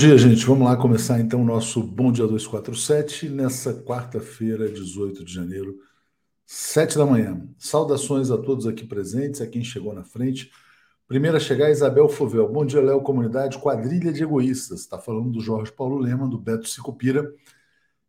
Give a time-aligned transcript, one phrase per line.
[0.00, 0.46] dia, gente.
[0.46, 5.76] Vamos lá começar então o nosso Bom Dia 247 nessa quarta-feira, 18 de janeiro,
[6.46, 7.46] 7 da manhã.
[7.58, 10.50] Saudações a todos aqui presentes, a quem chegou na frente.
[11.06, 12.48] Primeira a chegar, Isabel Fovel.
[12.48, 14.80] Bom dia, Léo, comunidade Quadrilha de Egoístas.
[14.80, 17.30] Está falando do Jorge Paulo Lema, do Beto Sicupira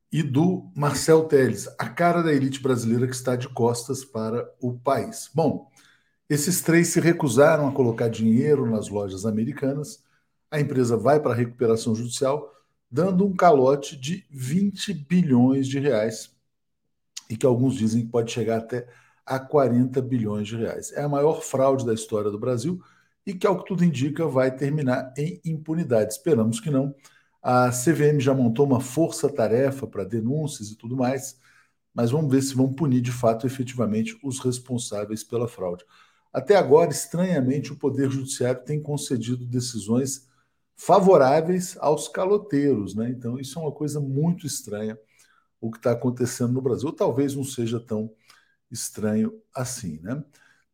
[0.10, 4.80] e do Marcel Teles, a cara da elite brasileira que está de costas para o
[4.80, 5.30] país.
[5.36, 5.70] Bom,
[6.30, 10.10] esses três se recusaram a colocar dinheiro nas lojas americanas
[10.52, 12.54] a empresa vai para a recuperação judicial,
[12.92, 16.36] dando um calote de 20 bilhões de reais,
[17.30, 18.86] e que alguns dizem que pode chegar até
[19.26, 20.92] a 40 bilhões de reais.
[20.92, 22.82] É a maior fraude da história do Brasil
[23.26, 26.12] e que, ao que tudo indica, vai terminar em impunidade.
[26.12, 26.94] Esperamos que não.
[27.42, 31.40] A CVM já montou uma força-tarefa para denúncias e tudo mais,
[31.94, 35.86] mas vamos ver se vão punir de fato efetivamente os responsáveis pela fraude.
[36.34, 40.28] Até agora, estranhamente, o Poder Judiciário tem concedido decisões
[40.86, 43.10] favoráveis aos caloteiros, né?
[43.10, 44.98] Então isso é uma coisa muito estranha
[45.60, 46.92] o que está acontecendo no Brasil.
[46.92, 48.12] Talvez não seja tão
[48.72, 50.24] estranho assim, né?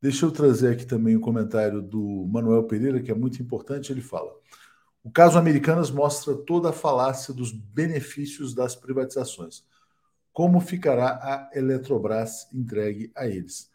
[0.01, 3.91] Deixa eu trazer aqui também o um comentário do Manuel Pereira, que é muito importante.
[3.91, 4.31] Ele fala:
[5.03, 9.65] o caso Americanas mostra toda a falácia dos benefícios das privatizações.
[10.31, 13.69] Como ficará a Eletrobras entregue a eles?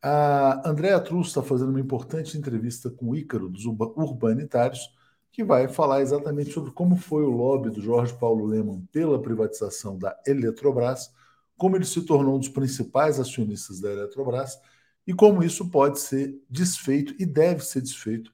[0.00, 4.88] A Andréa Trus está fazendo uma importante entrevista com o Ícaro, dos urbanitários,
[5.32, 9.98] que vai falar exatamente sobre como foi o lobby do Jorge Paulo Leman pela privatização
[9.98, 11.10] da Eletrobras,
[11.56, 14.60] como ele se tornou um dos principais acionistas da Eletrobras
[15.06, 18.30] e como isso pode ser desfeito e deve ser desfeito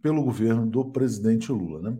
[0.00, 1.90] pelo governo do presidente Lula.
[1.90, 1.98] Né?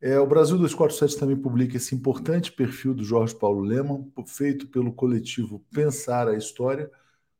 [0.00, 4.92] É, o Brasil 247 também publica esse importante perfil do Jorge Paulo Leman, feito pelo
[4.92, 6.90] coletivo Pensar a História,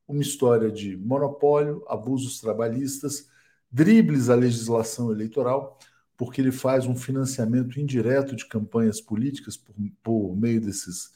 [0.06, 3.28] uma história de monopólio, abusos trabalhistas,
[3.70, 5.78] dribles à legislação eleitoral
[6.22, 9.74] porque ele faz um financiamento indireto de campanhas políticas por,
[10.04, 11.10] por meio desses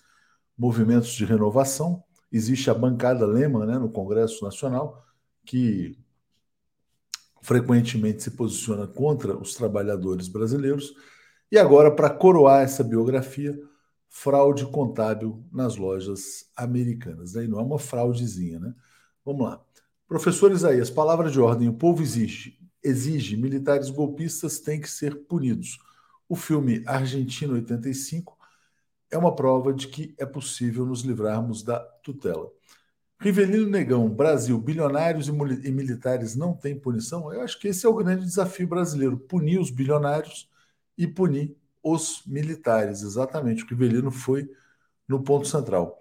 [0.58, 2.02] movimentos de renovação.
[2.32, 5.06] Existe a bancada Lema né, no Congresso Nacional,
[5.44, 5.96] que
[7.40, 10.92] frequentemente se posiciona contra os trabalhadores brasileiros.
[11.52, 13.56] E agora, para coroar essa biografia,
[14.08, 17.36] fraude contábil nas lojas americanas.
[17.36, 18.74] Aí não é uma fraudezinha, né?
[19.24, 19.64] Vamos lá.
[20.08, 25.78] Professor Isaías, palavra de ordem: o povo existe exige militares golpistas têm que ser punidos.
[26.28, 28.36] O filme Argentina 85
[29.10, 32.50] é uma prova de que é possível nos livrarmos da tutela.
[33.18, 37.32] Rivelino Negão, Brasil, bilionários e, militares não têm punição?
[37.32, 40.50] Eu acho que esse é o grande desafio brasileiro: punir os bilionários
[40.98, 43.02] e punir os militares.
[43.02, 44.50] Exatamente, o Rivelino foi
[45.08, 45.98] no ponto central.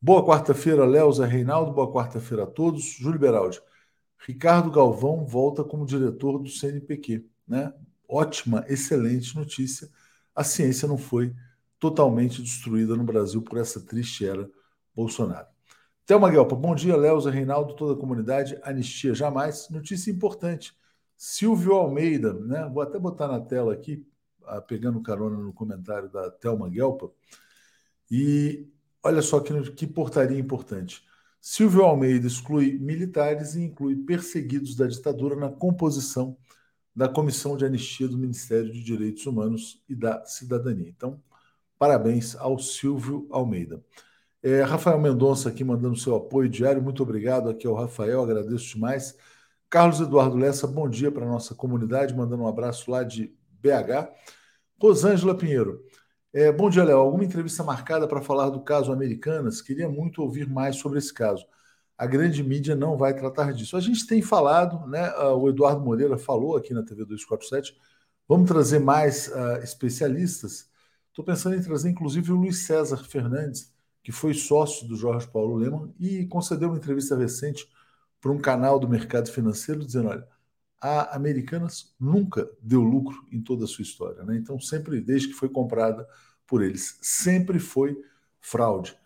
[0.00, 1.72] Boa quarta-feira, Léo, Zé Reinaldo.
[1.72, 2.84] Boa quarta-feira a todos.
[2.84, 3.60] Júlio Beraldi.
[4.18, 7.24] Ricardo Galvão volta como diretor do CNPq.
[7.46, 7.72] Né?
[8.08, 9.88] Ótima, excelente notícia.
[10.34, 11.34] A ciência não foi
[11.78, 14.48] totalmente destruída no Brasil por essa triste era
[14.94, 15.46] Bolsonaro.
[16.06, 18.58] Thelma Guelpa, bom dia, Léo, Reinaldo, toda a comunidade.
[18.62, 19.68] Anistia jamais.
[19.70, 20.72] Notícia importante.
[21.16, 22.70] Silvio Almeida, né?
[22.72, 24.06] Vou até botar na tela aqui,
[24.44, 27.10] ah, pegando carona no comentário da Thelma Guelpa.
[28.10, 28.68] E
[29.02, 31.02] olha só que, que portaria importante.
[31.48, 36.36] Silvio Almeida exclui militares e inclui perseguidos da ditadura na composição
[36.92, 40.88] da Comissão de Anistia do Ministério de Direitos Humanos e da Cidadania.
[40.88, 41.22] Então,
[41.78, 43.80] parabéns ao Silvio Almeida.
[44.42, 49.16] É, Rafael Mendonça aqui mandando seu apoio diário, muito obrigado aqui ao Rafael, agradeço demais.
[49.70, 53.32] Carlos Eduardo Lessa, bom dia para a nossa comunidade, mandando um abraço lá de
[53.62, 54.10] BH.
[54.82, 55.85] Rosângela Pinheiro,
[56.36, 56.98] é, bom dia, Léo.
[56.98, 59.62] Alguma entrevista marcada para falar do caso Americanas?
[59.62, 61.46] Queria muito ouvir mais sobre esse caso.
[61.96, 63.74] A grande mídia não vai tratar disso.
[63.74, 65.06] A gente tem falado, né?
[65.16, 67.74] Ah, o Eduardo Moreira falou aqui na TV 247.
[68.28, 70.68] Vamos trazer mais uh, especialistas.
[71.08, 75.56] Estou pensando em trazer, inclusive, o Luiz César Fernandes, que foi sócio do Jorge Paulo
[75.56, 77.66] Leman e concedeu uma entrevista recente
[78.20, 80.28] para um canal do mercado financeiro, dizendo: olha,
[80.78, 84.22] a Americanas nunca deu lucro em toda a sua história.
[84.22, 84.36] Né?
[84.36, 86.06] Então, sempre, desde que foi comprada
[86.46, 87.96] por eles, sempre foi
[88.40, 88.96] fraude.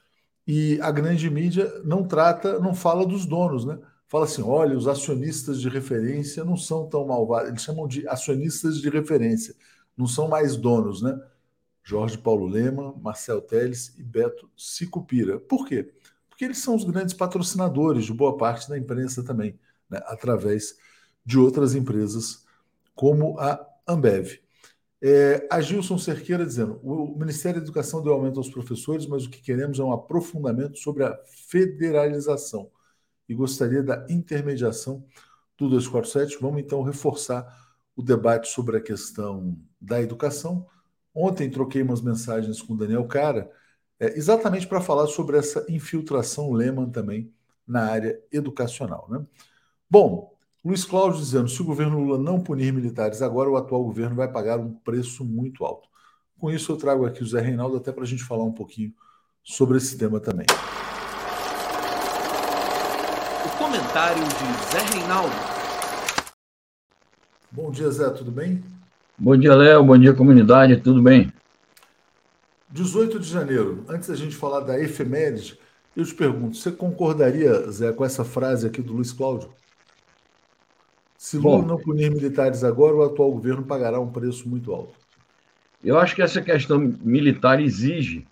[0.47, 3.79] E a grande mídia não trata, não fala dos donos, né?
[4.09, 8.79] Fala assim: olha, os acionistas de referência não são tão malvados, eles chamam de acionistas
[8.81, 9.55] de referência,
[9.97, 11.19] não são mais donos, né?
[11.83, 15.41] Jorge Paulo Lema, Marcel Teles e Beto Sicupira.
[15.41, 15.93] Por quê?
[16.29, 20.01] Porque eles são os grandes patrocinadores de boa parte da imprensa também, né?
[20.05, 20.77] através
[21.25, 22.45] de outras empresas
[22.95, 24.41] como a Ambev.
[25.02, 29.30] É, a Gilson Cerqueira dizendo: o Ministério da Educação deu aumento aos professores, mas o
[29.30, 32.71] que queremos é um aprofundamento sobre a federalização.
[33.28, 35.04] e gostaria da intermediação
[35.57, 36.38] do 247.
[36.40, 37.47] Vamos então reforçar
[37.95, 40.66] o debate sobre a questão da educação.
[41.14, 43.50] Ontem troquei umas mensagens com o Daniel Cara,
[43.99, 47.33] é, exatamente para falar sobre essa infiltração Lehman também
[47.66, 49.07] na área educacional.
[49.11, 49.25] Né?
[49.88, 54.14] Bom, Luiz Cláudio dizendo: se o governo Lula não punir militares agora, o atual governo
[54.14, 55.88] vai pagar um preço muito alto.
[56.38, 58.93] Com isso, eu trago aqui o Zé Reinaldo até para a gente falar um pouquinho
[59.43, 60.47] sobre esse tema também.
[63.47, 65.35] O comentário de Zé Reinaldo.
[67.50, 68.62] Bom dia, Zé, tudo bem?
[69.19, 69.83] Bom dia, Léo.
[69.83, 70.76] Bom dia, comunidade.
[70.76, 71.33] Tudo bem?
[72.69, 75.59] 18 de janeiro, antes da gente falar da efeméride,
[75.97, 79.50] eu te pergunto, você concordaria, Zé, com essa frase aqui do Luiz Cláudio?
[81.21, 84.95] Se Lula não punir militares agora, o atual governo pagará um preço muito alto.
[85.85, 88.27] Eu acho que essa questão militar exige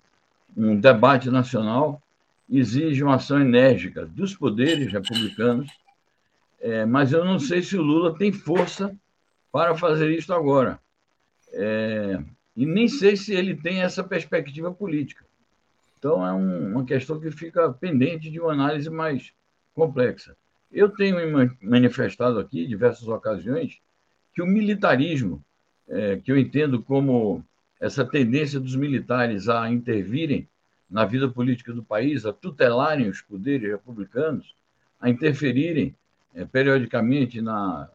[0.57, 2.01] um debate nacional,
[2.49, 5.69] exige uma ação enérgica dos poderes republicanos,
[6.59, 8.91] é, mas eu não sei se o Lula tem força
[9.51, 10.79] para fazer isso agora.
[11.53, 12.19] É,
[12.57, 15.23] e nem sei se ele tem essa perspectiva política.
[15.99, 19.31] Então, é um, uma questão que fica pendente de uma análise mais
[19.75, 20.35] complexa.
[20.71, 21.17] Eu tenho
[21.61, 23.79] manifestado aqui, em diversas ocasiões,
[24.33, 25.43] que o militarismo,
[25.87, 27.43] é, que eu entendo como
[27.79, 30.47] essa tendência dos militares a intervirem
[30.89, 34.55] na vida política do país, a tutelarem os poderes republicanos,
[34.99, 35.95] a interferirem
[36.33, 37.89] é, periodicamente na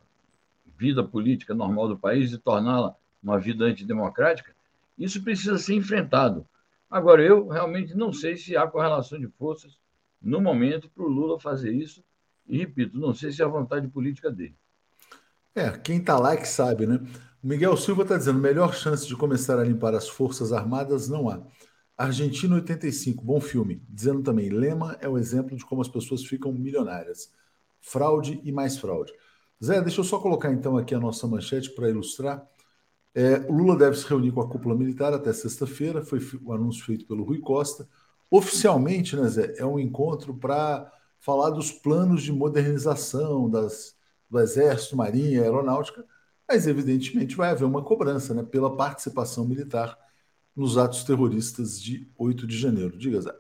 [0.77, 4.53] vida política normal do país e torná-la uma vida antidemocrática,
[4.99, 6.47] isso precisa ser enfrentado.
[6.91, 9.77] Agora, eu realmente não sei se há correlação de forças
[10.23, 12.03] no momento para o Lula fazer isso.
[12.47, 14.57] E, repito, não sei se é a vontade política dele.
[15.55, 17.01] É, quem está lá é que sabe, né?
[17.43, 21.29] O Miguel Silva está dizendo: melhor chance de começar a limpar as Forças Armadas não
[21.29, 21.41] há.
[21.97, 23.83] Argentina 85, bom filme.
[23.89, 27.31] Dizendo também: Lema é o exemplo de como as pessoas ficam milionárias.
[27.81, 29.13] Fraude e mais fraude.
[29.63, 32.45] Zé, deixa eu só colocar então aqui a nossa manchete para ilustrar.
[33.15, 37.07] É, Lula deve se reunir com a cúpula militar até sexta-feira, foi o anúncio feito
[37.07, 37.89] pelo Rui Costa.
[38.29, 40.91] Oficialmente, né, Zé, é um encontro para
[41.25, 43.97] falar dos planos de modernização das,
[44.29, 46.05] do Exército, Marinha, Aeronáutica,
[46.47, 49.99] mas evidentemente vai haver uma cobrança né, pela participação militar
[50.55, 52.99] nos atos terroristas de 8 de janeiro.
[52.99, 53.35] Diga, Zé.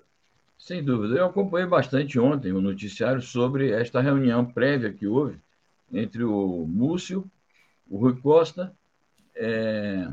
[0.58, 1.16] Sem dúvida.
[1.16, 5.38] Eu acompanhei bastante ontem o noticiário sobre esta reunião prévia que houve
[5.92, 7.30] entre o Múcio,
[7.86, 8.74] o Rui Costa
[9.34, 10.10] é,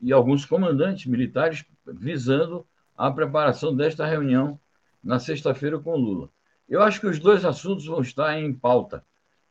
[0.00, 2.64] e alguns comandantes militares visando
[2.96, 4.56] a preparação desta reunião
[5.02, 6.30] na sexta-feira com Lula.
[6.68, 9.04] Eu acho que os dois assuntos vão estar em pauta.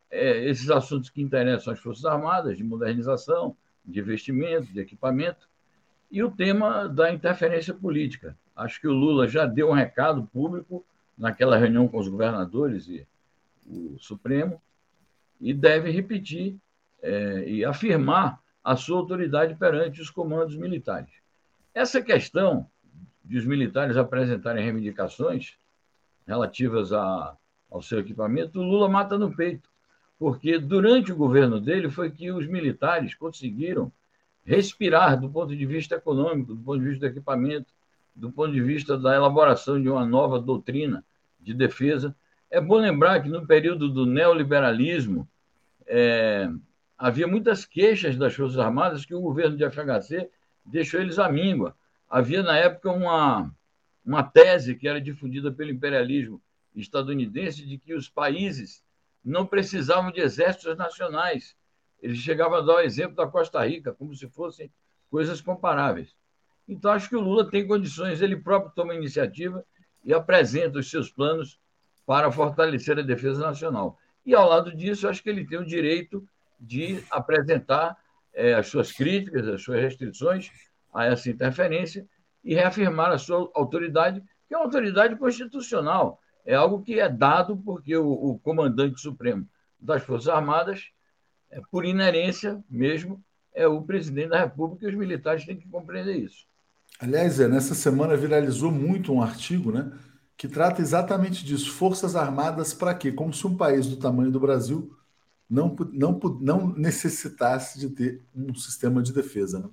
[0.09, 3.55] É, esses assuntos que interessam as Forças Armadas, de modernização,
[3.85, 5.47] de investimento, de equipamento,
[6.11, 8.37] e o tema da interferência política.
[8.55, 10.85] Acho que o Lula já deu um recado público
[11.17, 13.07] naquela reunião com os governadores e
[13.65, 14.61] o Supremo,
[15.39, 16.55] e deve repetir
[17.01, 21.11] é, e afirmar a sua autoridade perante os comandos militares.
[21.73, 22.69] Essa questão
[23.23, 25.57] de os militares apresentarem reivindicações
[26.27, 27.35] relativas a,
[27.69, 29.69] ao seu equipamento, o Lula mata no peito,
[30.17, 33.91] porque durante o governo dele foi que os militares conseguiram
[34.45, 37.73] respirar do ponto de vista econômico, do ponto de vista do equipamento,
[38.15, 41.03] do ponto de vista da elaboração de uma nova doutrina
[41.39, 42.15] de defesa.
[42.49, 45.27] É bom lembrar que no período do neoliberalismo,
[45.87, 46.49] é,
[46.97, 50.29] havia muitas queixas das Forças Armadas que o governo de FHC
[50.65, 51.75] deixou eles à míngua.
[52.09, 53.51] Havia, na época, uma,
[54.05, 56.41] uma tese que era difundida pelo imperialismo
[56.75, 58.83] estadunidense de que os países
[59.23, 61.55] não precisavam de exércitos nacionais.
[62.01, 64.71] Eles chegavam a dar o exemplo da Costa Rica, como se fossem
[65.09, 66.15] coisas comparáveis.
[66.67, 69.63] Então, acho que o Lula tem condições, ele próprio toma iniciativa
[70.03, 71.59] e apresenta os seus planos
[72.05, 73.97] para fortalecer a defesa nacional.
[74.25, 76.27] E, ao lado disso, acho que ele tem o direito
[76.59, 77.97] de apresentar
[78.33, 80.49] é, as suas críticas, as suas restrições
[80.93, 82.07] a essa interferência
[82.43, 86.19] e reafirmar a sua autoridade, que é uma autoridade constitucional.
[86.45, 89.47] É algo que é dado porque o, o comandante supremo
[89.79, 90.89] das Forças Armadas,
[91.49, 93.23] é, por inerência mesmo,
[93.53, 96.45] é o presidente da República e os militares têm que compreender isso.
[96.99, 99.91] Aliás, é, nessa semana viralizou muito um artigo né,
[100.35, 101.71] que trata exatamente disso.
[101.71, 103.11] Forças Armadas para quê?
[103.11, 104.95] Como se um país do tamanho do Brasil
[105.49, 109.59] não, não, não necessitasse de ter um sistema de defesa.
[109.59, 109.69] Né?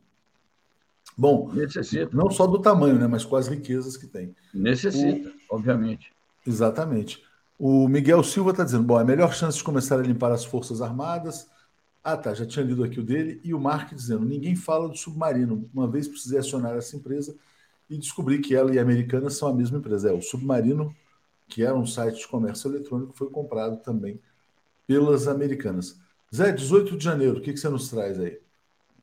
[1.21, 2.17] Bom, Necessita.
[2.17, 4.35] não só do tamanho, né, mas com as riquezas que tem.
[4.55, 5.57] Necessita, o...
[5.57, 6.13] obviamente.
[6.47, 7.23] Exatamente.
[7.59, 10.45] O Miguel Silva está dizendo: bom, é a melhor chance de começar a limpar as
[10.45, 11.47] Forças Armadas.
[12.03, 13.41] Ah, tá, já tinha lido aqui o dele.
[13.45, 15.69] E o Mark dizendo: ninguém fala do submarino.
[15.75, 17.37] Uma vez precisei acionar essa empresa
[17.91, 20.09] e descobri que ela e a americana são a mesma empresa.
[20.09, 20.95] É, o submarino
[21.51, 24.19] que era um site de comércio eletrônico, foi comprado também
[24.87, 26.01] pelas americanas.
[26.35, 28.39] Zé, 18 de janeiro, o que, que você nos traz aí?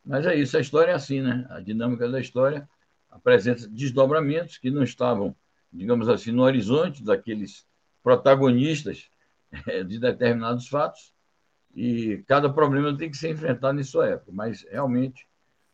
[0.04, 1.47] Mas é isso, a história é assim, né?
[1.50, 2.68] A dinâmica da história
[3.11, 5.35] apresenta desdobramentos que não estavam,
[5.73, 7.64] digamos assim, no horizonte daqueles
[8.02, 9.09] protagonistas
[9.66, 11.12] é, de determinados fatos,
[11.75, 14.33] e cada problema tem que ser enfrentado em sua época.
[14.33, 15.26] Mas realmente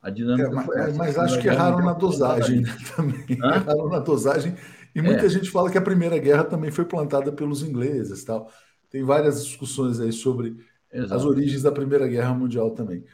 [0.03, 3.39] a dinâmica é, mas, essa, mas acho que erraram na dosagem né, também.
[3.41, 3.55] Hã?
[3.55, 4.57] Erraram na dosagem.
[4.95, 5.29] E muita é.
[5.29, 8.25] gente fala que a Primeira Guerra também foi plantada pelos ingleses.
[8.25, 8.51] tal.
[8.91, 10.57] Tem várias discussões aí sobre
[10.93, 11.15] Exato.
[11.15, 13.05] as origens da Primeira Guerra Mundial também.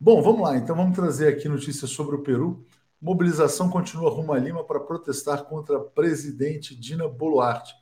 [0.00, 0.56] Bom, vamos lá.
[0.56, 2.64] Então vamos trazer aqui notícias sobre o Peru.
[3.00, 7.74] Mobilização continua rumo a Lima para protestar contra a presidente Dina Boluarte.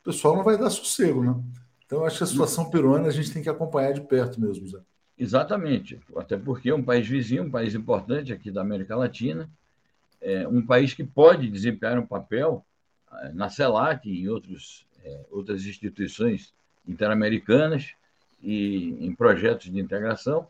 [0.00, 1.34] O pessoal não vai dar sossego, né?
[1.84, 4.78] Então acho que a situação peruana a gente tem que acompanhar de perto mesmo, Zé.
[5.16, 9.48] Exatamente, até porque é um país vizinho, um país importante aqui da América Latina,
[10.20, 12.64] é um país que pode desempenhar um papel
[13.12, 16.52] é, na CELAC e em outros, é, outras instituições
[16.86, 17.94] interamericanas
[18.42, 20.48] e em projetos de integração,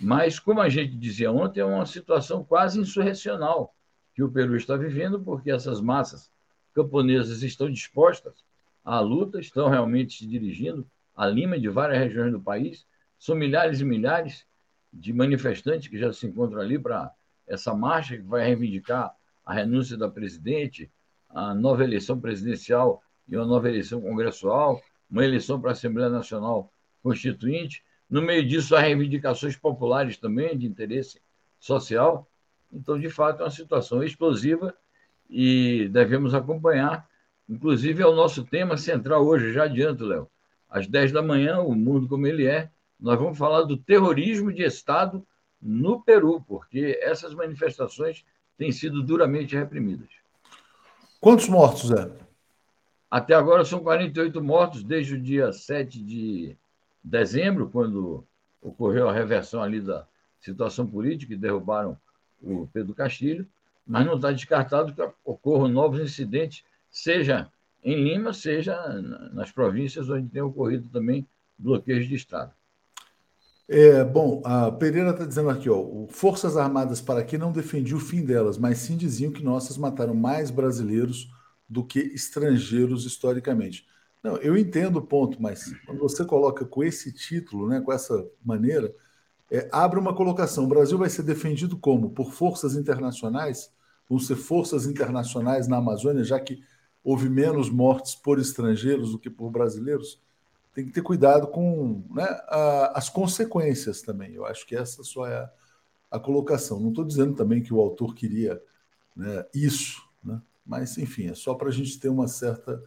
[0.00, 3.74] mas, como a gente dizia ontem, é uma situação quase insurrecional
[4.14, 6.30] que o Peru está vivendo, porque essas massas
[6.72, 8.32] camponesas estão dispostas
[8.82, 12.86] à luta, estão realmente se dirigindo a Lima de várias regiões do país,
[13.20, 14.46] são milhares e milhares
[14.90, 17.12] de manifestantes que já se encontram ali para
[17.46, 20.90] essa marcha que vai reivindicar a renúncia da presidente,
[21.28, 26.72] a nova eleição presidencial e uma nova eleição congressual, uma eleição para a Assembleia Nacional
[27.02, 27.84] Constituinte.
[28.08, 31.20] No meio disso, há reivindicações populares também de interesse
[31.58, 32.26] social.
[32.72, 34.74] Então, de fato, é uma situação explosiva
[35.28, 37.06] e devemos acompanhar.
[37.48, 40.28] Inclusive, é o nosso tema central hoje, já adianto, Léo.
[40.68, 44.62] Às 10 da manhã, o mundo como ele é, nós vamos falar do terrorismo de
[44.62, 45.26] Estado
[45.60, 48.24] no Peru, porque essas manifestações
[48.56, 50.08] têm sido duramente reprimidas.
[51.20, 52.10] Quantos mortos, Zé?
[53.10, 56.56] Até agora são 48 mortos desde o dia 7 de
[57.02, 58.24] dezembro, quando
[58.62, 60.06] ocorreu a reversão ali da
[60.40, 61.98] situação política e derrubaram
[62.42, 63.46] o Pedro Castilho,
[63.86, 67.50] mas não está descartado que ocorram novos incidentes, seja
[67.82, 68.76] em Lima, seja
[69.32, 71.26] nas províncias onde tem ocorrido também
[71.58, 72.54] bloqueios de estrada.
[73.72, 78.00] É, bom, a Pereira está dizendo aqui, ó, Forças Armadas para aqui não defendiam o
[78.00, 81.30] fim delas, mas sim diziam que nossas mataram mais brasileiros
[81.68, 83.86] do que estrangeiros historicamente.
[84.24, 88.28] Não, eu entendo o ponto, mas quando você coloca com esse título, né, com essa
[88.44, 88.92] maneira,
[89.48, 90.64] é, abre uma colocação.
[90.64, 92.10] O Brasil vai ser defendido como?
[92.10, 93.72] Por forças internacionais?
[94.08, 96.60] Vão ser forças internacionais na Amazônia, já que
[97.04, 100.20] houve menos mortes por estrangeiros do que por brasileiros?
[100.80, 104.32] Tem que ter cuidado com né, a, as consequências também.
[104.32, 105.50] Eu acho que essa só é a,
[106.12, 106.80] a colocação.
[106.80, 108.60] Não estou dizendo também que o autor queria
[109.14, 110.40] né, isso, né?
[110.64, 112.82] mas enfim, é só para a gente ter uma certa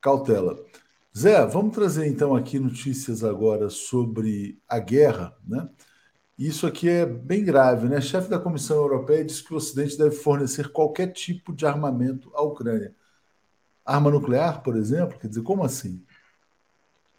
[0.00, 0.62] cautela.
[1.16, 5.68] Zé, vamos trazer então aqui notícias agora sobre a guerra, né?
[6.38, 8.00] Isso aqui é bem grave, né?
[8.00, 12.42] Chefe da Comissão Europeia disse que o Ocidente deve fornecer qualquer tipo de armamento à
[12.42, 12.96] Ucrânia.
[13.84, 15.18] Arma nuclear, por exemplo?
[15.18, 16.04] Quer dizer, como assim?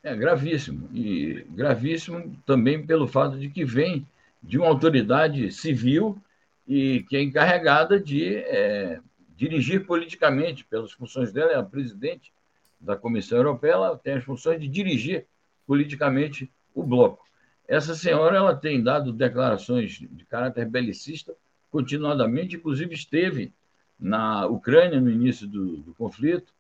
[0.04, 0.90] É gravíssimo.
[0.94, 4.06] E gravíssimo também pelo fato de que vem
[4.44, 6.22] de uma autoridade civil
[6.68, 9.00] e que é encarregada de é,
[9.38, 12.34] dirigir politicamente, pelas funções dela, é a presidente
[12.82, 15.26] da Comissão Europeia, ela tem as funções de dirigir
[15.66, 17.26] politicamente o bloco.
[17.66, 21.34] Essa senhora ela tem dado declarações de caráter belicista
[21.72, 23.54] continuadamente, inclusive esteve
[23.98, 26.54] na Ucrânia no início do, do conflito,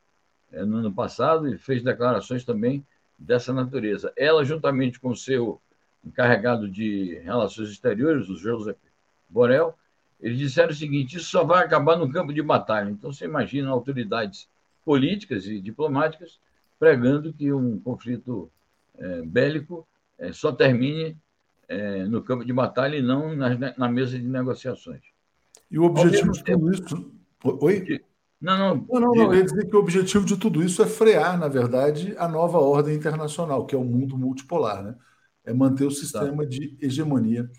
[0.49, 2.85] é, no ano passado, e fez declarações também
[3.23, 4.13] dessa natureza.
[4.15, 5.61] Ela, juntamente com o seu
[6.05, 8.75] encarregado de relações exteriores, o José
[9.29, 9.73] Borel,
[10.19, 12.89] eles disseram o seguinte: isso só vai acabar no campo de batalha.
[12.89, 14.49] Então, você imagina autoridades
[14.85, 16.39] políticas e diplomáticas
[16.77, 18.51] pregando que um conflito
[18.97, 19.87] é, bélico
[20.19, 21.17] é, só termine
[21.67, 25.01] é, no campo de batalha e não na, na mesa de negociações.
[25.71, 27.11] E o objetivo de tudo isso.
[27.43, 28.01] Oi?
[28.43, 28.75] Não, não.
[28.75, 29.33] Não, não, não.
[29.33, 32.57] Eu ia dizer que o objetivo de tudo isso é frear, na verdade, a nova
[32.57, 34.95] ordem internacional, que é o mundo multipolar, né?
[35.45, 36.49] É manter o sistema tá.
[36.49, 37.49] de hegemonia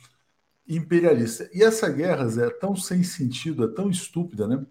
[0.69, 1.49] imperialista.
[1.55, 4.63] E essa guerra, Zé, é tão sem sentido, é tão estúpida, né?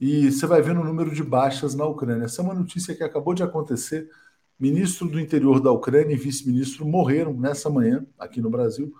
[0.00, 2.24] E você vai vendo o número de baixas na Ucrânia.
[2.24, 4.10] Essa é uma notícia que acabou de acontecer.
[4.58, 8.94] Ministro do interior da Ucrânia e vice-ministro morreram nessa manhã, aqui no Brasil,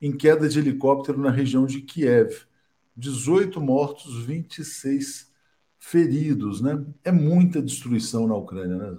[0.00, 2.46] em queda de helicóptero na região de Kiev.
[2.96, 5.29] 18 mortos, 26
[5.80, 6.84] feridos, né?
[7.02, 8.98] É muita destruição na Ucrânia, né?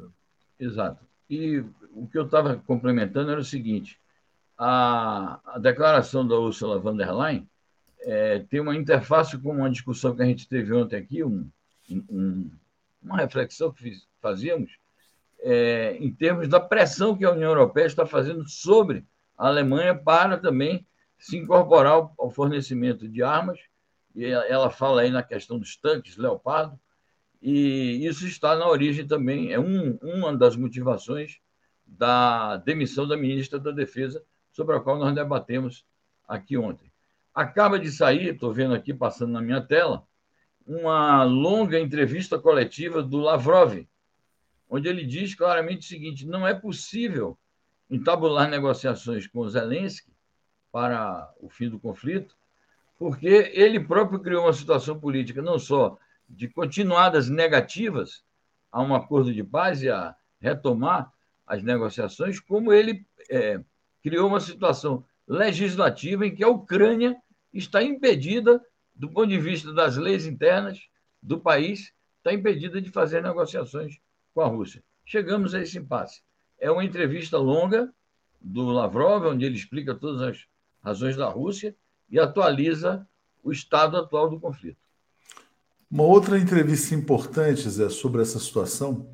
[0.60, 1.06] Exato.
[1.30, 1.64] E
[1.94, 4.00] o que eu estava complementando era o seguinte:
[4.58, 7.48] a, a declaração da Ursula von der Leyen
[8.02, 11.48] é, tem uma interface com uma discussão que a gente teve ontem aqui, um,
[12.10, 12.50] um,
[13.02, 14.72] uma reflexão que fiz, fazíamos,
[15.40, 19.06] é, em termos da pressão que a União Europeia está fazendo sobre
[19.38, 20.86] a Alemanha para também
[21.18, 23.60] se incorporar ao, ao fornecimento de armas
[24.16, 26.80] e ela fala aí na questão dos tanques Leopardo,
[27.42, 31.40] e isso está na origem também, é um, uma das motivações
[31.86, 35.86] da demissão da ministra da Defesa, sobre a qual nós debatemos
[36.28, 36.92] aqui ontem.
[37.34, 40.06] Acaba de sair, estou vendo aqui passando na minha tela,
[40.66, 43.88] uma longa entrevista coletiva do Lavrov,
[44.70, 47.38] onde ele diz claramente o seguinte: não é possível
[47.90, 50.14] entabular negociações com Zelensky
[50.72, 52.36] para o fim do conflito,
[53.02, 55.98] porque ele próprio criou uma situação política não só
[56.30, 58.24] de continuadas negativas
[58.72, 61.12] a um acordo de paz e a retomar
[61.48, 63.60] as negociações, como ele é,
[64.04, 67.20] criou uma situação legislativa em que a Ucrânia
[67.52, 70.80] está impedida, do ponto de vista das leis internas
[71.24, 74.00] do país, está impedida de fazer negociações
[74.32, 74.84] com a Rússia.
[75.04, 76.22] Chegamos a esse impasse.
[76.60, 77.92] É uma entrevista longa
[78.40, 80.46] do Lavrov, onde ele explica todas as
[80.84, 81.76] razões da Rússia
[82.12, 83.08] e atualiza
[83.44, 84.78] o estado atual do conflito.
[85.90, 89.10] Uma outra entrevista importante, Zé, sobre essa situação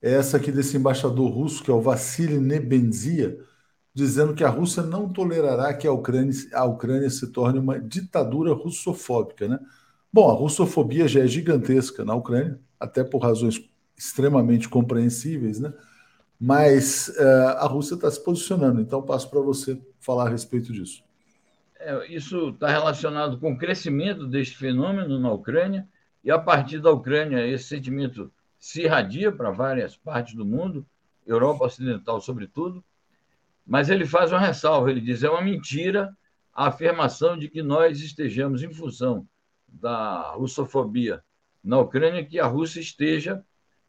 [0.00, 3.38] é essa aqui desse embaixador russo, que é o Vassili Nebenzia,
[3.94, 8.52] dizendo que a Rússia não tolerará que a Ucrânia, a Ucrânia se torne uma ditadura
[8.52, 9.48] russofóbica.
[9.48, 9.58] Né?
[10.12, 13.60] Bom, a russofobia já é gigantesca na Ucrânia, até por razões
[13.96, 15.72] extremamente compreensíveis, né?
[16.38, 18.80] mas uh, a Rússia está se posicionando.
[18.80, 21.05] Então, passo para você falar a respeito disso.
[21.78, 25.86] É, isso está relacionado com o crescimento deste fenômeno na Ucrânia,
[26.24, 30.84] e a partir da Ucrânia, esse sentimento se irradia para várias partes do mundo,
[31.26, 32.82] Europa Ocidental, sobretudo.
[33.66, 36.16] Mas ele faz uma ressalva: ele diz é uma mentira
[36.52, 39.28] a afirmação de que nós estejamos, em função
[39.68, 41.22] da russofobia
[41.62, 43.44] na Ucrânia, que a Rússia esteja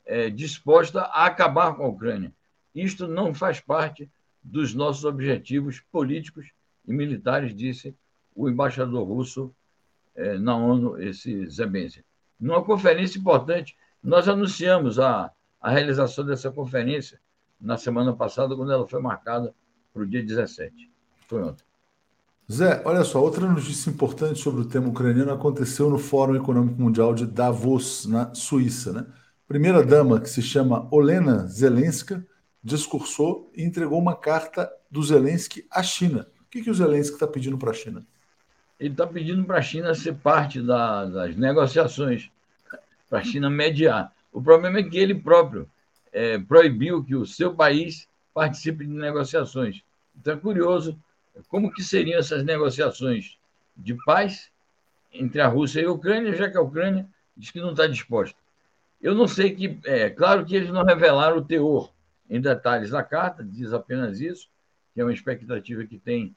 [0.06, 2.34] é, disposta a acabar com a Ucrânia.
[2.76, 4.10] Isto não faz parte
[4.44, 6.52] dos nossos objetivos políticos
[6.88, 7.96] e militares, disse
[8.36, 9.54] o embaixador russo
[10.16, 12.04] eh, na ONU, esse Zebensia.
[12.40, 17.20] Numa conferência importante, nós anunciamos a, a realização dessa conferência
[17.60, 19.54] na semana passada, quando ela foi marcada
[19.94, 20.92] para o dia 17.
[21.28, 21.66] Foi ontem.
[22.50, 27.14] Zé, olha só, outra notícia importante sobre o tema ucraniano aconteceu no Fórum Econômico Mundial
[27.14, 28.94] de Davos, na Suíça.
[28.94, 29.06] Né?
[29.48, 32.26] Primeira dama, que se chama Olena Zelenska,
[32.64, 36.26] discursou e entregou uma carta do Zelensky à China.
[36.58, 38.04] Que, que o Zelensky está pedindo para a China?
[38.80, 42.32] Ele está pedindo para a China ser parte da, das negociações,
[43.08, 44.12] para a China mediar.
[44.34, 45.70] O problema é que ele próprio
[46.12, 49.84] é, proibiu que o seu país participe de negociações.
[50.20, 51.00] Então é curioso
[51.48, 53.38] como que seriam essas negociações
[53.76, 54.50] de paz
[55.14, 58.38] entre a Rússia e a Ucrânia, já que a Ucrânia diz que não está disposta.
[59.00, 61.92] Eu não sei que, é claro que eles não revelaram o teor
[62.28, 64.50] em detalhes da carta, diz apenas isso,
[64.96, 66.36] que é uma expectativa que tem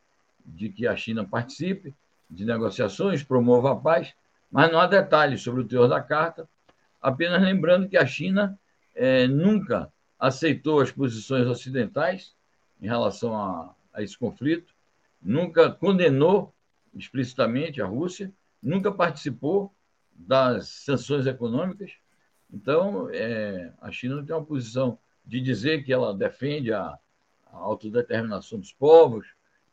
[0.54, 1.94] de que a China participe
[2.28, 4.14] de negociações, promova a paz,
[4.50, 6.48] mas não há detalhes sobre o teor da carta,
[7.00, 8.58] apenas lembrando que a China
[8.94, 12.34] é, nunca aceitou as posições ocidentais
[12.80, 14.74] em relação a, a esse conflito,
[15.20, 16.54] nunca condenou
[16.94, 18.32] explicitamente a Rússia,
[18.62, 19.72] nunca participou
[20.12, 21.92] das sanções econômicas.
[22.52, 26.98] Então, é, a China tem uma posição de dizer que ela defende a,
[27.46, 29.26] a autodeterminação dos povos,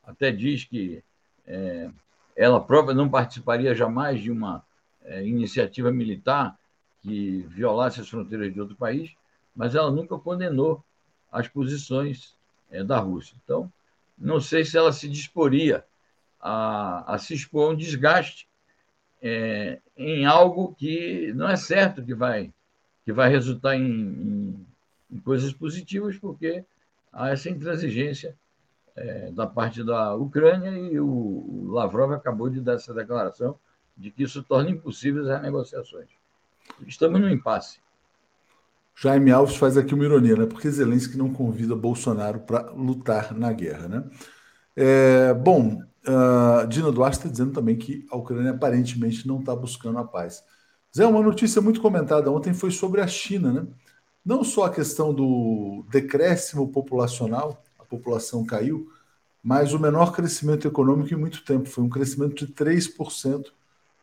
[0.08, 1.04] até diz que
[1.46, 1.90] é,
[2.36, 4.64] ela própria não participaria jamais de uma
[5.04, 6.58] é, iniciativa militar
[7.02, 9.12] que violasse as fronteiras de outro país,
[9.54, 10.84] mas ela nunca condenou
[11.30, 12.36] as posições
[12.72, 13.36] é, da Rússia.
[13.44, 13.72] Então,
[14.18, 15.84] não sei se ela se disporia
[16.40, 18.48] a, a se expor a um desgaste
[19.22, 22.54] é, em algo que não é certo que vai,
[23.04, 24.68] que vai resultar em, em,
[25.12, 26.64] em coisas positivas, porque
[27.12, 28.38] há essa intransigência
[28.98, 33.58] é, da parte da Ucrânia e o Lavrov acabou de dar essa declaração
[33.96, 36.10] de que isso torna impossíveis as negociações.
[36.86, 37.80] Estamos no impasse.
[38.96, 40.46] Jaime Alves faz aqui uma ironia, né?
[40.48, 44.04] Porque Zelensky não convida Bolsonaro para lutar na guerra, né?
[44.76, 50.00] É, bom, uh, Dina Duarte está dizendo também que a Ucrânia aparentemente não está buscando
[50.00, 50.44] a paz.
[50.96, 53.68] Zé, uma notícia muito comentada ontem foi sobre a China, né?
[54.26, 58.90] Não só a questão do decréscimo populacional, população caiu,
[59.44, 61.70] mas o menor crescimento econômico em muito tempo.
[61.70, 63.46] Foi um crescimento de 3%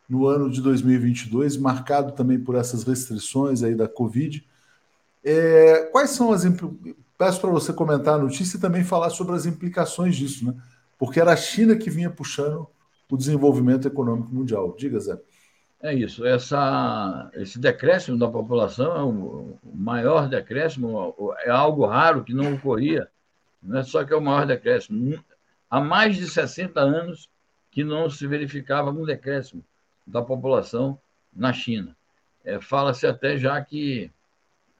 [0.09, 4.47] no ano de 2022, marcado também por essas restrições aí da Covid.
[5.23, 6.45] É, quais são as.
[7.17, 10.55] Peço para você comentar a notícia e também falar sobre as implicações disso, né?
[10.99, 12.67] Porque era a China que vinha puxando
[13.11, 14.75] o desenvolvimento econômico mundial.
[14.77, 15.19] Diga, Zé.
[15.83, 16.25] É isso.
[16.27, 23.09] Essa, esse decréscimo da população é o maior decréscimo, é algo raro que não ocorria,
[23.65, 25.23] não é só que é o maior decréscimo.
[25.71, 27.31] Há mais de 60 anos
[27.71, 29.65] que não se verificava um decréscimo
[30.07, 31.01] da população
[31.35, 31.97] na China.
[32.45, 34.11] É, Fala-se até já que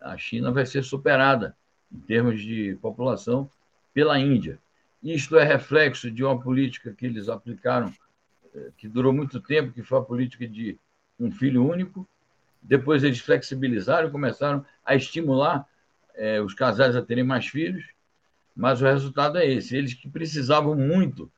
[0.01, 1.57] a China vai ser superada
[1.91, 3.51] em termos de população
[3.93, 4.59] pela Índia.
[5.03, 7.93] Isto é reflexo de uma política que eles aplicaram,
[8.55, 10.79] é, que durou muito tempo, que foi a política de
[11.19, 12.07] um filho único.
[12.63, 15.67] Depois eles flexibilizaram, começaram a estimular
[16.15, 17.94] é, os casais a terem mais filhos,
[18.55, 19.77] mas o resultado é esse.
[19.77, 21.31] Eles que precisavam muito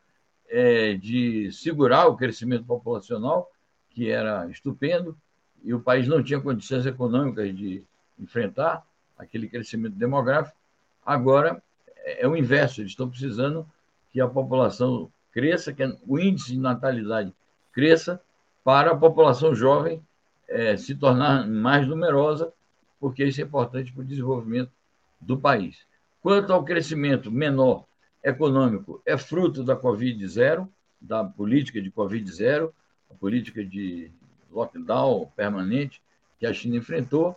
[0.48, 3.50] é, de segurar o crescimento populacional,
[3.90, 5.16] que era estupendo,
[5.64, 7.82] e o país não tinha condições econômicas de
[8.18, 8.84] enfrentar
[9.18, 10.56] aquele crescimento demográfico.
[11.04, 11.62] Agora
[11.98, 13.66] é, é o inverso, eles estão precisando
[14.12, 17.32] que a população cresça, que o índice de natalidade
[17.72, 18.20] cresça,
[18.64, 20.02] para a população jovem
[20.48, 22.52] é, se tornar mais numerosa,
[22.98, 24.72] porque isso é importante para o desenvolvimento
[25.20, 25.85] do país.
[26.26, 27.86] Quanto ao crescimento menor
[28.20, 30.68] econômico, é fruto da Covid zero,
[31.00, 32.74] da política de Covid zero,
[33.08, 34.10] a política de
[34.50, 36.02] lockdown permanente
[36.40, 37.36] que a China enfrentou.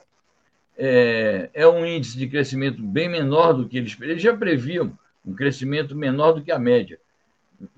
[0.75, 5.36] É, é um índice de crescimento bem menor do que eles, eles já previam um
[5.36, 6.99] crescimento menor do que a média,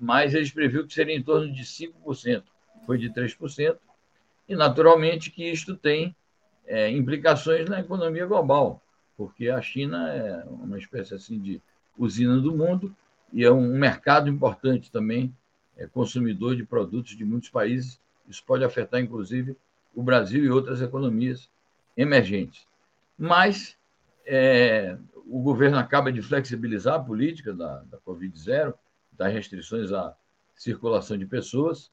[0.00, 2.42] mas eles previam que seria em torno de 5%,
[2.86, 3.76] foi de 3%,
[4.48, 6.16] e naturalmente que isto tem
[6.66, 8.81] é, implicações na economia global,
[9.16, 11.60] porque a China é uma espécie assim de
[11.96, 12.94] usina do mundo
[13.32, 15.34] e é um mercado importante também
[15.76, 18.00] é, consumidor de produtos de muitos países.
[18.28, 19.56] Isso pode afetar, inclusive,
[19.94, 21.50] o Brasil e outras economias
[21.96, 22.66] emergentes.
[23.18, 23.76] Mas
[24.26, 24.96] é,
[25.26, 28.74] o governo acaba de flexibilizar a política da, da Covid-0,
[29.12, 30.14] das restrições à
[30.54, 31.90] circulação de pessoas,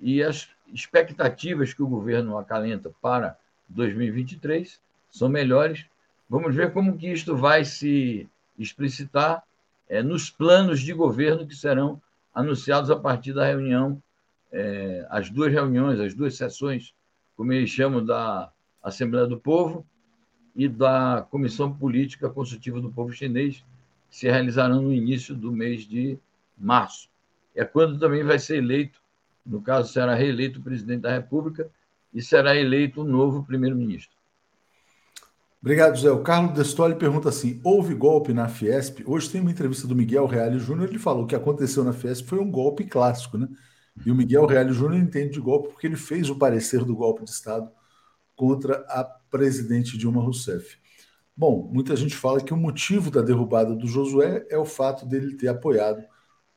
[0.00, 3.38] e as expectativas que o governo acalenta para
[3.68, 5.86] 2023 são melhores.
[6.28, 9.42] Vamos ver como que isto vai se explicitar
[9.88, 12.00] é, nos planos de governo que serão
[12.34, 14.02] anunciados a partir da reunião,
[14.50, 16.94] é, as duas reuniões, as duas sessões,
[17.36, 18.50] como eles chamam, da
[18.82, 19.86] Assembleia do Povo
[20.54, 23.64] e da Comissão Política Consultiva do Povo Chinês,
[24.10, 26.18] que se realizarão no início do mês de
[26.56, 27.08] março.
[27.54, 29.00] É quando também vai ser eleito,
[29.44, 31.68] no caso, será reeleito o presidente da República
[32.12, 34.16] e será eleito o novo primeiro-ministro.
[35.64, 36.10] Obrigado, José.
[36.10, 39.02] O Carlos Destoli pergunta assim: houve golpe na Fiesp?
[39.06, 41.94] Hoje tem uma entrevista do Miguel Reale Júnior, ele falou que o que aconteceu na
[41.94, 43.48] Fiesp foi um golpe clássico, né?
[44.04, 47.24] E o Miguel Reale Júnior entende de golpe porque ele fez o parecer do golpe
[47.24, 47.70] de Estado
[48.36, 50.76] contra a presidente Dilma Rousseff.
[51.34, 55.34] Bom, muita gente fala que o motivo da derrubada do Josué é o fato dele
[55.34, 56.04] ter apoiado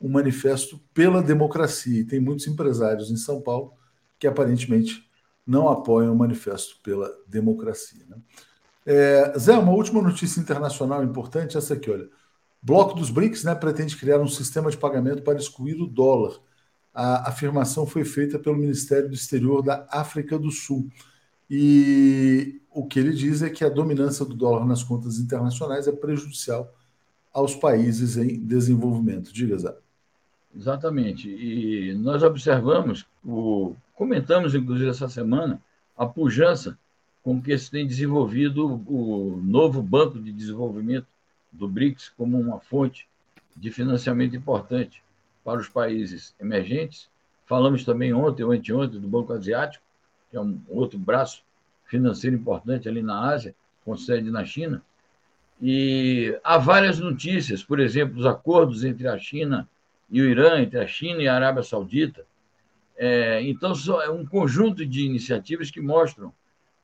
[0.02, 2.02] um manifesto pela democracia.
[2.02, 3.72] E tem muitos empresários em São Paulo
[4.20, 5.10] que aparentemente
[5.46, 8.06] não apoiam o manifesto pela democracia.
[8.06, 8.18] Né?
[8.90, 12.08] É, Zé, uma última notícia internacional importante, essa aqui, olha.
[12.62, 16.40] Bloco dos BRICS né, pretende criar um sistema de pagamento para excluir o dólar.
[16.94, 20.90] A afirmação foi feita pelo Ministério do Exterior da África do Sul.
[21.50, 25.92] E o que ele diz é que a dominância do dólar nas contas internacionais é
[25.92, 26.74] prejudicial
[27.34, 29.34] aos países em desenvolvimento.
[29.34, 29.76] Diga, Zé.
[30.56, 31.30] Exatamente.
[31.30, 35.62] E nós observamos, o, comentamos inclusive essa semana,
[35.96, 36.80] a pujança
[37.28, 41.08] com que se tem desenvolvido o novo Banco de Desenvolvimento
[41.52, 43.06] do BRICS como uma fonte
[43.54, 45.04] de financiamento importante
[45.44, 47.10] para os países emergentes.
[47.46, 49.84] Falamos também ontem ou anteontem do Banco Asiático,
[50.32, 51.44] que é um outro braço
[51.84, 54.82] financeiro importante ali na Ásia, com sede na China.
[55.62, 59.68] E há várias notícias, por exemplo, os acordos entre a China
[60.10, 62.26] e o Irã, entre a China e a Arábia Saudita.
[62.96, 66.32] É, então, é um conjunto de iniciativas que mostram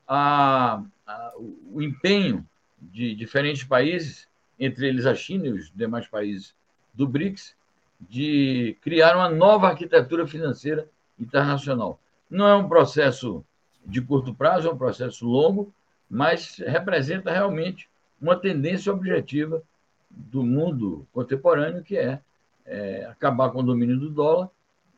[0.07, 1.33] a, a,
[1.71, 2.45] o empenho
[2.81, 4.27] de diferentes países,
[4.59, 6.53] entre eles a China e os demais países
[6.93, 7.55] do BRICS,
[7.99, 10.87] de criar uma nova arquitetura financeira
[11.19, 11.99] internacional.
[12.29, 13.43] Não é um processo
[13.85, 15.73] de curto prazo, é um processo longo,
[16.09, 17.89] mas representa realmente
[18.21, 19.61] uma tendência objetiva
[20.09, 22.19] do mundo contemporâneo, que é,
[22.65, 24.49] é acabar com o domínio do dólar.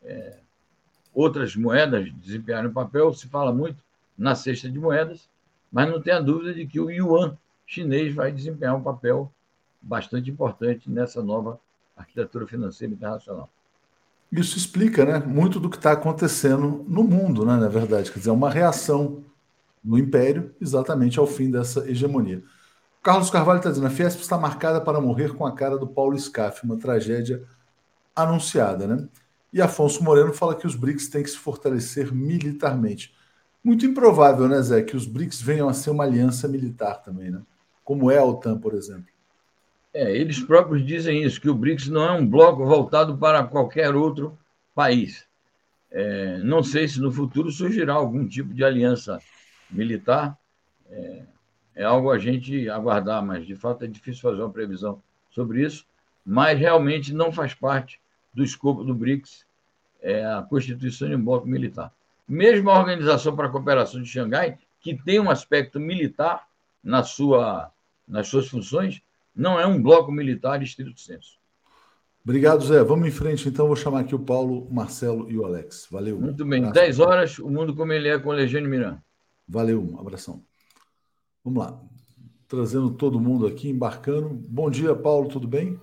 [0.03, 0.39] É,
[1.13, 3.84] outras moedas desempenharem um papel, se fala muito
[4.17, 5.29] na cesta de moedas,
[5.71, 9.31] mas não tenha dúvida de que o yuan chinês vai desempenhar um papel
[9.81, 11.59] bastante importante nessa nova
[11.95, 13.49] arquitetura financeira internacional.
[14.31, 18.11] Isso explica né, muito do que está acontecendo no mundo, né, na verdade.
[18.11, 19.23] Quer dizer, é uma reação
[19.83, 22.43] no Império exatamente ao fim dessa hegemonia.
[23.03, 26.17] Carlos Carvalho está dizendo: a Fiesp está marcada para morrer com a cara do Paulo
[26.17, 27.43] Scaff, uma tragédia
[28.15, 28.87] anunciada.
[28.87, 29.07] Né?
[29.53, 33.13] E Afonso Moreno fala que os BRICS têm que se fortalecer militarmente.
[33.65, 37.41] Muito improvável, né, Zé, que os BRICS venham a ser uma aliança militar também, né?
[37.83, 39.07] como é a OTAN, por exemplo.
[39.91, 43.95] É, eles próprios dizem isso, que o BRICS não é um bloco voltado para qualquer
[43.95, 44.37] outro
[44.75, 45.25] país.
[45.89, 49.19] É, não sei se no futuro surgirá algum tipo de aliança
[49.67, 50.37] militar.
[50.87, 51.23] É,
[51.77, 55.01] é, algo a gente aguardar, mas de fato é difícil fazer uma previsão
[55.31, 55.87] sobre isso.
[56.23, 57.99] Mas realmente não faz parte
[58.31, 59.43] do escopo do BRICS
[60.03, 61.91] é, a constituição de um bloco militar.
[62.27, 66.47] Mesmo a Organização para a Cooperação de Xangai, que tem um aspecto militar
[66.83, 67.71] na sua,
[68.07, 69.01] nas suas funções,
[69.35, 71.37] não é um bloco militar estrito senso.
[72.23, 72.83] Obrigado, Zé.
[72.83, 73.67] Vamos em frente, então.
[73.67, 75.87] Vou chamar aqui o Paulo, o Marcelo e o Alex.
[75.91, 76.19] Valeu.
[76.19, 76.59] Muito bem.
[76.59, 76.73] Abraço.
[76.73, 78.97] 10 horas, o mundo como ele é com o Legênio Miran.
[79.47, 80.43] Valeu, um abração.
[81.43, 81.79] Vamos lá.
[82.47, 84.29] Trazendo todo mundo aqui, embarcando.
[84.29, 85.79] Bom dia, Paulo, tudo bem?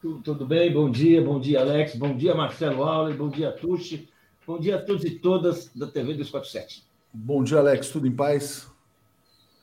[0.00, 4.08] Tudo, tudo bem, bom dia, bom dia, Alex, bom dia, Marcelo Aula, bom dia, Tuxi,
[4.46, 6.84] bom dia a todos e todas da TV 247.
[7.12, 8.66] Bom dia, Alex, tudo em paz?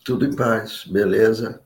[0.03, 1.61] Tudo em paz, beleza?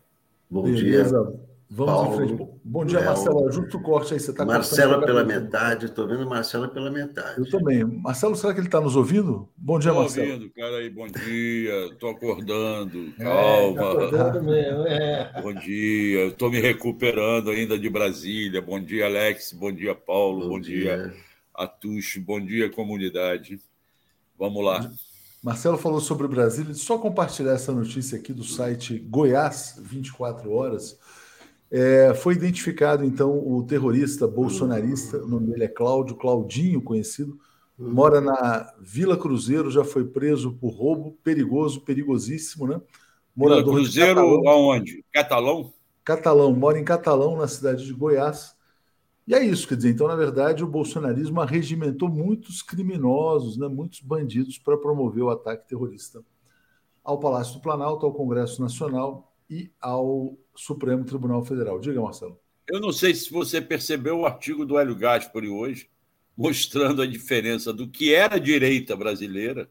[0.49, 1.23] Bom beleza.
[1.23, 1.43] dia.
[1.75, 2.51] Vamos Paulo, em frente.
[2.63, 3.07] Bom dia, Léo.
[3.07, 3.47] Marcelo.
[3.47, 4.19] Ajusta o corte aí.
[4.19, 5.85] Você tá Marcela pela metade.
[5.85, 7.39] Estou vendo Marcela pela metade.
[7.39, 7.83] Eu também.
[7.83, 9.49] Marcelo, será que ele está nos ouvindo?
[9.57, 10.33] Bom dia, Tô Marcelo.
[10.33, 10.89] ouvindo, cara aí.
[10.91, 11.85] Bom dia.
[11.87, 13.11] Estou acordando.
[13.17, 13.81] É, Calma.
[13.81, 15.41] É, acordando mesmo, é.
[15.41, 16.27] Bom dia.
[16.27, 18.61] Estou me recuperando ainda de Brasília.
[18.61, 19.53] Bom dia, Alex.
[19.53, 20.41] Bom dia, Paulo.
[20.41, 21.13] Bom, Bom dia, dia
[21.53, 22.21] Atucho.
[22.21, 23.59] Bom dia, comunidade.
[24.37, 24.91] Vamos lá.
[25.41, 26.73] Marcelo falou sobre Brasília.
[26.73, 30.97] Só compartilhar essa notícia aqui do site Goiás 24 Horas
[31.75, 37.39] é, foi identificado, então, o terrorista bolsonarista, o nome dele é Cláudio, Claudinho, conhecido,
[37.75, 42.79] mora na Vila Cruzeiro, já foi preso por roubo perigoso, perigosíssimo, né?
[43.35, 45.03] Morador Vila Cruzeiro aonde?
[45.11, 45.73] Catalão?
[46.03, 48.52] Catalão, mora em Catalão, na cidade de Goiás.
[49.25, 54.01] E é isso, quer dizer, então, na verdade, o bolsonarismo arregimentou muitos criminosos, né, muitos
[54.01, 56.21] bandidos para promover o ataque terrorista
[57.03, 61.79] ao Palácio do Planalto, ao Congresso Nacional e ao Supremo Tribunal Federal.
[61.79, 62.39] Diga, Marcelo.
[62.67, 65.89] Eu não sei se você percebeu o artigo do Hélio Gaspari hoje,
[66.35, 69.69] mostrando a diferença do que era a direita brasileira,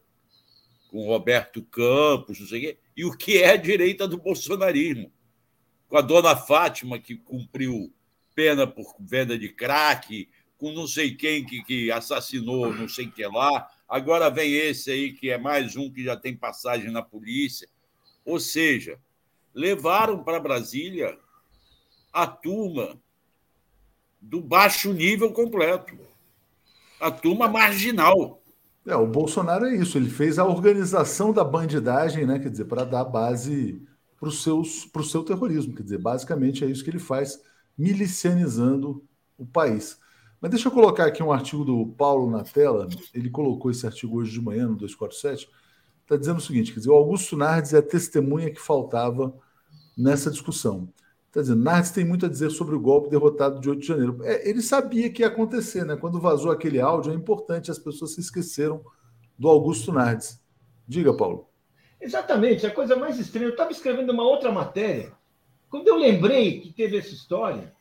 [0.90, 5.10] com Roberto Campos, não sei o quê, e o que é a direita do bolsonarismo.
[5.88, 7.90] Com a dona Fátima, que cumpriu
[8.34, 13.26] pena por venda de crack, com não sei quem que, que assassinou não sei que
[13.26, 13.68] lá.
[13.88, 17.68] Agora vem esse aí, que é mais um que já tem passagem na polícia.
[18.24, 18.98] Ou seja,
[19.54, 21.18] levaram para Brasília
[22.12, 22.98] a turma
[24.20, 25.98] do baixo nível completo,
[27.00, 28.40] a turma marginal.
[28.86, 32.38] É, o Bolsonaro é isso, ele fez a organização da bandidagem, né?
[32.38, 33.82] Quer dizer, para dar base
[34.18, 35.74] para o seu terrorismo.
[35.74, 37.40] Quer dizer, basicamente é isso que ele faz,
[37.76, 39.04] milicianizando
[39.36, 39.98] o país.
[40.40, 42.88] Mas deixa eu colocar aqui um artigo do Paulo na tela.
[43.14, 45.48] Ele colocou esse artigo hoje de manhã no 247
[46.14, 49.34] está dizendo o seguinte: quer dizer, o Augusto Nardes é a testemunha que faltava
[49.96, 50.92] nessa discussão.
[51.28, 54.20] Está dizendo, Nardes tem muito a dizer sobre o golpe derrotado de 8 de janeiro.
[54.22, 55.96] É, ele sabia que ia acontecer, né?
[55.96, 58.84] Quando vazou aquele áudio, é importante, as pessoas se esqueceram
[59.38, 60.40] do Augusto Nardes.
[60.86, 61.48] Diga, Paulo.
[61.98, 63.46] Exatamente, a coisa mais estranha.
[63.46, 65.12] Eu estava escrevendo uma outra matéria,
[65.72, 67.72] quando eu lembrei que teve essa história,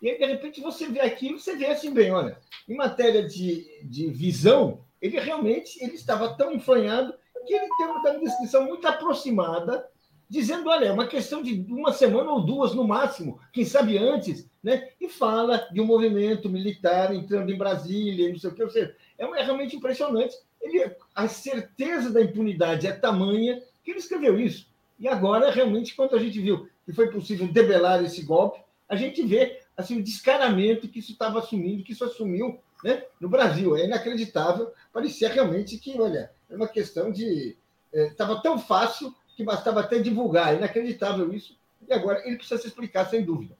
[0.00, 3.66] e aí, de repente, você vê aquilo, você vê assim, bem, olha, em matéria de,
[3.84, 7.12] de visão, ele realmente ele estava tão enfranhado
[7.46, 9.86] que ele tem uma descrição muito aproximada,
[10.26, 14.48] dizendo: olha, é uma questão de uma semana ou duas no máximo, quem sabe antes,
[14.62, 14.88] né?
[14.98, 18.62] e fala de um movimento militar entrando em Brasília, não sei o que.
[18.62, 20.34] Ou seja, é, é realmente impressionante.
[20.62, 24.66] Ele, a certeza da impunidade é tamanha que ele escreveu isso.
[24.98, 29.24] E agora, realmente, quando a gente viu que foi possível debelar esse golpe, a gente
[29.24, 33.76] vê assim, o descaramento que isso estava assumindo, que isso assumiu né, no Brasil.
[33.76, 34.72] É inacreditável.
[34.92, 37.56] Parecia realmente que, olha, é uma questão de.
[37.92, 40.52] Estava é, tão fácil que bastava até divulgar.
[40.52, 41.56] É inacreditável isso.
[41.88, 43.56] E agora ele precisa se explicar, sem dúvida.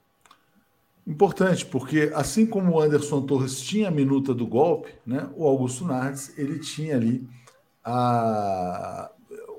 [1.06, 5.84] Importante, porque assim como o Anderson Torres tinha a minuta do golpe, né, o Augusto
[5.84, 7.28] Nardes ele tinha ali
[7.84, 9.10] a,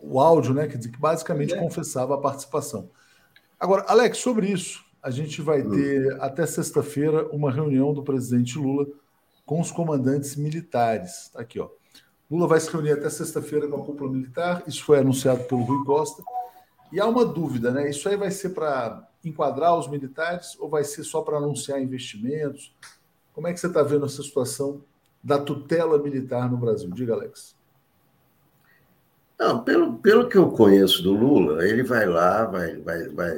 [0.01, 1.57] o áudio, né, que basicamente é.
[1.59, 2.89] confessava a participação.
[3.65, 5.71] Agora, Alex, sobre isso, a gente vai hum.
[5.71, 8.85] ter até sexta-feira uma reunião do presidente Lula
[9.43, 11.31] com os comandantes militares.
[11.33, 11.67] Tá aqui, ó.
[12.29, 14.61] Lula vai se reunir até sexta-feira com a cúpula militar.
[14.67, 16.21] Isso foi anunciado pelo Rui Costa.
[16.91, 17.89] E há uma dúvida, né?
[17.89, 22.71] Isso aí vai ser para enquadrar os militares ou vai ser só para anunciar investimentos?
[23.33, 24.83] Como é que você está vendo essa situação
[25.23, 26.91] da tutela militar no Brasil?
[26.91, 27.55] Diga, Alex.
[29.37, 33.37] Não, pelo, pelo que eu conheço do Lula, ele vai lá, vai, vai, vai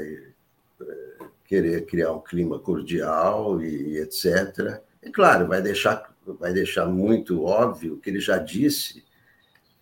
[0.82, 4.82] é, querer criar um clima cordial e, etc.
[5.02, 9.04] E claro, vai deixar, vai deixar muito óbvio que ele já disse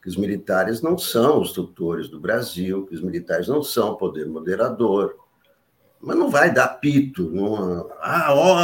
[0.01, 4.27] que os militares não são os tutores do Brasil, que os militares não são poder
[4.27, 5.17] moderador,
[5.99, 7.29] mas não vai dar pito.
[7.31, 8.57] Não, ah, ó,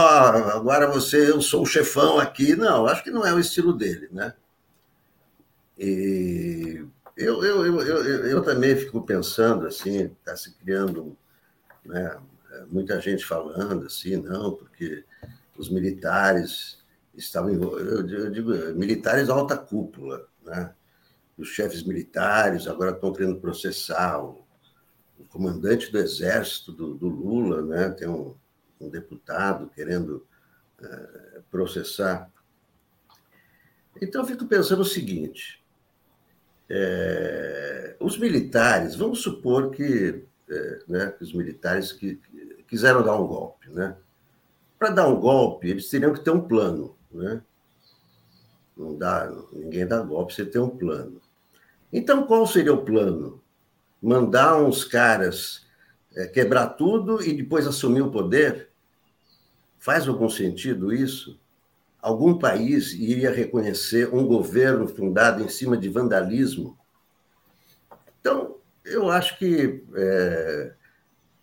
[0.56, 2.56] agora você, eu sou o chefão aqui.
[2.56, 4.34] Não, acho que não é o estilo dele, né?
[5.78, 6.86] E
[7.18, 11.18] eu, eu, eu, eu, eu também fico pensando assim, está se criando,
[11.86, 12.18] né,
[12.70, 15.04] muita gente falando assim, não, porque
[15.58, 16.82] os militares
[17.14, 20.74] estavam, eu, eu digo, militares alta cúpula, né?
[21.38, 24.46] Os chefes militares agora estão querendo processar o,
[25.18, 27.90] o comandante do exército do, do Lula, né?
[27.90, 28.36] Tem um,
[28.80, 30.28] um deputado querendo
[30.82, 32.32] uh, processar.
[34.02, 35.61] Então, eu fico pensando o seguinte:
[36.74, 43.28] é, os militares, vamos supor que, é, né, os militares que, que quiseram dar um
[43.28, 43.98] golpe, né?
[44.80, 47.42] Para dar um golpe, eles teriam que ter um plano, né?
[48.76, 51.22] Não dá, ninguém dá golpe sem ter um plano.
[51.92, 53.42] Então, qual seria o plano?
[54.02, 55.66] mandar uns caras
[56.16, 58.70] é, quebrar tudo e depois assumir o poder?
[59.78, 61.40] Faz algum sentido isso?
[62.02, 66.76] Algum país iria reconhecer um governo fundado em cima de vandalismo?
[68.20, 70.74] Então, eu acho que é,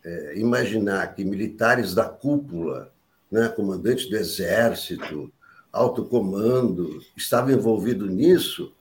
[0.03, 2.91] é, imaginar que militares da cúpula,
[3.31, 5.31] né, comandante do exército,
[5.71, 8.73] alto comando, estavam envolvidos nisso,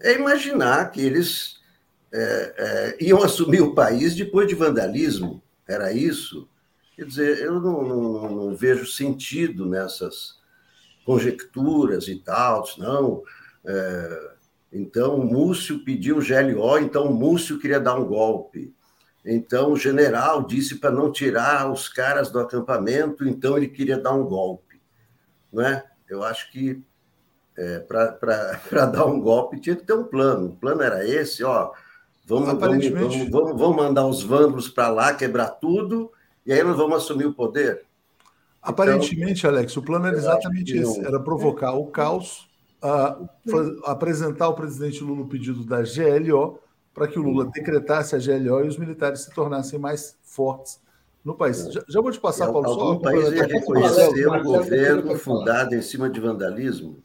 [0.00, 1.60] é imaginar que eles
[2.12, 2.54] é,
[2.98, 6.48] é, iam assumir o país depois de vandalismo, era isso?
[6.96, 10.41] Quer dizer, eu não, não, não vejo sentido nessas
[11.04, 13.22] conjecturas e tal, não.
[13.64, 14.32] É,
[14.72, 18.74] então, o Múcio pediu o GLO, então o Múcio queria dar um golpe.
[19.24, 24.12] Então, o general disse para não tirar os caras do acampamento, então ele queria dar
[24.12, 24.80] um golpe.
[25.52, 25.84] Não é?
[26.08, 26.82] Eu acho que
[27.56, 30.46] é, para dar um golpe tinha que ter um plano.
[30.46, 31.72] O plano era esse, ó,
[32.24, 33.18] Vamos, Aparentemente...
[33.18, 36.10] vamos, vamos, vamos mandar os vândalos para lá, quebrar tudo,
[36.46, 37.84] e aí nós vamos assumir o poder?
[38.62, 42.48] Aparentemente, então, Alex, o plano era exatamente esse: era provocar o caos,
[42.82, 43.28] uh,
[43.84, 46.60] apresentar ao presidente Lula o pedido da GLO
[46.94, 50.80] para que o Lula decretasse a GLO e os militares se tornassem mais fortes
[51.24, 51.72] no país.
[51.72, 52.80] Já, já vou te passar, Paulo, só.
[52.80, 56.98] Algum país ia reconhecer um governo fundado em cima de vandalismo?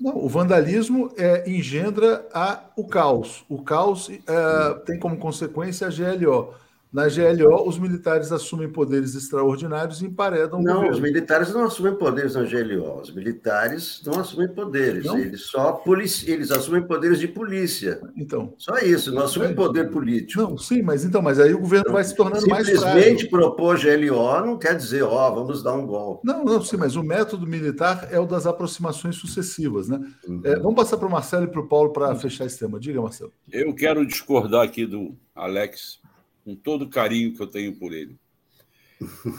[0.00, 3.44] Não, o vandalismo é, engendra a, o caos.
[3.48, 6.54] O caos é, tem como consequência a GLO.
[6.90, 10.94] Na GLO, os militares assumem poderes extraordinários e emparedam Não, governo.
[10.94, 13.00] os militares não assumem poderes na GLO.
[13.00, 15.04] Os militares não assumem poderes.
[15.04, 15.18] Não?
[15.18, 16.30] Eles só polici...
[16.30, 18.00] eles assumem poderes de polícia.
[18.16, 18.54] Então.
[18.56, 20.40] Só isso, não assumem poder político.
[20.40, 22.86] Não, sim, mas então, mas aí o governo vai se tornando mais frágil.
[22.86, 26.26] Simplesmente propor GLO não quer dizer, ó, vamos dar um golpe.
[26.26, 30.00] Não, não, sim, mas o método militar é o das aproximações sucessivas, né?
[30.26, 30.40] Uhum.
[30.42, 32.80] É, vamos passar para o Marcelo e para o Paulo para fechar esse tema.
[32.80, 33.32] Diga, Marcelo.
[33.52, 36.00] Eu quero discordar aqui do Alex
[36.48, 38.16] com todo o carinho que eu tenho por ele.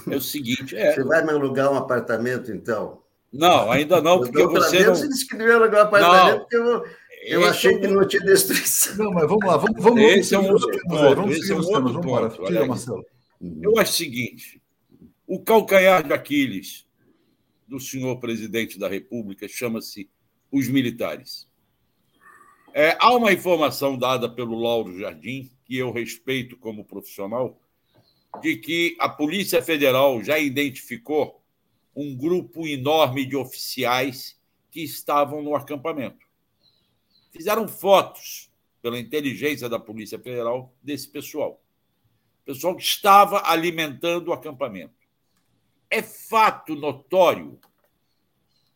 [0.08, 0.78] É o seguinte.
[0.78, 0.94] É...
[0.94, 3.02] Você vai me alugar um apartamento, então?
[3.34, 4.86] Não, ainda não, porque você.
[4.86, 4.96] Não...
[4.96, 6.40] Você disse que não ia alugar um apartamento, não.
[6.40, 6.86] porque eu,
[7.24, 8.96] eu achei é que não tinha destruição.
[8.98, 11.16] Não, mas vamos lá, vamos, vamos Esse é um outro ponto.
[11.16, 11.84] Vamos esse é um outro ponto.
[11.84, 12.30] Vamos embora.
[12.30, 13.04] Tira, Marcelo.
[13.60, 14.62] Eu acho o seguinte:
[15.26, 16.86] o calcanhar de Aquiles
[17.68, 20.08] do senhor presidente da República chama-se
[20.52, 21.48] os militares.
[22.72, 27.62] É, há uma informação dada pelo Lauro Jardim, que eu respeito como profissional,
[28.42, 31.44] de que a Polícia Federal já identificou
[31.96, 34.36] um grupo enorme de oficiais
[34.72, 36.26] que estavam no acampamento.
[37.32, 38.50] Fizeram fotos
[38.82, 41.62] pela inteligência da Polícia Federal desse pessoal.
[42.44, 44.96] pessoal que estava alimentando o acampamento.
[45.88, 47.60] É fato notório,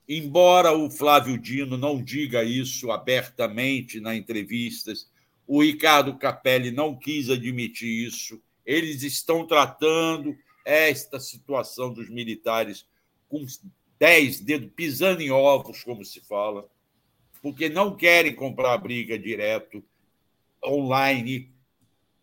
[0.08, 5.12] embora o Flávio Dino não diga isso abertamente na entrevistas,
[5.48, 8.42] o Ricardo Capelli não quis admitir isso.
[8.66, 12.88] Eles estão tratando esta situação dos militares
[13.28, 13.46] com
[14.00, 16.70] dez dedos, pisando em ovos, como se fala,
[17.42, 19.84] porque não querem comprar briga direto,
[20.64, 21.54] online,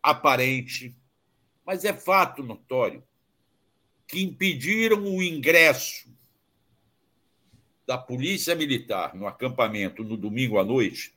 [0.03, 0.97] aparente.
[1.65, 3.03] Mas é fato notório
[4.07, 6.09] que impediram o ingresso
[7.87, 11.15] da Polícia Militar no acampamento no domingo à noite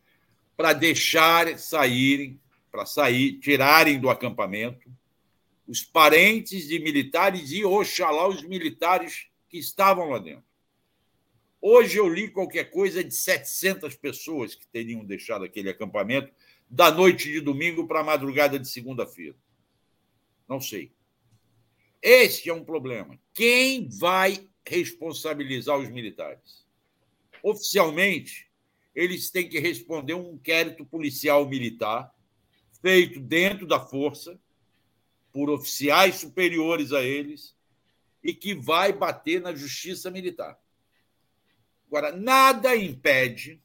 [0.63, 2.39] para deixar saírem,
[2.71, 4.89] para sair, tirarem do acampamento
[5.67, 10.45] os parentes de militares e, oxalá, os militares que estavam lá dentro.
[11.59, 16.31] Hoje eu li qualquer coisa de 700 pessoas que teriam deixado aquele acampamento
[16.69, 19.35] da noite de domingo para a madrugada de segunda-feira.
[20.47, 20.93] Não sei.
[22.01, 23.19] Este é um problema.
[23.33, 26.65] Quem vai responsabilizar os militares?
[27.43, 28.47] Oficialmente,
[28.95, 32.13] eles têm que responder um inquérito policial militar
[32.81, 34.39] feito dentro da força
[35.31, 37.55] por oficiais superiores a eles
[38.23, 40.59] e que vai bater na justiça militar.
[41.87, 43.61] Agora, nada impede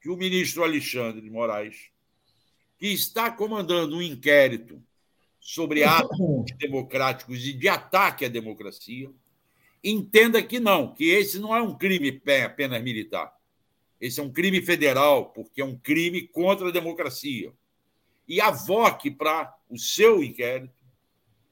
[0.00, 1.90] que o ministro Alexandre de Moraes,
[2.78, 4.82] que está comandando um inquérito
[5.38, 6.18] sobre atos
[6.58, 9.10] democráticos e de ataque à democracia,
[9.82, 13.32] entenda que não, que esse não é um crime apenas militar.
[14.02, 17.52] Esse é um crime federal, porque é um crime contra a democracia.
[18.26, 20.74] E avoque para o seu inquérito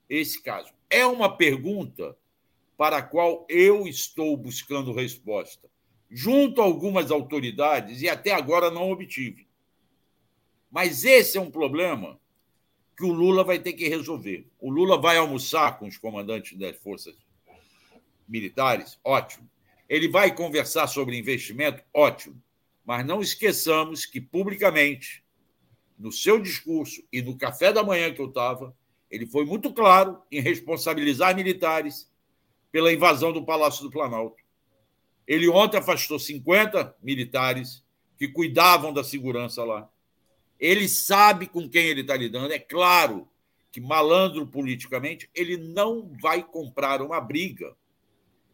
[0.09, 0.75] esse caso.
[0.91, 2.19] É uma pergunta
[2.77, 5.71] para a qual eu estou buscando resposta,
[6.11, 9.47] junto a algumas autoridades, e até agora não obtive.
[10.69, 12.19] Mas esse é um problema
[12.97, 14.45] que o Lula vai ter que resolver.
[14.59, 17.15] O Lula vai almoçar com os comandantes das forças
[18.27, 19.49] militares, ótimo.
[19.91, 22.41] Ele vai conversar sobre investimento, ótimo.
[22.87, 25.25] Mas não esqueçamos que, publicamente,
[25.99, 28.73] no seu discurso e no café da manhã que eu estava,
[29.11, 32.09] ele foi muito claro em responsabilizar militares
[32.71, 34.41] pela invasão do Palácio do Planalto.
[35.27, 37.85] Ele ontem afastou 50 militares
[38.17, 39.91] que cuidavam da segurança lá.
[40.59, 42.53] Ele sabe com quem ele está lidando.
[42.53, 43.29] É claro
[43.73, 47.75] que, malandro politicamente, ele não vai comprar uma briga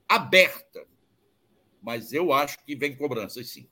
[0.09, 0.87] aberta.
[1.87, 3.69] Mas eu acho que vem cobranças, sim.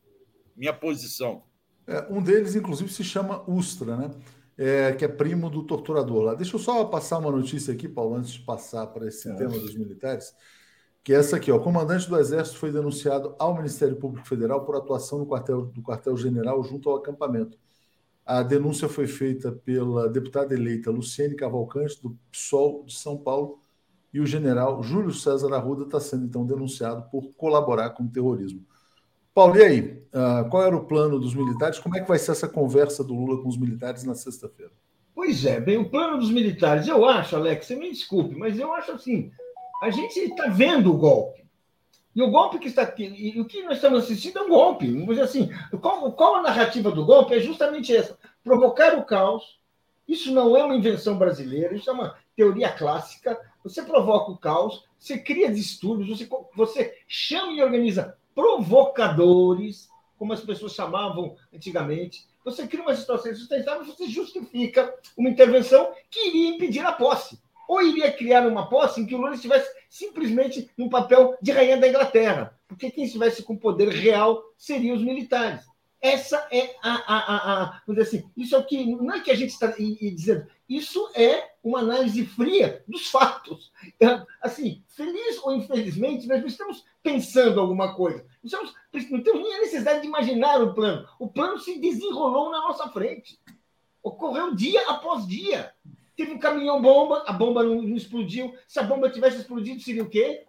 [0.56, 1.42] Minha posição.
[1.84, 4.10] É, um deles, inclusive, se chama Ustra, né?
[4.56, 6.34] É, que é primo do torturador lá.
[6.34, 9.34] Deixa eu só passar uma notícia aqui, Paulo, antes de passar para esse é.
[9.34, 10.32] tema dos militares,
[11.02, 11.56] que é essa aqui, ó.
[11.56, 15.82] O comandante do Exército foi denunciado ao Ministério Público Federal por atuação no quartel do
[15.82, 17.58] quartel-general junto ao acampamento.
[18.24, 23.58] A denúncia foi feita pela deputada eleita Luciene Cavalcante, do PSOL de São Paulo,
[24.14, 28.64] e o general Júlio César Arruda está sendo, então, denunciado por colaborar com o terrorismo.
[29.34, 29.80] Paulo, e aí?
[30.14, 31.80] Uh, qual era o plano dos militares?
[31.80, 34.70] Como é que vai ser essa conversa do Lula com os militares na sexta-feira?
[35.12, 38.72] Pois é, bem, o plano dos militares, eu acho, Alex, você me desculpe, mas eu
[38.72, 39.32] acho assim,
[39.82, 41.44] a gente está vendo o golpe.
[42.14, 44.88] E o golpe que está aqui, o que nós estamos assistindo é um golpe.
[44.92, 45.50] Vamos assim,
[45.80, 47.34] qual, qual a narrativa do golpe?
[47.34, 49.58] É justamente essa: provocar o caos.
[50.06, 53.36] Isso não é uma invenção brasileira, isso é uma teoria clássica.
[53.64, 59.88] Você provoca o caos, você cria distúrbios, você, você chama e organiza provocadores,
[60.18, 62.26] como as pessoas chamavam antigamente.
[62.44, 67.80] Você cria uma situação insustentável, você justifica uma intervenção que iria impedir a posse ou
[67.80, 71.88] iria criar uma posse em que o Lula estivesse simplesmente no papel de rainha da
[71.88, 75.64] Inglaterra, porque quem estivesse com poder real seriam os militares.
[76.04, 79.20] Essa é a, a, a, a vamos dizer assim, isso é o que não é
[79.20, 83.72] que a gente está dizendo, isso é uma análise fria dos fatos.
[83.96, 88.22] Então, assim, feliz ou infelizmente, nós não estamos pensando alguma coisa.
[88.42, 91.08] Não, estamos, não temos nem a necessidade de imaginar o plano.
[91.18, 93.40] O plano se desenrolou na nossa frente.
[94.02, 95.72] Ocorreu dia após dia.
[96.14, 98.54] Teve um caminhão-bomba, a bomba não, não, explodiu.
[98.68, 100.44] Se a bomba tivesse explodido, seria o quê?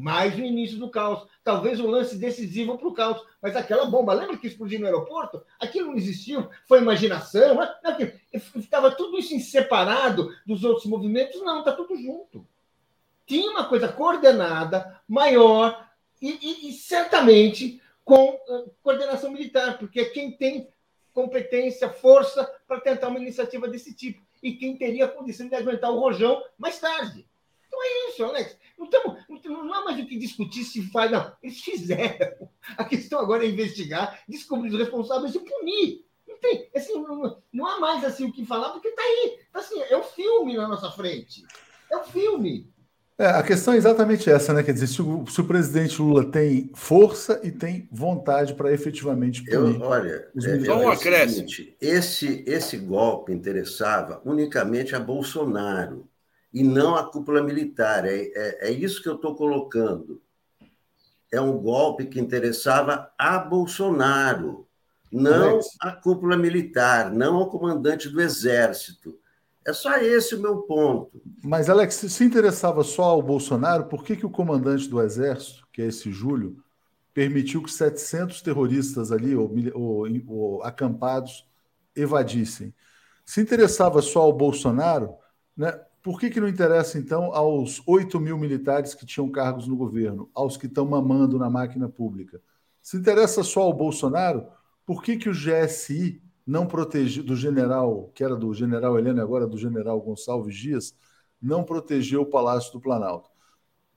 [0.00, 1.26] Mais o início do caos.
[1.44, 3.22] Talvez o lance decisivo para o caos.
[3.42, 5.42] Mas aquela bomba, lembra que explodiu no aeroporto?
[5.58, 7.58] Aquilo não existiu, foi imaginação.
[8.56, 11.42] Estava tudo isso separado dos outros movimentos?
[11.42, 12.46] Não, está tudo junto.
[13.26, 15.86] Tinha uma coisa coordenada, maior,
[16.20, 18.38] e, e, e certamente com
[18.82, 20.68] coordenação militar, porque é quem tem
[21.12, 25.98] competência, força para tentar uma iniciativa desse tipo e quem teria condição de aguentar o
[25.98, 27.26] rojão mais tarde.
[27.68, 28.56] Então é isso, Alex.
[28.80, 29.18] Não, tamo,
[29.64, 31.30] não há mais o que discutir se faz, não.
[31.42, 32.48] Eles fizeram.
[32.78, 36.06] A questão agora é investigar, descobrir os responsáveis e punir.
[36.26, 39.38] Não tem, assim, não, não há mais assim o que falar, porque está aí.
[39.52, 41.44] Assim, é o filme na nossa frente.
[41.92, 42.72] É o filme.
[43.18, 44.62] É, a questão é exatamente essa, né?
[44.62, 49.44] Quer dizer, se o, se o presidente Lula tem força e tem vontade para efetivamente
[49.44, 49.78] punir.
[49.78, 50.86] Eu, olha, os é, militares.
[50.86, 56.08] um é seguinte, esse, esse golpe interessava unicamente a Bolsonaro
[56.52, 58.04] e não a cúpula militar.
[58.06, 60.20] É, é, é isso que eu estou colocando.
[61.32, 64.66] É um golpe que interessava a Bolsonaro,
[65.12, 65.66] não Alex.
[65.80, 69.16] a cúpula militar, não ao comandante do Exército.
[69.64, 71.20] É só esse o meu ponto.
[71.44, 75.82] Mas, Alex, se interessava só ao Bolsonaro, por que, que o comandante do Exército, que
[75.82, 76.56] é esse Júlio,
[77.12, 81.46] permitiu que 700 terroristas ali, ou, ou- ou acampados,
[81.94, 82.74] evadissem?
[83.24, 85.14] Se interessava só ao Bolsonaro,
[85.56, 89.76] né, por que, que não interessa, então, aos 8 mil militares que tinham cargos no
[89.76, 92.40] governo, aos que estão mamando na máquina pública?
[92.80, 94.46] Se interessa só ao Bolsonaro,
[94.86, 99.46] por que, que o GSI não protegeu, do general, que era do general Heleno, agora
[99.46, 100.96] do general Gonçalves Dias,
[101.40, 103.28] não protegeu o Palácio do Planalto?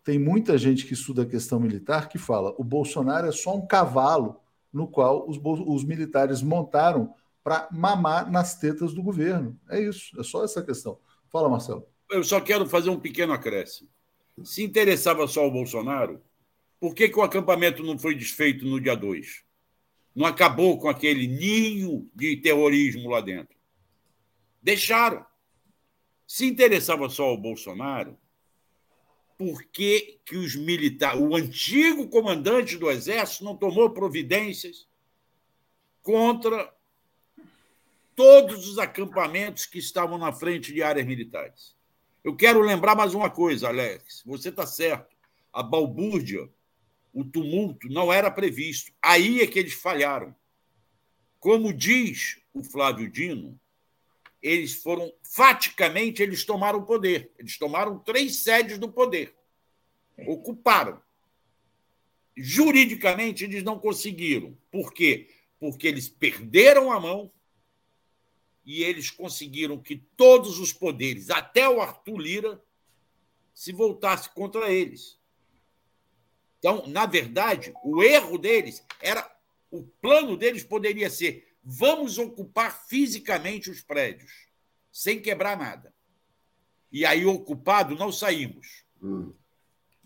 [0.03, 3.65] Tem muita gente que estuda a questão militar que fala o Bolsonaro é só um
[3.65, 4.41] cavalo
[4.71, 9.57] no qual os, os militares montaram para mamar nas tetas do governo.
[9.69, 10.99] É isso, é só essa questão.
[11.29, 11.92] Fala, Marcelo.
[12.13, 13.89] Eu só quero fazer um pequeno acréscimo.
[14.43, 16.23] Se interessava só o Bolsonaro,
[16.79, 19.43] por que, que o acampamento não foi desfeito no dia 2?
[20.15, 23.57] Não acabou com aquele ninho de terrorismo lá dentro?
[24.61, 25.25] Deixaram.
[26.27, 28.15] Se interessava só ao Bolsonaro,
[29.35, 34.87] por que, que os militares, o antigo comandante do Exército não tomou providências
[36.03, 36.71] contra
[38.15, 41.75] todos os acampamentos que estavam na frente de áreas militares?
[42.23, 44.23] Eu quero lembrar mais uma coisa, Alex.
[44.25, 45.13] Você está certo.
[45.51, 46.49] A balbúrdia,
[47.13, 48.93] o tumulto não era previsto.
[49.01, 50.33] Aí é que eles falharam.
[51.37, 53.59] Como diz o Flávio Dino,
[54.41, 57.29] eles foram, faticamente, eles tomaram o poder.
[57.37, 59.35] Eles tomaram três sedes do poder.
[60.25, 61.01] Ocuparam.
[62.37, 64.57] Juridicamente, eles não conseguiram.
[64.71, 65.29] Por quê?
[65.59, 67.29] Porque eles perderam a mão
[68.65, 72.61] e eles conseguiram que todos os poderes, até o Arthur Lira,
[73.53, 75.19] se voltasse contra eles.
[76.59, 79.29] Então, na verdade, o erro deles era.
[79.69, 84.31] O plano deles poderia ser: vamos ocupar fisicamente os prédios,
[84.91, 85.93] sem quebrar nada.
[86.91, 88.83] E aí, ocupado, não saímos.
[89.01, 89.33] Hum.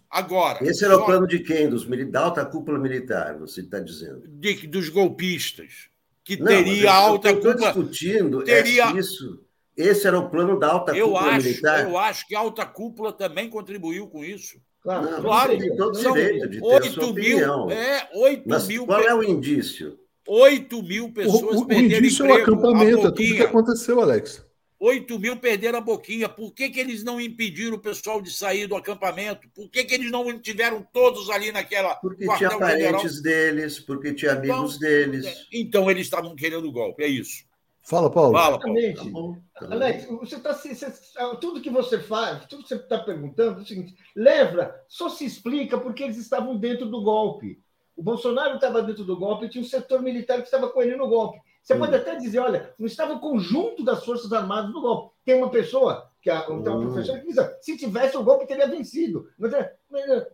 [0.10, 0.66] Agora.
[0.66, 1.70] Esse era só o plano de quem?
[1.70, 4.26] Dos mili- da alta cúpula militar, você está dizendo.
[4.28, 5.89] de- dos golpistas,
[6.28, 7.72] que Não, teria eu- alta eu estou cúpula.
[7.74, 9.40] discutindo teria- é isso.
[9.78, 11.84] Esse era o plano da alta Eu cúpula acho, militar.
[11.90, 14.58] eu acho que a alta cúpula também contribuiu com isso.
[14.82, 17.72] Claro, Não, Claro, você tem todo São direito de ter a sua 8 mil, opinião.
[17.72, 19.98] é, 8 Mas mil, qual é o indício?
[20.28, 22.52] 8 mil O, pessoas o, o perderam indício é o emprego.
[22.60, 24.46] acampamento, é tudo que aconteceu, Alex.
[24.80, 26.30] 8 mil perderam a boquinha.
[26.30, 29.50] Por que, que eles não impediram o pessoal de sair do acampamento?
[29.56, 34.34] Por que, que eles não tiveram todos ali naquela Porque tinha parentes deles, porque tinha
[34.34, 35.48] amigos Então, deles.
[35.52, 37.46] Então eles estavam querendo golpe, é isso.
[37.82, 38.34] Fala, Paulo.
[38.38, 38.78] Fala, Paulo.
[38.78, 38.98] Exatamente.
[38.98, 39.74] Tá bom, tá bom.
[39.74, 40.92] Alex, você tá, se- se-
[41.40, 45.24] tudo que você faz, tudo que você está perguntando é o seguinte: leva, só se
[45.26, 47.60] explica porque eles estavam dentro do golpe.
[47.96, 50.98] O Bolsonaro estava dentro do golpe e tinha um setor militar que estava com ele
[50.98, 51.40] no golpe.
[51.68, 51.80] Você Hum.
[51.80, 55.13] pode até dizer, olha, não estava o conjunto das Forças Armadas no golpe.
[55.26, 56.82] Tem uma pessoa, que a, tem uma Hum.
[56.93, 59.28] professora que diz, "Ah, se tivesse o golpe, teria vencido.
[59.38, 60.28] Mas é, é,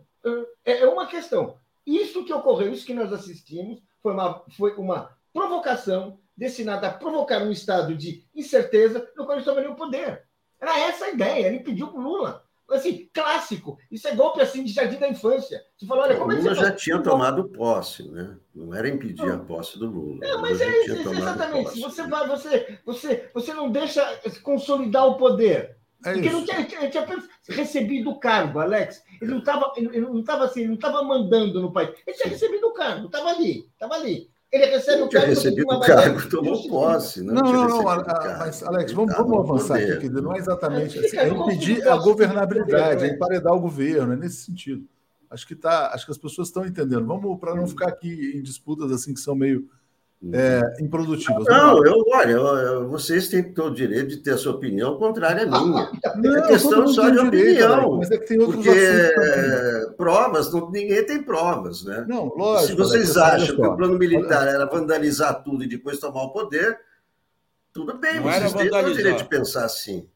[0.64, 1.58] é é uma questão.
[1.88, 7.42] Isso que ocorreu, isso que nós assistimos, foi uma, foi uma provocação destinada a provocar
[7.42, 10.24] um estado de incerteza no qual eles tomariam o poder.
[10.62, 12.43] Era essa a ideia, ele pediu para o Lula.
[12.74, 13.78] Assim, clássico.
[13.92, 15.62] Isso é golpe assim de jardim da infância.
[15.78, 16.82] Você falou, olha, O como é que Lula você já faz?
[16.82, 18.36] tinha tomado posse, né?
[18.54, 20.20] Não era impedir a posse do Lula.
[20.22, 21.64] Não, O mas Lula é isso, tinha exatamente.
[21.66, 21.82] posse.
[21.82, 25.78] Você, vai, você, você, você não deixa consolidar o poder.
[26.06, 26.38] É Porque isso.
[26.38, 29.02] não tinha, ele tinha apenas recebido o cargo, Alex.
[29.22, 31.92] Ele não estava ele não estava assim, ele não estava mandando no país.
[32.06, 34.30] Ele tinha recebido o cargo, estava ali, estava ali.
[34.54, 35.28] Ele recebe Não o cargo.
[35.28, 37.24] recebido o cargo, tomou posse.
[37.24, 40.10] Não, Não, não, não, recebido a- mas, Alex, vamos, estava vamos avançar aqui, poder.
[40.10, 43.16] dizer, não é exatamente assim, é impedir a governabilidade, é né?
[43.16, 44.86] emparedar o governo, é nesse sentido.
[45.28, 47.04] Acho que tá, acho que as pessoas estão entendendo.
[47.08, 49.68] Vamos para não ficar aqui em disputas assim que são meio
[50.32, 51.44] é, improdutivas.
[51.46, 54.98] Vamos Não, eu, olha, eu- vocês têm todo o direito de ter a sua opinião
[54.98, 55.92] contrária à minha.
[56.16, 58.80] Não, é questão todo mundo só de direito, opinião, mas é que tem outros Porque
[58.80, 62.06] é, provas, não- ninguém tem provas, né?
[62.08, 62.68] Não, lógico.
[62.68, 66.80] Se vocês acham que o plano militar era vandalizar tudo e depois tomar o poder,
[67.74, 70.08] tudo bem, Não vocês têm todo o direito de pensar assim.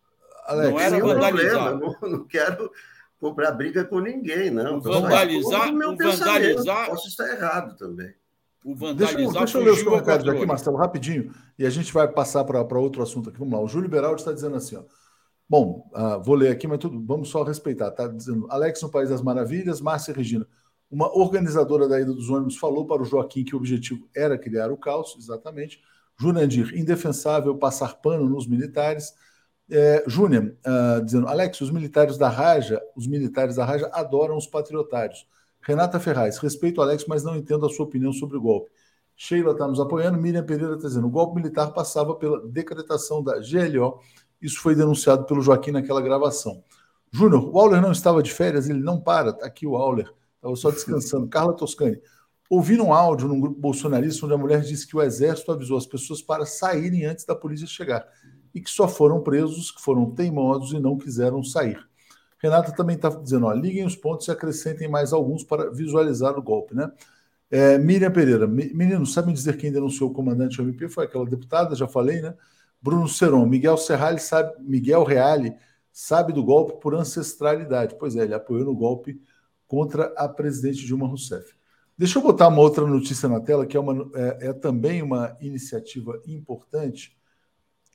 [0.45, 1.69] Alex, Não era vandalizar.
[1.69, 2.71] problema, não, não quero
[3.19, 4.79] comprar briga com ninguém, não.
[4.79, 8.13] Vandalizar- meu vandalizar- Posso estar errado também.
[8.67, 12.05] O vandalizar deixa, deixa eu ler os comentários aqui, Marcelo, rapidinho, e a gente vai
[12.05, 13.39] passar para outro assunto aqui.
[13.39, 13.61] Vamos lá.
[13.61, 14.83] O Júlio Beraldi está dizendo assim, ó.
[15.49, 17.87] Bom, uh, vou ler aqui, mas tudo, vamos só respeitar.
[17.87, 20.45] Está dizendo Alex no País das Maravilhas, Márcia Regina.
[20.91, 24.69] Uma organizadora da ida dos ônibus falou para o Joaquim que o objetivo era criar
[24.69, 25.79] o caos, exatamente.
[26.19, 29.13] Jurandir, indefensável passar pano nos militares.
[29.71, 34.45] É, Júnior, uh, dizendo, Alex, os militares da Raja, os militares da Raja adoram os
[34.45, 35.25] patriotários.
[35.67, 38.71] Renata Ferraz, respeito Alex, mas não entendo a sua opinião sobre o golpe.
[39.17, 43.33] Sheila está nos apoiando, Miriam Pereira está dizendo, o golpe militar passava pela decretação da
[43.33, 43.99] GLO,
[44.41, 46.63] isso foi denunciado pelo Joaquim naquela gravação.
[47.11, 50.55] Júnior, o Auler não estava de férias, ele não para, está aqui o Auler, estava
[50.55, 51.27] só descansando.
[51.27, 51.99] Carla Toscani,
[52.49, 55.85] ouvi um áudio num grupo bolsonarista onde a mulher disse que o exército avisou as
[55.85, 58.07] pessoas para saírem antes da polícia chegar
[58.55, 61.86] e que só foram presos que foram teimosos e não quiseram sair.
[62.39, 66.41] Renata também está dizendo: ó, liguem os pontos e acrescentem mais alguns para visualizar o
[66.41, 66.91] golpe, né?
[67.49, 70.89] É, Miriam Pereira, meninos, sabem dizer quem denunciou o comandante MP?
[70.89, 72.35] Foi aquela deputada, já falei, né?
[72.81, 75.55] Bruno Seron, Miguel Serrali sabe, Miguel Reale
[75.91, 77.95] sabe do golpe por ancestralidade.
[77.97, 79.19] Pois é, ele apoiou no golpe
[79.65, 81.55] contra a presidente Dilma Rousseff.
[81.97, 85.35] Deixa eu botar uma outra notícia na tela, que é, uma, é, é também uma
[85.41, 87.16] iniciativa importante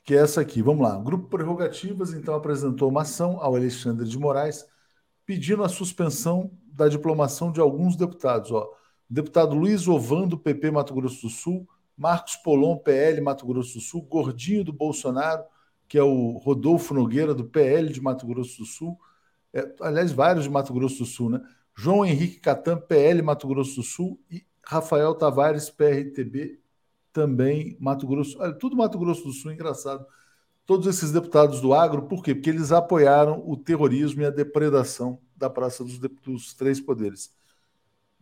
[0.03, 0.61] que é essa aqui.
[0.61, 0.97] Vamos lá.
[0.97, 4.65] O Grupo Prerrogativas, então, apresentou uma ação ao Alexandre de Moraes
[5.25, 8.51] pedindo a suspensão da diplomação de alguns deputados.
[8.51, 8.69] Ó.
[9.09, 13.81] deputado Luiz Ovan, do PP Mato Grosso do Sul, Marcos Polon, PL Mato Grosso do
[13.81, 15.43] Sul, Gordinho do Bolsonaro,
[15.87, 18.99] que é o Rodolfo Nogueira, do PL de Mato Grosso do Sul,
[19.53, 21.39] é, aliás, vários de Mato Grosso do Sul, né?
[21.75, 26.62] João Henrique Catan, PL Mato Grosso do Sul, e Rafael Tavares, PRTB
[27.13, 30.05] também Mato Grosso, tudo Mato Grosso do Sul, engraçado.
[30.65, 32.33] Todos esses deputados do agro, por quê?
[32.33, 37.33] Porque eles apoiaram o terrorismo e a depredação da Praça dos, dos Três Poderes.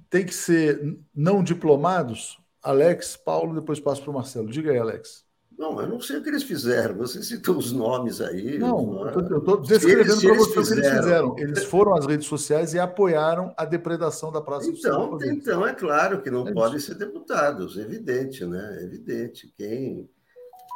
[0.10, 2.40] Tem que ser não diplomados?
[2.62, 4.50] Alex, Paulo, depois passo para o Marcelo.
[4.50, 5.26] Diga aí, Alex.
[5.62, 6.98] Não, eu não sei o que eles fizeram.
[6.98, 8.58] Você citou os nomes aí.
[8.58, 11.36] Não, eu estou descrevendo para você o que eles fizeram.
[11.38, 15.72] Eles foram às redes sociais e apoiaram a depredação da Praça então, do Então, é
[15.72, 18.80] claro que não é podem ser deputados, evidente, né?
[18.82, 19.54] Evidente.
[19.56, 20.10] Quem,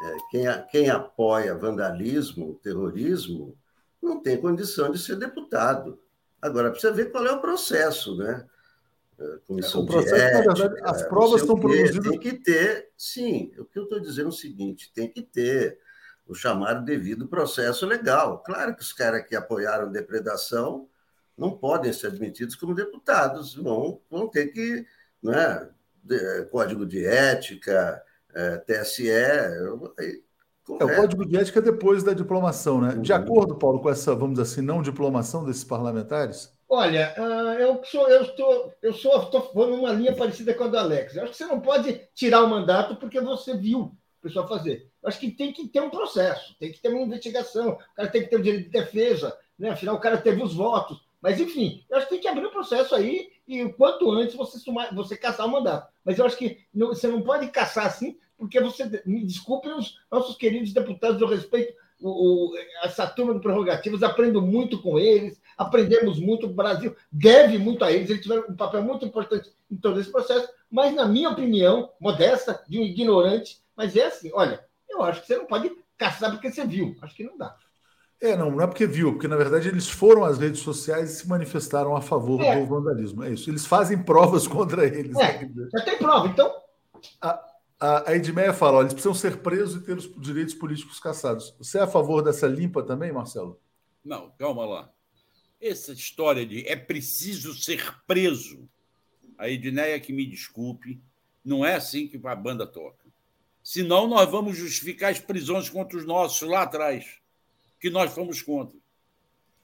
[0.03, 3.57] é, quem, quem apoia vandalismo, terrorismo,
[3.99, 5.97] não tem condição de ser deputado.
[6.39, 8.45] Agora, precisa ver qual é o processo, né?
[9.47, 12.09] Comissão o processo, de ética, verdade, as provas estão produzidas.
[12.09, 15.79] Tem que ter, sim, o que eu estou dizendo é o seguinte: tem que ter
[16.27, 18.43] o chamado devido processo legal.
[18.43, 20.89] Claro que os caras que apoiaram depredação
[21.37, 24.85] não podem ser admitidos como deputados, vão, vão ter que.
[25.21, 25.69] Né,
[26.51, 28.01] código de ética,
[28.33, 29.09] é, TSE.
[29.09, 29.49] É,
[30.67, 32.95] o código de ética é depois da diplomação, né?
[32.95, 33.17] De uhum.
[33.17, 38.09] acordo, Paulo, com essa, vamos dizer assim, não diplomação desses parlamentares, Olha, uh, eu sou,
[38.09, 41.15] eu estou, eu sou, estou numa linha parecida com a do Alex.
[41.15, 44.89] Eu acho que você não pode tirar o mandato porque você viu o pessoal fazer.
[45.01, 48.09] Eu acho que tem que ter um processo, tem que ter uma investigação, o cara
[48.09, 49.69] tem que ter o direito de defesa, né?
[49.69, 51.05] Afinal, o cara teve os votos.
[51.21, 54.11] Mas, enfim, eu acho que tem que abrir o um processo aí e o quanto
[54.11, 55.91] antes você, sumar, você caçar o mandato.
[56.03, 59.03] Mas eu acho que não, você não pode caçar assim, porque você.
[59.05, 64.41] Me desculpem os nossos queridos deputados, eu respeito o, o, essa turma de prerrogativas, aprendo
[64.41, 68.81] muito com eles, aprendemos muito, o Brasil deve muito a eles, eles tiveram um papel
[68.83, 73.95] muito importante em todo esse processo, mas, na minha opinião, modesta, de um ignorante, mas
[73.95, 77.23] é assim, olha, eu acho que você não pode caçar porque você viu, acho que
[77.23, 77.55] não dá.
[78.21, 81.15] É, não, não é porque viu, porque na verdade eles foram às redes sociais e
[81.17, 82.59] se manifestaram a favor é.
[82.59, 83.23] do vandalismo.
[83.23, 83.49] É isso.
[83.49, 85.15] Eles fazem provas contra eles.
[85.17, 85.67] É, né?
[85.71, 86.51] já tem prova, então.
[87.21, 87.43] A,
[87.79, 91.53] a, a Edmeia fala: ó, eles precisam ser presos e ter os direitos políticos caçados.
[91.57, 93.59] Você é a favor dessa limpa também, Marcelo?
[94.03, 94.89] Não, calma lá.
[95.67, 98.69] Essa história de é preciso ser preso.
[99.35, 101.01] A Edneia que me desculpe,
[101.43, 103.03] não é assim que a banda toca.
[103.63, 107.17] Senão nós vamos justificar as prisões contra os nossos lá atrás,
[107.79, 108.77] que nós fomos contra.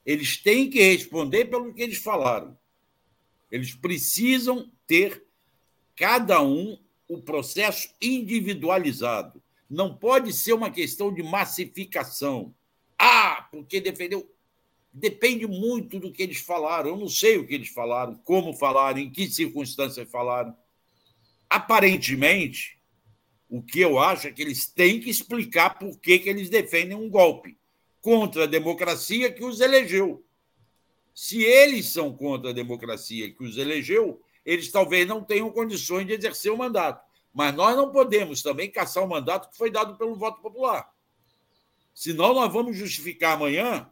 [0.03, 2.57] Eles têm que responder pelo que eles falaram.
[3.51, 5.23] Eles precisam ter
[5.95, 9.39] cada um o processo individualizado.
[9.69, 12.55] Não pode ser uma questão de massificação.
[12.97, 14.27] Ah, porque defendeu
[14.93, 16.89] depende muito do que eles falaram.
[16.89, 20.55] Eu não sei o que eles falaram, como falaram, em que circunstâncias falaram.
[21.49, 22.79] Aparentemente,
[23.49, 26.97] o que eu acho é que eles têm que explicar por que, que eles defendem
[26.97, 27.57] um golpe
[28.01, 30.23] contra a democracia que os elegeu.
[31.13, 36.13] Se eles são contra a democracia que os elegeu, eles talvez não tenham condições de
[36.13, 37.05] exercer o mandato.
[37.33, 40.89] Mas nós não podemos também caçar o mandato que foi dado pelo voto popular.
[41.93, 43.89] Senão, nós vamos justificar amanhã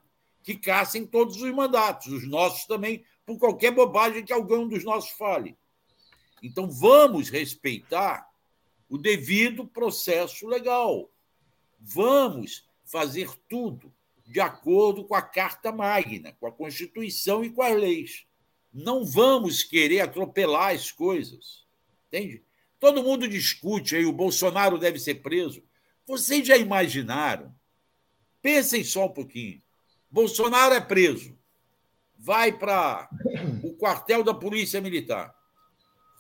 [0.50, 5.12] que caçem todos os mandatos, os nossos também, por qualquer bobagem que algum dos nossos
[5.12, 5.56] fale.
[6.42, 8.28] Então vamos respeitar
[8.90, 11.08] o devido processo legal.
[11.80, 13.94] Vamos fazer tudo
[14.26, 18.26] de acordo com a Carta Magna, com a Constituição e com as leis.
[18.74, 21.64] Não vamos querer atropelar as coisas.
[22.08, 22.44] Entende?
[22.80, 25.62] Todo mundo discute aí, o Bolsonaro deve ser preso.
[26.08, 27.54] Vocês já imaginaram?
[28.42, 29.62] Pensem só um pouquinho.
[30.12, 31.38] Bolsonaro é preso.
[32.18, 33.10] Vai para
[33.64, 35.34] o quartel da Polícia Militar.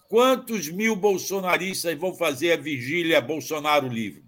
[0.07, 4.23] Quantos mil bolsonaristas vão fazer a vigília Bolsonaro livre?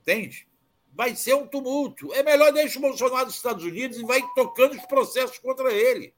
[0.00, 0.46] Entende?
[0.92, 2.12] Vai ser um tumulto.
[2.14, 6.14] É melhor deixar o Bolsonaro nos Estados Unidos e vai tocando os processos contra ele.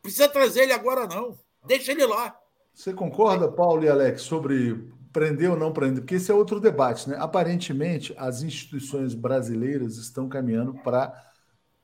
[0.00, 1.38] Precisa trazer ele agora, não.
[1.66, 2.38] Deixa ele lá.
[2.74, 4.82] Você concorda, Paulo e Alex, sobre
[5.12, 6.00] prender ou não prender?
[6.00, 7.16] Porque esse é outro debate, né?
[7.18, 11.12] Aparentemente, as instituições brasileiras estão caminhando para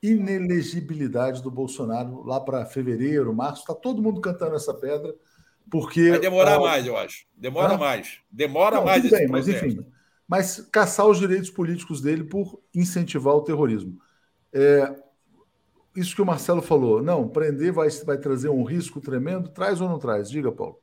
[0.01, 3.61] inelegibilidade do Bolsonaro lá para fevereiro, março.
[3.61, 5.13] Está todo mundo cantando essa pedra,
[5.69, 6.09] porque.
[6.09, 7.25] Vai demorar mais, eu acho.
[7.35, 7.77] Demora ah?
[7.77, 8.19] mais.
[8.31, 9.85] Demora não, mais esse bem, Mas, enfim,
[10.27, 13.99] mas caçar os direitos políticos dele por incentivar o terrorismo.
[14.53, 14.95] É,
[15.95, 19.89] isso que o Marcelo falou, não, prender vai, vai trazer um risco tremendo, traz ou
[19.89, 20.29] não traz?
[20.29, 20.79] Diga, Paulo.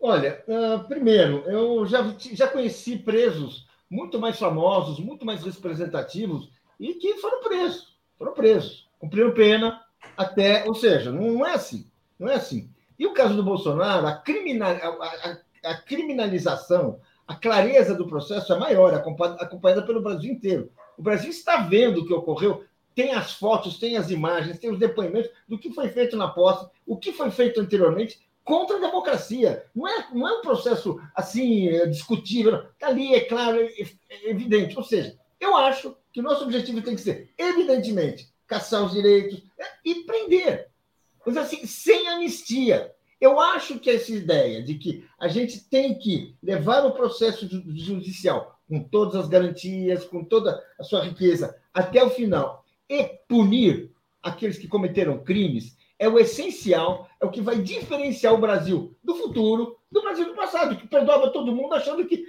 [0.00, 6.94] Olha, uh, primeiro, eu já, já conheci presos muito mais famosos, muito mais representativos e
[6.94, 9.82] que foram presos, foram presos, cumpriram pena
[10.16, 12.70] até, ou seja, não, não é assim, não é assim.
[12.98, 18.52] E o caso do Bolsonaro, a, criminal, a, a, a criminalização, a clareza do processo
[18.52, 20.70] é maior, acompanhada pelo Brasil inteiro.
[20.96, 22.64] O Brasil está vendo o que ocorreu
[22.98, 26.68] tem as fotos, tem as imagens, tem os depoimentos do que foi feito na posse,
[26.84, 28.18] o que foi feito anteriormente
[28.48, 29.62] contra a democracia.
[29.76, 32.64] Não é, não é um processo assim é, discutível.
[32.72, 33.66] Está ali, é claro, é,
[34.08, 34.74] é evidente.
[34.74, 39.64] Ou seja, eu acho que nosso objetivo tem que ser, evidentemente, caçar os direitos é,
[39.84, 40.70] e prender.
[41.26, 42.90] Mas assim, sem anistia.
[43.20, 48.58] Eu acho que essa ideia de que a gente tem que levar o processo judicial
[48.66, 53.90] com todas as garantias, com toda a sua riqueza, até o final, e punir
[54.22, 59.16] aqueles que cometeram crimes é o essencial, é o que vai diferenciar o Brasil do
[59.16, 62.26] futuro do Brasil do passado, que perdoava todo mundo achando que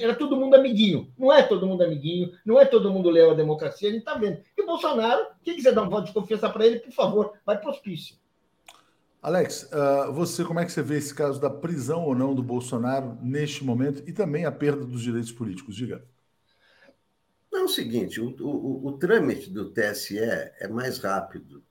[0.00, 1.12] era todo mundo amiguinho.
[1.16, 4.14] Não é todo mundo amiguinho, não é todo mundo leal à democracia, a gente está
[4.14, 4.40] vendo.
[4.56, 7.58] E o Bolsonaro, quem quiser dar um voto de confiança para ele, por favor, vai
[7.58, 8.16] para o hospício.
[9.22, 12.42] Alex, uh, você como é que você vê esse caso da prisão ou não do
[12.42, 15.76] Bolsonaro neste momento e também a perda dos direitos políticos?
[15.76, 16.04] Diga.
[17.50, 21.62] Não, é o seguinte, o, o, o, trâmite do TSE é mais rápido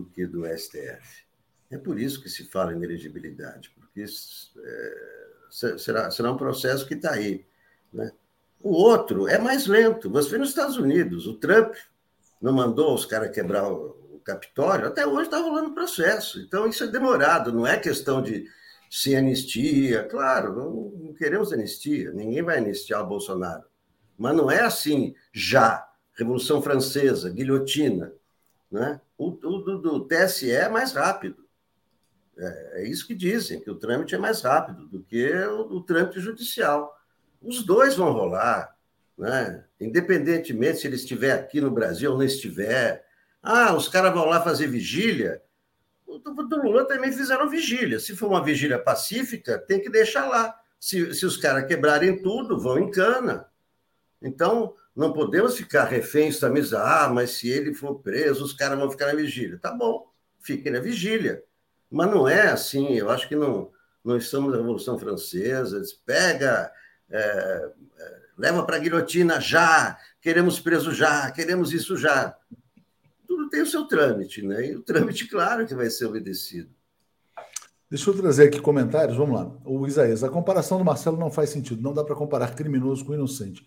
[0.00, 1.24] do que do STF.
[1.70, 6.94] É por isso que se fala em elegibilidade, porque é, será, será um processo que
[6.94, 7.44] está aí.
[7.92, 8.12] Né?
[8.60, 10.10] O outro é mais lento.
[10.10, 11.74] Você vê nos Estados Unidos, o Trump
[12.40, 16.40] não mandou os caras quebrar o, o Capitólio, até hoje está rolando processo.
[16.40, 18.46] Então, isso é demorado, não é questão de
[18.88, 20.04] se anistia.
[20.04, 23.64] Claro, não queremos anistia, ninguém vai anistiar o Bolsonaro
[24.18, 25.86] mas não é assim já.
[26.14, 28.12] Revolução Francesa, guilhotina.
[28.76, 29.00] Né?
[29.16, 31.46] O, o do, do TSE é mais rápido.
[32.36, 35.80] É, é, isso que dizem, que o trâmite é mais rápido do que o, o
[35.80, 36.94] trâmite judicial.
[37.40, 38.76] Os dois vão rolar,
[39.16, 39.64] né?
[39.80, 43.02] independentemente se ele estiver aqui no Brasil ou não estiver.
[43.42, 45.42] Ah, os caras vão lá fazer vigília.
[46.06, 47.98] O do, do Lula também fizeram vigília.
[47.98, 50.54] Se for uma vigília pacífica, tem que deixar lá.
[50.78, 53.48] Se, se os caras quebrarem tudo, vão em cana.
[54.20, 56.82] Então, não podemos ficar reféns da mesa.
[56.82, 59.58] Ah, mas se ele for preso, os caras vão ficar na vigília.
[59.58, 61.44] Tá bom, fiquem na vigília.
[61.90, 63.70] Mas não é assim, eu acho que não,
[64.02, 65.76] não estamos na Revolução Francesa.
[65.76, 66.72] Eles pega,
[67.10, 67.20] é,
[67.98, 72.34] é, leva para a guilhotina já, queremos preso já, queremos isso já.
[73.28, 74.66] Tudo tem o seu trâmite, né?
[74.66, 76.70] E o trâmite, claro, que vai ser obedecido.
[77.88, 79.52] Deixa eu trazer aqui comentários, vamos lá.
[79.64, 83.14] O Isaías, a comparação do Marcelo não faz sentido, não dá para comparar criminoso com
[83.14, 83.64] inocente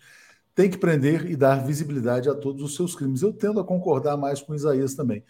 [0.54, 3.22] tem que prender e dar visibilidade a todos os seus crimes.
[3.22, 5.24] Eu tendo a concordar mais com Isaías também.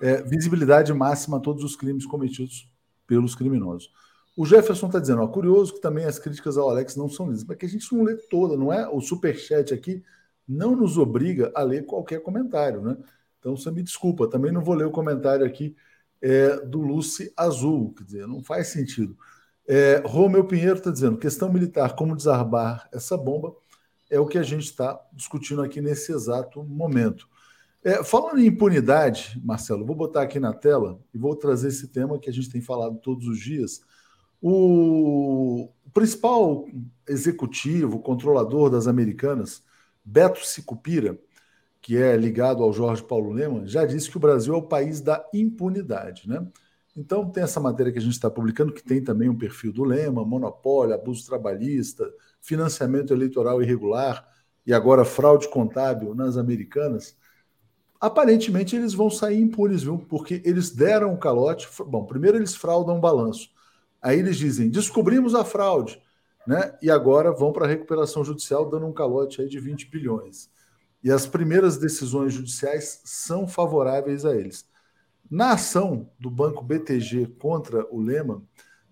[0.00, 2.70] É, visibilidade máxima a todos os crimes cometidos
[3.06, 3.90] pelos criminosos.
[4.36, 7.44] O Jefferson está dizendo, ó, curioso que também as críticas ao Alex não são lidas,
[7.44, 8.88] porque a gente não lê toda, não é?
[8.88, 10.02] O superchat aqui
[10.48, 12.96] não nos obriga a ler qualquer comentário, né?
[13.38, 15.74] Então você me desculpa, também não vou ler o comentário aqui
[16.22, 19.16] é, do Lucy Azul, quer dizer, não faz sentido.
[19.66, 23.54] É, Romeu Pinheiro está dizendo, questão militar, como desarmar essa bomba,
[24.10, 27.28] é o que a gente está discutindo aqui nesse exato momento.
[27.82, 32.18] É, falando em impunidade, Marcelo, vou botar aqui na tela e vou trazer esse tema
[32.18, 33.80] que a gente tem falado todos os dias.
[34.42, 36.66] O principal
[37.08, 39.62] executivo, controlador das americanas,
[40.04, 41.18] Beto Sicupira,
[41.80, 45.00] que é ligado ao Jorge Paulo Lema, já disse que o Brasil é o país
[45.00, 46.28] da impunidade.
[46.28, 46.46] Né?
[46.94, 49.84] Então, tem essa matéria que a gente está publicando, que tem também um perfil do
[49.84, 54.26] Lema, monopólio, abuso trabalhista, financiamento eleitoral irregular
[54.66, 57.16] e agora fraude contábil nas americanas.
[58.00, 59.98] Aparentemente, eles vão sair impunes, viu?
[59.98, 61.68] Porque eles deram o calote.
[61.86, 63.50] Bom, primeiro eles fraudam o balanço.
[64.00, 66.00] Aí eles dizem: descobrimos a fraude,
[66.46, 66.74] né?
[66.80, 70.50] E agora vão para a recuperação judicial, dando um calote aí de 20 bilhões.
[71.02, 74.68] E as primeiras decisões judiciais são favoráveis a eles.
[75.30, 78.42] Na ação do banco BTG contra o Lehman,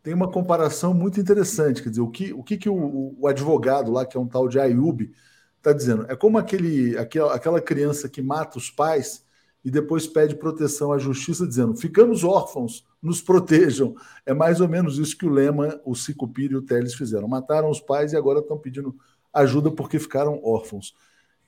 [0.09, 1.83] tem uma comparação muito interessante.
[1.83, 4.49] Quer dizer, o que o, que que o, o advogado lá, que é um tal
[4.49, 5.13] de Ayub,
[5.59, 6.07] está dizendo?
[6.09, 9.23] É como aquele, aquela, aquela criança que mata os pais
[9.63, 13.95] e depois pede proteção à justiça, dizendo: ficamos órfãos, nos protejam.
[14.25, 17.29] É mais ou menos isso que o Lema, o Sicupira e o Teles fizeram.
[17.29, 18.97] Mataram os pais e agora estão pedindo
[19.31, 20.95] ajuda porque ficaram órfãos.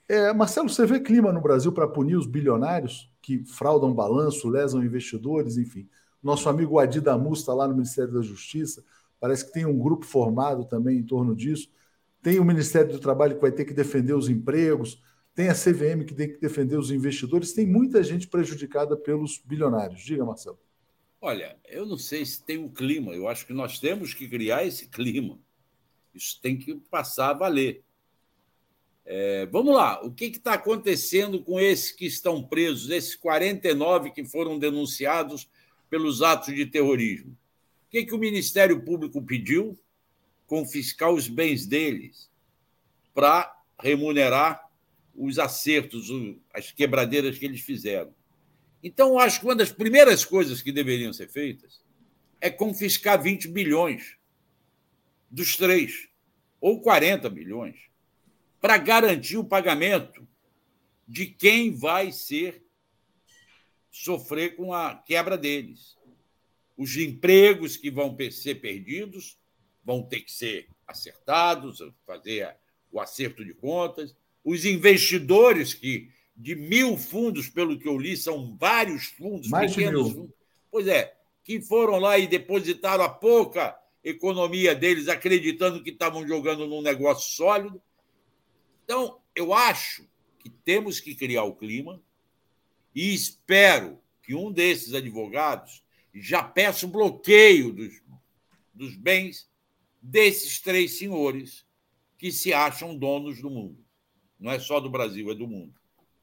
[0.07, 4.83] É, Marcelo, você vê clima no Brasil para punir os bilionários que fraudam balanço, lesam
[4.83, 5.89] investidores, enfim.
[6.21, 8.83] Nosso amigo Adi Damus está lá no Ministério da Justiça,
[9.19, 11.69] parece que tem um grupo formado também em torno disso.
[12.21, 15.01] Tem o Ministério do Trabalho que vai ter que defender os empregos,
[15.33, 20.01] tem a CVM que tem que defender os investidores, tem muita gente prejudicada pelos bilionários.
[20.01, 20.59] Diga, Marcelo.
[21.19, 24.65] Olha, eu não sei se tem um clima, eu acho que nós temos que criar
[24.65, 25.39] esse clima.
[26.13, 27.83] Isso tem que passar a valer.
[29.05, 34.23] É, vamos lá, o que está acontecendo com esses que estão presos, esses 49 que
[34.23, 35.49] foram denunciados
[35.91, 37.33] pelos atos de terrorismo?
[37.33, 39.77] O que, que o Ministério Público pediu?
[40.47, 42.31] Confiscar os bens deles
[43.13, 44.67] para remunerar
[45.13, 46.07] os acertos,
[46.53, 48.15] as quebradeiras que eles fizeram.
[48.81, 51.81] Então, acho que uma das primeiras coisas que deveriam ser feitas
[52.39, 54.15] é confiscar 20 bilhões
[55.29, 56.09] dos três,
[56.59, 57.75] ou 40 bilhões
[58.61, 60.25] para garantir o pagamento
[61.07, 62.63] de quem vai ser
[63.91, 65.97] sofrer com a quebra deles.
[66.77, 69.37] Os empregos que vão ser perdidos
[69.83, 72.55] vão ter que ser acertados, fazer
[72.91, 74.15] o acerto de contas.
[74.43, 80.13] Os investidores que de mil fundos, pelo que eu li, são vários fundos, Mais pequenos
[80.13, 80.33] fundos.
[80.71, 86.65] Pois é, que foram lá e depositaram a pouca economia deles, acreditando que estavam jogando
[86.65, 87.79] num negócio sólido,
[88.91, 90.05] então, eu acho
[90.37, 92.01] que temos que criar o clima
[92.93, 95.83] e espero que um desses advogados
[96.13, 98.01] já peça o bloqueio dos,
[98.73, 99.49] dos bens
[100.01, 101.65] desses três senhores
[102.17, 103.77] que se acham donos do mundo.
[104.39, 105.73] Não é só do Brasil, é do mundo.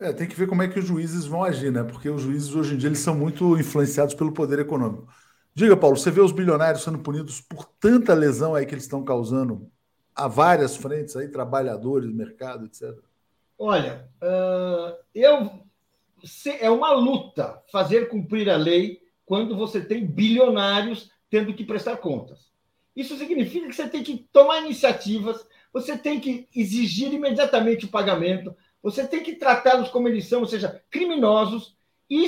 [0.00, 1.82] É, tem que ver como é que os juízes vão agir, né?
[1.82, 5.08] Porque os juízes hoje em dia eles são muito influenciados pelo poder econômico.
[5.54, 9.04] Diga, Paulo, você vê os bilionários sendo punidos por tanta lesão aí que eles estão
[9.04, 9.68] causando
[10.14, 12.96] a várias frentes aí, trabalhadores, mercado, etc?
[13.58, 15.67] Olha, uh, eu
[16.60, 22.48] é uma luta fazer cumprir a lei quando você tem bilionários tendo que prestar contas.
[22.96, 28.56] Isso significa que você tem que tomar iniciativas, você tem que exigir imediatamente o pagamento,
[28.82, 31.76] você tem que tratá-los como eles são, ou seja, criminosos,
[32.10, 32.24] e,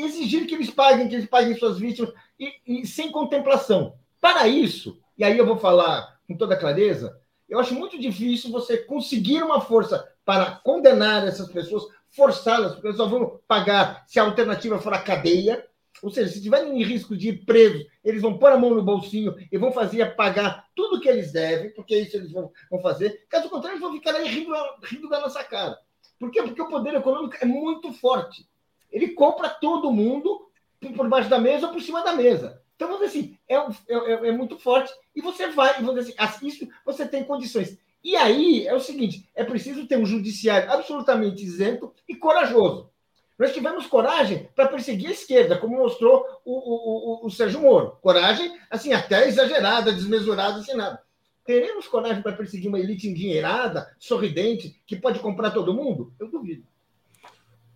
[0.00, 3.94] exigir que eles paguem, que eles paguem suas vítimas, e, e sem contemplação.
[4.20, 8.78] Para isso, e aí eu vou falar com toda clareza, eu acho muito difícil você
[8.78, 14.78] conseguir uma força para condenar essas pessoas, forçá-las, porque só vão pagar se a alternativa
[14.78, 15.66] for a cadeia.
[16.02, 18.82] Ou seja, se tiverem em risco de ir presos, eles vão pôr a mão no
[18.82, 23.24] bolsinho e vão fazer pagar tudo que eles devem, porque isso eles vão, vão fazer.
[23.28, 24.52] Caso contrário, eles vão ficar aí rindo,
[24.82, 25.78] rindo da nossa cara.
[26.18, 26.42] Por quê?
[26.42, 28.48] Porque o poder econômico é muito forte.
[28.90, 30.48] Ele compra todo mundo
[30.96, 32.60] por baixo da mesa ou por cima da mesa.
[32.74, 36.48] Então, vamos dizer assim, é, é, é muito forte e você vai, vamos dizer assim,
[36.48, 37.78] isso você tem condições.
[38.02, 42.90] E aí é o seguinte: é preciso ter um judiciário absolutamente isento e corajoso.
[43.38, 47.96] Nós tivemos coragem para perseguir a esquerda, como mostrou o, o, o, o Sérgio Moro.
[48.00, 51.02] Coragem, assim, até exagerada, desmesurada, sem nada.
[51.44, 56.12] Teremos coragem para perseguir uma elite endinheirada, sorridente, que pode comprar todo mundo?
[56.20, 56.64] Eu duvido.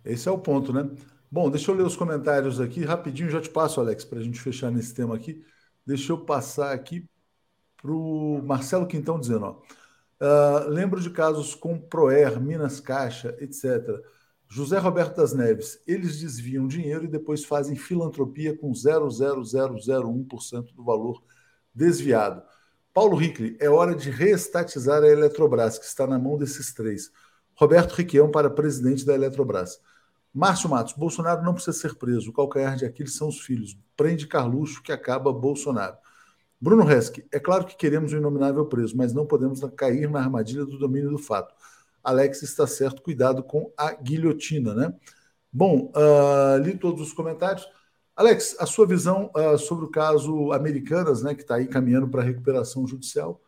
[0.05, 0.89] Esse é o ponto, né?
[1.29, 4.39] Bom, deixa eu ler os comentários aqui rapidinho, já te passo, Alex, para a gente
[4.39, 5.43] fechar nesse tema aqui.
[5.85, 7.05] Deixa eu passar aqui
[7.81, 9.55] para o Marcelo Quintão dizendo: ó,
[10.21, 13.99] uh, lembro de casos com Proer, Minas Caixa, etc.
[14.49, 21.21] José Roberto das Neves, eles desviam dinheiro e depois fazem filantropia com 0,0001% do valor
[21.73, 22.41] desviado.
[22.93, 27.11] Paulo Rickley, é hora de reestatizar a Eletrobras, que está na mão desses três.
[27.53, 29.79] Roberto Riquelme para presidente da Eletrobras.
[30.33, 32.29] Márcio Matos, Bolsonaro não precisa ser preso.
[32.29, 33.77] O calcanhar de Aquiles são os filhos.
[33.95, 35.97] Prende Carluxo que acaba Bolsonaro.
[36.59, 40.65] Bruno Reski, é claro que queremos o inominável preso, mas não podemos cair na armadilha
[40.65, 41.53] do domínio do fato.
[42.03, 44.93] Alex está certo, cuidado com a guilhotina, né?
[45.51, 47.67] Bom, uh, li todos os comentários.
[48.15, 52.23] Alex, a sua visão uh, sobre o caso Americanas, né, que está aí caminhando para
[52.23, 53.41] recuperação judicial,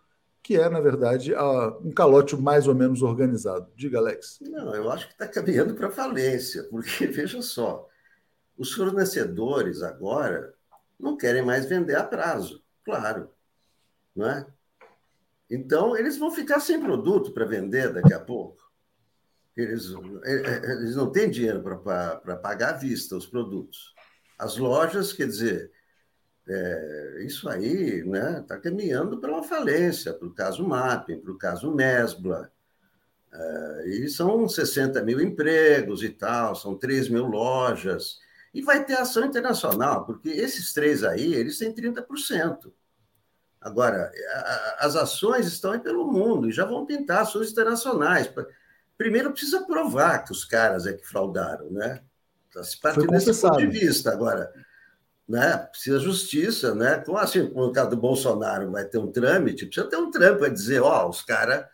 [0.43, 3.71] que é, na verdade, uh, um calote mais ou menos organizado.
[3.75, 4.39] Diga, Alex.
[4.41, 7.87] Não, eu acho que está caminhando para falência, porque, veja só,
[8.57, 10.53] os fornecedores agora
[10.99, 13.29] não querem mais vender a prazo, claro,
[14.15, 14.47] não é?
[15.49, 18.69] Então, eles vão ficar sem produto para vender daqui a pouco.
[19.55, 19.91] Eles,
[20.23, 23.93] é, é, eles não têm dinheiro para pagar à vista os produtos.
[24.37, 25.71] As lojas, quer dizer,
[26.47, 31.31] é, isso aí está né, tá caminhando para uma falência, para o caso Mapping, para
[31.31, 32.51] o caso Mesbla.
[33.31, 38.19] É, e são 60 mil empregos e tal, são 3 mil lojas.
[38.53, 42.71] E vai ter ação internacional, porque esses três aí, eles têm 30%.
[43.61, 44.11] Agora,
[44.77, 48.31] as ações estão aí pelo mundo e já vão pintar ações internacionais.
[48.97, 52.01] Primeiro precisa provar que os caras é que fraudaram, né?
[52.47, 54.11] Está se partindo desse ponto de vista.
[54.11, 54.51] Agora,
[55.27, 55.57] né?
[55.57, 56.99] precisa justiça, né?
[56.99, 60.49] Como assim, no caso do Bolsonaro vai ter um trâmite, precisa ter um trâmite para
[60.49, 61.65] dizer, ó, os caras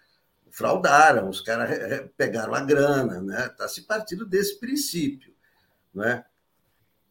[0.51, 3.45] fraudaram, os caras pegaram a grana, né?
[3.45, 5.33] Está se partindo desse princípio,
[5.93, 6.25] né?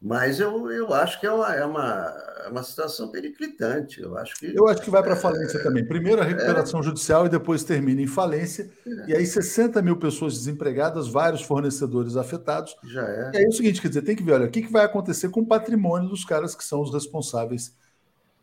[0.05, 3.99] Mas eu, eu acho que é uma, é, uma, é uma situação periclitante.
[3.99, 5.83] Eu acho que, eu acho que vai para falência é, também.
[5.83, 8.71] Primeiro a recuperação é, judicial e depois termina em falência.
[8.85, 9.09] É.
[9.09, 12.75] E aí 60 mil pessoas desempregadas, vários fornecedores afetados.
[12.83, 13.31] Já é.
[13.33, 14.85] E aí é o seguinte, quer dizer, tem que ver, olha, o que, que vai
[14.85, 17.75] acontecer com o patrimônio dos caras que são os responsáveis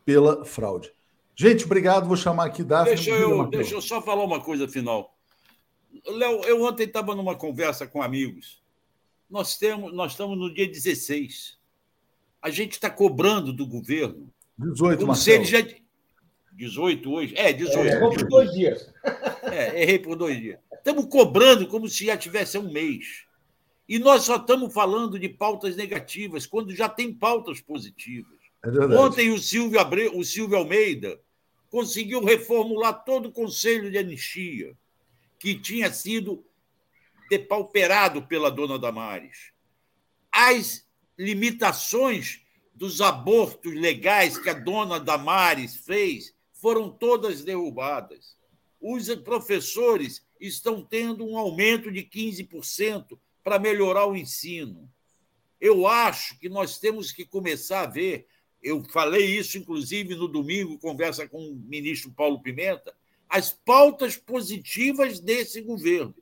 [0.03, 0.91] pela fraude.
[1.33, 2.09] Gente, obrigado.
[2.09, 2.95] Vou chamar aqui Daphne.
[2.95, 5.15] Deixa eu, deixa eu só falar uma coisa final.
[6.05, 8.62] Léo, eu ontem estava numa conversa com amigos
[9.29, 11.57] nós, temos, nós estamos no dia 16.
[12.41, 14.31] A gente está cobrando do governo.
[14.57, 15.45] 18, como Marcelo.
[15.45, 15.75] se ele já.
[16.53, 17.33] 18 hoje?
[17.35, 17.79] É, 18.
[17.79, 18.93] É, errou por dois dias.
[19.43, 20.59] É, errei por dois dias.
[20.71, 23.25] Estamos cobrando como se já tivesse um mês.
[23.87, 28.37] E nós só estamos falando de pautas negativas, quando já tem pautas positivas.
[28.63, 30.07] É Ontem o Silvio, Abre...
[30.07, 31.19] o Silvio Almeida
[31.69, 34.77] conseguiu reformular todo o Conselho de Anistia,
[35.39, 36.45] que tinha sido
[37.29, 39.51] depauperado pela dona Damares.
[40.31, 42.41] As limitações
[42.73, 48.35] dos abortos legais que a dona Damares fez foram todas derrubadas.
[48.79, 54.89] Os professores estão tendo um aumento de 15% para melhorar o ensino.
[55.59, 58.27] Eu acho que nós temos que começar a ver.
[58.61, 62.93] Eu falei isso, inclusive, no domingo, conversa com o ministro Paulo Pimenta,
[63.29, 66.15] as pautas positivas desse governo.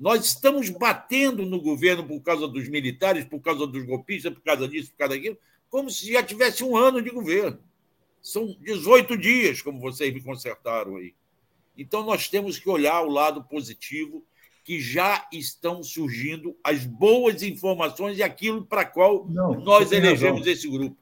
[0.00, 4.66] Nós estamos batendo no governo por causa dos militares, por causa dos golpistas, por causa
[4.66, 5.36] disso, por causa daquilo,
[5.68, 7.58] como se já tivesse um ano de governo.
[8.22, 11.12] São 18 dias, como vocês me consertaram aí.
[11.76, 14.24] Então, nós temos que olhar o lado positivo,
[14.64, 20.52] que já estão surgindo as boas informações e aquilo para qual Não, nós elegemos razão.
[20.52, 20.96] esse grupo.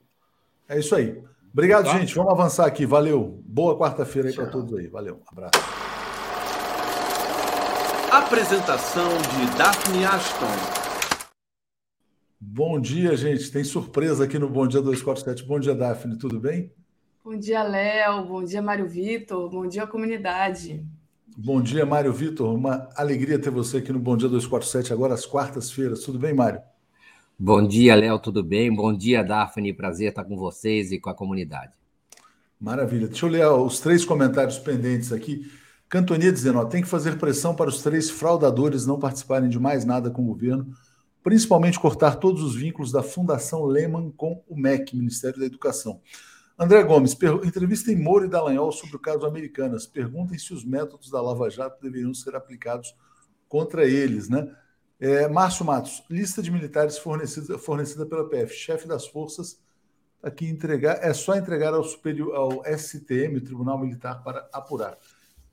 [0.68, 1.16] É isso aí.
[1.53, 1.99] Obrigado, tá?
[1.99, 2.14] gente.
[2.14, 2.84] Vamos avançar aqui.
[2.84, 3.42] Valeu.
[3.44, 4.88] Boa quarta-feira aí para todos aí.
[4.88, 5.16] Valeu.
[5.16, 5.88] Um abraço.
[8.18, 10.46] Apresentação de Daphne Ashton.
[12.40, 13.48] Bom dia, gente.
[13.48, 15.46] Tem surpresa aqui no Bom Dia 247.
[15.46, 16.18] Bom dia, Daphne.
[16.18, 16.72] Tudo bem?
[17.24, 18.24] Bom dia, Léo.
[18.24, 19.48] Bom dia, Mário Vitor.
[19.48, 20.84] Bom dia, comunidade.
[21.36, 22.52] Bom dia, Mário Vitor.
[22.52, 26.00] Uma alegria ter você aqui no Bom Dia 247, agora às quartas-feiras.
[26.00, 26.60] Tudo bem, Mário?
[27.38, 28.18] Bom dia, Léo.
[28.18, 28.74] Tudo bem?
[28.74, 29.72] Bom dia, Daphne.
[29.72, 31.78] Prazer estar com vocês e com a comunidade.
[32.60, 33.06] Maravilha.
[33.06, 35.48] Deixa eu ler os três comentários pendentes aqui.
[35.89, 39.85] Cantonia dizendo: ó, tem que fazer pressão para os três fraudadores não participarem de mais
[39.85, 40.73] nada com o governo,
[41.23, 46.01] principalmente cortar todos os vínculos da Fundação Lehman com o MEC, Ministério da Educação.
[46.59, 49.86] André Gomes, entrevistem Moro e Dallagnol sobre o caso Americanas.
[49.86, 52.94] Perguntem se os métodos da Lava Jato deveriam ser aplicados
[53.48, 54.51] contra eles, né?
[55.01, 59.60] É, Márcio Matos, lista de militares fornecida, fornecida pela PF, chefe das forças,
[60.20, 64.98] aqui entregar, é só entregar ao superior ao STM, Tribunal Militar, para apurar.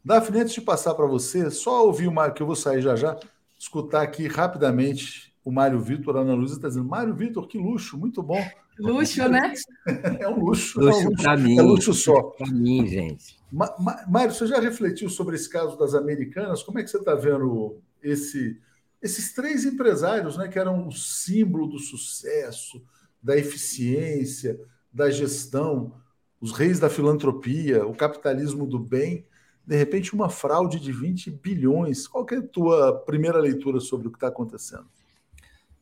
[0.06, 3.19] Daphne, antes de passar para você, só ouvir uma que eu vou sair já já,
[3.57, 7.98] escutar aqui rapidamente o Mário Vitor, a Ana Luísa está dizendo, Mário Vitor, que luxo,
[7.98, 8.44] muito bom.
[8.77, 9.53] Luxo, né?
[10.19, 10.80] É um luxo.
[10.80, 11.57] Luxo, é um luxo para mim.
[11.57, 12.22] É luxo só.
[12.22, 13.38] Para mim, gente.
[13.52, 16.61] Mário, você já refletiu sobre esse caso das americanas?
[16.61, 18.60] Como é que você está vendo esse,
[19.02, 22.82] esses três empresários, né, que eram o símbolo do sucesso,
[23.22, 24.60] da eficiência,
[24.91, 25.94] da gestão,
[26.41, 29.26] os reis da filantropia, o capitalismo do bem,
[29.66, 32.08] de repente, uma fraude de 20 bilhões.
[32.08, 34.86] Qual é a tua primeira leitura sobre o que está acontecendo?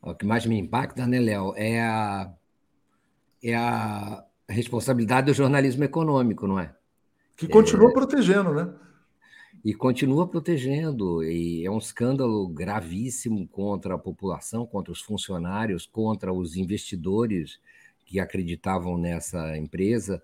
[0.00, 2.32] O que mais me impacta, né, Léo, é a,
[3.42, 6.74] é a responsabilidade do jornalismo econômico, não é?
[7.36, 7.92] Que continua é...
[7.92, 8.72] protegendo, né?
[9.64, 16.32] E continua protegendo, e é um escândalo gravíssimo contra a população, contra os funcionários, contra
[16.32, 17.58] os investidores
[18.04, 20.22] que acreditavam nessa empresa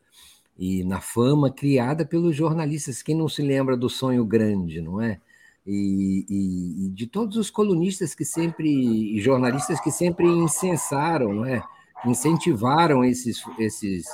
[0.58, 3.02] e na fama criada pelos jornalistas.
[3.02, 5.20] Quem não se lembra do sonho grande, não é?
[5.66, 11.44] E, e, e de todos os colunistas que sempre, e jornalistas que sempre incensaram, não
[11.44, 11.62] é?
[12.06, 14.06] incentivaram esses, esses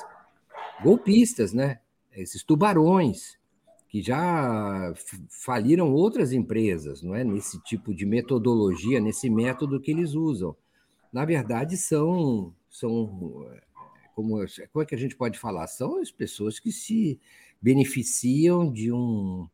[0.82, 1.78] golpistas, né?
[2.12, 3.36] esses tubarões,
[3.88, 4.92] que já
[5.30, 7.22] faliram outras empresas, não é?
[7.22, 10.56] Nesse tipo de metodologia, nesse método que eles usam.
[11.12, 13.46] Na verdade, são, são
[14.16, 15.66] como, como é que a gente pode falar?
[15.66, 17.20] São as pessoas que se
[17.60, 19.47] beneficiam de um,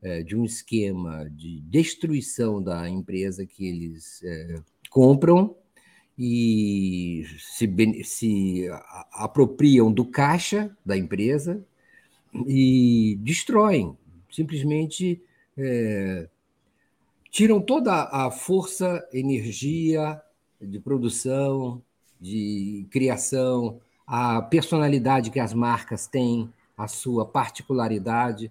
[0.00, 5.54] é, de um esquema de destruição da empresa que eles é, compram
[6.18, 7.68] e se,
[8.02, 8.66] se
[9.12, 11.62] apropriam do caixa da empresa
[12.46, 13.96] e destroem,
[14.30, 15.22] simplesmente
[15.56, 16.28] é,
[17.30, 20.20] tiram toda a força, energia
[20.60, 21.82] de produção,
[22.18, 28.50] de criação, a personalidade que as marcas têm, a sua particularidade.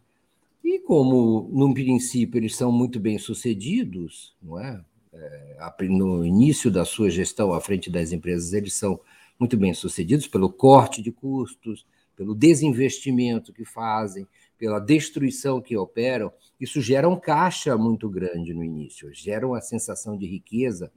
[0.63, 4.79] E como, num princípio, eles são muito bem sucedidos, não é?
[5.11, 8.99] é no início da sua gestão à frente das empresas, eles são
[9.39, 14.27] muito bem sucedidos pelo corte de custos, pelo desinvestimento que fazem,
[14.59, 20.17] pela destruição que operam, isso gera um caixa muito grande no início, gera uma sensação
[20.17, 20.91] de riqueza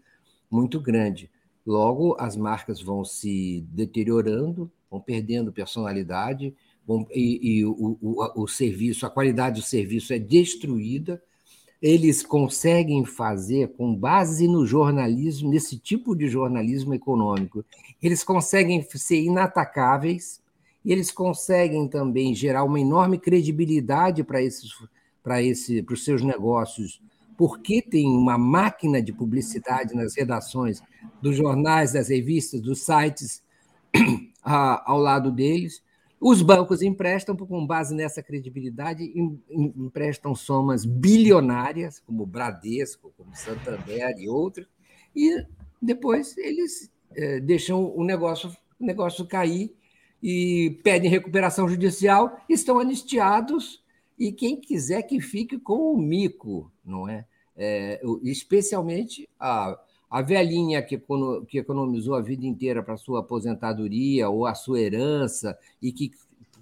[0.51, 1.31] muito grande.
[1.67, 6.55] Logo, as marcas vão se deteriorando, vão perdendo personalidade,
[6.87, 11.23] vão, e, e o, o, o serviço, a qualidade do serviço é destruída.
[11.81, 17.65] Eles conseguem fazer, com base no jornalismo, nesse tipo de jornalismo econômico,
[18.03, 20.41] eles conseguem ser inatacáveis,
[20.85, 24.71] e eles conseguem também gerar uma enorme credibilidade para esses
[25.23, 27.01] para esse os seus negócios,
[27.41, 30.83] porque tem uma máquina de publicidade nas redações
[31.23, 33.43] dos jornais, das revistas, dos sites
[34.45, 35.83] ao lado deles.
[36.21, 39.11] Os bancos emprestam com base nessa credibilidade,
[39.49, 44.67] emprestam somas bilionárias, como Bradesco, como Santander e outros,
[45.17, 45.43] e
[45.81, 49.75] depois eles é, deixam o negócio, o negócio cair
[50.23, 53.83] e pedem recuperação judicial, estão anistiados
[54.21, 57.25] e quem quiser que fique com o mico, não é?
[57.57, 59.81] é especialmente a,
[60.11, 61.03] a velhinha que,
[61.49, 66.11] que economizou a vida inteira para sua aposentadoria ou a sua herança e que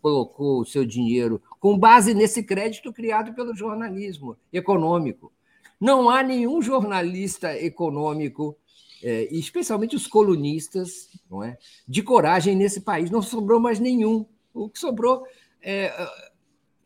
[0.00, 5.32] colocou o seu dinheiro com base nesse crédito criado pelo jornalismo econômico.
[5.80, 8.56] Não há nenhum jornalista econômico
[9.02, 11.58] é, especialmente os colunistas, não é,
[11.88, 13.10] de coragem nesse país.
[13.10, 14.24] Não sobrou mais nenhum.
[14.54, 15.24] O que sobrou
[15.60, 15.92] é,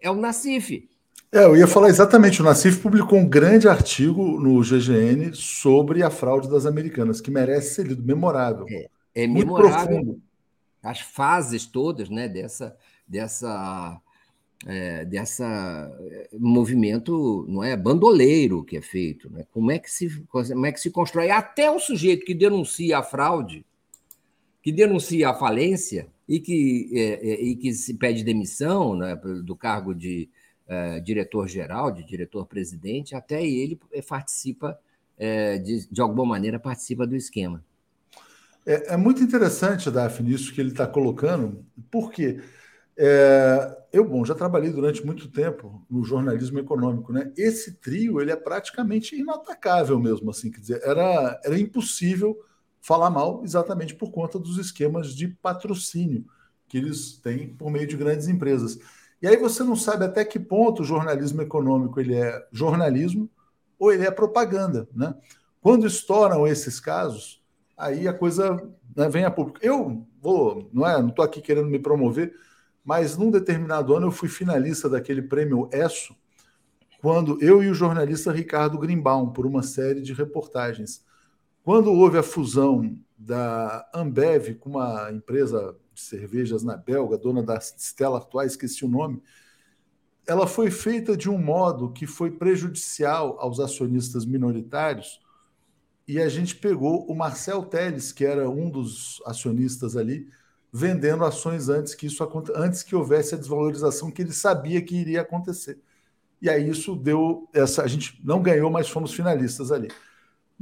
[0.03, 0.89] é o Nacif.
[1.31, 2.43] É, eu ia falar exatamente.
[2.43, 7.75] O Nacif publicou um grande artigo no GGN sobre a fraude das americanas, que merece
[7.75, 8.67] ser lido, memorável.
[8.69, 9.87] É, é memorável.
[9.87, 10.23] Profundo.
[10.83, 12.77] As fases todas né, dessa,
[13.07, 14.01] dessa
[14.67, 19.45] é, dessa é, movimento não é bandoleiro que é feito, né?
[19.53, 23.03] Como é que se como é que se constrói até o sujeito que denuncia a
[23.03, 23.65] fraude,
[24.63, 29.57] que denuncia a falência e que é, é e que se pede demissão né, do
[29.57, 30.29] cargo de
[30.67, 33.79] é, diretor geral, de diretor presidente, até ele
[34.09, 34.79] participa
[35.19, 37.63] é, de, de alguma maneira participa do esquema.
[38.65, 42.41] É, muito interessante, Daphne, isso que ele está colocando, porque?
[42.97, 47.33] É, eu, bom, já trabalhei durante muito tempo no jornalismo econômico, né?
[47.37, 52.37] Esse trio, ele é praticamente inatacável mesmo, assim, quer dizer, era, era impossível
[52.83, 56.27] falar mal exatamente por conta dos esquemas de patrocínio
[56.69, 58.79] que eles têm por meio de grandes empresas.
[59.21, 63.31] E aí você não sabe até que ponto o jornalismo econômico ele é jornalismo
[63.79, 65.15] ou ele é propaganda, né?
[65.61, 67.41] Quando estouram esses casos,
[67.77, 68.57] aí a coisa
[68.97, 69.61] né, vem a público.
[69.63, 72.35] Eu vou, não é, não estou aqui querendo me promover,
[72.85, 76.17] mas num determinado ano eu fui finalista daquele prêmio ESSO,
[77.01, 81.05] quando eu e o jornalista Ricardo Grimbaum, por uma série de reportagens.
[81.65, 87.57] Quando houve a fusão da Ambev com uma empresa de cervejas na Belga, dona da
[87.61, 89.23] Stella Artois, esqueci o nome,
[90.27, 95.21] ela foi feita de um modo que foi prejudicial aos acionistas minoritários,
[96.07, 100.29] e a gente pegou o Marcel Teles, que era um dos acionistas ali,
[100.73, 105.21] vendendo ações antes que isso antes que houvesse a desvalorização que ele sabia que iria
[105.21, 105.79] acontecer.
[106.41, 109.89] E aí isso deu essa a gente não ganhou, mas fomos finalistas ali.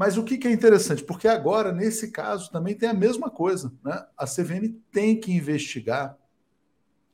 [0.01, 1.05] Mas o que, que é interessante?
[1.05, 3.70] Porque agora, nesse caso, também tem a mesma coisa.
[3.85, 4.02] Né?
[4.16, 6.16] A CVM tem que investigar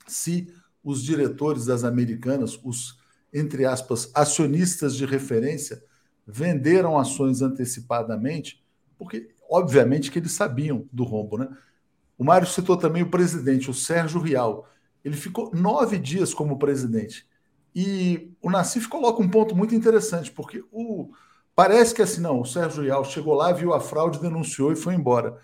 [0.06, 0.46] se
[0.84, 2.96] os diretores das americanas, os,
[3.34, 5.82] entre aspas, acionistas de referência,
[6.24, 8.64] venderam ações antecipadamente,
[8.96, 11.48] porque, obviamente, que eles sabiam do rombo, né?
[12.16, 14.68] O Mário citou também o presidente, o Sérgio Rial.
[15.04, 17.26] Ele ficou nove dias como presidente.
[17.74, 21.10] E o Nassif coloca um ponto muito interessante, porque o,
[21.56, 24.94] parece que assim, não, o Sérgio Rial chegou lá, viu a fraude, denunciou e foi
[24.94, 25.36] embora.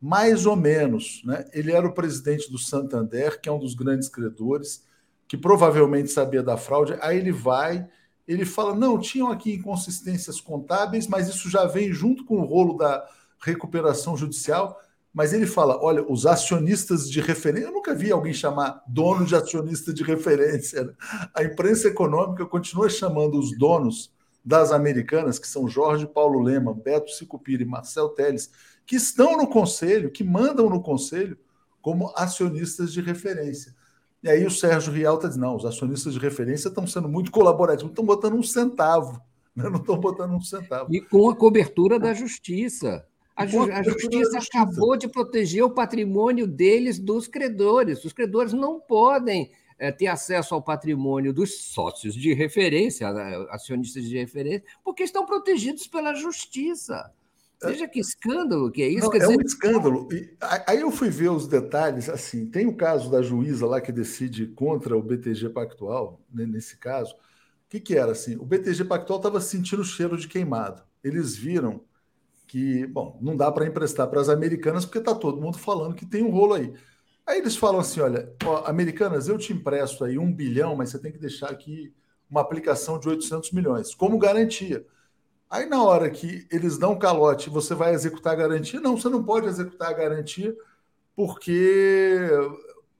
[0.00, 1.20] Mais ou menos.
[1.24, 1.44] Né?
[1.52, 4.86] Ele era o presidente do Santander, que é um dos grandes credores,
[5.28, 6.96] que provavelmente sabia da fraude.
[7.02, 7.86] Aí ele vai,
[8.26, 12.78] ele fala: não, tinham aqui inconsistências contábeis, mas isso já vem junto com o rolo
[12.78, 13.06] da
[13.42, 14.80] recuperação judicial
[15.12, 17.66] mas ele fala: olha, os acionistas de referência.
[17.66, 20.84] Eu nunca vi alguém chamar dono de acionista de referência.
[20.84, 20.92] Né?
[21.34, 24.12] A imprensa econômica continua chamando os donos
[24.44, 28.50] das americanas, que são Jorge Paulo Lema, Beto Sicupira e Marcel Teles,
[28.86, 31.38] que estão no conselho, que mandam no conselho,
[31.80, 33.74] como acionistas de referência.
[34.22, 37.30] E aí o Sérgio Rial está dizendo: não, os acionistas de referência estão sendo muito
[37.30, 39.20] colaborativos, estão botando um centavo.
[39.54, 39.68] Né?
[39.68, 40.94] Não estão botando um centavo.
[40.94, 43.06] E com a cobertura da justiça.
[43.34, 48.04] A, ju a justiça acabou de proteger o patrimônio deles dos credores.
[48.04, 49.50] Os credores não podem
[49.80, 55.24] é, ter acesso ao patrimônio dos sócios de referência, né, acionistas de referência, porque estão
[55.24, 57.10] protegidos pela justiça.
[57.62, 59.06] Veja que escândalo que é isso.
[59.06, 59.36] Não, é dizer...
[59.36, 60.08] um escândalo.
[60.12, 60.34] E,
[60.66, 62.08] aí eu fui ver os detalhes.
[62.08, 66.76] Assim, tem o caso da juíza lá que decide contra o BTG Pactual, né, nesse
[66.76, 67.14] caso.
[67.14, 68.36] O que, que era assim?
[68.36, 70.82] O BTG Pactual estava sentindo o cheiro de queimado.
[71.02, 71.82] Eles viram
[72.46, 76.04] que, bom, não dá para emprestar para as americanas porque está todo mundo falando que
[76.04, 76.74] tem um rolo aí.
[77.30, 80.98] Aí eles falam assim: olha, ó, americanas, eu te empresto aí um bilhão, mas você
[80.98, 81.94] tem que deixar aqui
[82.28, 84.84] uma aplicação de 800 milhões, como garantia.
[85.48, 88.80] Aí na hora que eles dão calote, você vai executar a garantia?
[88.80, 90.56] Não, você não pode executar a garantia
[91.14, 92.28] porque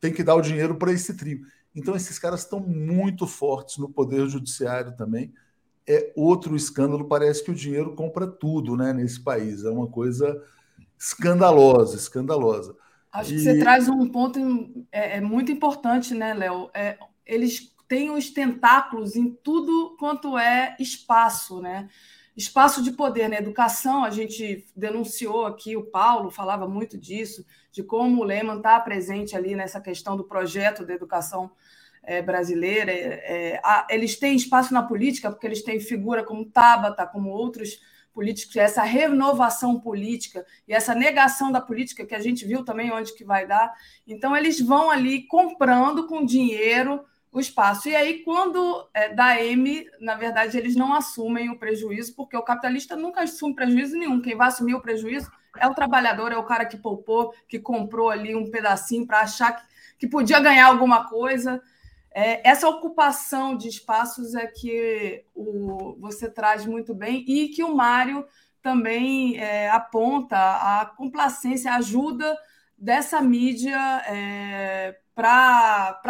[0.01, 1.40] tem que dar o dinheiro para esse trio.
[1.74, 5.32] Então esses caras estão muito fortes no poder judiciário também
[5.90, 7.09] é outro escândalo.
[7.09, 9.65] Parece que o dinheiro compra tudo né, nesse país.
[9.65, 10.40] É uma coisa
[10.98, 12.77] escandalosa, escandalosa.
[13.12, 13.37] Acho e...
[13.37, 14.39] que você traz um ponto
[14.93, 16.70] é, é muito importante, né, Léo?
[16.74, 21.89] É, eles têm os tentáculos em tudo quanto é espaço, né?
[22.37, 27.82] Espaço de poder na educação, a gente denunciou aqui, o Paulo falava muito disso, de
[27.82, 31.51] como o Lehman está presente ali nessa questão do projeto da educação
[32.03, 32.93] é, brasileira.
[32.93, 37.31] É, é, a, eles têm espaço na política, porque eles têm figura como Tabata, como
[37.31, 37.81] outros
[38.12, 43.15] políticos, essa renovação política e essa negação da política que a gente viu também onde
[43.15, 43.73] que vai dar.
[44.07, 47.89] Então, eles vão ali comprando com dinheiro o espaço.
[47.89, 52.43] E aí, quando é, da M, na verdade, eles não assumem o prejuízo, porque o
[52.43, 54.20] capitalista nunca assume prejuízo nenhum.
[54.20, 58.11] Quem vai assumir o prejuízo é o trabalhador, é o cara que poupou, que comprou
[58.11, 59.62] ali um pedacinho para achar que,
[59.99, 61.62] que podia ganhar alguma coisa.
[62.12, 67.74] É, essa ocupação de espaços é que o, você traz muito bem e que o
[67.74, 68.27] Mário
[68.62, 72.37] também é, aponta a complacência, a ajuda
[72.77, 76.01] dessa mídia é, para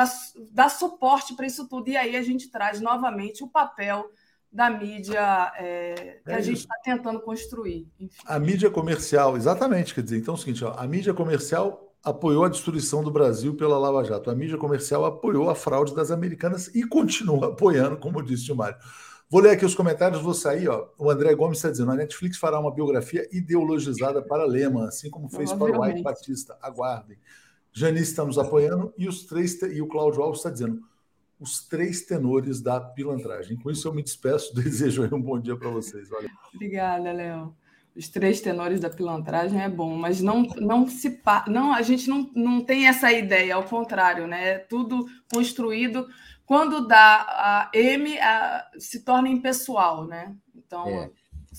[0.50, 1.88] dar suporte para isso tudo.
[1.90, 4.10] E aí a gente traz novamente o papel
[4.52, 7.88] da mídia é, que é a gente está tentando construir.
[8.00, 8.16] Enfim.
[8.24, 9.94] A mídia comercial, exatamente.
[9.94, 13.54] Quer dizer, então é o seguinte: ó, a mídia comercial apoiou a destruição do Brasil
[13.54, 14.30] pela Lava Jato.
[14.30, 18.78] A mídia comercial apoiou a fraude das americanas e continua apoiando, como disse o Mário.
[19.28, 20.68] Vou ler aqui os comentários, vou sair.
[20.68, 20.88] Ó.
[20.98, 25.28] O André Gomes está dizendo: a Netflix fará uma biografia ideologizada para Lema, assim como
[25.28, 26.58] fez para o White Batista.
[26.60, 27.18] Aguardem.
[27.72, 30.82] Janice está nos apoiando e os três e o Cláudio Alves está dizendo
[31.38, 33.56] os três tenores da pilantragem.
[33.56, 36.08] Com isso eu me despeço, desejo um bom dia para vocês.
[36.08, 36.28] Valeu.
[36.52, 37.54] Obrigada, Léo
[38.00, 42.30] os três tenores da pilantragem é bom, mas não, não se não a gente não,
[42.34, 44.52] não tem essa ideia, ao contrário, né?
[44.52, 46.08] É tudo construído
[46.46, 50.34] quando dá a M a, se torna impessoal, né?
[50.56, 51.10] Então é.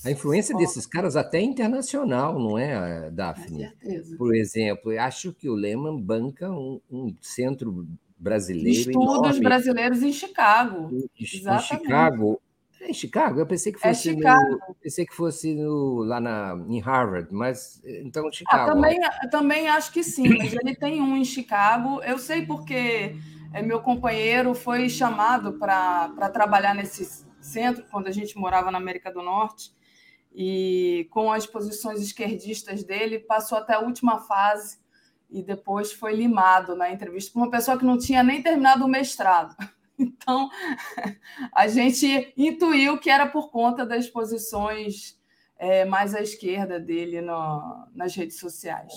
[0.04, 3.66] A influência desses caras até é internacional, não é, Daphne?
[3.66, 4.18] Com certeza.
[4.18, 7.88] Por exemplo, acho que o Lehman banca um, um centro
[8.18, 8.90] brasileiro.
[8.90, 9.42] Estudos enorme.
[9.42, 10.90] brasileiros em Chicago.
[10.92, 11.26] Em, em
[11.60, 12.42] Chicago,
[12.84, 13.40] é em Chicago?
[13.40, 17.34] Eu pensei que é fosse, é no, pensei que fosse no, lá na, em Harvard,
[17.34, 18.72] mas então ah, Chicago.
[18.72, 19.00] Ah, também,
[19.30, 22.02] também acho que sim, mas ele tem um em Chicago.
[22.04, 23.16] Eu sei porque
[23.54, 29.12] é, meu companheiro foi chamado para trabalhar nesse centro quando a gente morava na América
[29.12, 29.72] do Norte
[30.34, 34.80] e com as posições esquerdistas dele passou até a última fase
[35.30, 38.88] e depois foi limado na entrevista por uma pessoa que não tinha nem terminado o
[38.88, 39.56] mestrado.
[39.98, 40.50] Então,
[41.54, 45.20] a gente intuiu que era por conta das posições
[45.58, 48.92] é, mais à esquerda dele no, nas redes sociais.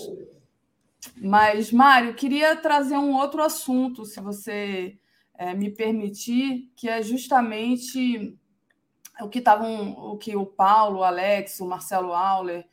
[1.21, 4.97] Mas, Mário, queria trazer um outro assunto, se você
[5.35, 8.35] é, me permitir, que é justamente
[9.21, 12.67] o que estavam, o que o Paulo, o Alex, o Marcelo Auler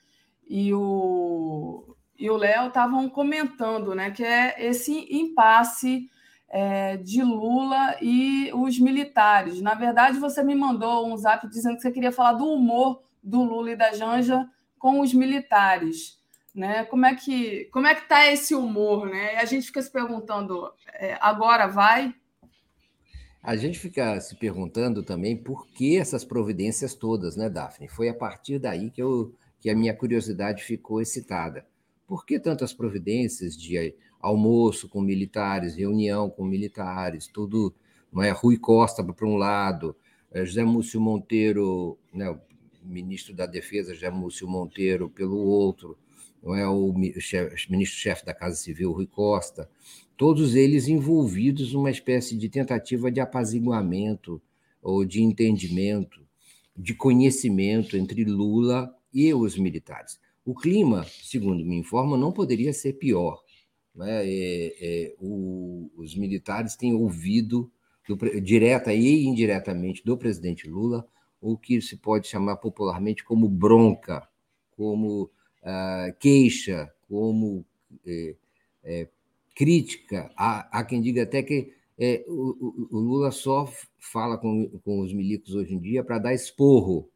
[0.48, 6.08] e o, e o Léo estavam comentando, né, que é esse impasse
[6.52, 9.62] é, de Lula e os militares.
[9.62, 13.42] Na verdade, você me mandou um zap dizendo que você queria falar do humor do
[13.42, 14.46] Lula e da Janja
[14.78, 16.20] com os militares.
[16.54, 16.84] Né?
[16.84, 19.08] Como é que como é que está esse humor?
[19.08, 19.36] Né?
[19.36, 22.14] A gente fica se perguntando, é, agora vai?
[23.42, 27.88] A gente fica se perguntando também por que essas providências todas, né, Daphne?
[27.88, 31.66] Foi a partir daí que, eu, que a minha curiosidade ficou excitada.
[32.06, 37.74] Por que tantas providências de almoço com militares, reunião com militares, tudo,
[38.12, 38.30] não é?
[38.30, 39.96] Rui Costa para um lado,
[40.30, 42.38] é, José Múcio Monteiro, né, o
[42.82, 45.98] ministro da Defesa, José Múcio Monteiro, pelo outro,
[46.42, 49.68] não é o ministro-chefe da Casa Civil, Rui Costa,
[50.16, 54.40] todos eles envolvidos numa espécie de tentativa de apaziguamento
[54.80, 56.20] ou de entendimento,
[56.76, 60.18] de conhecimento entre Lula e os militares.
[60.44, 63.40] O clima, segundo me informa, não poderia ser pior.
[63.94, 64.26] Né?
[64.26, 67.70] É, é, o, os militares têm ouvido,
[68.08, 71.06] do, direta e indiretamente, do presidente Lula,
[71.40, 74.26] o que se pode chamar popularmente como bronca,
[74.76, 75.24] como
[75.62, 77.64] uh, queixa, como
[78.06, 78.36] é,
[78.84, 79.08] é,
[79.54, 80.30] crítica.
[80.36, 85.12] Há, há, quem diga até que é, o, o, Lula só fala com, com os
[85.12, 87.10] milicos hoje em dia para dar esporro.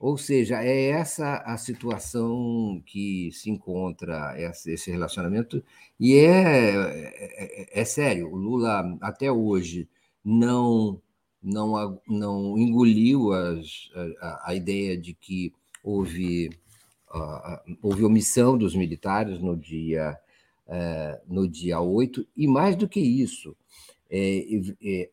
[0.00, 4.34] Ou seja, é essa a situação que se encontra
[4.66, 5.62] esse relacionamento,
[5.98, 8.32] e é, é, é sério.
[8.32, 9.86] O Lula, até hoje,
[10.24, 11.00] não
[11.42, 13.90] não, não engoliu as,
[14.20, 15.52] a, a, ideia de que
[15.82, 16.50] houve
[17.82, 20.16] houve omissão dos militares no dia,
[20.68, 23.56] é, no dia 8, e mais do que isso,
[24.10, 24.44] é,
[24.82, 25.10] é,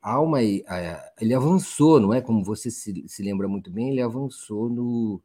[1.22, 2.20] ele avançou, não é?
[2.20, 5.22] Como você se, se lembra muito bem, ele avançou no,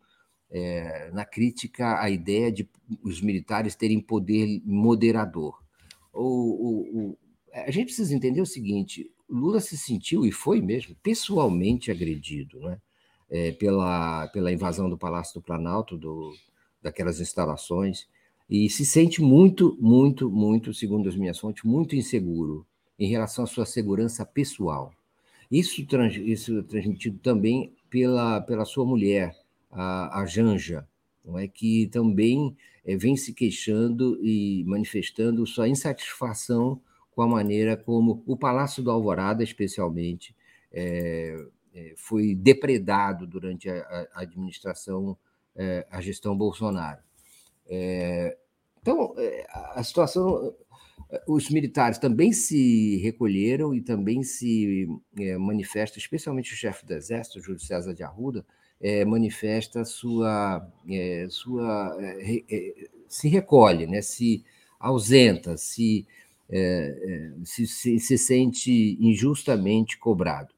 [0.51, 2.69] é, na crítica à ideia de
[3.03, 5.59] os militares terem poder moderador.
[6.13, 7.19] O, o, o,
[7.55, 12.79] a gente precisa entender o seguinte: Lula se sentiu, e foi mesmo, pessoalmente agredido né?
[13.31, 16.35] É, pela, pela invasão do Palácio do Planalto, do,
[16.83, 18.07] daquelas instalações
[18.51, 22.67] e se sente muito, muito, muito, segundo as minhas fontes, muito inseguro
[23.05, 24.93] em relação à sua segurança pessoal.
[25.51, 29.37] Isso, trans, isso é transmitido também pela, pela sua mulher,
[29.71, 30.87] a, a Janja,
[31.25, 36.81] não é que também é, vem se queixando e manifestando sua insatisfação
[37.15, 40.35] com a maneira como o Palácio do Alvorada, especialmente,
[40.73, 41.45] é,
[41.97, 45.17] foi depredado durante a, a administração
[45.55, 47.01] é, a gestão Bolsonaro.
[47.67, 48.37] É,
[48.81, 49.15] então,
[49.75, 50.55] a situação.
[51.27, 57.41] Os militares também se recolheram e também se é, manifesta, especialmente o chefe do Exército,
[57.41, 58.45] Júlio César de Arruda,
[58.81, 60.67] é, manifesta sua.
[60.89, 61.97] É, sua
[63.09, 64.43] se recolhe, né, se
[64.81, 66.07] ausenta, se,
[67.45, 70.55] se, se, se sente injustamente cobrado.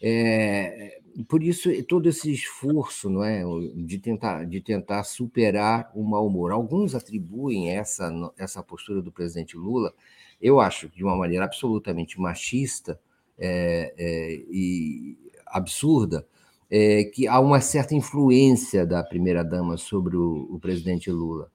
[0.00, 0.97] É,
[1.28, 3.42] por isso todo esse esforço, não é,
[3.74, 6.52] de tentar de tentar superar o mau humor.
[6.52, 9.92] Alguns atribuem essa essa postura do presidente Lula,
[10.40, 12.98] eu acho de uma maneira absolutamente machista
[13.38, 15.16] é, é, e
[15.46, 16.26] absurda,
[16.70, 21.50] é, que há uma certa influência da primeira dama sobre o, o presidente Lula.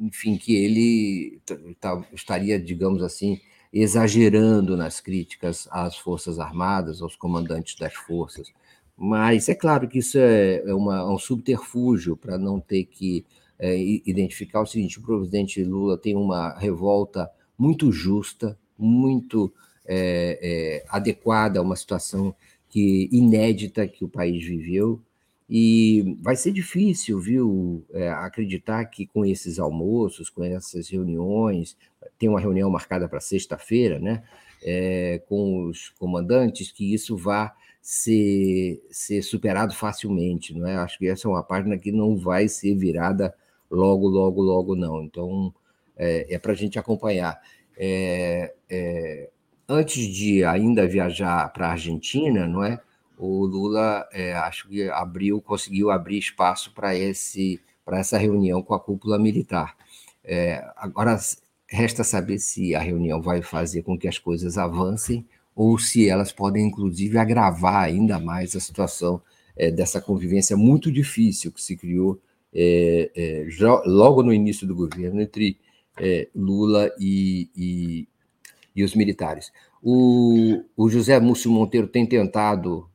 [0.00, 1.40] Enfim, que ele
[2.12, 3.40] estaria, digamos assim,
[3.72, 8.52] exagerando nas críticas às Forças Armadas, aos comandantes das forças.
[8.96, 13.24] Mas é claro que isso é, é uma, um subterfúgio para não ter que
[13.58, 13.76] é,
[14.06, 19.52] identificar o seguinte: o presidente Lula tem uma revolta muito justa, muito
[19.86, 22.34] é, é, adequada a uma situação
[22.68, 25.00] que inédita que o país viveu.
[25.48, 31.76] E vai ser difícil, viu, é, acreditar que com esses almoços, com essas reuniões,
[32.18, 34.24] tem uma reunião marcada para sexta-feira, né,
[34.64, 40.76] é, com os comandantes, que isso vá ser, ser superado facilmente, não é?
[40.76, 43.32] Acho que essa é uma página que não vai ser virada
[43.70, 45.04] logo, logo, logo, não.
[45.04, 45.54] Então,
[45.96, 47.40] é, é para a gente acompanhar.
[47.78, 49.30] É, é,
[49.68, 52.80] antes de ainda viajar para a Argentina, não é?
[53.16, 58.74] O Lula, é, acho que abriu, conseguiu abrir espaço para esse para essa reunião com
[58.74, 59.76] a cúpula militar.
[60.24, 61.16] É, agora,
[61.68, 66.30] Resta saber se a reunião vai fazer com que as coisas avancem ou se elas
[66.30, 69.20] podem, inclusive, agravar ainda mais a situação
[69.56, 72.20] é, dessa convivência muito difícil que se criou
[72.54, 73.46] é, é,
[73.84, 75.56] logo no início do governo entre
[76.34, 78.08] Lula e, e,
[78.76, 79.50] e, os militares.
[79.82, 82.88] O, o, José Múcio Monteiro tem tentado,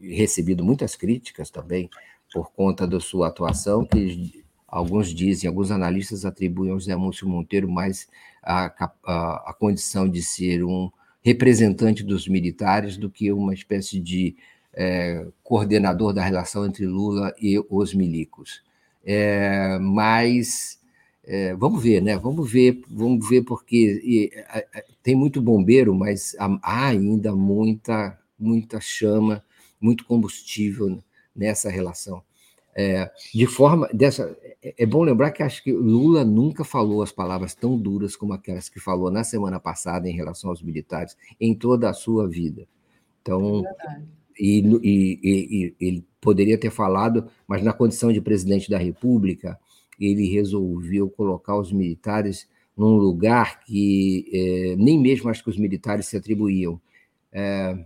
[0.00, 1.90] recebido muitas críticas também,
[2.32, 7.68] por conta da sua atuação, que alguns dizem, alguns analistas atribuem ao José Múcio Monteiro
[7.68, 8.08] mais
[8.42, 8.66] a,
[9.04, 10.90] a, a condição de ser um
[11.22, 14.36] representante dos militares do que uma espécie de
[14.72, 18.62] é, coordenador da relação entre Lula e os milicos.
[19.04, 20.78] É, mas
[21.24, 22.16] é, vamos ver, né?
[22.16, 24.62] Vamos ver, vamos ver, porque e, a,
[25.02, 29.44] tem muito bombeiro, mas há ainda muita, muita chama,
[29.80, 31.02] muito combustível
[31.34, 32.22] nessa relação.
[32.74, 37.10] É, de forma dessa é, é bom lembrar que acho que Lula nunca falou as
[37.10, 41.54] palavras tão duras como aquelas que falou na semana passada em relação aos militares em
[41.54, 42.68] toda a sua vida.
[43.20, 44.02] Então, é
[44.38, 49.58] e, e, e, ele poderia ter falado, mas na condição de presidente da República,
[49.98, 56.06] ele resolveu colocar os militares num lugar que é, nem mesmo acho que os militares
[56.06, 56.80] se atribuíam.
[57.32, 57.76] É,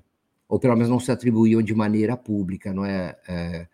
[0.53, 3.17] ou pelo menos não se atribuíam de maneira pública, não é?
[3.27, 3.67] é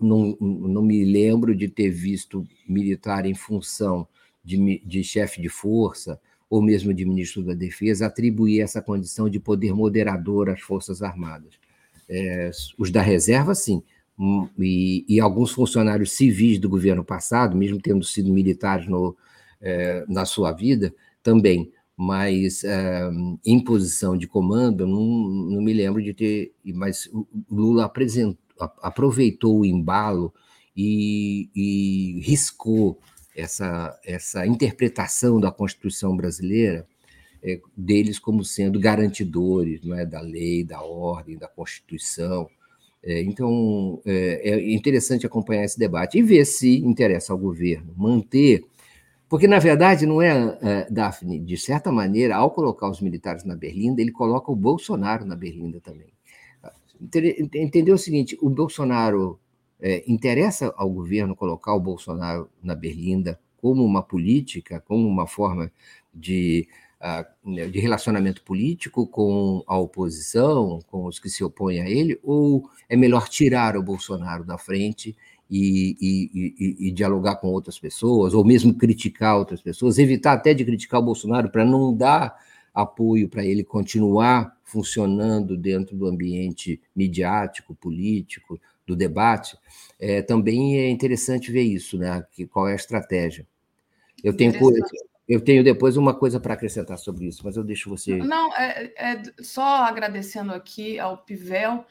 [0.00, 4.04] não, não me lembro de ter visto militar em função
[4.44, 6.20] de, de chefe de força
[6.50, 11.52] ou mesmo de ministro da Defesa atribuir essa condição de poder moderador às Forças Armadas.
[12.08, 13.80] É, os da reserva, sim,
[14.18, 19.16] hum, e, e, alguns funcionários civis do governo passado, mesmo tendo sido militares no,
[19.62, 20.92] é, na sua vida,
[21.22, 23.08] também mas é,
[23.44, 26.52] em posição de comando, não, não me lembro de ter.
[26.64, 27.08] Mas
[27.50, 27.90] Lula
[28.82, 30.32] aproveitou o embalo
[30.76, 32.98] e, e riscou
[33.36, 36.86] essa, essa interpretação da Constituição brasileira
[37.42, 42.48] é, deles como sendo garantidores não é, da lei, da ordem, da Constituição.
[43.02, 48.64] É, então, é, é interessante acompanhar esse debate e ver se interessa ao governo manter
[49.34, 53.56] porque, na verdade, não é, é, Daphne, de certa maneira, ao colocar os militares na
[53.56, 56.06] Berlinda, ele coloca o Bolsonaro na Berlinda também.
[57.52, 59.40] Entendeu o seguinte: o Bolsonaro
[59.80, 65.68] é, interessa ao governo colocar o Bolsonaro na Berlinda como uma política, como uma forma
[66.14, 66.68] de,
[67.72, 72.96] de relacionamento político com a oposição, com os que se opõem a ele, ou é
[72.96, 75.16] melhor tirar o Bolsonaro da frente
[75.50, 80.54] e, e, e, e, dialogar com outras pessoas, ou mesmo criticar outras pessoas, evitar até
[80.54, 82.36] de criticar o Bolsonaro para não dar
[82.72, 89.56] apoio para ele continuar funcionando dentro do ambiente midiático, político, do debate,
[89.98, 92.24] é, também é interessante ver isso, né?
[92.32, 93.46] Que, qual é a estratégia.
[94.22, 94.52] Eu tenho,
[95.28, 98.16] eu tenho depois uma coisa para acrescentar sobre isso, mas eu deixo você.
[98.16, 101.84] Não, é, é só agradecendo aqui ao Pivel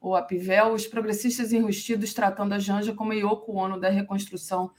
[0.00, 4.70] ou a Pivel, os progressistas enrustidos tratando a Janja como Yoko Ono da reconstrução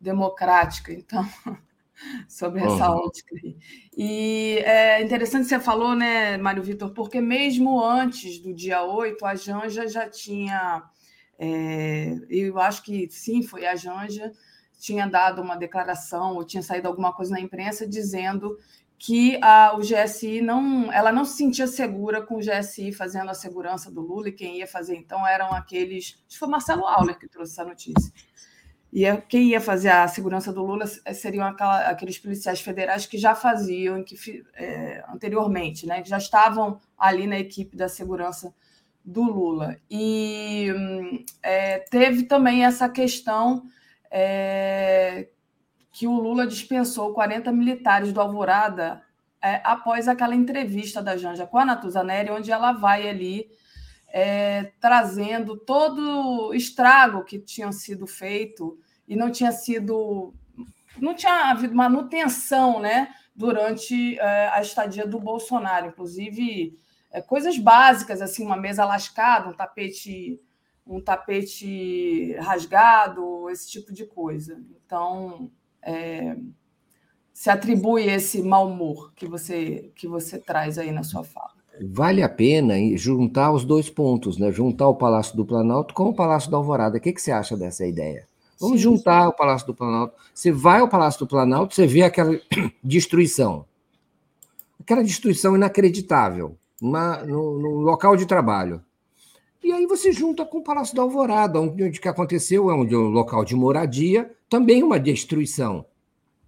[0.00, 0.92] democrática.
[0.92, 1.28] Então,
[2.28, 3.06] sobre essa uhum.
[3.06, 3.36] ótica.
[3.96, 9.24] E é interessante que você falou, né, Mário Vitor, porque mesmo antes do dia 8,
[9.24, 10.82] a Janja já tinha.
[11.38, 14.32] É, eu acho que sim, foi a Janja,
[14.78, 18.58] tinha dado uma declaração, ou tinha saído alguma coisa na imprensa dizendo
[19.02, 23.34] que a, o GSI não, ela não se sentia segura com o GSI fazendo a
[23.34, 27.18] segurança do Lula e quem ia fazer então eram aqueles, acho que foi Marcelo Auler
[27.18, 28.12] que trouxe essa notícia.
[28.92, 33.34] E quem ia fazer a segurança do Lula seriam aquela, aqueles policiais federais que já
[33.34, 38.54] faziam que, é, anteriormente, né, que já estavam ali na equipe da segurança
[39.02, 39.78] do Lula.
[39.90, 40.66] E
[41.42, 43.62] é, teve também essa questão
[44.10, 45.28] é,
[46.00, 49.02] que o Lula dispensou 40 militares do Alvorada
[49.38, 53.50] é, após aquela entrevista da Janja com a Natuza Neri, onde ela vai ali
[54.08, 60.32] é, trazendo todo o estrago que tinha sido feito e não tinha sido.
[60.98, 68.22] não tinha havido manutenção né, durante é, a estadia do Bolsonaro, inclusive é, coisas básicas,
[68.22, 70.40] assim, uma mesa lascada, um tapete
[70.86, 74.60] um tapete rasgado, esse tipo de coisa.
[74.84, 76.36] Então, é,
[77.32, 81.50] se atribui esse mau humor que você, que você traz aí na sua fala?
[81.82, 84.52] Vale a pena juntar os dois pontos, né?
[84.52, 86.98] Juntar o Palácio do Planalto com o Palácio da Alvorada.
[86.98, 88.28] O que, que você acha dessa ideia?
[88.60, 89.28] Vamos sim, juntar sim.
[89.28, 90.14] o Palácio do Planalto.
[90.34, 92.38] Você vai ao Palácio do Planalto, você vê aquela
[92.84, 93.64] destruição.
[94.78, 98.82] Aquela destruição inacreditável uma, no, no, local de trabalho.
[99.62, 103.10] E aí você junta com o Palácio da Alvorada, onde, que aconteceu, é um, um
[103.10, 105.84] local de moradia, também uma destruição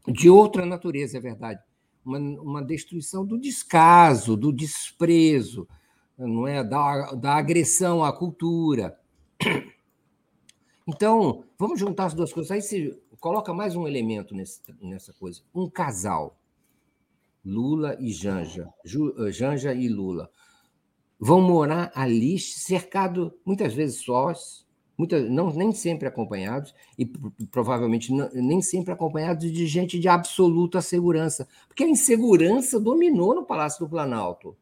[0.09, 1.61] de outra natureza, é verdade.
[2.05, 5.69] Uma, uma destruição do descaso, do desprezo,
[6.19, 8.99] não é da, da agressão à cultura.
[10.87, 12.51] Então, vamos juntar as duas coisas.
[12.51, 15.43] Aí você coloca mais um elemento nesse, nessa coisa.
[15.55, 16.37] Um casal,
[17.45, 20.29] Lula e Janja, Ju, Janja e Lula,
[21.25, 24.67] vão morar ali cercado, muitas vezes sós,
[24.99, 27.07] muita, não, nem sempre acompanhados, e
[27.47, 33.45] provavelmente não, nem sempre acompanhados de gente de absoluta segurança, porque a insegurança dominou no
[33.45, 34.57] Palácio do Planalto.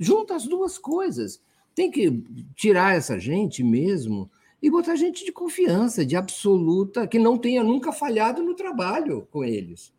[0.00, 1.40] Junta as duas coisas.
[1.76, 2.24] Tem que
[2.56, 4.28] tirar essa gente mesmo
[4.60, 9.44] e botar gente de confiança, de absoluta, que não tenha nunca falhado no trabalho com
[9.44, 9.94] eles.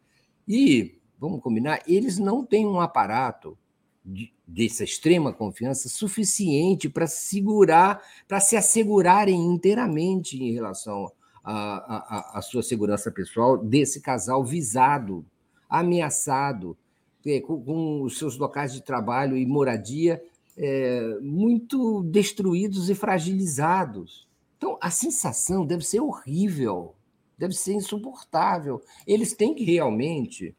[0.45, 3.57] E, vamos combinar, eles não têm um aparato
[4.03, 11.11] de, dessa extrema confiança suficiente para segurar, para se assegurarem inteiramente em relação
[11.43, 15.25] à sua segurança pessoal desse casal visado,
[15.69, 16.77] ameaçado,
[17.25, 20.21] é, com, com, os seus locais de trabalho e moradia
[20.57, 24.27] é, muito destruídos e fragilizados.
[24.57, 26.93] Então, a sensação deve ser horrível,
[27.37, 28.81] deve ser insuportável.
[29.07, 30.55] Eles têm que realmente,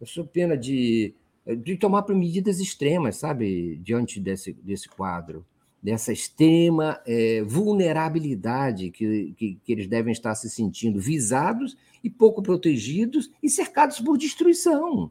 [0.00, 1.14] eu sou pena de,
[1.56, 5.44] de tomar medidas extremas, sabe, diante desse, desse quadro,
[5.82, 12.42] dessa extrema é, vulnerabilidade que, que, que eles devem estar se sentindo visados e pouco
[12.42, 15.10] protegidos e cercados por destruição.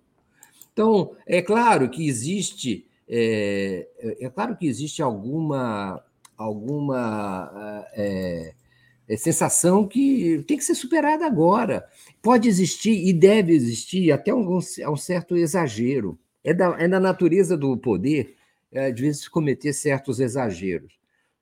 [0.71, 3.87] Então, é claro que existe, é,
[4.19, 6.03] é claro que existe alguma
[6.39, 8.53] alguma é,
[9.09, 11.85] é, sensação que tem que ser superada agora.
[12.21, 16.17] Pode existir e deve existir até um, um certo exagero.
[16.43, 18.35] É da, é da natureza do poder,
[18.71, 20.97] é, às vezes, cometer certos exageros.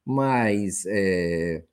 [0.05, 1.63] Mas, é,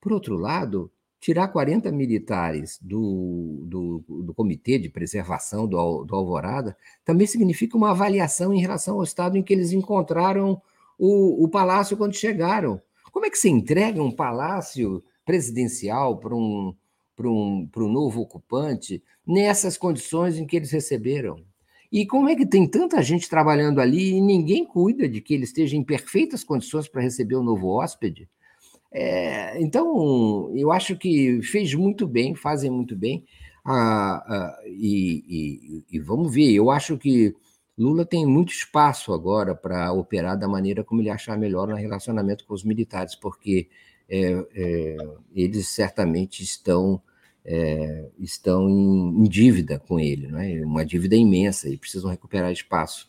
[0.00, 0.90] por outro lado,
[1.24, 7.92] tirar 40 militares do, do, do Comitê de Preservação do, do Alvorada também significa uma
[7.92, 10.60] avaliação em relação ao estado em que eles encontraram
[10.98, 12.78] o, o palácio quando chegaram.
[13.10, 16.74] Como é que se entrega um palácio presidencial para um,
[17.16, 21.42] para um, para um novo ocupante nessas condições em que eles receberam?
[21.94, 25.44] E como é que tem tanta gente trabalhando ali e ninguém cuida de que ele
[25.44, 28.28] esteja em perfeitas condições para receber o um novo hóspede?
[28.90, 33.24] É, então, eu acho que fez muito bem, fazem muito bem,
[33.64, 36.52] ah, ah, e, e, e, vamos ver.
[36.52, 37.32] Eu acho que
[37.78, 42.44] Lula tem muito espaço agora para operar da maneira como ele achar melhor no relacionamento
[42.44, 43.68] com os militares, porque
[44.08, 44.96] é, é,
[45.32, 47.00] eles certamente estão
[47.44, 50.64] é, estão em, em, dívida com ele, não é?
[50.64, 53.08] uma dívida imensa e precisam recuperar espaço.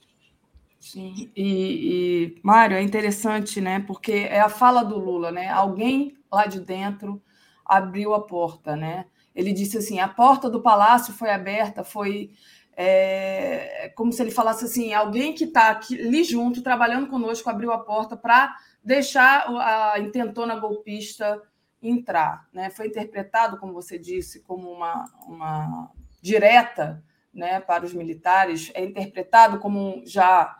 [0.79, 3.83] Sim, e, e Mário, é interessante, né?
[3.87, 5.49] Porque é a fala do Lula, né?
[5.49, 7.19] Alguém lá de dentro
[7.65, 9.05] abriu a porta, né?
[9.33, 12.31] Ele disse assim: a porta do palácio foi aberta, foi
[12.77, 17.79] é, como se ele falasse assim: alguém que está ali junto, trabalhando conosco, abriu a
[17.79, 21.41] porta para deixar a intentona golpista
[21.81, 22.47] entrar.
[22.53, 22.69] Né?
[22.69, 25.91] Foi interpretado, como você disse, como uma, uma
[26.21, 27.03] direta
[27.33, 30.57] né, para os militares, é interpretado como já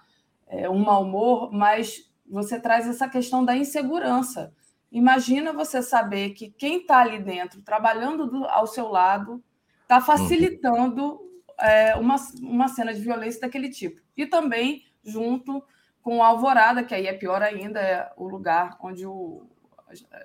[0.48, 4.54] é, um mau humor, mas você traz essa questão da insegurança.
[4.92, 9.44] Imagina você saber que quem está ali dentro, trabalhando do, ao seu lado,
[9.82, 11.20] está facilitando
[11.60, 14.02] é, uma, uma cena de violência daquele tipo.
[14.16, 15.64] E também junto
[16.02, 19.48] com a Alvorada, que aí é pior ainda, é o lugar onde o,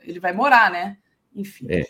[0.03, 0.99] ele vai morar, né?
[1.35, 1.67] Enfim.
[1.69, 1.87] É.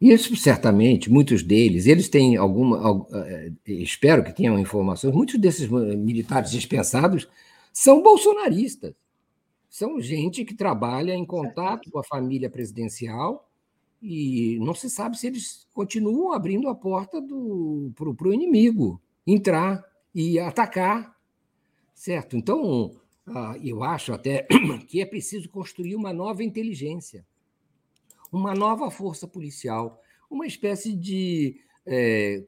[0.00, 3.06] Isso, certamente, muitos deles, eles têm alguma.
[3.12, 7.28] É, espero que tenham informações, muitos desses militares dispensados
[7.72, 8.94] são bolsonaristas.
[9.68, 13.48] São gente que trabalha em contato com a família presidencial
[14.02, 17.22] e não se sabe se eles continuam abrindo a porta
[17.94, 19.84] para o inimigo entrar
[20.14, 21.14] e atacar,
[21.94, 22.36] certo?
[22.36, 22.90] Então,
[23.34, 24.46] ah, eu acho até
[24.88, 27.24] que é preciso construir uma nova inteligência,
[28.32, 30.00] uma nova força policial,
[30.30, 32.42] uma espécie de é,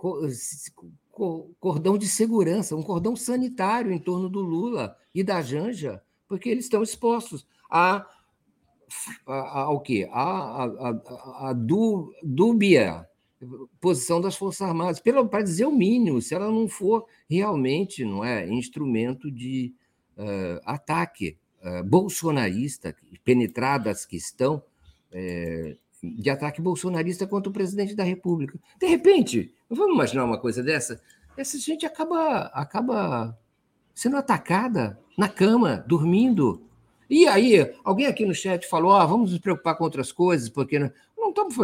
[1.58, 6.64] cordão de segurança, um cordão sanitário em torno do Lula e da Janja, porque eles
[6.64, 8.06] estão expostos a
[9.26, 10.06] ao quê?
[10.12, 13.08] A, a, a, a dúbia
[13.80, 18.48] posição das Forças Armadas, para dizer o mínimo, se ela não for realmente não é,
[18.48, 19.74] instrumento de
[20.16, 22.94] uh, ataque uh, bolsonarista,
[23.24, 24.62] penetradas que estão,
[26.02, 28.58] de ataque bolsonarista contra o presidente da República.
[28.80, 31.02] De repente, vamos imaginar uma coisa dessa?
[31.36, 33.38] Essa gente acaba, acaba
[33.94, 36.66] sendo atacada na cama, dormindo,
[37.14, 40.78] e aí, alguém aqui no chat falou: ah, vamos nos preocupar com outras coisas, porque
[40.78, 40.90] não
[41.32, 41.54] estamos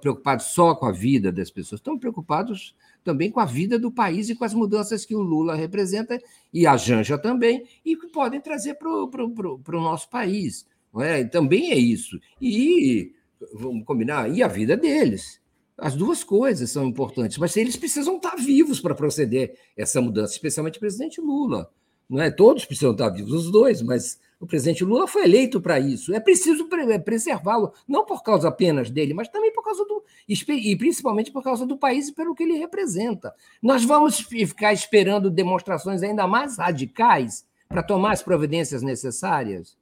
[0.00, 4.30] preocupados só com a vida das pessoas, estamos preocupados também com a vida do país
[4.30, 6.20] e com as mudanças que o Lula representa,
[6.52, 10.66] e a Janja também, e que podem trazer para o nosso país.
[11.00, 11.24] É?
[11.24, 12.18] Também é isso.
[12.40, 13.12] E,
[13.52, 15.40] vamos combinar, e a vida deles.
[15.76, 20.76] As duas coisas são importantes, mas eles precisam estar vivos para proceder essa mudança, especialmente
[20.76, 21.68] o presidente Lula.
[22.08, 22.30] Não é?
[22.30, 26.14] Todos precisam estar vivos, os dois, mas O presidente Lula foi eleito para isso.
[26.14, 30.04] É preciso é, preservá-lo, não por causa apenas dele, mas também por causa do.
[30.28, 33.34] e principalmente por causa do país e pelo que ele representa.
[33.62, 39.78] Nós vamos ficar esperando demonstrações ainda mais radicais para tomar as providências necessárias?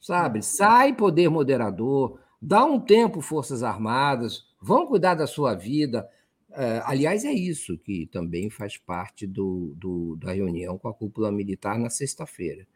[0.00, 0.40] Sabe?
[0.42, 6.08] Sai poder moderador, dá um tempo Forças Armadas, vão cuidar da sua vida.
[6.50, 11.30] É, aliás, é isso que também faz parte do, do, da reunião com a cúpula
[11.30, 12.66] militar na sexta-feira.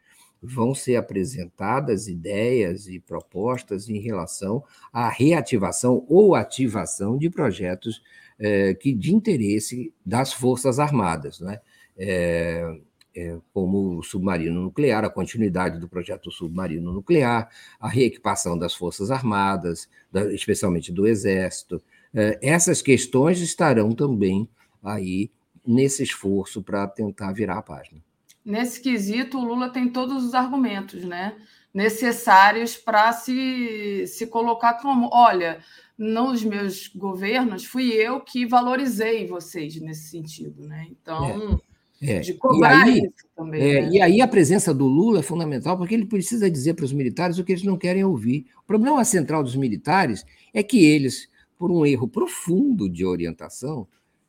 [0.41, 8.01] Vão ser apresentadas ideias e propostas em relação à reativação ou ativação de projetos
[8.39, 11.39] é, que de interesse das Forças Armadas.
[11.39, 11.59] Né?
[11.97, 12.79] É,
[13.15, 17.49] é, como o submarino nuclear, a continuidade do projeto submarino nuclear,
[17.79, 21.81] a reequipação das Forças Armadas, da, especialmente do Exército.
[22.13, 24.49] É, essas questões estarão também
[24.83, 25.29] aí
[25.65, 28.01] nesse esforço para tentar virar a página.
[28.43, 31.35] Nesse quesito, o Lula tem todos os argumentos né,
[31.73, 35.59] necessários para se, se colocar como: olha,
[35.97, 40.67] nos meus governos, fui eu que valorizei vocês nesse sentido.
[40.67, 40.87] Né?
[40.89, 41.59] Então.
[41.67, 43.61] É é, de cobrar e aí, isso também.
[43.61, 43.89] É, né?
[43.91, 47.37] E aí a presença do Lula é fundamental, porque ele precisa dizer para os militares
[47.37, 48.47] o que eles não querem ouvir.
[48.57, 53.87] O problema central dos militares é que eles, por um erro profundo de orientação,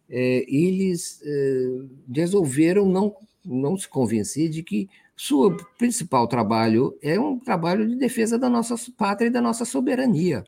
[0.09, 1.69] é, eles é,
[2.15, 3.15] resolveram não,
[3.45, 8.75] não se convencer de que seu principal trabalho é um trabalho de defesa da nossa
[8.97, 10.45] pátria e da nossa soberania.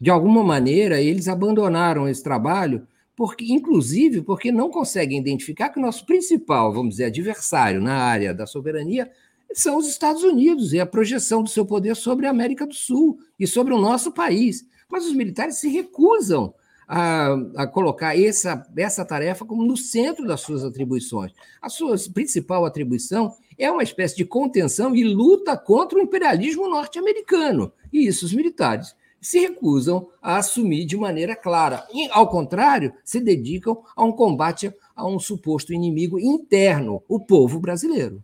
[0.00, 2.86] De alguma maneira, eles abandonaram esse trabalho
[3.16, 8.32] porque, inclusive porque não conseguem identificar que o nosso principal, vamos dizer, adversário na área
[8.32, 9.10] da soberania
[9.52, 13.18] são os Estados Unidos e a projeção do seu poder sobre a América do Sul
[13.38, 14.64] e sobre o nosso país.
[14.88, 16.54] Mas os militares se recusam
[16.88, 21.32] a, a, colocar essa, essa tarefa como no centro das suas atribuições.
[21.60, 27.70] A sua principal atribuição é uma espécie de contenção e luta contra o imperialismo norte-americano.
[27.92, 31.86] E isso os militares se recusam a assumir de maneira clara.
[31.92, 37.60] E, ao contrário, se dedicam a um combate a um suposto inimigo interno, o povo
[37.60, 38.22] brasileiro.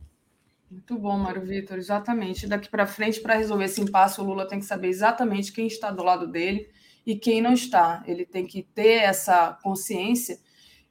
[0.70, 2.46] Muito bom, Mário Vitor, exatamente.
[2.46, 5.90] Daqui para frente, para resolver esse impasse, o Lula tem que saber exatamente quem está
[5.90, 6.68] do lado dele
[7.06, 8.02] e quem não está.
[8.06, 10.38] Ele tem que ter essa consciência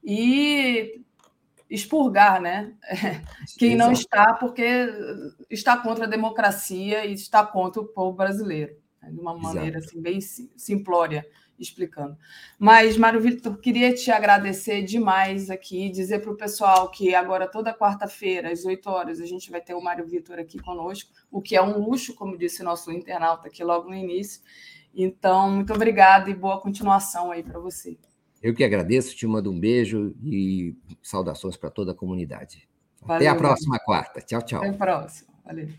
[0.04, 1.02] e
[1.70, 2.74] expurgar, né?
[3.58, 4.64] Quem não está, porque
[5.50, 10.02] está contra a democracia e está contra o povo brasileiro né, de uma maneira assim,
[10.02, 11.26] bem simplória,
[11.60, 12.18] explicando.
[12.58, 17.74] Mas, Mário Vitor, queria te agradecer demais aqui, dizer para o pessoal que agora, toda
[17.74, 21.56] quarta-feira, às 8 horas, a gente vai ter o Mário Vitor aqui conosco, o que
[21.56, 24.42] é um luxo, como disse nosso internauta aqui logo no início.
[24.94, 27.98] Então, muito obrigada e boa continuação aí para você.
[28.42, 32.68] Eu que agradeço, te mando um beijo e saudações para toda a comunidade.
[33.02, 34.22] Valeu, Até a próxima quarta.
[34.22, 34.60] Tchau, tchau.
[34.60, 35.34] Até a próxima.
[35.46, 35.70] Valeu.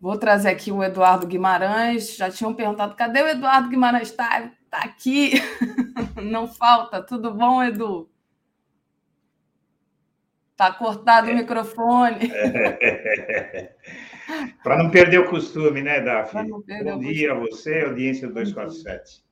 [0.00, 2.16] Vou trazer aqui o Eduardo Guimarães.
[2.16, 4.10] Já tinham perguntado: cadê o Eduardo Guimarães?
[4.10, 5.32] Está tá aqui.
[6.22, 7.02] Não falta.
[7.02, 8.10] Tudo bom, Edu?
[10.52, 11.32] Está cortado é.
[11.32, 12.30] o microfone.
[12.32, 13.76] É.
[14.62, 16.50] Para não perder o costume, né, Daphne?
[16.50, 19.24] Bom dia a você, audiência do 247.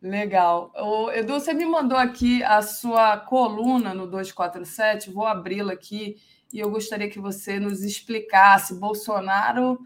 [0.00, 0.72] Legal.
[0.76, 6.16] O Edu, você me mandou aqui a sua coluna no 247, vou abri-la aqui
[6.52, 8.78] e eu gostaria que você nos explicasse.
[8.78, 9.78] Bolsonaro.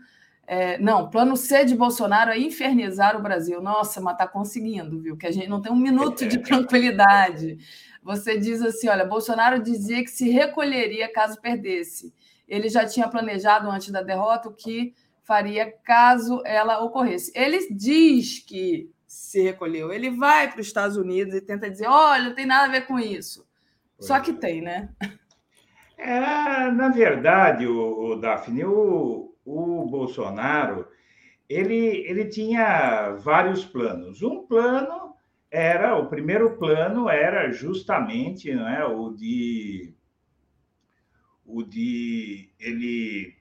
[0.46, 3.62] É, não, plano C de Bolsonaro é infernizar o Brasil.
[3.62, 5.16] Nossa, mas está conseguindo, viu?
[5.16, 7.56] Que a gente não tem um minuto de tranquilidade.
[8.02, 12.12] Você diz assim: olha, Bolsonaro dizia que se recolheria caso perdesse.
[12.52, 17.32] Ele já tinha planejado antes da derrota o que faria caso ela ocorresse.
[17.34, 19.90] Ele diz que se recolheu.
[19.90, 22.86] Ele vai para os Estados Unidos e tenta dizer: olha, não tem nada a ver
[22.86, 23.48] com isso.
[23.98, 24.34] Só que é.
[24.34, 24.90] tem, né?
[25.96, 30.86] É, na verdade, o, o Daphne, o, o Bolsonaro,
[31.48, 34.20] ele, ele tinha vários planos.
[34.20, 35.14] Um plano
[35.50, 39.94] era, o primeiro plano era justamente não é, o de
[41.52, 43.36] o de ele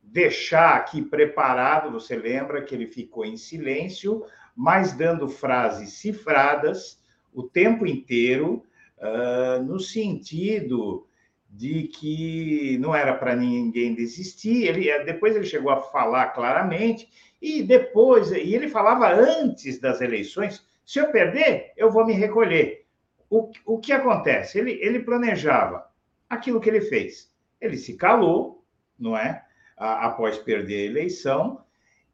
[0.00, 4.24] deixar aqui preparado, você lembra que ele ficou em silêncio,
[4.56, 7.02] mas dando frases cifradas
[7.34, 8.64] o tempo inteiro,
[8.98, 11.06] uh, no sentido
[11.50, 14.64] de que não era para ninguém desistir.
[14.64, 17.08] Ele eh, depois ele chegou a falar claramente
[17.40, 22.86] e depois e ele falava antes das eleições: se eu perder, eu vou me recolher.
[23.30, 24.58] O, o que acontece?
[24.58, 25.86] Ele, ele planejava
[26.28, 27.27] aquilo que ele fez.
[27.60, 28.64] Ele se calou,
[28.98, 29.44] não é?
[29.76, 31.62] Após perder a eleição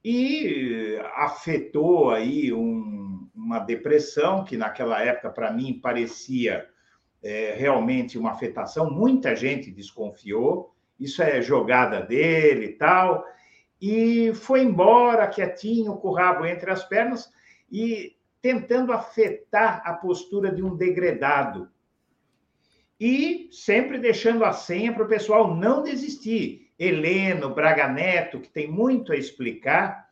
[0.04, 6.68] e afetou aí um, uma depressão que naquela época para mim parecia
[7.22, 13.24] é, realmente uma afetação, muita gente desconfiou, isso é jogada dele e tal,
[13.80, 17.30] e foi embora quietinho, com o rabo entre as pernas
[17.72, 21.70] e tentando afetar a postura de um degredado.
[23.06, 26.72] E sempre deixando a senha para o pessoal não desistir.
[26.78, 30.08] Heleno, Braga Neto, que tem muito a explicar,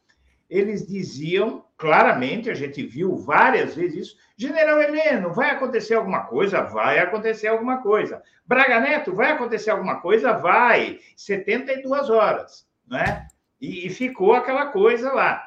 [0.49, 6.61] eles diziam claramente, a gente viu várias vezes isso, General Heleno, vai acontecer alguma coisa?
[6.65, 8.23] Vai acontecer alguma coisa.
[8.45, 10.35] Braga Neto, vai acontecer alguma coisa?
[10.35, 11.01] Vai.
[11.17, 13.27] 72 horas, né?
[13.59, 15.43] E, e ficou aquela coisa lá.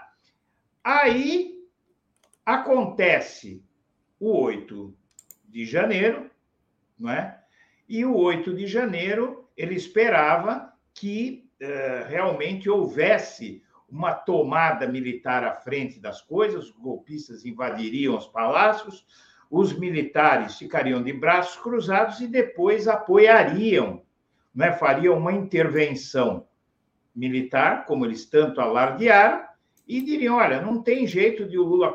[0.83, 1.59] Aí
[2.43, 3.63] acontece
[4.19, 4.91] o 8
[5.47, 6.31] de janeiro,
[6.97, 7.39] não é?
[7.87, 15.53] E o 8 de janeiro ele esperava que uh, realmente houvesse uma tomada militar à
[15.53, 19.05] frente das coisas, os golpistas invadiriam os palácios,
[19.49, 24.01] os militares ficariam de braços cruzados e depois apoiariam,
[24.53, 24.73] né?
[24.73, 26.47] fariam uma intervenção
[27.15, 29.45] militar, como eles tanto alardearam,
[29.87, 31.93] e diriam: olha, não tem jeito de o Lula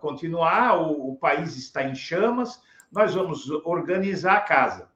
[0.00, 4.90] continuar, o, o país está em chamas, nós vamos organizar a casa.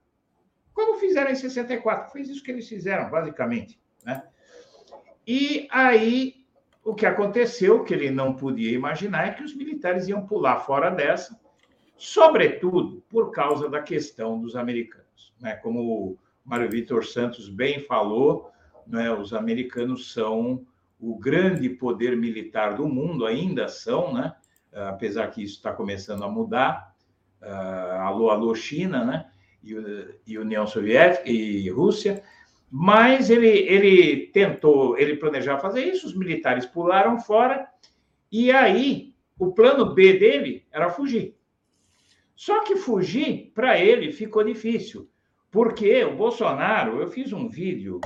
[0.72, 3.80] Como fizeram em 64, foi isso que eles fizeram, basicamente.
[4.04, 4.22] Né?
[5.26, 6.44] E aí,
[6.84, 10.90] o que aconteceu, que ele não podia imaginar, é que os militares iam pular fora
[10.90, 11.38] dessa,
[11.96, 15.32] sobretudo por causa da questão dos americanos.
[15.40, 15.54] Né?
[15.56, 18.50] Como o Mário Vitor Santos bem falou,
[18.86, 19.10] né?
[19.12, 20.66] os americanos são
[21.00, 24.34] o grande poder militar do mundo, ainda são, né?
[24.72, 26.93] apesar que isso está começando a mudar.
[27.44, 29.26] Uh, alô, alô, China, né?
[29.62, 29.74] E,
[30.26, 32.22] e União Soviética e Rússia,
[32.70, 37.68] mas ele, ele tentou, ele planejava fazer isso, os militares pularam fora,
[38.32, 41.36] e aí o plano B dele era fugir.
[42.34, 45.08] Só que fugir, para ele, ficou difícil,
[45.50, 48.00] porque o Bolsonaro, eu fiz um vídeo,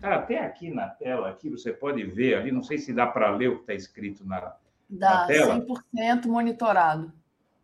[0.00, 3.30] tá até aqui na tela, aqui você pode ver ali, não sei se dá para
[3.36, 4.40] ler o que está escrito na,
[4.88, 5.60] dá, na tela.
[5.60, 7.12] 100% monitorado.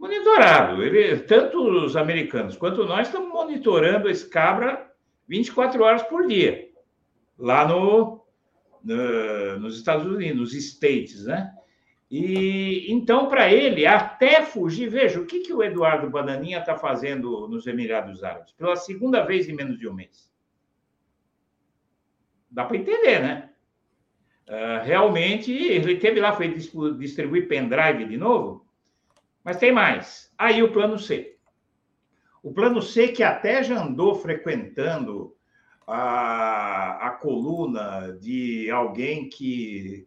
[0.00, 0.82] Monitorado.
[0.82, 4.90] Ele, tanto os americanos quanto nós estamos monitorando esse cabra
[5.28, 6.70] 24 horas por dia,
[7.38, 8.24] lá no,
[8.82, 11.52] no nos Estados Unidos, nos States, né?
[12.10, 17.46] E então, para ele, até fugir, veja o que, que o Eduardo Bananinha está fazendo
[17.46, 20.32] nos Emirados Árabes, pela segunda vez em menos de um mês.
[22.50, 23.50] Dá para entender, né?
[24.48, 26.48] Uh, realmente, ele teve lá, foi
[26.98, 28.66] distribuir pendrive de novo,
[29.44, 30.32] mas tem mais.
[30.36, 31.36] Aí o plano C.
[32.42, 35.36] O plano C, que até já andou frequentando
[35.86, 40.06] a, a coluna de alguém que.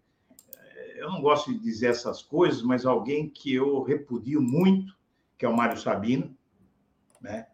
[0.58, 4.96] Eh, eu não gosto de dizer essas coisas, mas alguém que eu repudio muito,
[5.38, 6.36] que é o Mário Sabino,
[7.22, 7.48] né?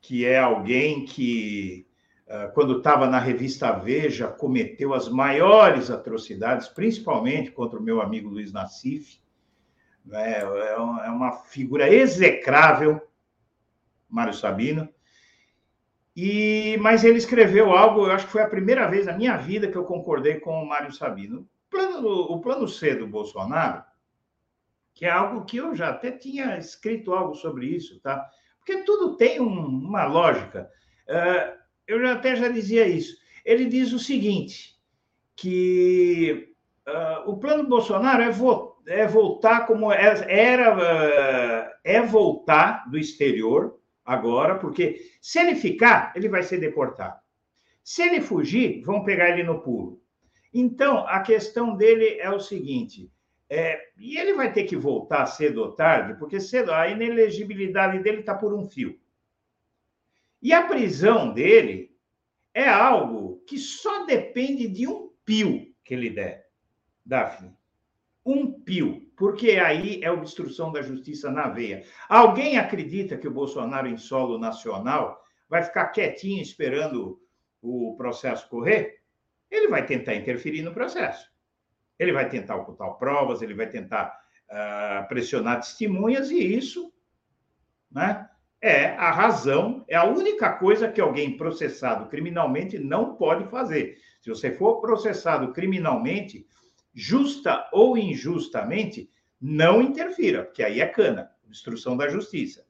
[0.00, 1.86] que é alguém que,
[2.26, 8.28] eh, quando estava na revista Veja, cometeu as maiores atrocidades, principalmente contra o meu amigo
[8.28, 9.19] Luiz Nassif.
[10.04, 10.38] Né?
[10.38, 13.00] É, é uma figura execrável
[14.08, 14.88] Mário Sabino.
[16.14, 19.70] E, mas ele escreveu algo, eu acho que foi a primeira vez na minha vida
[19.70, 21.40] que eu concordei com o Mário Sabino.
[21.40, 23.84] O plano, o plano C do Bolsonaro,
[24.92, 28.28] que é algo que eu já até tinha escrito algo sobre isso, tá?
[28.58, 30.70] Porque tudo tem um, uma lógica.
[31.08, 33.16] Uh, eu já, até já dizia isso.
[33.44, 34.78] Ele diz o seguinte,
[35.36, 36.54] que
[36.86, 43.78] uh, o plano Bolsonaro é, vo, é voltar como é, era, é voltar do exterior
[44.04, 47.18] agora, porque se ele ficar, ele vai ser deportado.
[47.82, 50.00] Se ele fugir, vão pegar ele no pulo.
[50.52, 53.10] Então, a questão dele é o seguinte:
[53.48, 58.20] é, e ele vai ter que voltar cedo ou tarde, porque cedo a inelegibilidade dele
[58.20, 58.98] está por um fio.
[60.42, 61.94] E a prisão dele
[62.54, 66.48] é algo que só depende de um pio que ele der,
[67.04, 67.59] Daphne
[69.16, 71.84] porque aí é obstrução da justiça na veia.
[72.08, 77.20] Alguém acredita que o Bolsonaro, em solo nacional, vai ficar quietinho esperando
[77.60, 79.00] o processo correr?
[79.50, 81.28] Ele vai tentar interferir no processo.
[81.98, 84.16] Ele vai tentar ocultar provas, ele vai tentar
[84.48, 86.92] uh, pressionar testemunhas, e isso
[87.90, 88.28] né,
[88.62, 93.98] é a razão, é a única coisa que alguém processado criminalmente não pode fazer.
[94.22, 96.46] Se você for processado criminalmente,
[96.94, 99.10] justa ou injustamente,
[99.40, 102.64] não interfira, porque aí é cana, obstrução da justiça.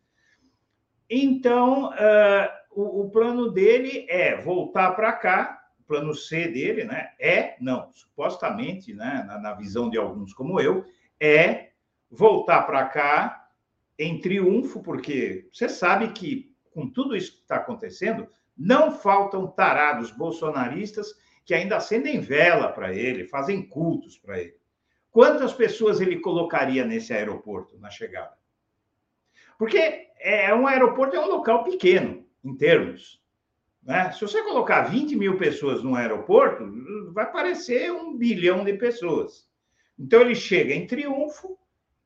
[1.09, 7.10] Então, uh, o, o, plano dele é voltar para cá, o plano C dele, né?
[7.18, 10.84] É, não, supostamente, né, na, na visão de alguns como eu,
[11.18, 11.70] é
[12.09, 13.48] voltar para cá
[13.98, 20.10] em triunfo, porque você sabe que, com tudo isso que está acontecendo, não faltam tarados
[20.10, 21.14] bolsonaristas
[21.51, 24.55] que ainda acendem vela para ele, fazem cultos para ele.
[25.10, 28.39] Quantas pessoas ele colocaria nesse aeroporto na chegada?
[29.59, 33.20] Porque é um aeroporto é um local pequeno em termos.
[33.82, 34.12] Né?
[34.12, 36.72] Se você colocar 20 mil pessoas num aeroporto,
[37.12, 39.51] vai parecer um bilhão de pessoas.
[39.98, 41.59] Então ele chega em triunfo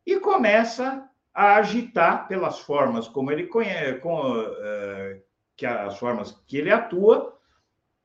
[0.07, 5.23] e começa a agitar pelas formas como ele conhece, com, uh,
[5.55, 7.39] que as formas que ele atua,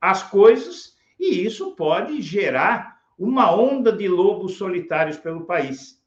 [0.01, 6.01] as coisas, e isso pode gerar uma onda de lobos solitários pelo país.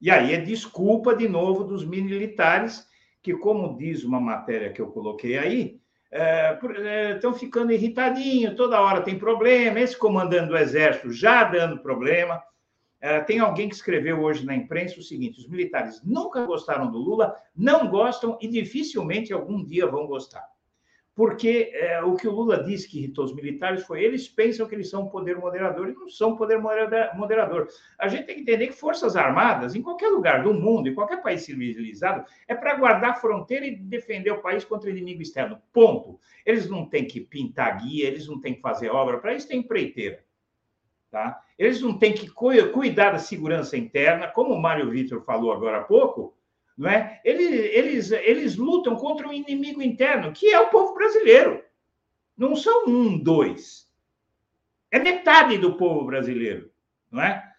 [0.00, 2.88] E aí é desculpa de novo dos militares
[3.22, 5.80] que, como diz uma matéria que eu coloquei aí,
[7.14, 11.78] estão é, é, ficando irritadinhos, toda hora tem problema, esse comandante do exército já dando
[11.78, 12.42] problema.
[13.00, 16.98] É, tem alguém que escreveu hoje na imprensa o seguinte: os militares nunca gostaram do
[16.98, 20.44] Lula, não gostam e dificilmente algum dia vão gostar.
[21.14, 24.74] Porque é, o que o Lula disse que irritou os militares foi eles pensam que
[24.74, 27.68] eles são um poder moderador e não são poder moderador.
[27.98, 31.22] A gente tem que entender que Forças Armadas, em qualquer lugar do mundo, em qualquer
[31.22, 35.60] país civilizado, é para guardar a fronteira e defender o país contra o inimigo externo.
[35.70, 36.18] Ponto.
[36.46, 39.60] Eles não têm que pintar guia, eles não têm que fazer obra, para isso tem
[39.60, 40.24] empreiteira.
[41.10, 41.42] Tá?
[41.58, 45.84] Eles não têm que cuidar da segurança interna, como o Mário Vitor falou agora há
[45.84, 46.34] pouco,
[46.76, 47.20] não é?
[47.24, 51.62] Eles, eles, eles lutam contra um inimigo interno, que é o povo brasileiro.
[52.36, 53.90] Não são um, dois.
[54.90, 56.70] É metade do povo brasileiro,
[57.10, 57.52] não é?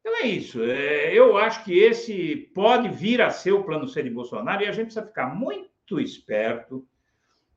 [0.00, 0.62] Então é isso.
[0.62, 4.66] É, eu acho que esse pode vir a ser o plano C de Bolsonaro e
[4.66, 6.86] a gente precisa ficar muito esperto,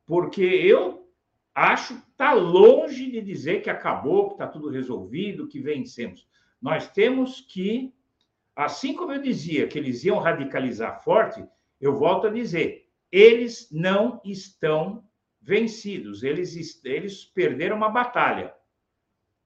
[0.06, 1.10] porque eu
[1.56, 6.28] acho que está longe de dizer que acabou, que está tudo resolvido, que vencemos.
[6.62, 7.94] Nós temos que,
[8.56, 11.46] assim como eu dizia que eles iam radicalizar forte,
[11.80, 15.04] eu volto a dizer, eles não estão
[15.42, 18.54] vencidos, eles, eles perderam uma batalha.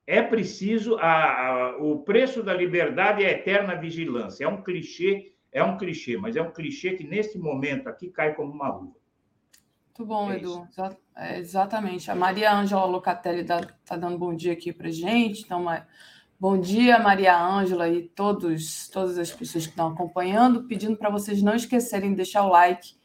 [0.08, 4.44] É preciso a, a, o preço da liberdade é a eterna vigilância.
[4.44, 8.34] É um clichê, é um clichê, mas é um clichê que neste momento aqui cai
[8.34, 8.96] como uma luva.
[10.00, 10.68] Muito bom, é Edu.
[11.16, 12.10] É, exatamente.
[12.10, 15.44] A Maria Ângela Locatelli está tá dando bom dia aqui para gente.
[15.44, 15.66] Então,
[16.40, 21.42] bom dia, Maria Ângela e todos, todas as pessoas que estão acompanhando, pedindo para vocês
[21.42, 22.96] não esquecerem de deixar o like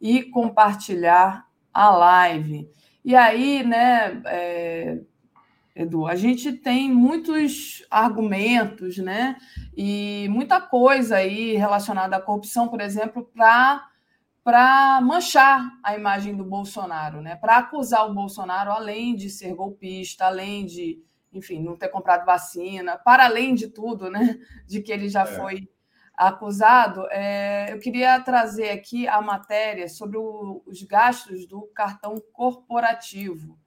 [0.00, 2.68] e compartilhar a live.
[3.04, 5.00] E aí, né, é,
[5.76, 9.36] Edu, a gente tem muitos argumentos, né,
[9.76, 13.88] e muita coisa aí relacionada à corrupção, por exemplo, para
[14.44, 17.36] para manchar a imagem do Bolsonaro, né?
[17.36, 21.00] Para acusar o Bolsonaro, além de ser golpista, além de,
[21.32, 24.38] enfim, não ter comprado vacina, para além de tudo, né?
[24.66, 25.26] De que ele já é.
[25.26, 25.68] foi
[26.14, 33.58] acusado, é, eu queria trazer aqui a matéria sobre o, os gastos do cartão corporativo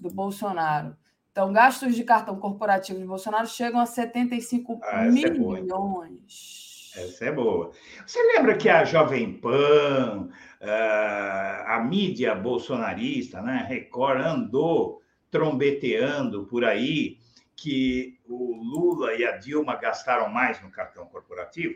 [0.00, 0.96] do Bolsonaro.
[1.30, 6.92] Então, gastos de cartão corporativo de Bolsonaro chegam a 75 ah, milhões.
[6.94, 7.70] Essa é boa.
[8.04, 10.28] Você lembra que a Jovem Pan,
[10.60, 15.01] ah, a mídia bolsonarista, né, Record, andou
[15.32, 17.18] trombeteando por aí
[17.56, 21.74] que o Lula e a Dilma gastaram mais no cartão corporativo?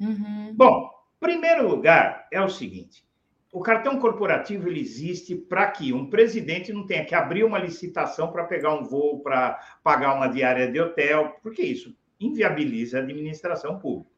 [0.00, 0.52] Uhum.
[0.54, 0.90] Bom,
[1.20, 3.04] primeiro lugar é o seguinte:
[3.52, 8.32] o cartão corporativo ele existe para que um presidente não tenha que abrir uma licitação
[8.32, 13.78] para pegar um voo, para pagar uma diária de hotel, porque isso inviabiliza a administração
[13.78, 14.16] pública.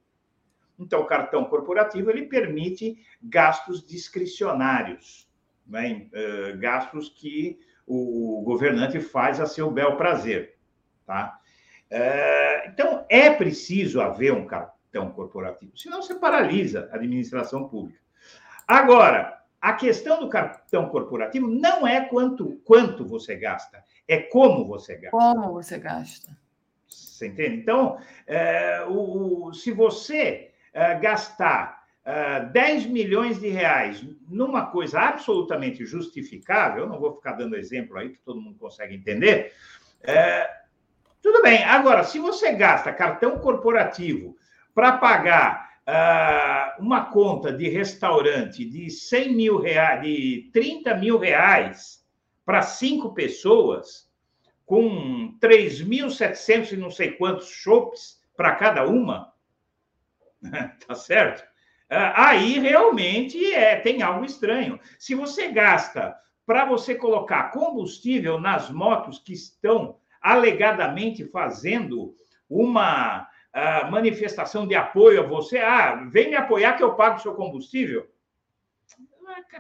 [0.79, 5.29] Então, o cartão corporativo ele permite gastos discricionários,
[5.67, 6.07] né?
[6.59, 7.59] gastos que
[7.89, 10.57] o governante faz a seu bel prazer.
[11.07, 11.39] Tá?
[11.91, 18.01] Uh, então, é preciso haver um cartão corporativo, senão você paralisa a administração pública.
[18.67, 24.97] Agora, a questão do cartão corporativo não é quanto, quanto você gasta, é como você
[24.97, 25.11] gasta.
[25.11, 26.37] Como você gasta.
[26.87, 27.57] Você entende?
[27.57, 35.85] Então, é, o, se você uh, gastar uh, 10 milhões de reais numa coisa absolutamente
[35.85, 39.53] justificável, eu não vou ficar dando exemplo aí que todo mundo consegue entender,
[40.03, 40.59] uh,
[41.21, 41.65] tudo bem.
[41.65, 44.37] Agora, se você gasta cartão corporativo
[44.75, 52.05] para pagar uh, uma conta de restaurante de 100 mil reais, de 30 mil reais
[52.45, 54.09] para cinco pessoas,
[54.69, 59.33] com 3.700 e não sei quantos chopes para cada uma,
[60.87, 61.48] tá certo?
[61.91, 64.79] Ah, aí realmente é, tem algo estranho.
[64.99, 72.15] Se você gasta para você colocar combustível nas motos que estão alegadamente fazendo
[72.49, 77.21] uma uh, manifestação de apoio a você, ah, vem me apoiar que eu pago o
[77.21, 78.07] seu combustível.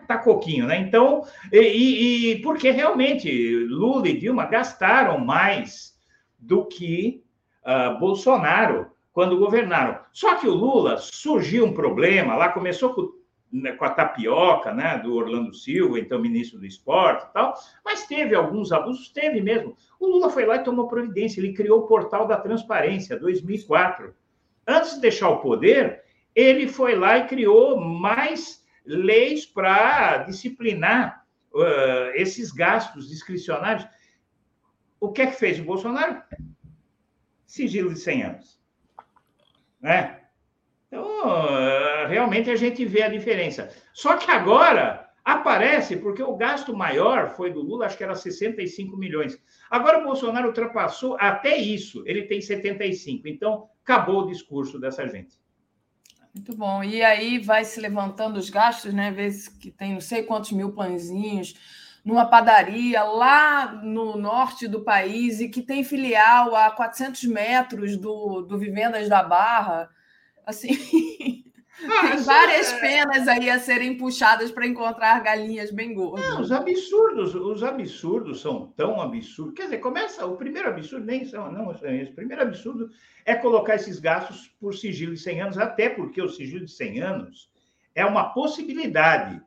[0.07, 0.79] tá coquinho, né?
[0.79, 3.31] Então, e, e, porque realmente
[3.67, 5.95] Lula e Dilma gastaram mais
[6.39, 7.23] do que
[7.65, 9.98] uh, Bolsonaro quando governaram.
[10.13, 13.13] Só que o Lula surgiu um problema, lá começou com,
[13.53, 17.55] né, com a tapioca, né, do Orlando Silva, então ministro do esporte e tal,
[17.85, 19.77] mas teve alguns abusos, teve mesmo.
[19.99, 24.15] O Lula foi lá e tomou providência, ele criou o portal da transparência, 2004.
[24.67, 26.03] Antes de deixar o poder,
[26.35, 33.87] ele foi lá e criou mais leis para disciplinar uh, esses gastos discricionários.
[35.01, 36.23] O que é que fez o Bolsonaro?
[37.47, 38.61] Sigilo de 100 anos.
[39.81, 40.21] Né?
[40.87, 41.07] Então,
[42.09, 43.71] realmente a gente vê a diferença.
[43.93, 48.97] Só que agora aparece, porque o gasto maior foi do Lula, acho que era 65
[48.97, 49.39] milhões.
[49.71, 53.29] Agora o Bolsonaro ultrapassou até isso, ele tem 75.
[53.29, 55.39] Então, acabou o discurso dessa gente.
[56.35, 56.85] Muito bom.
[56.85, 59.11] E aí vai se levantando os gastos, né?
[59.11, 61.55] Vezes que tem não sei quantos mil pãezinhos
[62.09, 68.41] numa padaria lá no norte do país e que tem filial a 400 metros do,
[68.41, 69.91] do Vivendas da Barra.
[70.47, 71.45] Assim,
[71.85, 72.81] Ah, Tem várias é...
[72.81, 76.27] penas aí a serem puxadas para encontrar galinhas bem gordas.
[76.31, 79.53] Não, os absurdos, os absurdos são tão absurdos.
[79.55, 81.69] Quer dizer, começa o primeiro absurdo nem são, não.
[81.69, 82.89] O primeiro absurdo
[83.27, 87.03] é colocar esses gastos por sigilo de 100 anos, até porque o sigilo de 100
[87.03, 87.51] anos
[87.95, 89.43] é uma possibilidade.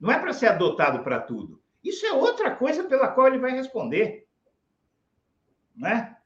[0.00, 1.59] Não é para ser adotado para tudo.
[1.82, 4.26] Isso é outra coisa pela qual ele vai responder.
[5.76, 6.16] Né?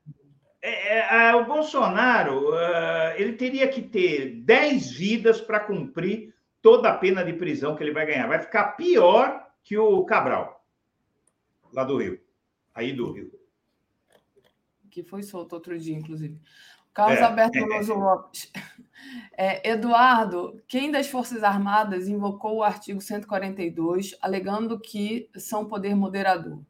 [0.61, 6.97] É, é, o Bolsonaro uh, ele teria que ter 10 vidas para cumprir toda a
[6.97, 8.27] pena de prisão que ele vai ganhar.
[8.27, 10.65] Vai ficar pior que o Cabral,
[11.73, 12.19] lá do Rio.
[12.75, 13.31] Aí do Rio.
[14.91, 16.41] Que foi solto outro dia, inclusive.
[16.95, 17.23] Carlos é.
[17.23, 18.53] Alberto Veloso Lopes.
[19.37, 26.61] É, Eduardo, quem das Forças Armadas invocou o artigo 142, alegando que são poder moderador?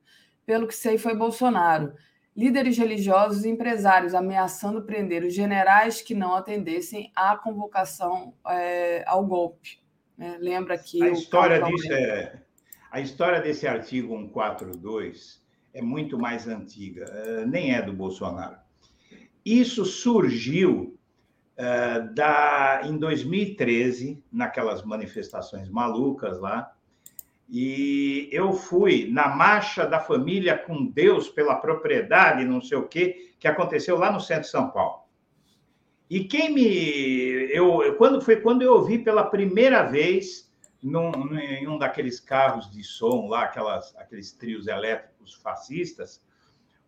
[0.46, 1.92] Pelo que sei, foi Bolsonaro
[2.36, 9.24] líderes religiosos e empresários ameaçando prender os generais que não atendessem à convocação é, ao
[9.24, 9.78] golpe.
[10.18, 10.36] Né?
[10.40, 12.40] Lembra que a história disso é
[12.90, 15.42] a história desse artigo 142
[15.72, 18.56] é muito mais antiga, uh, nem é do Bolsonaro.
[19.44, 20.98] Isso surgiu
[21.58, 26.72] uh, da, em 2013, naquelas manifestações malucas lá,
[27.48, 33.32] e eu fui na marcha da família com Deus pela propriedade, não sei o quê,
[33.38, 35.04] que aconteceu lá no centro de São Paulo.
[36.08, 36.64] E quem me.
[37.52, 40.50] Eu, quando Foi quando eu ouvi pela primeira vez
[40.82, 46.23] num, em um daqueles carros de som lá, aquelas, aqueles trios elétricos fascistas,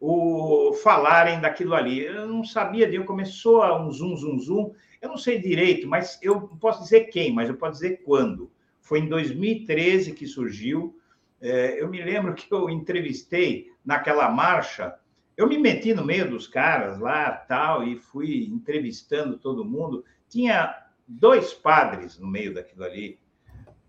[0.01, 2.05] o falarem daquilo ali.
[2.05, 4.75] Eu não sabia de começou a um zum, zum, zum.
[5.01, 8.51] Eu não sei direito, mas eu posso dizer quem, mas eu posso dizer quando.
[8.81, 10.99] Foi em 2013 que surgiu.
[11.41, 14.95] É, eu me lembro que eu entrevistei naquela marcha.
[15.37, 20.05] Eu me meti no meio dos caras lá, tal, e fui entrevistando todo mundo.
[20.29, 20.75] Tinha
[21.07, 23.19] dois padres no meio daquilo ali.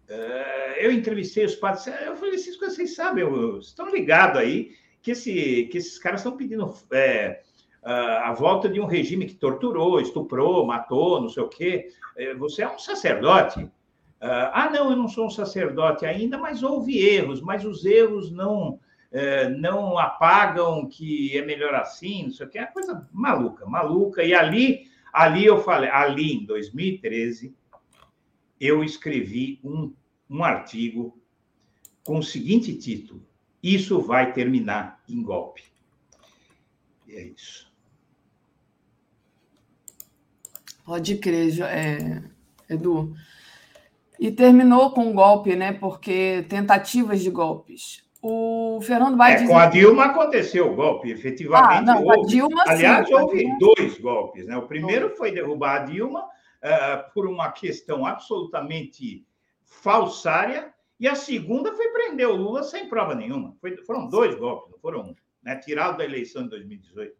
[0.10, 1.88] É, eu entrevistei os padres.
[1.88, 3.26] Eu falei, vocês, vocês sabem,
[3.60, 4.72] estão ligados aí
[5.08, 7.42] que, esse, que esses caras estão pedindo é,
[7.82, 11.88] a volta de um regime que torturou, estuprou, matou, não sei o quê.
[12.18, 13.72] É, você é um sacerdote.
[14.20, 18.30] Ah, ah, não, eu não sou um sacerdote ainda, mas houve erros, mas os erros
[18.30, 23.08] não é, não apagam que é melhor assim, não sei o que, é uma coisa
[23.14, 24.24] maluca, maluca.
[24.26, 27.56] E ali, ali eu falei, ali em 2013,
[28.60, 29.94] eu escrevi um,
[30.30, 31.18] um artigo
[32.04, 33.27] com o seguinte título:
[33.74, 35.64] Isso vai terminar em golpe.
[37.06, 37.68] E é isso.
[40.86, 42.24] Pode crer, é,
[42.70, 43.14] Edu.
[44.18, 45.74] E terminou com um golpe, né?
[45.74, 48.06] Porque tentativas de golpes.
[48.22, 49.48] O Fernando vai é, dizer...
[49.48, 51.74] Com a Dilma aconteceu o golpe, efetivamente.
[51.74, 52.22] Ah, não, houve.
[52.22, 53.58] A Dilma, Aliás, sim, houve Dilma...
[53.60, 54.48] dois golpes.
[54.48, 54.56] Né?
[54.56, 59.28] O primeiro foi derrubar a Dilma uh, por uma questão absolutamente
[59.66, 63.56] falsária, e a segunda foi prender o Lula sem prova nenhuma.
[63.62, 65.16] Foi, foram dois golpes, não foram um.
[65.44, 65.56] Né?
[65.58, 67.16] Tirado da eleição de 2018.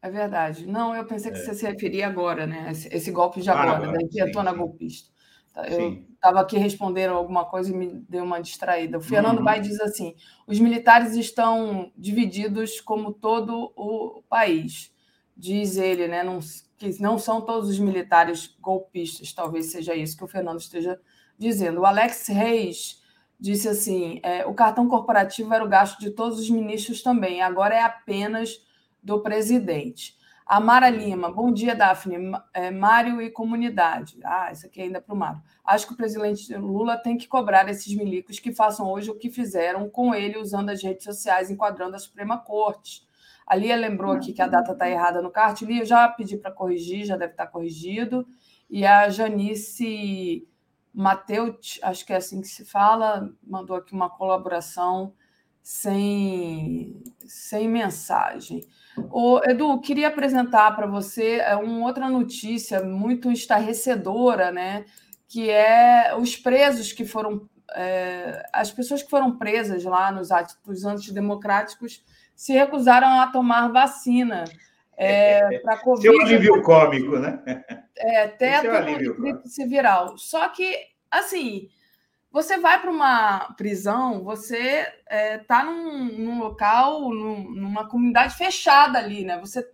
[0.00, 0.66] É verdade.
[0.66, 1.40] Não, eu pensei que é.
[1.40, 2.68] você se referia agora, né?
[2.70, 5.10] Esse, esse golpe de agora, agora da intentona golpista.
[5.66, 8.98] Eu estava aqui respondendo alguma coisa e me deu uma distraída.
[8.98, 9.60] O Fernando uhum.
[9.60, 10.14] diz assim:
[10.46, 14.94] os militares estão divididos como todo o país.
[15.36, 16.22] Diz ele, né?
[16.22, 16.38] Não,
[16.76, 20.98] que não são todos os militares golpistas, talvez seja isso que o Fernando esteja
[21.36, 21.80] dizendo.
[21.80, 22.97] O Alex Reis
[23.38, 27.74] disse assim: é, o cartão corporativo era o gasto de todos os ministros também, agora
[27.74, 28.60] é apenas
[29.02, 30.18] do presidente.
[30.48, 32.32] A Mara Lima, bom dia, Daphne.
[32.54, 34.18] É, Mário e comunidade.
[34.24, 35.42] Ah, isso aqui ainda é para o Mário.
[35.62, 39.28] Acho que o presidente Lula tem que cobrar esses milicos que façam hoje o que
[39.28, 43.06] fizeram com ele usando as redes sociais, enquadrando a Suprema Corte.
[43.46, 45.60] A Lia lembrou aqui que a data está errada no CART.
[45.60, 48.26] Lia, eu já pedi para corrigir, já deve estar tá corrigido.
[48.70, 50.48] E a Janice
[50.98, 55.14] Mateus, acho que é assim que se fala, mandou aqui uma colaboração
[55.62, 58.64] sem, sem mensagem.
[59.12, 64.86] O Edu, queria apresentar para você é, uma outra notícia muito estarrecedora, né?
[65.28, 67.48] Que é os presos que foram.
[67.76, 72.02] É, as pessoas que foram presas lá nos atos antidemocráticos
[72.34, 74.42] se recusaram a tomar vacina.
[74.96, 76.02] É, para Covid.
[76.02, 77.38] Seu alívio cômico, né?
[77.98, 78.66] É, teto
[79.58, 80.16] e viral.
[80.16, 80.76] Só que,
[81.10, 81.68] assim,
[82.30, 88.36] você vai para uma prisão, você está é, tá num, num, local, num, numa comunidade
[88.36, 89.38] fechada ali, né?
[89.38, 89.66] Você,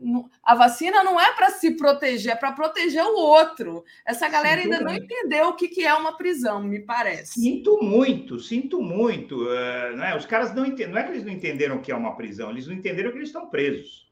[0.43, 3.85] a vacina não é para se proteger, é para proteger o outro.
[4.07, 4.99] Essa galera sinto ainda muito.
[4.99, 7.41] não entendeu o que, que é uma prisão, me parece.
[7.41, 9.45] Sinto muito, sinto muito.
[9.45, 10.17] Uh?
[10.17, 12.51] Os caras não entendem, não é que eles não entenderam o que é uma prisão,
[12.51, 14.09] eles não entenderam que eles estão presos.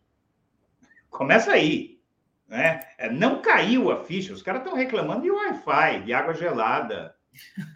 [1.09, 2.02] Começa aí.
[2.53, 2.81] Né?
[2.99, 7.15] É, não caiu a ficha, os caras estão reclamando de Wi-Fi, de água gelada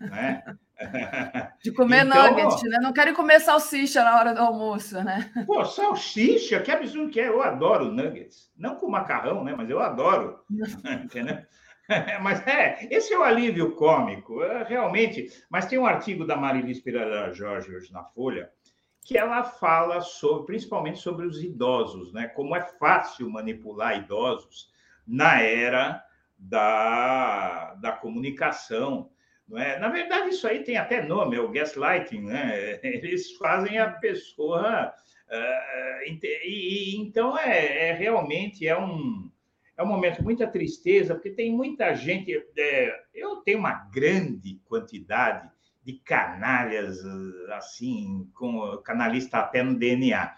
[0.00, 0.42] né?
[1.64, 2.78] De comer então, nuggets, né?
[2.82, 5.30] Não querem comer salsicha na hora do almoço, né?
[5.46, 7.28] Pô, salsicha, que absurdo que é.
[7.28, 8.52] Eu adoro nuggets.
[8.54, 9.54] Não com macarrão, né?
[9.56, 10.40] Mas eu adoro.
[11.04, 11.38] Entendeu?
[12.20, 15.28] Mas é, esse é o alívio cômico, é, realmente.
[15.48, 18.50] Mas tem um artigo da Marilis Pereira Jorge hoje na Folha,
[19.06, 22.26] que ela fala sobre, principalmente sobre os idosos, né?
[22.26, 24.68] Como é fácil manipular idosos
[25.06, 26.04] na era
[26.36, 29.08] da, da comunicação,
[29.46, 29.78] não é?
[29.78, 32.80] Na verdade, isso aí tem até nome, é o gaslighting, né?
[32.82, 34.92] Eles fazem a pessoa.
[35.28, 39.30] Uh, e, e, então, é, é, realmente é um,
[39.76, 42.44] é um momento muita tristeza, porque tem muita gente.
[42.58, 45.48] É, eu tenho uma grande quantidade
[45.86, 46.98] de canalhas,
[47.52, 50.34] assim, com canalista até no DNA.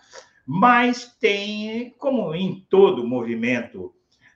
[0.46, 3.94] Mas tem, como em todo movimento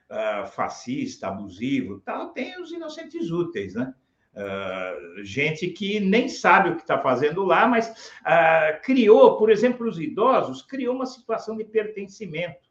[0.09, 3.93] uh, fascista, abusivo, tal, tem os inocentes úteis, né?
[4.33, 9.87] Uh, gente que nem sabe o que está fazendo lá, mas uh, criou, por exemplo,
[9.87, 12.67] os idosos, criou uma situação de pertencimento.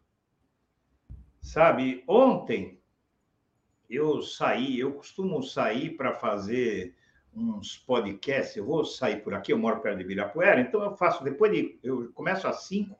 [1.40, 2.80] Sabe, ontem
[3.88, 6.96] eu saí, eu costumo sair para fazer
[7.34, 11.24] uns podcasts, eu vou sair por aqui, eu moro perto de Virapuera, então eu faço,
[11.24, 12.98] depois de, eu começo às cinco,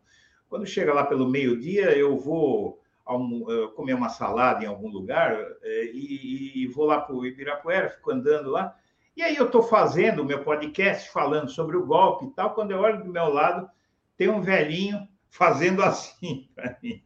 [0.48, 5.32] quando chega lá pelo meio-dia, eu vou eh, comer uma salada em algum lugar
[5.62, 8.76] eh, e, e vou lá para o Ibirapuera, fico andando lá.
[9.16, 12.54] E aí eu estou fazendo o meu podcast falando sobre o golpe e tal.
[12.54, 13.68] Quando eu olho do meu lado,
[14.16, 17.02] tem um velhinho fazendo assim para mim.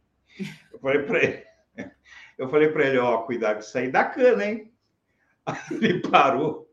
[0.71, 1.43] Eu falei para ele,
[2.37, 4.71] eu falei para ele, ó, cuidado de sair da cana, hein?
[5.71, 6.66] Ele parou,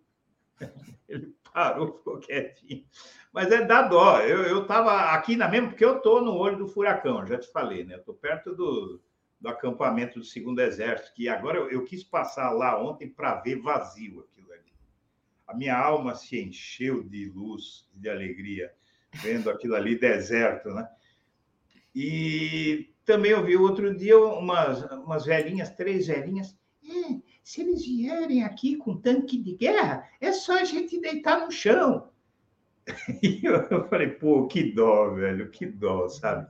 [1.09, 2.85] ele parou, ficou quietinho.
[3.33, 4.21] Mas é da dó.
[4.21, 7.85] Eu estava aqui na mesma, porque eu estou no olho do furacão, já te falei,
[7.85, 7.97] né?
[7.97, 9.01] Estou perto do,
[9.41, 13.61] do acampamento do Segundo Exército, que agora eu, eu quis passar lá ontem para ver
[13.61, 14.73] vazio aquilo ali.
[15.47, 18.73] A minha alma se encheu de luz, de alegria,
[19.15, 20.89] vendo aquilo ali deserto, né?
[21.95, 26.57] E também eu vi outro dia umas, umas velhinhas, três velhinhas.
[26.83, 31.53] É, se eles vierem aqui com tanque de guerra, é só a gente deitar no
[31.53, 32.09] chão.
[33.23, 36.47] E eu falei, pô, que dó, velho, que dó, sabe?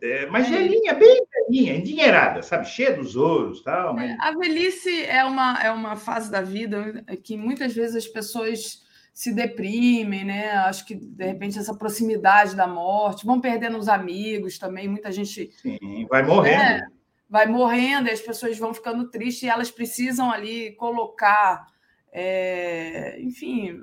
[0.00, 0.50] É, mas é.
[0.50, 2.68] velhinha, bem velhinha, endinheirada, sabe?
[2.68, 3.94] Cheia dos ouros tal.
[3.94, 4.10] Mas...
[4.10, 8.82] É, a velhice é uma, é uma fase da vida que muitas vezes as pessoas
[9.12, 10.50] se deprimem, né?
[10.52, 15.50] Acho que de repente essa proximidade da morte, vão perdendo os amigos também, muita gente.
[15.60, 16.58] Sim, vai morrendo.
[16.58, 16.86] Né?
[17.32, 21.66] Vai morrendo, e as pessoas vão ficando tristes e elas precisam ali colocar,
[22.12, 23.80] é, enfim,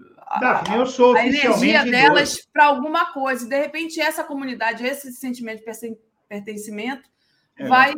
[0.78, 3.50] eu sou a energia delas para alguma coisa.
[3.50, 5.98] De repente, essa comunidade, esse sentimento de
[6.28, 7.10] pertencimento,
[7.58, 7.68] é.
[7.68, 7.96] vai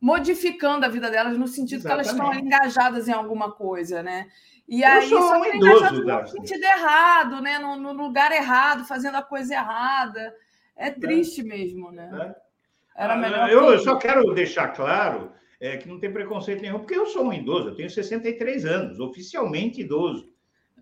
[0.00, 2.14] modificando a vida delas no sentido Exatamente.
[2.14, 4.28] que elas estão engajadas em alguma coisa, né?
[4.68, 7.58] E eu aí sou um idoso, no sentido errado, né?
[7.58, 10.32] No, no, lugar errado, fazendo a coisa errada.
[10.76, 10.90] É, é.
[10.90, 11.44] triste é.
[11.44, 12.08] mesmo, né?
[12.12, 12.44] É.
[12.96, 13.50] Era melhor.
[13.50, 17.26] Eu, eu só quero deixar claro é, que não tem preconceito nenhum, porque eu sou
[17.26, 20.32] um idoso, eu tenho 63 anos, oficialmente idoso.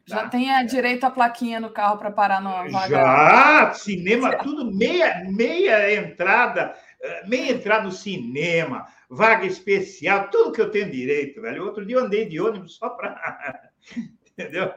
[0.04, 0.28] Já tá?
[0.30, 2.88] tem a direito a plaquinha no carro para parar no vaga.
[2.88, 10.60] Já, cinema, tudo meia, meia entrada, eh, meia entrada no cinema, vaga especial, tudo que
[10.60, 11.64] eu tenho direito, velho.
[11.64, 13.70] Outro dia eu andei de ônibus só para.
[14.26, 14.72] Entendeu?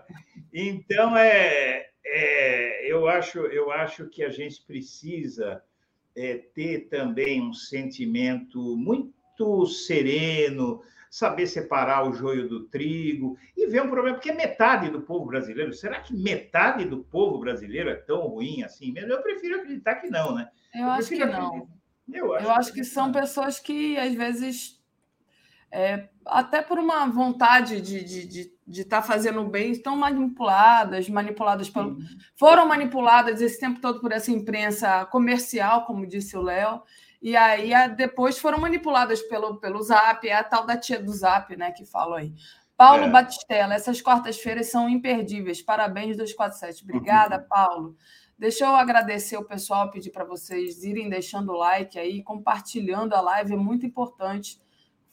[0.53, 5.63] Então, é, é, eu, acho, eu acho que a gente precisa
[6.15, 13.81] é, ter também um sentimento muito sereno, saber separar o joio do trigo e ver
[13.81, 18.27] um problema, porque metade do povo brasileiro, será que metade do povo brasileiro é tão
[18.27, 19.11] ruim assim mesmo?
[19.11, 20.49] Eu prefiro acreditar que não, né?
[20.73, 21.69] Eu, eu acho que não.
[22.11, 24.79] Eu acho, eu acho que, que são pessoas que, às vezes,
[25.71, 31.07] é, até por uma vontade de estar de, de, de tá fazendo bem, estão manipuladas,
[31.09, 31.97] manipuladas pelo.
[32.35, 36.81] Foram manipuladas esse tempo todo por essa imprensa comercial, como disse o Léo,
[37.21, 41.55] e aí depois foram manipuladas pelo, pelo Zap, é a tal da tia do Zap,
[41.55, 42.33] né, que falou aí.
[42.77, 43.09] Paulo é.
[43.09, 45.61] Batistella, essas quartas-feiras são imperdíveis.
[45.61, 46.83] Parabéns, 247.
[46.83, 47.47] Obrigada, uhum.
[47.47, 47.95] Paulo.
[48.37, 53.21] Deixa eu agradecer o pessoal, pedir para vocês irem deixando o like aí, compartilhando a
[53.21, 54.59] live, é muito importante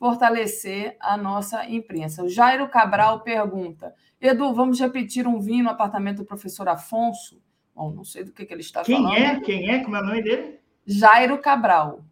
[0.02, 2.24] fortalecer a nossa imprensa.
[2.24, 7.40] O Jairo Cabral pergunta: Edu, vamos repetir um vinho no apartamento do professor Afonso?
[7.72, 9.14] Bom, não sei do que, que ele está Quem falando.
[9.14, 9.40] Quem é?
[9.40, 9.84] Quem é?
[9.84, 10.58] Como é o nome dele?
[10.84, 12.04] Jairo Cabral.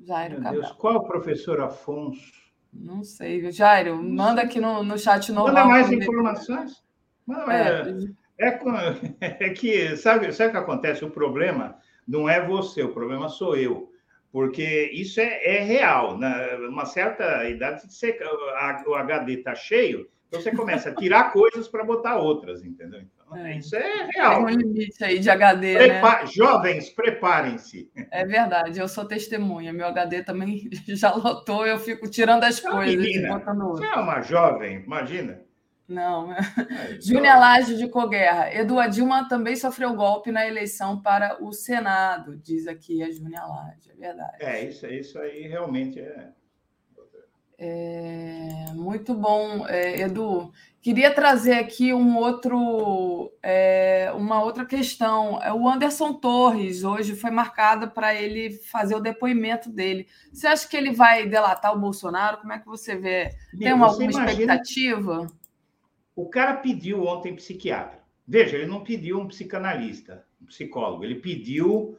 [0.00, 0.62] Jairo Meu Cabral.
[0.62, 2.32] Deus, qual é o professor Afonso?
[2.72, 3.50] Não sei.
[3.50, 5.66] Jairo, manda aqui no, no chat normal.
[5.66, 6.84] Manda mais informações.
[7.26, 8.04] Manda mais.
[8.38, 11.04] É, é, é que, sabe, sabe o que acontece?
[11.04, 11.76] O problema
[12.06, 13.92] não é você, o problema sou eu
[14.34, 16.18] porque isso é, é real.
[16.18, 16.56] Né?
[16.68, 18.18] Uma certa idade, você,
[18.56, 23.02] a, o HD está cheio, então você começa a tirar coisas para botar outras, entendeu?
[23.02, 23.58] Então, é.
[23.58, 24.44] isso é real.
[24.44, 26.26] Tem um limite aí de HD, Prepa né?
[26.26, 27.88] Jovens, preparem-se.
[28.10, 29.72] É verdade, eu sou testemunha.
[29.72, 33.94] Meu HD também já lotou, eu fico tirando as coisas menina, e botando Você é
[33.94, 35.44] uma jovem, imagina.
[35.86, 36.32] Não.
[36.32, 36.38] É,
[37.00, 38.52] Júnior Laje de Coguerra.
[38.54, 43.90] Edu Dilma também sofreu golpe na eleição para o Senado, diz aqui a Júnior Laje.
[43.90, 44.36] É verdade.
[44.40, 46.30] É, isso, isso aí realmente é.
[47.56, 50.52] É, muito bom, é, Edu.
[50.82, 55.40] Queria trazer aqui um outro, é, uma outra questão.
[55.40, 60.06] É, o Anderson Torres hoje foi marcado para ele fazer o depoimento dele.
[60.32, 62.38] Você acha que ele vai delatar o Bolsonaro?
[62.38, 63.30] Como é que você vê?
[63.58, 64.30] Tem uma, alguma imagina...
[64.30, 65.26] expectativa?
[66.14, 68.02] O cara pediu ontem psiquiatra.
[68.26, 71.98] Veja, ele não pediu um psicanalista, um psicólogo, ele pediu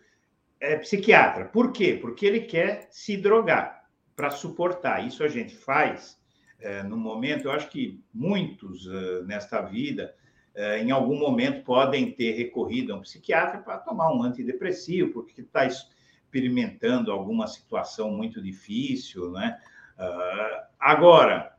[0.59, 1.45] é, psiquiatra.
[1.45, 1.97] Por quê?
[2.01, 3.85] Porque ele quer se drogar
[4.15, 5.05] para suportar.
[5.05, 6.17] Isso a gente faz
[6.59, 10.15] é, no momento, eu acho que muitos uh, nesta vida,
[10.55, 15.41] uh, em algum momento, podem ter recorrido a um psiquiatra para tomar um antidepressivo, porque
[15.41, 19.59] está experimentando alguma situação muito difícil, né?
[19.97, 21.53] Uh, agora,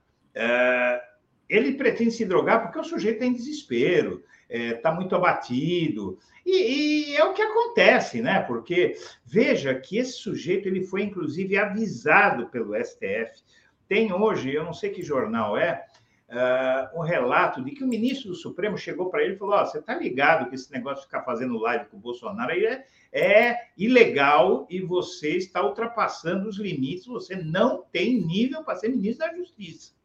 [1.49, 6.19] ele pretende se drogar porque o sujeito está em desespero, está é, tá muito abatido.
[6.45, 8.41] E, e, é o que acontece, né?
[8.41, 13.43] Porque veja que esse sujeito ele foi, inclusive, avisado pelo STF.
[13.89, 15.85] Tem hoje, eu não sei que jornal é,
[16.29, 19.67] uh, um relato de que o ministro do Supremo chegou para ele e falou: oh,
[19.67, 22.85] você está ligado que esse negócio de ficar fazendo live com o Bolsonaro aí é,
[23.13, 29.27] é ilegal e você está ultrapassando os limites, você não tem nível para ser ministro
[29.27, 29.96] da Justiça.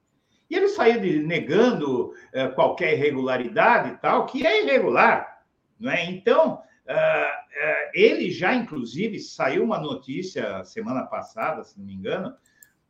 [0.51, 5.45] E ele saiu de, negando é, qualquer irregularidade e tal, que é irregular.
[5.79, 6.03] Não é?
[6.03, 6.95] Então, é,
[7.53, 12.35] é, ele já, inclusive, saiu uma notícia semana passada, se não me engano,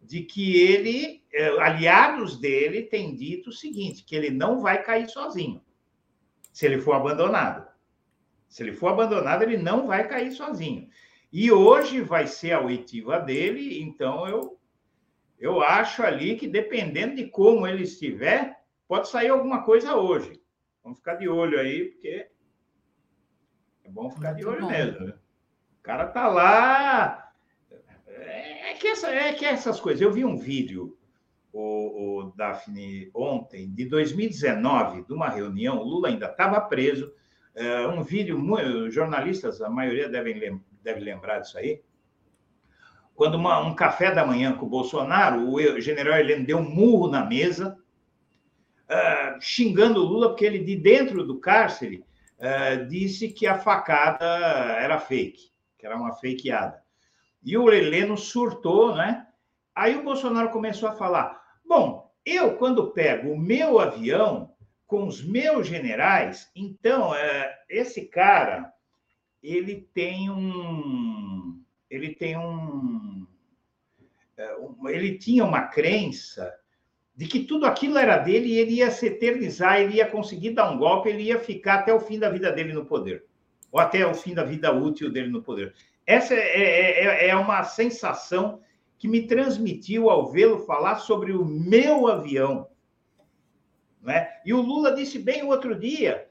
[0.02, 1.24] de que ele,
[1.60, 5.62] aliados dele, têm dito o seguinte: que ele não vai cair sozinho,
[6.52, 7.68] se ele for abandonado.
[8.48, 10.90] Se ele for abandonado, ele não vai cair sozinho.
[11.32, 14.60] E hoje vai ser a oitiva dele, então eu
[15.42, 20.40] eu acho ali que dependendo de como ele estiver, pode sair alguma coisa hoje.
[20.84, 22.28] Vamos ficar de olho aí, porque
[23.84, 25.08] é bom ficar de olho mesmo.
[25.08, 25.14] Né?
[25.80, 27.34] O cara tá lá.
[28.08, 30.00] É que, essa, é que essas coisas.
[30.00, 30.96] Eu vi um vídeo,
[31.52, 37.12] o, o Daphne, ontem, de 2019, de uma reunião, o Lula ainda estava preso.
[37.56, 38.40] É, um vídeo,
[38.92, 41.82] jornalistas, a maioria devem, deve lembrar disso aí
[43.16, 47.08] quando uma, um café da manhã com o Bolsonaro, o general Heleno deu um murro
[47.08, 47.78] na mesa,
[48.90, 52.04] uh, xingando o Lula, porque ele, de dentro do cárcere,
[52.40, 56.82] uh, disse que a facada era fake, que era uma fakeada.
[57.44, 59.28] E o Heleno surtou, né?
[59.76, 64.52] Aí o Bolsonaro começou a falar: bom, eu, quando pego o meu avião
[64.86, 67.16] com os meus generais, então, uh,
[67.70, 68.72] esse cara,
[69.42, 71.51] ele tem um
[71.92, 73.28] ele tem é, um,
[74.88, 76.52] ele tinha uma crença
[77.14, 80.72] de que tudo aquilo era dele e ele ia se eternizar, ele ia conseguir dar
[80.72, 83.26] um golpe, ele ia ficar até o fim da vida dele no poder,
[83.70, 85.76] ou até o fim da vida útil dele no poder.
[86.08, 88.62] Essa é, é, é, é uma sensação
[88.98, 92.70] que me transmitiu ao vê-lo falar sobre o meu avião.
[94.02, 94.30] Né?
[94.46, 96.28] E o Lula disse bem outro dia,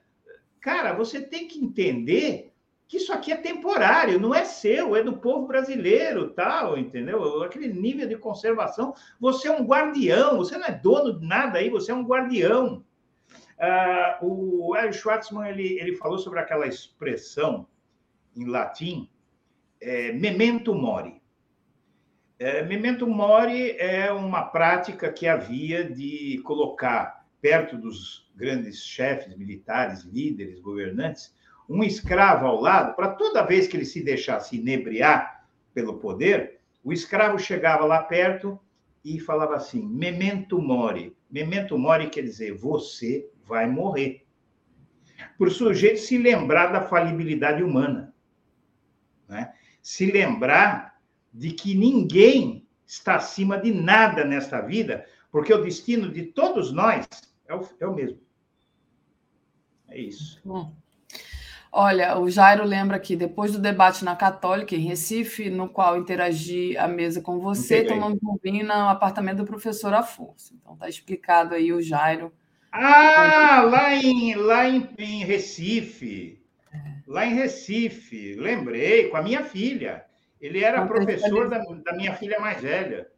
[0.60, 2.49] cara, você tem que entender
[2.90, 7.40] que isso aqui é temporário, não é seu, é do povo brasileiro, tal, entendeu?
[7.44, 8.92] Aquele nível de conservação.
[9.20, 12.84] Você é um guardião, você não é dono de nada aí, você é um guardião.
[13.60, 17.64] Ah, o Hélio Schwartzman ele, ele falou sobre aquela expressão
[18.36, 19.08] em latim,
[19.80, 21.22] é, memento mori.
[22.40, 30.02] É, memento mori é uma prática que havia de colocar perto dos grandes chefes militares,
[30.02, 31.38] líderes, governantes,
[31.70, 36.92] um escravo ao lado, para toda vez que ele se deixasse inebriar pelo poder, o
[36.92, 38.58] escravo chegava lá perto
[39.04, 41.16] e falava assim: memento mori.
[41.30, 44.26] Memento mori quer dizer você vai morrer.
[45.38, 48.12] Por o sujeito se lembrar da falibilidade humana,
[49.28, 49.52] né?
[49.80, 50.98] se lembrar
[51.32, 57.06] de que ninguém está acima de nada nesta vida, porque o destino de todos nós
[57.46, 58.18] é o, é o mesmo.
[59.88, 60.40] É isso.
[61.72, 66.76] Olha, o Jairo lembra que depois do debate na Católica, em Recife, no qual interagi
[66.76, 70.54] a mesa com você, tomamos um vinho no apartamento do professor Afonso.
[70.60, 72.32] Então, está explicado aí o Jairo.
[72.72, 76.42] Ah, lá em, lá em, em Recife.
[77.06, 80.04] Lá em Recife, lembrei, com a minha filha.
[80.40, 83.08] Ele era professor da, da minha filha mais velha.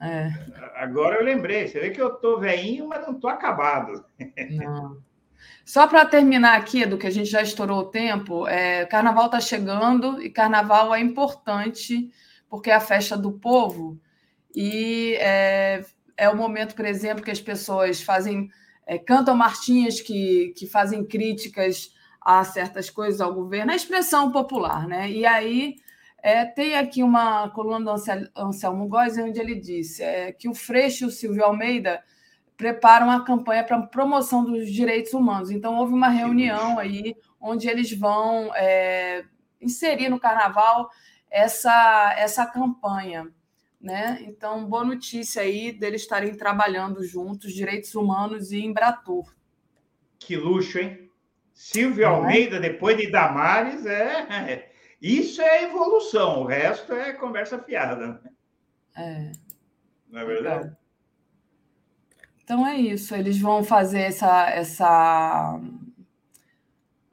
[0.00, 0.30] É.
[0.76, 1.68] Agora eu lembrei.
[1.68, 4.04] Você vê que eu estou veinho, mas não estou acabado.
[4.50, 4.98] Não.
[5.64, 9.40] Só para terminar aqui, do que a gente já estourou o tempo, é, Carnaval está
[9.40, 12.10] chegando e Carnaval é importante
[12.48, 14.00] porque é a festa do povo
[14.54, 15.84] e é,
[16.16, 18.50] é o momento, por exemplo, que as pessoas fazem
[18.86, 24.88] é, cantam marchinhas que, que fazem críticas a certas coisas ao governo, a expressão popular,
[24.88, 25.08] né?
[25.08, 25.76] E aí
[26.22, 28.02] é, tem aqui uma coluna do
[28.36, 32.02] Anselmo Góes, onde ele disse é, que o Freixo e o Silvio Almeida
[32.60, 35.50] preparam a campanha para promoção dos direitos humanos.
[35.50, 39.24] Então, houve uma reunião aí onde eles vão é,
[39.58, 40.90] inserir no carnaval
[41.30, 43.28] essa, essa campanha.
[43.80, 44.18] Né?
[44.26, 49.34] Então, boa notícia aí deles estarem trabalhando juntos, direitos humanos e Embratur.
[50.18, 51.10] Que luxo, hein?
[51.54, 52.08] Silvio é?
[52.08, 54.70] Almeida, depois de Damares, é.
[55.00, 58.20] Isso é evolução, o resto é conversa fiada.
[58.94, 59.32] É.
[60.10, 60.76] Não é verdade?
[62.50, 65.60] Então é isso, eles vão fazer essa, essa,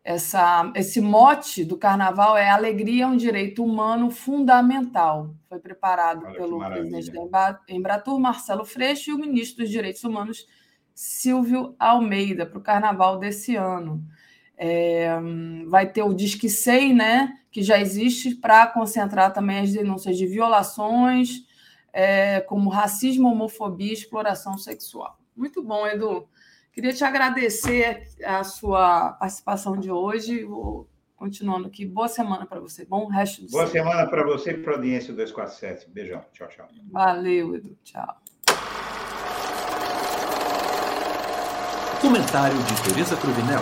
[0.03, 5.35] essa, esse mote do carnaval é alegria é um direito humano fundamental.
[5.47, 10.43] Foi preparado Olha pelo presidente da Embratur, Marcelo Freixo, e o ministro dos Direitos Humanos,
[10.95, 14.03] Silvio Almeida, para o carnaval desse ano.
[14.57, 15.19] É,
[15.67, 20.25] vai ter o Disque 100, né, que já existe para concentrar também as denúncias de
[20.25, 21.45] violações,
[21.93, 25.15] é, como racismo, homofobia e exploração sexual.
[25.37, 26.27] Muito bom, Edu.
[26.73, 30.43] Queria te agradecer a sua participação de hoje.
[30.43, 31.85] Vou continuando aqui.
[31.85, 32.83] Boa semana para você.
[32.85, 35.89] Bom resto do Boa semana para você e para a audiência 247.
[35.91, 36.25] Beijão.
[36.33, 36.67] Tchau, tchau.
[36.91, 37.77] Valeu, Edu.
[37.83, 38.17] Tchau.
[42.01, 43.61] Comentário de Tereza Cruvinel.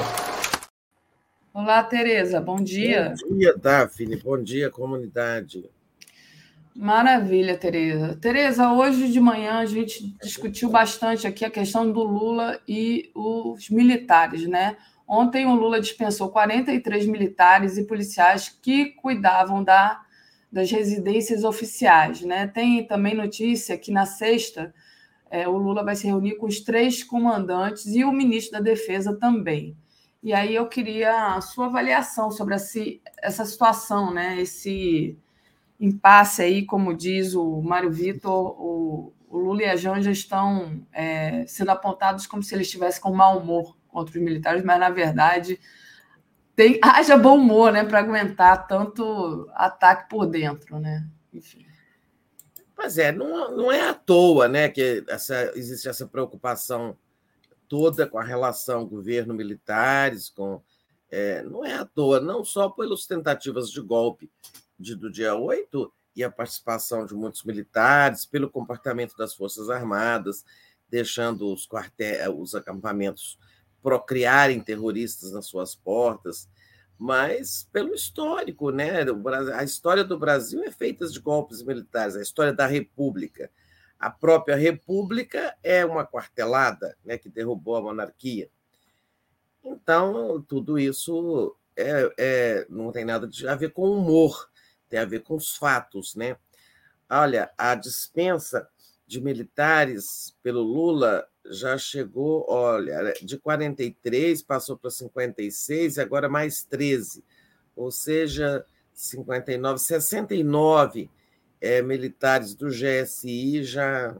[1.53, 2.39] Olá, Tereza.
[2.39, 3.13] Bom dia.
[3.27, 4.15] Bom dia, Daphne.
[4.17, 5.69] Bom dia, comunidade.
[6.75, 8.17] Maravilha, Tereza.
[8.17, 13.69] Tereza, hoje de manhã a gente discutiu bastante aqui a questão do Lula e os
[13.69, 14.75] militares, né?
[15.07, 20.01] Ontem o Lula dispensou 43 militares e policiais que cuidavam da,
[20.51, 22.45] das residências oficiais, né?
[22.47, 24.73] Tem também notícia que na sexta
[25.31, 29.15] é, o Lula vai se reunir com os três comandantes e o ministro da Defesa
[29.17, 29.77] também.
[30.21, 32.79] E aí eu queria a sua avaliação sobre essa,
[33.21, 34.41] essa situação, né?
[34.41, 35.17] Esse
[35.79, 38.31] impasse aí, como diz o Mário Vitor,
[38.61, 43.13] o, o Lula e a Janja estão é, sendo apontados como se eles estivessem com
[43.13, 45.59] mau humor contra os militares, mas na verdade
[46.55, 51.07] tem, haja bom humor né, para aguentar tanto ataque por dentro, né?
[51.33, 51.65] Enfim.
[52.75, 56.97] Pois é, não, não é à toa né, que essa, existe essa preocupação
[57.67, 60.61] toda com a relação governo-militares, com
[61.09, 64.29] é, não é à toa, não só pelas tentativas de golpe
[64.77, 70.45] de, do dia 8 e a participação de muitos militares, pelo comportamento das Forças Armadas,
[70.89, 73.37] deixando os, quartéis, os acampamentos
[73.81, 76.49] procriarem terroristas nas suas portas,
[76.97, 79.05] mas pelo histórico, né?
[79.53, 83.51] A história do Brasil é feita de golpes militares, a história da República.
[83.99, 88.49] A própria República é uma quartelada né, que derrubou a monarquia.
[89.63, 94.49] Então, tudo isso é, é, não tem nada a ver com humor
[94.89, 96.37] tem a ver com os fatos, né?
[97.09, 98.67] Olha, a dispensa
[99.07, 106.63] de militares pelo Lula já chegou, olha, de 43 passou para 56 e agora mais
[106.63, 107.23] 13.
[107.75, 111.11] ou seja, 59, 69
[111.59, 114.15] é, militares do GSI já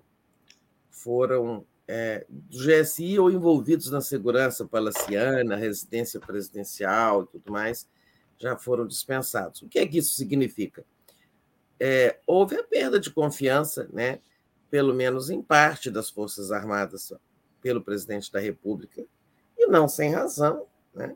[0.90, 7.88] foram é, do GSI ou envolvidos na segurança palaciana, residência presidencial e tudo mais,
[8.38, 9.62] já foram dispensados.
[9.62, 10.86] O que é que isso significa?
[11.80, 14.20] É, houve a perda de confiança, né,
[14.70, 17.14] pelo menos em parte das Forças Armadas,
[17.62, 19.06] pelo presidente da República,
[19.58, 20.68] e não sem razão.
[20.94, 21.16] Né?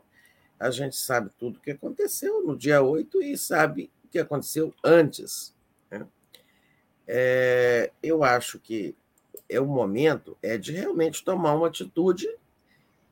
[0.58, 4.74] A gente sabe tudo o que aconteceu no dia 8 e sabe o que aconteceu
[4.84, 5.54] antes.
[5.90, 6.06] Né?
[7.06, 8.94] É, eu acho que
[9.48, 12.28] é o momento é de realmente tomar uma atitude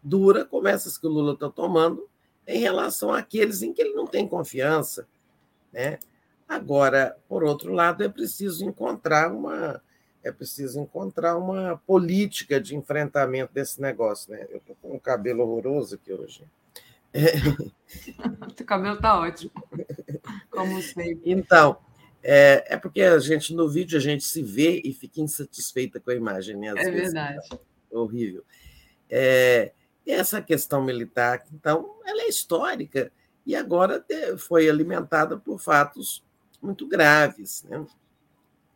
[0.02, 2.08] dura, como essas que o Lula está tomando,
[2.48, 5.06] em relação àqueles em que ele não tem confiança.
[5.70, 5.98] Né?
[6.48, 9.82] Agora, por outro lado, é preciso encontrar uma
[10.24, 14.32] é preciso encontrar uma política de enfrentamento desse negócio.
[14.32, 14.46] Né?
[14.50, 16.42] Eu estou com um cabelo horroroso aqui hoje.
[17.10, 17.30] É.
[18.60, 19.50] O cabelo está ótimo,
[20.50, 21.22] como sempre.
[21.24, 21.78] Então,
[22.22, 26.10] é, é, porque a gente, no vídeo, a gente se vê e fica insatisfeita com
[26.10, 26.56] a imagem.
[26.56, 26.68] Né?
[26.68, 27.48] Às é vezes, verdade.
[27.90, 28.44] É horrível.
[29.08, 29.72] É,
[30.10, 33.12] essa questão militar, então, ela é histórica
[33.46, 34.04] e agora
[34.38, 36.24] foi alimentada por fatos
[36.60, 37.64] muito graves.
[37.64, 37.84] Né?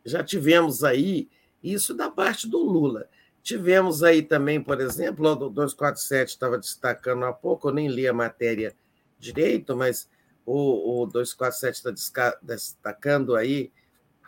[0.05, 1.29] Já tivemos aí
[1.63, 3.07] isso da parte do Lula.
[3.41, 8.13] Tivemos aí também, por exemplo, o 247 estava destacando há pouco, eu nem li a
[8.13, 8.75] matéria
[9.19, 10.07] direito, mas
[10.45, 13.71] o, o 247 está destacando aí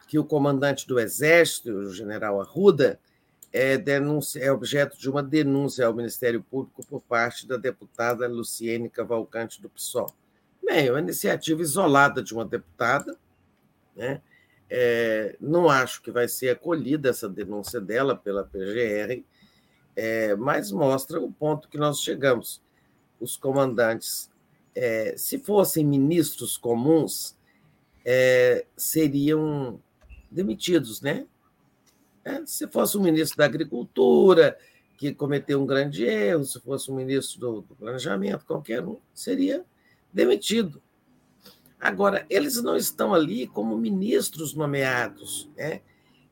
[0.07, 2.99] que o comandante do Exército, o general Arruda,
[3.55, 3.81] é,
[4.41, 9.69] é objeto de uma denúncia ao Ministério Público por parte da deputada Luciene Cavalcante do
[9.69, 10.13] PSOL.
[10.61, 13.17] Bem, é uma iniciativa isolada de uma deputada,
[13.95, 14.21] né?
[14.69, 19.23] É, não acho que vai ser acolhida essa denúncia dela pela PGR,
[19.95, 22.61] é, mas mostra o ponto que nós chegamos.
[23.21, 24.29] Os comandantes,
[24.73, 27.37] é, se fossem ministros comuns,
[28.03, 29.79] é, seriam
[30.29, 31.25] demitidos, né?
[32.25, 34.57] É, se fosse um ministro da Agricultura,
[34.97, 39.63] que cometeu um grande erro, se fosse um ministro do, do Planejamento, qualquer um, seria
[40.11, 40.81] demitido.
[41.79, 45.81] Agora, eles não estão ali como ministros nomeados, né?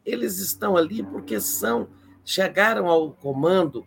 [0.04, 1.88] eles estão ali porque são
[2.26, 3.86] chegaram ao comando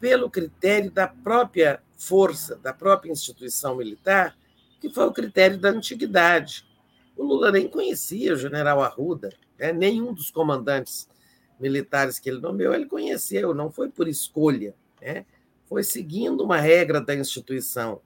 [0.00, 4.36] pelo critério da própria força, da própria instituição militar,
[4.80, 6.66] que foi o critério da antiguidade.
[7.16, 9.72] O Lula nem conhecia o general Arruda, né?
[9.72, 11.08] Nenhum dos comandantes
[11.58, 15.24] militares que ele nomeou ele conheceu, não foi por escolha, né?
[15.66, 18.00] foi seguindo uma regra da instituição.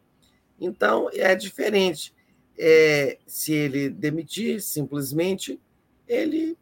[0.61, 2.15] Então, é diferente.
[2.59, 5.61] É, se ele demitir, simplesmente,
[6.07, 6.59] ele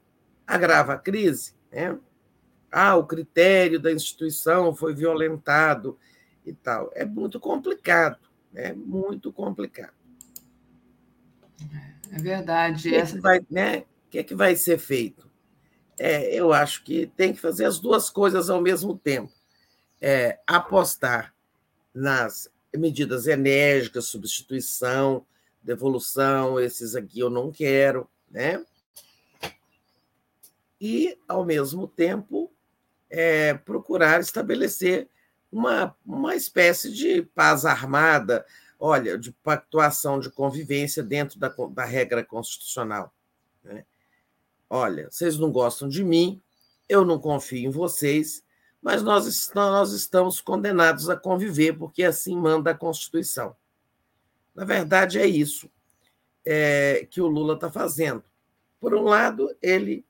[0.47, 1.55] agrava a crise.
[1.73, 1.99] Né?
[2.71, 5.99] Ah, o critério da instituição foi violentado
[6.45, 6.91] e tal.
[6.95, 8.19] É muito complicado,
[8.55, 8.75] é né?
[8.75, 9.95] muito complicado.
[12.13, 12.95] É verdade.
[12.95, 13.85] É que vai, né?
[14.16, 15.30] Que, é que vai ser feito?
[15.98, 19.30] É, eu acho que tem que fazer as duas coisas ao mesmo tempo.
[20.01, 21.34] É, apostar
[21.94, 25.26] nas medidas enérgicas, substituição,
[25.62, 28.64] devolução, esses aqui eu não quero, né?
[30.80, 32.51] E, ao mesmo tempo,
[33.10, 35.10] é, procurar estabelecer
[35.52, 38.47] uma, uma espécie de paz armada,
[38.80, 43.14] olha, de pactuação de convivência dentro da, da regra constitucional.
[43.62, 43.84] Né?
[44.68, 46.43] Olha, vocês não gostam de mim,
[46.88, 48.44] eu não confio em vocês,
[48.82, 53.56] mas nós, nós estamos condenados a conviver, porque assim manda a Constituição.
[54.55, 55.70] Na verdade, é isso
[56.44, 58.22] é, que o Lula está fazendo.
[58.80, 60.06] Por um lado, ele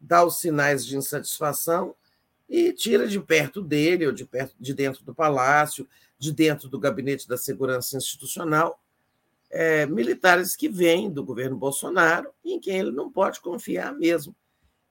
[0.00, 1.94] dá os sinais de insatisfação
[2.48, 5.86] e tira de perto dele, ou de perto de dentro do palácio,
[6.18, 8.80] de dentro do gabinete da segurança institucional,
[9.50, 14.34] é, militares que vêm do governo Bolsonaro, em quem ele não pode confiar mesmo.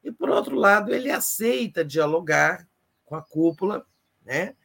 [0.04, 2.68] E, por outro lado, ele aceita dialogar
[3.06, 3.86] com a cúpula,
[4.26, 4.56] né?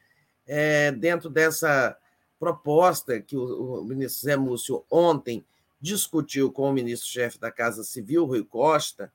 [0.45, 1.97] É, dentro dessa
[2.39, 5.45] proposta que o, o ministro Zé Múcio ontem
[5.79, 9.11] discutiu com o ministro-chefe da Casa Civil, Rui Costa,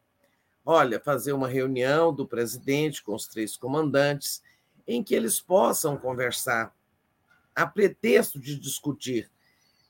[0.64, 4.42] olha, fazer uma reunião do presidente com os três comandantes,
[4.86, 6.74] em que eles possam conversar,
[7.54, 9.30] a pretexto de discutir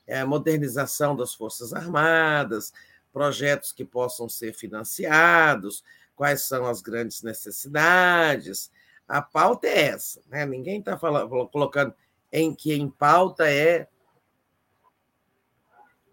[0.09, 2.73] é, modernização das Forças Armadas,
[3.13, 5.83] projetos que possam ser financiados,
[6.15, 8.71] quais são as grandes necessidades.
[9.07, 10.45] A pauta é essa, né?
[10.45, 11.93] ninguém está colocando
[12.31, 13.87] em que em pauta é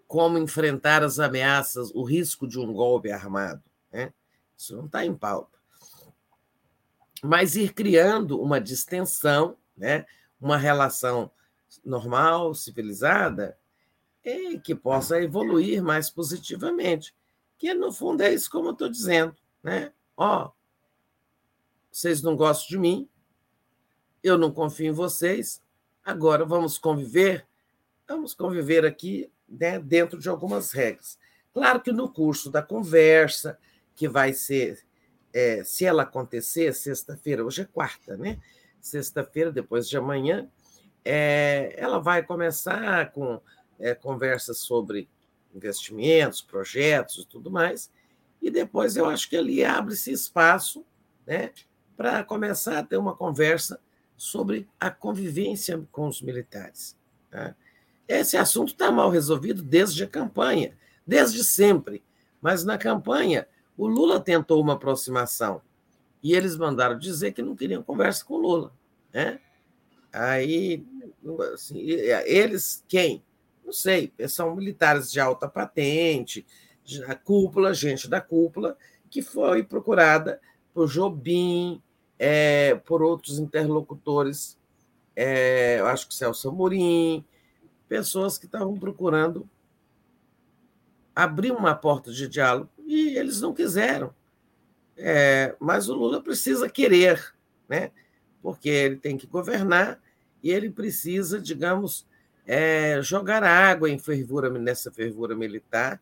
[0.07, 3.63] como enfrentar as ameaças, o risco de um golpe armado.
[3.91, 4.13] Né?
[4.57, 5.57] Isso não está em pauta.
[7.23, 10.07] Mas ir criando uma distensão, né?
[10.41, 11.31] uma relação
[11.85, 13.59] normal, civilizada,
[14.27, 17.15] e que possa evoluir mais positivamente.
[17.57, 19.37] Que, no fundo, é isso como eu estou dizendo.
[19.63, 19.93] Né?
[20.17, 20.51] Ó,
[21.91, 23.09] vocês não gostam de mim,
[24.23, 25.63] eu não confio em vocês,
[26.05, 27.47] agora vamos conviver,
[28.07, 31.19] vamos conviver aqui né, dentro de algumas regras.
[31.55, 33.59] Claro que no curso da conversa,
[33.95, 34.85] que vai ser,
[35.33, 38.39] é, se ela acontecer, sexta-feira, hoje é quarta, né?
[38.81, 40.51] Sexta-feira, depois de amanhã,
[41.05, 43.41] é, ela vai começar com
[43.79, 45.09] é, conversas sobre
[45.55, 47.91] investimentos, projetos e tudo mais,
[48.43, 50.85] e depois eu acho que ali abre-se espaço
[51.27, 51.51] né,
[51.97, 53.81] para começar a ter uma conversa
[54.17, 56.97] sobre a convivência com os militares.
[57.31, 57.55] Tá?
[58.07, 60.77] Esse assunto está mal resolvido desde a campanha,
[61.07, 62.03] desde sempre.
[62.41, 65.61] Mas na campanha, o Lula tentou uma aproximação
[66.23, 68.73] e eles mandaram dizer que não queriam conversa com o Lula.
[69.13, 69.41] Né?
[70.13, 70.85] Aí,
[71.53, 73.25] assim, eles, quem?
[73.67, 76.47] Não sei, são militares de alta patente,
[77.09, 78.79] a cúpula, gente da cúpula,
[79.11, 80.41] que foi procurada
[80.73, 81.83] por Jobim,
[82.17, 84.57] é, por outros interlocutores,
[85.17, 87.25] é, eu acho que Celso Amorim,
[87.89, 89.49] pessoas que estavam procurando
[91.15, 94.15] abrir uma porta de diálogo e eles não quiseram.
[94.97, 97.35] É, mas o Lula precisa querer,
[97.69, 97.91] né?
[98.41, 100.01] porque ele tem que governar
[100.41, 102.07] e ele precisa, digamos,
[102.47, 106.01] é, jogar água em fervura, nessa fervura militar.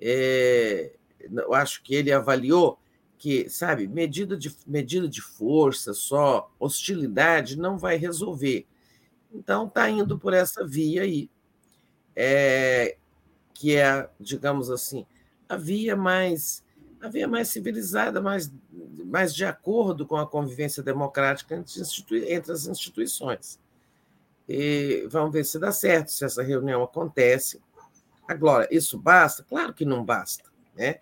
[0.00, 2.78] É, eu acho que ele avaliou
[3.16, 8.66] que, sabe, medida de, medida de força, só hostilidade não vai resolver.
[9.32, 11.28] Então, está indo por essa via aí,
[12.14, 12.96] é,
[13.52, 15.04] que é, digamos assim,
[15.48, 16.62] a via mais,
[17.00, 18.52] a via mais civilizada, mais,
[19.04, 23.58] mais de acordo com a convivência democrática entre, entre as instituições.
[24.48, 27.60] E vamos ver se dá certo, se essa reunião acontece.
[28.26, 29.42] Agora, isso basta?
[29.42, 30.50] Claro que não basta.
[30.74, 31.00] Né?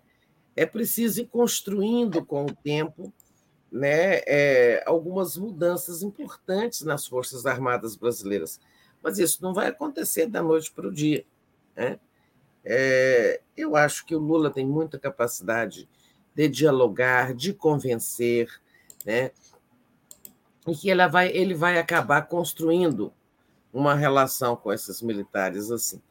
[0.55, 3.13] É preciso ir construindo com o tempo
[3.71, 8.59] né, é, algumas mudanças importantes nas Forças Armadas brasileiras.
[9.01, 11.25] Mas isso não vai acontecer da noite para o dia.
[11.75, 11.99] Né?
[12.65, 15.87] É, eu acho que o Lula tem muita capacidade
[16.35, 18.49] de dialogar, de convencer,
[19.05, 19.31] né?
[20.67, 23.13] e que ela vai, ele vai acabar construindo
[23.71, 26.01] uma relação com esses militares assim.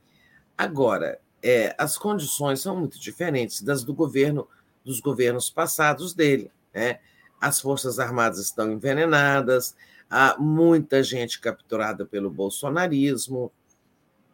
[0.56, 4.48] Agora, é, as condições são muito diferentes das do governo
[4.84, 6.50] dos governos passados dele.
[6.72, 7.00] Né?
[7.40, 9.76] as Forças Armadas estão envenenadas,
[10.10, 13.52] há muita gente capturada pelo bolsonarismo,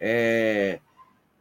[0.00, 0.80] é,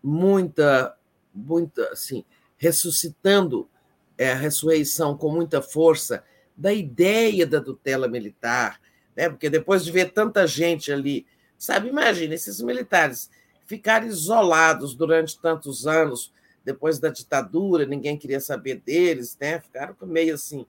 [0.03, 0.95] muita,
[1.33, 2.23] muita, assim,
[2.57, 3.69] ressuscitando
[4.17, 6.23] é, a ressurreição com muita força
[6.55, 8.79] da ideia da tutela militar,
[9.15, 9.29] né?
[9.29, 11.25] porque depois de ver tanta gente ali,
[11.61, 13.29] sabe, imagina esses militares
[13.67, 16.33] ficarem isolados durante tantos anos,
[16.65, 19.59] depois da ditadura, ninguém queria saber deles, né?
[19.59, 20.65] ficaram meio assim,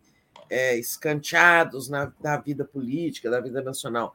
[0.50, 4.14] é, escanteados na, na vida política, da vida nacional.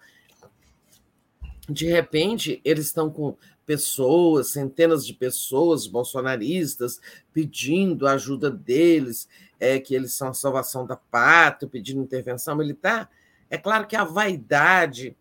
[1.67, 7.01] De repente, eles estão com pessoas, centenas de pessoas bolsonaristas
[7.33, 9.27] pedindo ajuda deles,
[9.59, 13.09] é, que eles são a salvação da pátria, pedindo intervenção militar.
[13.49, 15.17] É claro que a vaidade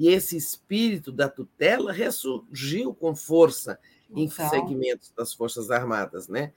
[0.00, 3.78] e esse espírito da tutela ressurgiu com força
[4.10, 4.48] em então...
[4.48, 6.54] segmentos das Forças Armadas, né?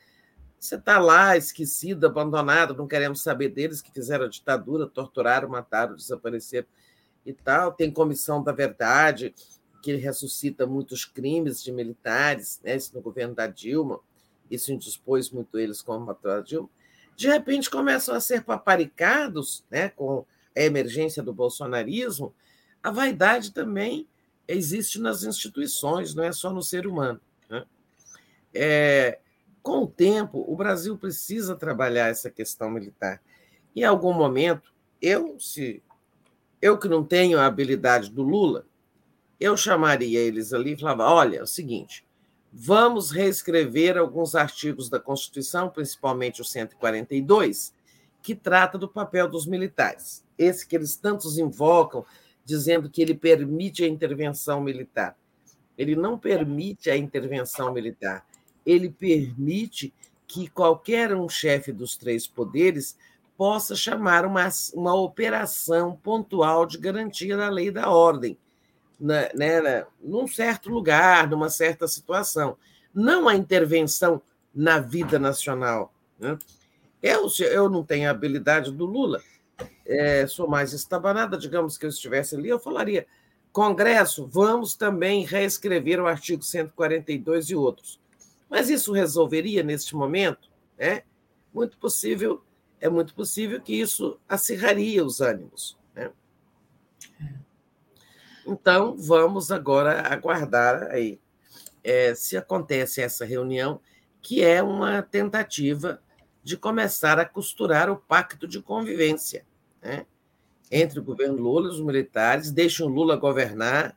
[0.58, 5.94] Você está lá, esquecido, abandonado, não queremos saber deles que fizeram a ditadura, torturaram, mataram,
[5.94, 6.66] desapareceram
[7.26, 7.74] e tal.
[7.74, 9.36] Tem comissão da verdade,
[9.84, 12.78] que ressuscita muitos crimes de militares, né?
[12.78, 14.00] isso no governo da Dilma,
[14.50, 16.70] isso indispôs muito eles com a Dilma.
[17.14, 19.90] De repente começam a ser paparicados né?
[19.90, 22.34] com a emergência do bolsonarismo.
[22.84, 24.08] A vaidade também
[24.48, 27.20] existe nas instituições, não é só no ser humano.
[27.50, 27.66] Né?
[28.54, 29.20] É,
[29.62, 33.22] com o tempo, o Brasil precisa trabalhar essa questão militar.
[33.74, 35.82] Em algum momento, eu, se
[36.62, 38.66] eu que não tenho a habilidade do Lula,
[39.40, 42.06] eu chamaria eles ali e falava: olha, é o seguinte,
[42.52, 47.74] vamos reescrever alguns artigos da Constituição, principalmente o 142,
[48.22, 50.24] que trata do papel dos militares.
[50.38, 52.06] Esse que eles tantos invocam,
[52.46, 55.16] dizendo que ele permite a intervenção militar.
[55.78, 58.26] Ele não permite a intervenção militar
[58.66, 59.94] ele permite
[60.28, 62.98] que qualquer um chefe dos três poderes
[63.38, 68.38] possa chamar uma, uma operação pontual de garantia da lei da ordem,
[69.00, 72.58] né, né, num certo lugar, numa certa situação.
[72.94, 74.22] Não a intervenção
[74.54, 75.92] na vida nacional.
[76.20, 76.38] Né?
[77.02, 79.22] Eu, eu não tenho a habilidade do Lula,
[79.86, 83.06] é, sou mais estabanada, digamos que eu estivesse ali, eu falaria:
[83.52, 88.00] Congresso, vamos também reescrever o artigo 142 e outros.
[88.50, 90.50] Mas isso resolveria neste momento?
[90.78, 91.04] É
[91.54, 92.44] muito possível,
[92.80, 95.78] é muito possível que isso acirraria os ânimos.
[95.94, 96.12] Né?
[98.46, 101.20] Então, vamos agora aguardar aí
[101.84, 103.80] é, se acontece essa reunião,
[104.22, 106.02] que é uma tentativa
[106.44, 109.46] de começar a costurar o pacto de convivência
[109.84, 110.06] né?
[110.72, 113.96] entre o governo Lula e os militares, deixam Lula governar.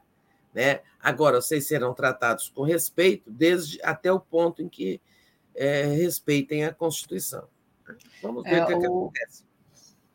[0.54, 0.80] Né?
[1.00, 5.00] Agora, vocês serão tratados com respeito, desde até o ponto em que
[5.54, 7.44] é, respeitem a Constituição.
[8.22, 8.80] Vamos ver é, o que, o...
[8.80, 9.44] que acontece.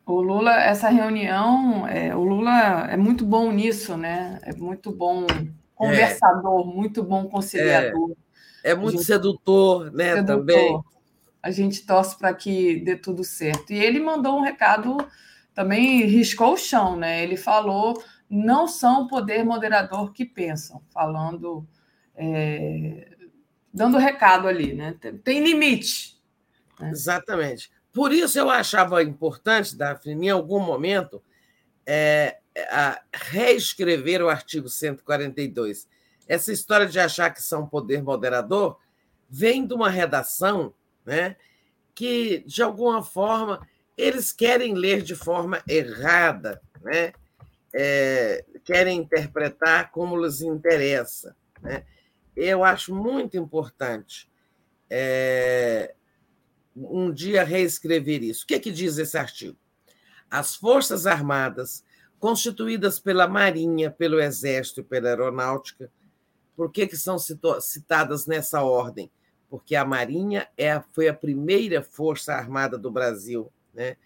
[0.04, 4.40] O Lula, essa reunião, é, o Lula é muito bom nisso, né?
[4.42, 5.26] É muito bom
[5.74, 6.74] conversador, é.
[6.74, 8.16] muito bom conciliador.
[8.64, 10.16] É, é muito gente, sedutor, né?
[10.16, 10.38] Sedutor.
[10.38, 10.80] Também.
[11.42, 13.72] A gente torce para que dê tudo certo.
[13.72, 14.96] E ele mandou um recado,
[15.54, 17.22] também riscou o chão, né?
[17.22, 21.66] Ele falou: não são o poder moderador que pensam, falando,
[22.14, 23.08] é,
[23.72, 24.96] dando recado ali, né?
[25.22, 26.20] Tem, limite.
[26.80, 26.90] Né?
[26.90, 27.70] Exatamente.
[27.92, 31.22] Por isso eu achava importante, Daphne, em algum momento,
[31.86, 32.38] é,
[32.70, 35.86] a reescrever o artigo 142.
[36.26, 38.78] Essa história de achar que são poder moderador
[39.28, 40.72] vem de uma redação
[41.04, 41.36] né,
[41.94, 43.66] que, de alguma forma,
[44.02, 47.12] eles querem ler de forma errada, né?
[47.74, 51.34] É, querem interpretar como lhes interessa.
[51.62, 51.84] Né?
[52.36, 54.30] Eu acho muito importante
[54.90, 55.94] é,
[56.76, 58.44] um dia reescrever isso.
[58.44, 59.56] O que, é que diz esse artigo?
[60.30, 61.82] As Forças Armadas,
[62.18, 65.90] constituídas pela Marinha, pelo Exército e pela Aeronáutica,
[66.54, 69.10] por que, que são citadas nessa ordem?
[69.48, 73.96] Porque a Marinha é, foi a primeira força armada do Brasil, né?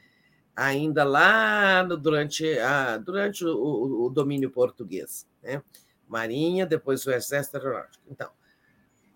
[0.56, 5.26] ainda lá no, durante, a, durante o, o, domínio português.
[5.42, 5.62] Né?
[6.08, 8.04] Marinha, depois o Exército a Aeronáutica.
[8.08, 8.30] Então,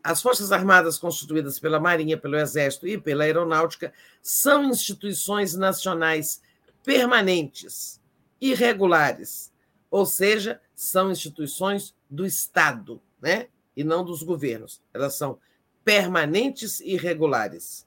[0.03, 6.43] as Forças Armadas, constituídas pela Marinha, pelo Exército e pela Aeronáutica, são instituições nacionais
[6.83, 8.01] permanentes,
[8.41, 9.53] irregulares,
[9.91, 13.49] ou seja, são instituições do Estado, né?
[13.77, 14.83] e não dos governos.
[14.93, 15.39] Elas são
[15.85, 17.87] permanentes e irregulares,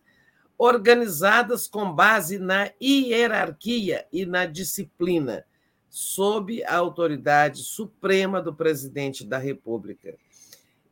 [0.57, 5.45] organizadas com base na hierarquia e na disciplina,
[5.89, 10.15] sob a autoridade suprema do presidente da República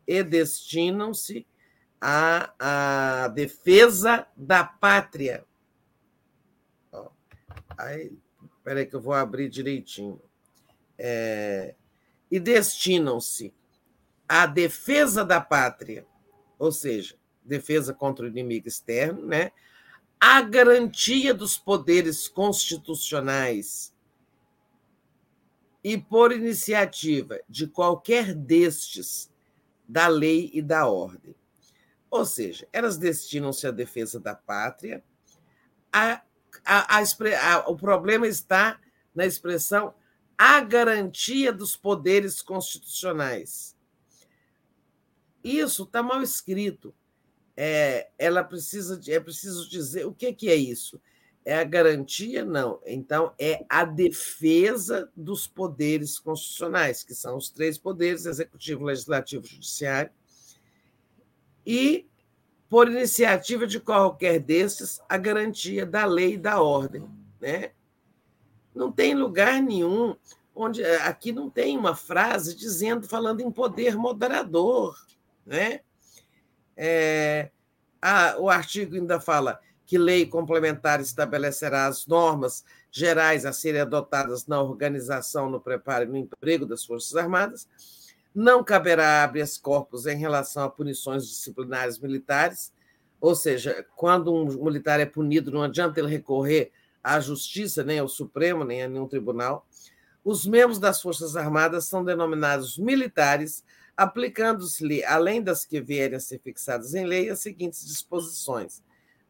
[0.07, 1.45] e destinam-se
[1.99, 5.45] à, à defesa da pátria.
[7.77, 8.11] Aí,
[8.63, 10.21] peraí que eu vou abrir direitinho.
[10.97, 11.73] É,
[12.29, 13.53] e destinam-se
[14.27, 16.05] à defesa da pátria,
[16.57, 19.51] ou seja, defesa contra o inimigo externo, né?
[20.19, 23.91] a garantia dos poderes constitucionais
[25.83, 29.31] e por iniciativa de qualquer destes
[29.87, 31.35] da lei e da ordem.
[32.09, 35.03] Ou seja, elas destinam-se à defesa da pátria.
[35.91, 36.21] A,
[36.63, 38.79] a, a, o problema está
[39.15, 39.93] na expressão
[40.37, 43.75] a garantia dos poderes constitucionais.
[45.43, 46.93] Isso está mal escrito.
[47.55, 50.99] É, ela precisa é preciso dizer o que, que é isso.
[51.43, 52.45] É a garantia?
[52.45, 52.79] Não.
[52.85, 59.49] Então, é a defesa dos poderes constitucionais, que são os três poderes: executivo, legislativo e
[59.49, 60.11] judiciário.
[61.65, 62.07] E,
[62.69, 67.09] por iniciativa de qualquer desses, a garantia da lei e da ordem.
[67.39, 67.71] Né?
[68.73, 70.15] Não tem lugar nenhum
[70.53, 70.83] onde.
[70.83, 74.95] Aqui não tem uma frase dizendo, falando em poder moderador.
[75.43, 75.81] Né?
[76.83, 77.51] É,
[78.01, 84.47] a, o artigo ainda fala que lei complementar estabelecerá as normas gerais a serem adotadas
[84.47, 87.67] na organização, no preparo e no emprego das Forças Armadas.
[88.33, 92.73] Não caberá habeas corpus em relação a punições disciplinares militares,
[93.19, 96.71] ou seja, quando um militar é punido, não adianta ele recorrer
[97.03, 99.67] à justiça, nem ao Supremo, nem a nenhum tribunal.
[100.23, 103.63] Os membros das Forças Armadas são denominados militares,
[104.03, 108.81] aplicando-se-lhe, além das que vierem a ser fixadas em lei, as seguintes disposições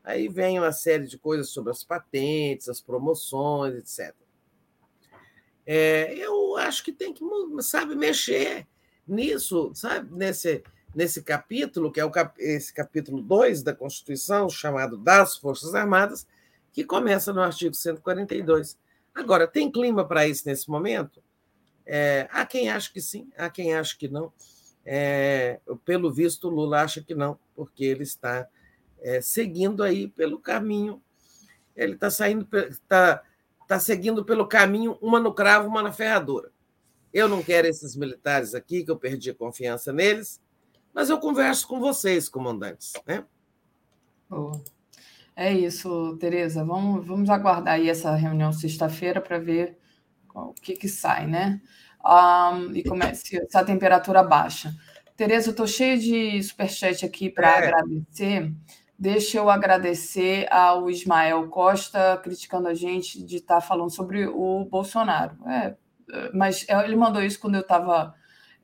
[0.04, 4.16] Aí vem uma série de coisas sobre as patentes, as promoções, etc.
[5.66, 7.24] É, eu acho que tem que,
[7.62, 8.68] sabe, mexer
[9.08, 10.64] nisso, sabe, nesse,
[10.96, 16.26] nesse capítulo, que é o cap, esse capítulo 2 da Constituição, chamado das Forças Armadas,
[16.74, 18.78] que começa no artigo 142.
[19.14, 21.22] Agora, tem clima para isso nesse momento?
[21.86, 24.34] É, há quem acha que sim, há quem acha que não.
[24.86, 28.48] É, pelo visto, Lula acha que não, porque ele está
[29.00, 31.02] é, seguindo aí pelo caminho.
[31.76, 33.22] Ele está saindo, está
[33.68, 36.52] tá seguindo pelo caminho, uma no cravo, uma na ferradura.
[37.14, 40.42] Eu não quero esses militares aqui, que eu perdi a confiança neles,
[40.94, 42.94] mas eu converso com vocês, comandantes.
[43.06, 43.24] Né?
[44.30, 44.62] Boa.
[45.36, 46.64] É isso, Tereza.
[46.64, 49.78] Vamos, vamos aguardar aí essa reunião sexta-feira para ver
[50.34, 51.62] o que, que sai, né?
[52.06, 54.74] Um, e como é, se, se a temperatura baixa.
[55.16, 57.68] Tereza, eu estou cheia de superchat aqui para é.
[57.68, 58.52] agradecer.
[58.98, 64.66] Deixa eu agradecer ao Ismael Costa criticando a gente de estar tá falando sobre o
[64.66, 65.38] Bolsonaro.
[65.48, 65.76] É,
[66.34, 68.14] mas ele mandou isso quando eu estava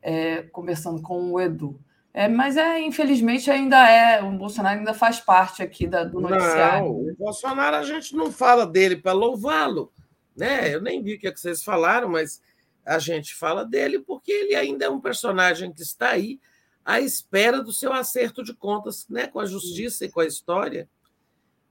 [0.01, 1.79] é, conversando com o Edu.
[2.13, 6.85] É, mas é, infelizmente ainda é, o Bolsonaro ainda faz parte aqui da, do noticiário.
[6.85, 9.91] Não, o Bolsonaro a gente não fala dele para louvá-lo,
[10.35, 10.73] né?
[10.73, 12.41] Eu nem vi o que, é que vocês falaram, mas
[12.87, 16.39] a gente fala dele porque ele ainda é um personagem que está aí
[16.85, 20.89] à espera do seu acerto de contas né, com a justiça e com a história.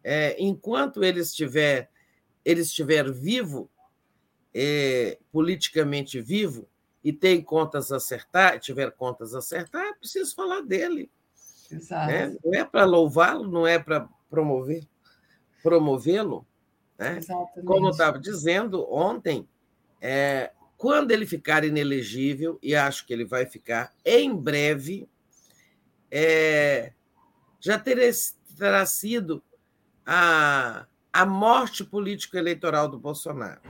[0.05, 1.91] É, enquanto ele estiver,
[2.45, 3.71] ele estiver vivo,
[4.55, 6.69] é, politicamente vivo,
[7.03, 11.11] e tem contas a acertar, tiver contas a acertar, é preciso falar dele.
[11.71, 12.07] Exato.
[12.09, 12.37] Né?
[12.45, 14.87] Não é para louvá-lo, não é para promover,
[15.63, 16.47] promovê-lo.
[16.99, 17.21] Né?
[17.65, 19.49] Como eu estava dizendo ontem,
[20.01, 25.09] é, quando ele ficar inelegível, e acho que ele vai ficar em breve,
[26.11, 26.93] é,
[27.61, 28.03] já terá,
[28.57, 29.43] terá sido
[30.05, 33.61] a, a morte político-eleitoral do Bolsonaro.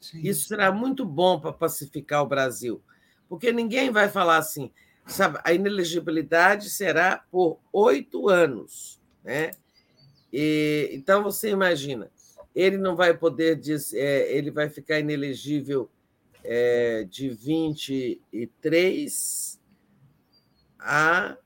[0.00, 0.20] Sim.
[0.22, 2.82] Isso será muito bom para pacificar o Brasil,
[3.28, 4.72] porque ninguém vai falar assim,
[5.06, 8.98] sabe, a inelegibilidade será por oito anos.
[9.22, 9.50] Né?
[10.32, 12.10] E, então, você imagina,
[12.54, 15.88] ele não vai poder dizer, é, ele vai ficar inelegível
[16.42, 19.60] é, de 23
[20.78, 21.36] a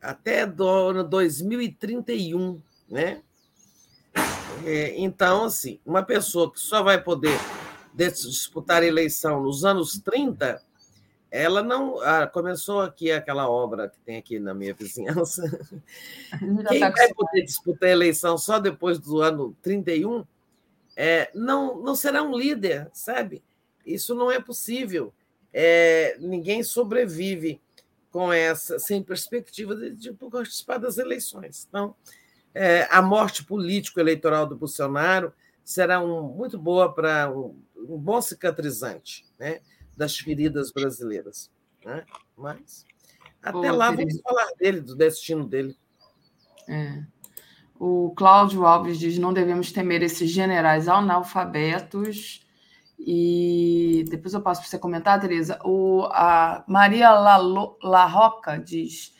[0.00, 3.22] até do ano 2031, né?
[4.64, 7.38] É, então, assim, uma pessoa que só vai poder
[7.94, 10.60] disputar eleição nos anos 30,
[11.32, 11.98] ela não.
[12.02, 15.42] Ah, começou aqui aquela obra que tem aqui na minha vizinhança.
[16.68, 20.24] Quem tá vai poder disputar a eleição só depois do ano 31
[20.94, 23.42] é, não, não será um líder, sabe?
[23.84, 25.12] Isso não é possível.
[25.52, 27.60] É, ninguém sobrevive
[28.10, 31.66] com essa, sem perspectiva de, de participar das eleições.
[31.66, 31.94] Então,
[32.54, 35.32] é, a morte político-eleitoral do Bolsonaro
[35.64, 39.60] será um, muito boa para um, um, bom cicatrizante né,
[40.02, 41.48] das feridas brasileiras.
[41.84, 42.04] Né?
[42.36, 42.84] Mas
[43.40, 45.76] até lá vamos falar dele, do destino dele.
[46.68, 47.04] É.
[47.78, 52.44] O Cláudio Alves diz: não devemos temer esses generais analfabetos.
[52.98, 55.58] E depois eu passo para você comentar, Tereza.
[55.64, 59.14] O, a Maria Larroca diz: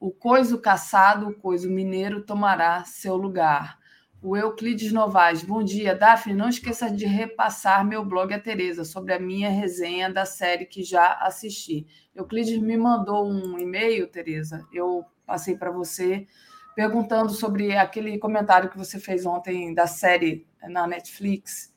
[0.00, 3.78] o coiso caçado, o coiso mineiro tomará seu lugar.
[4.24, 5.96] O Euclides Novaes, bom dia.
[5.96, 10.64] Daphne, não esqueça de repassar meu blog a Tereza sobre a minha resenha da série
[10.64, 11.88] que já assisti.
[12.14, 16.24] Euclides me mandou um e-mail, Tereza, eu passei para você,
[16.76, 21.74] perguntando sobre aquele comentário que você fez ontem da série na Netflix.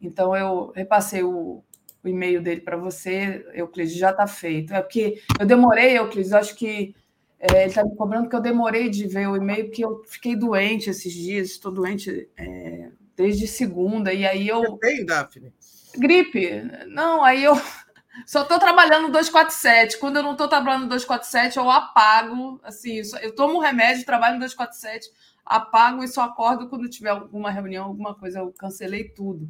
[0.00, 1.64] Então, eu repassei o,
[2.04, 4.72] o e-mail dele para você, Euclides, já está feito.
[4.72, 6.94] É porque eu demorei, Euclides, acho que
[7.38, 10.34] é, ele está me cobrando que eu demorei de ver o e-mail, porque eu fiquei
[10.34, 14.60] doente esses dias, estou doente é, desde segunda, e aí eu.
[14.62, 15.52] Você tem, Daphne?
[15.96, 16.62] Gripe.
[16.88, 17.54] Não, aí eu
[18.26, 19.98] só estou trabalhando no 247.
[19.98, 22.60] Quando eu não estou trabalhando no 247, eu apago.
[22.62, 25.08] Assim, eu tomo um remédio, trabalho no 247,
[25.46, 28.40] apago e só acordo quando tiver alguma reunião, alguma coisa.
[28.40, 29.48] Eu cancelei tudo.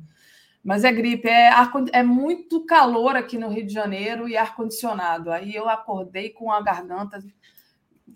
[0.62, 5.31] Mas é gripe, é, ar, é muito calor aqui no Rio de Janeiro e ar-condicionado.
[5.31, 7.23] Aí eu acordei com a garganta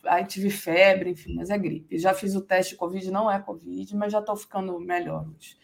[0.05, 1.98] aí tive febre, enfim, mas é gripe.
[1.98, 5.56] Já fiz o teste de Covid, não é Covid, mas já estou ficando melhor hoje.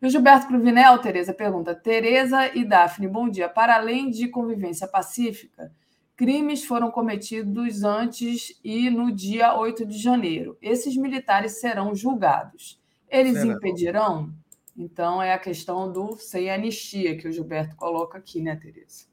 [0.00, 3.48] E o Gilberto Cruvinel, Tereza, pergunta: Tereza e Daphne, bom dia.
[3.48, 5.72] Para além de convivência pacífica,
[6.16, 10.56] crimes foram cometidos antes e no dia 8 de janeiro.
[10.60, 12.80] Esses militares serão julgados.
[13.08, 13.52] Eles Será?
[13.54, 14.32] impedirão?
[14.76, 19.06] Então, é a questão do sem anistia que o Gilberto coloca aqui, né, Tereza?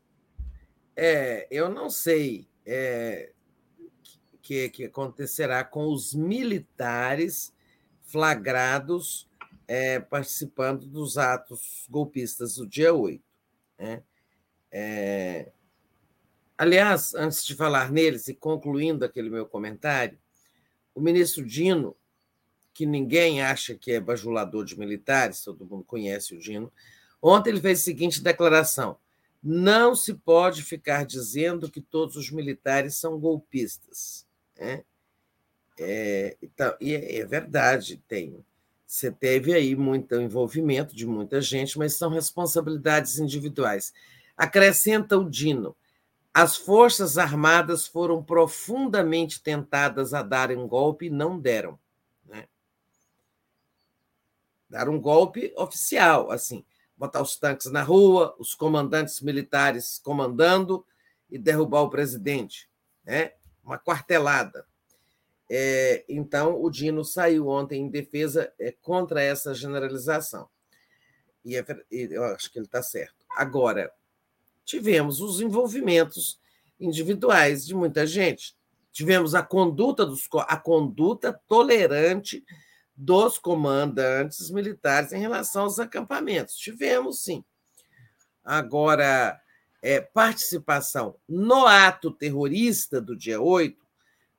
[0.96, 2.48] É, eu não sei.
[2.66, 3.33] É,
[4.44, 7.54] que, que acontecerá com os militares
[8.04, 9.28] flagrados
[9.66, 13.24] é, participando dos atos golpistas do dia 8.
[13.80, 14.04] Né?
[14.70, 15.52] É...
[16.58, 20.20] Aliás, antes de falar neles e concluindo aquele meu comentário,
[20.94, 21.96] o ministro Dino,
[22.74, 26.72] que ninguém acha que é bajulador de militares, todo mundo conhece o Dino,
[27.22, 28.98] ontem ele fez a seguinte declaração:
[29.42, 34.28] não se pode ficar dizendo que todos os militares são golpistas.
[34.58, 34.84] Né?
[35.80, 38.44] É, então, e é, é verdade, tem.
[38.86, 43.92] Você teve aí muito envolvimento de muita gente, mas são responsabilidades individuais.
[44.38, 45.76] Acrescenta o Dino.
[46.34, 51.78] As Forças Armadas foram profundamente tentadas a darem um golpe e não deram.
[52.26, 52.48] Né?
[54.70, 56.64] Dar um golpe oficial, assim,
[56.98, 60.86] botar os tanques na rua, os comandantes militares comandando
[61.30, 62.70] e derrubar o presidente.
[63.04, 63.34] Né?
[63.64, 64.66] Uma quartelada.
[65.50, 70.50] É, então, o Dino saiu ontem em defesa é, contra essa generalização.
[71.46, 73.16] E, é, eu acho que ele está certo.
[73.36, 73.92] Agora,
[74.66, 76.40] tivemos os envolvimentos
[76.80, 78.56] individuais de muita gente.
[78.92, 82.44] Tivemos a conduta dos a conduta tolerante
[82.96, 86.56] dos comandantes militares em relação aos acampamentos.
[86.56, 87.44] Tivemos, sim.
[88.44, 89.42] Agora,
[89.84, 93.78] é, participação no ato terrorista do dia 8,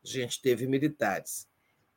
[0.02, 1.46] a gente teve militares.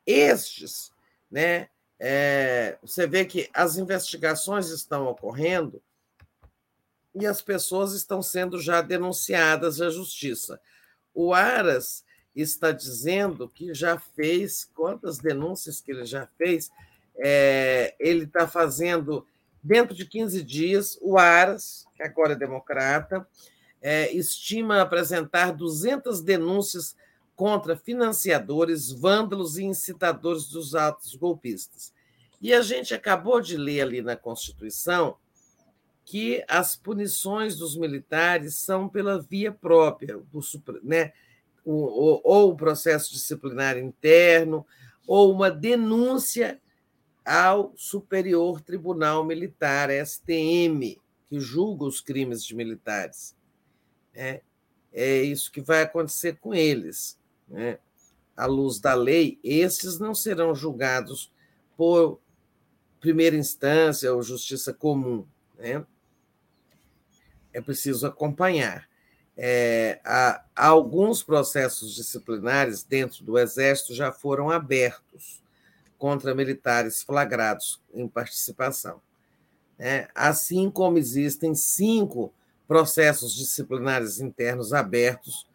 [0.06, 0.92] Estes,
[1.32, 5.82] né, é, você vê que as investigações estão ocorrendo
[7.16, 10.60] e as pessoas estão sendo já denunciadas à justiça.
[11.14, 12.04] O Aras
[12.36, 16.70] está dizendo que já fez, quantas denúncias que ele já fez?
[17.16, 19.26] É, ele está fazendo,
[19.64, 23.28] dentro de 15 dias, o Aras, que agora é democrata,
[23.82, 26.96] é, estima apresentar 200 denúncias
[27.36, 31.94] contra financiadores, vândalos e incitadores dos atos golpistas.
[32.42, 35.18] E a gente acabou de ler ali na Constituição
[36.04, 40.20] que as punições dos militares são pela via própria,
[40.82, 41.12] né?
[41.66, 44.66] ou, ou o processo disciplinar interno,
[45.06, 46.62] ou uma denúncia
[47.28, 50.98] ao Superior Tribunal Militar, STM,
[51.28, 53.36] que julga os crimes de militares.
[54.14, 54.42] É,
[54.94, 57.20] é isso que vai acontecer com eles.
[57.48, 57.80] Né?
[58.36, 61.32] À luz da lei, esses não serão julgados
[61.76, 62.20] por
[63.00, 65.26] primeira instância ou justiça comum.
[65.58, 65.86] Né?
[67.58, 68.88] é preciso acompanhar.
[69.36, 75.42] É, há, alguns processos disciplinares dentro do Exército já foram abertos
[75.98, 79.02] contra militares flagrados em participação.
[79.80, 82.34] É, assim como existem cinco
[82.68, 85.48] processos disciplinares internos abertos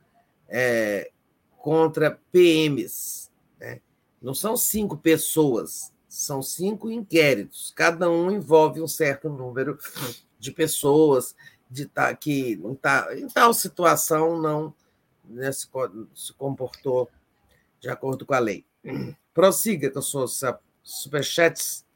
[0.49, 1.11] é,
[1.59, 3.31] contra PMs.
[3.61, 3.81] Né?
[4.21, 7.73] Não são cinco pessoas, são cinco inquéritos.
[7.75, 9.79] Cada um envolve um certo número
[10.39, 11.35] de pessoas,
[11.71, 14.75] de tá, que não tá, em tal situação não
[15.25, 15.69] né, se,
[16.15, 17.11] se, comportou
[17.81, 18.65] de acordo com a lei.
[19.35, 20.41] Prossiga com os seus
[20.83, 21.87] superchats.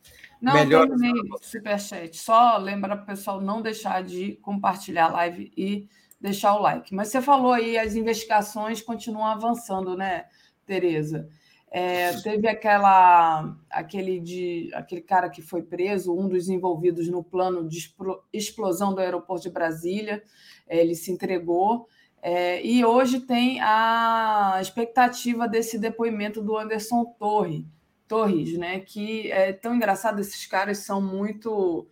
[0.41, 0.87] Não, Melhor...
[0.87, 2.17] terminei superchat.
[2.17, 5.89] Só lembra para o pessoal não deixar de compartilhar a live e
[6.21, 6.95] deixar o like.
[6.95, 10.27] Mas você falou aí, as investigações continuam avançando, né,
[10.65, 11.29] Tereza?
[11.71, 17.69] É, teve aquela, aquele, de, aquele cara que foi preso, um dos envolvidos no plano
[17.69, 17.93] de
[18.33, 20.23] explosão do aeroporto de Brasília,
[20.67, 21.87] é, ele se entregou.
[22.29, 27.65] É, e hoje tem a expectativa desse depoimento do Anderson Torre,
[28.09, 28.81] Torres, né?
[28.81, 31.87] Que é tão engraçado, esses caras são muito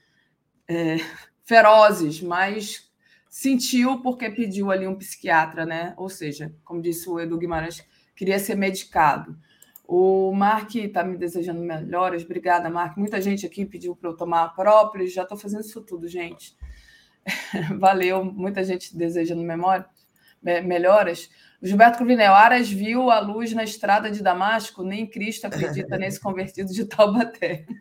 [0.67, 0.97] é,
[1.45, 2.91] ferozes, mas
[3.31, 5.95] sentiu porque pediu ali um psiquiatra, né?
[5.97, 9.39] Ou seja, como disse o Edu Guimarães, queria ser medicado.
[9.87, 12.25] O Mark está me desejando melhoras.
[12.25, 12.97] Obrigada, Mark.
[12.97, 15.13] Muita gente aqui pediu para eu tomar própolis.
[15.13, 16.57] Já estou fazendo isso tudo, gente.
[17.79, 18.25] Valeu.
[18.25, 19.87] Muita gente desejando memória,
[20.45, 21.31] melhoras.
[21.63, 26.73] Gilberto Cruvinel, Aras viu a luz na estrada de Damasco, nem Cristo acredita nesse convertido
[26.73, 27.67] de Taubaté.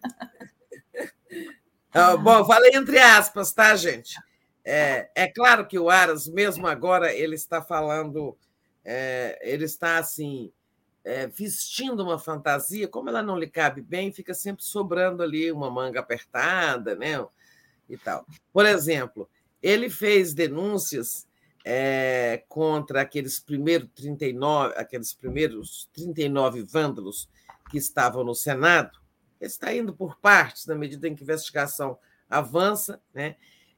[1.96, 4.16] Ah, bom, falei entre aspas, tá, gente?
[4.66, 8.36] É, é claro que o Aras, mesmo agora, ele está falando,
[8.84, 10.52] é, ele está assim,
[11.04, 15.70] é, vestindo uma fantasia, como ela não lhe cabe bem, fica sempre sobrando ali uma
[15.70, 17.24] manga apertada, né?
[17.88, 18.26] E tal.
[18.52, 19.30] Por exemplo,
[19.62, 21.28] ele fez denúncias
[21.64, 27.30] é, contra aqueles primeiros 39, aqueles primeiros 39 vândalos
[27.70, 29.00] que estavam no Senado.
[29.40, 31.98] Está indo por partes, na medida em que a investigação
[32.30, 33.36] avança, né?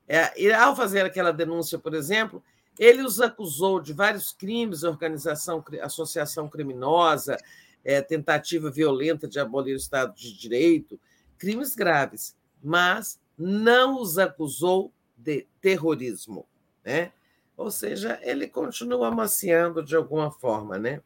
[0.07, 2.43] É, e ao fazer aquela denúncia, por exemplo,
[2.77, 7.37] ele os acusou de vários crimes, organização, associação criminosa,
[7.83, 10.99] é, tentativa violenta de abolir o Estado de Direito,
[11.37, 16.47] crimes graves, mas não os acusou de terrorismo,
[16.83, 17.11] né?
[17.57, 21.01] Ou seja, ele continua amaciando de alguma forma, né?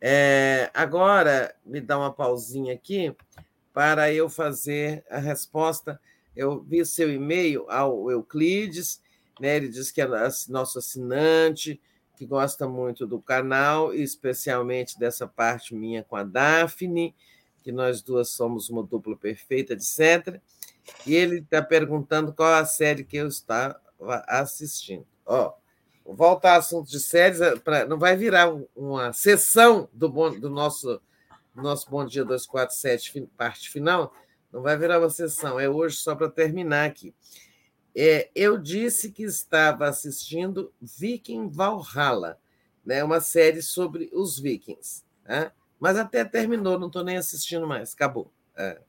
[0.00, 3.14] É, agora, me dá uma pausinha aqui
[3.72, 6.00] para eu fazer a resposta.
[6.34, 9.00] Eu vi seu e-mail ao Euclides,
[9.40, 9.56] né?
[9.56, 10.06] Ele diz que é
[10.48, 11.80] nosso assinante,
[12.16, 17.14] que gosta muito do canal, especialmente dessa parte minha com a Daphne,
[17.62, 20.40] que nós duas somos uma dupla perfeita, etc.
[21.06, 23.80] E ele está perguntando qual a série que eu estava
[24.28, 25.06] assistindo.
[25.24, 25.54] ó,
[26.04, 30.50] volta ao assunto de séries, é, pra, não vai virar uma sessão do, bom, do
[30.50, 31.00] nosso,
[31.54, 34.12] nosso Bom Dia 247, parte final,
[34.52, 37.14] não vai virar uma sessão, é hoje só para terminar aqui.
[37.96, 42.38] É, eu disse que estava assistindo Viking Valhalla,
[42.84, 45.04] né, uma série sobre os vikings.
[45.24, 45.50] Né?
[45.78, 48.30] Mas até terminou, não estou nem assistindo mais, acabou.
[48.56, 48.80] É.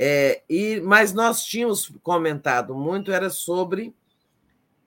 [0.00, 3.94] É, e, mas nós tínhamos comentado muito, era sobre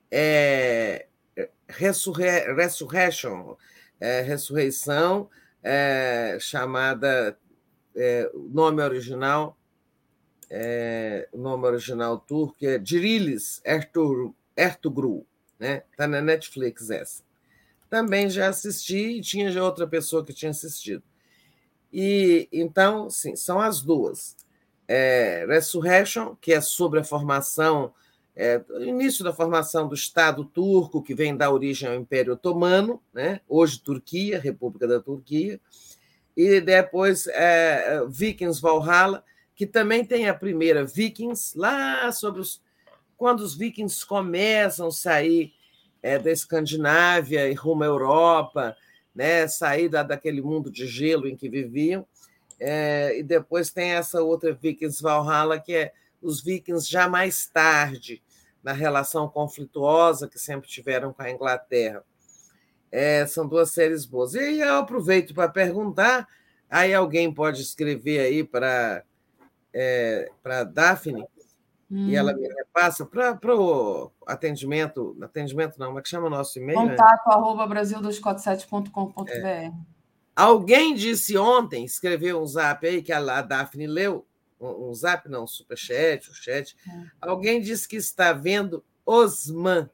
[0.09, 1.07] é,
[1.71, 3.55] ressurre, Resurrection,
[3.99, 5.29] é, ressurreição,
[5.63, 7.37] é, chamada,
[7.95, 9.57] é, nome original,
[10.49, 15.25] é, nome original turco é Dirilis Ertugrul, Ertugrul
[15.61, 15.83] né?
[15.91, 17.23] Está na Netflix essa.
[17.87, 21.03] Também já assisti e tinha já outra pessoa que tinha assistido.
[21.93, 24.35] E então, sim, são as duas.
[24.87, 27.93] É, Resurrection, que é sobre a formação
[28.35, 33.41] é, início da formação do Estado turco, que vem da origem ao Império Otomano, né?
[33.47, 35.59] hoje Turquia, República da Turquia,
[36.35, 42.61] e depois é, Vikings Valhalla, que também tem a primeira Vikings, lá sobre os.
[43.17, 45.53] Quando os vikings começam a sair
[46.01, 48.75] é, da Escandinávia e rumo à Europa,
[49.13, 49.47] né?
[49.47, 52.07] sair da, daquele mundo de gelo em que viviam.
[52.59, 58.21] É, e depois tem essa outra Vikings Valhalla, que é os vikings já mais tarde,
[58.63, 62.03] na relação conflituosa que sempre tiveram com a Inglaterra.
[62.91, 64.35] É, são duas séries boas.
[64.35, 66.27] E eu aproveito para perguntar,
[66.69, 69.03] aí alguém pode escrever aí para
[69.73, 71.23] é, para Daphne,
[71.89, 72.07] hum.
[72.09, 76.59] e ela me repassa para o atendimento, atendimento não, como é que chama o nosso
[76.59, 76.77] e-mail?
[76.77, 77.33] Contato né?
[77.33, 79.31] arroba brasil247.com.br.
[79.31, 79.71] É.
[80.35, 84.25] Alguém disse ontem, escreveu um zap aí que a Daphne leu,
[84.61, 86.75] um zap, não, um superchat, o um chat.
[86.87, 87.05] É.
[87.19, 89.89] Alguém disse que está vendo Osman.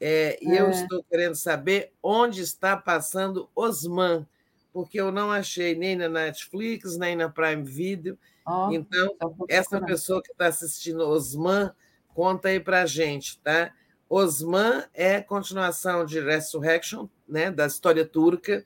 [0.00, 0.60] É, e é.
[0.60, 4.26] eu estou querendo saber onde está passando Osman,
[4.72, 8.18] porque eu não achei nem na Netflix, nem na Prime Video.
[8.46, 9.14] Oh, então,
[9.48, 11.74] essa pessoa que está assistindo Osman,
[12.14, 13.72] conta aí para a gente, tá?
[14.08, 18.64] Osman é continuação de Resurrection, né, da história turca,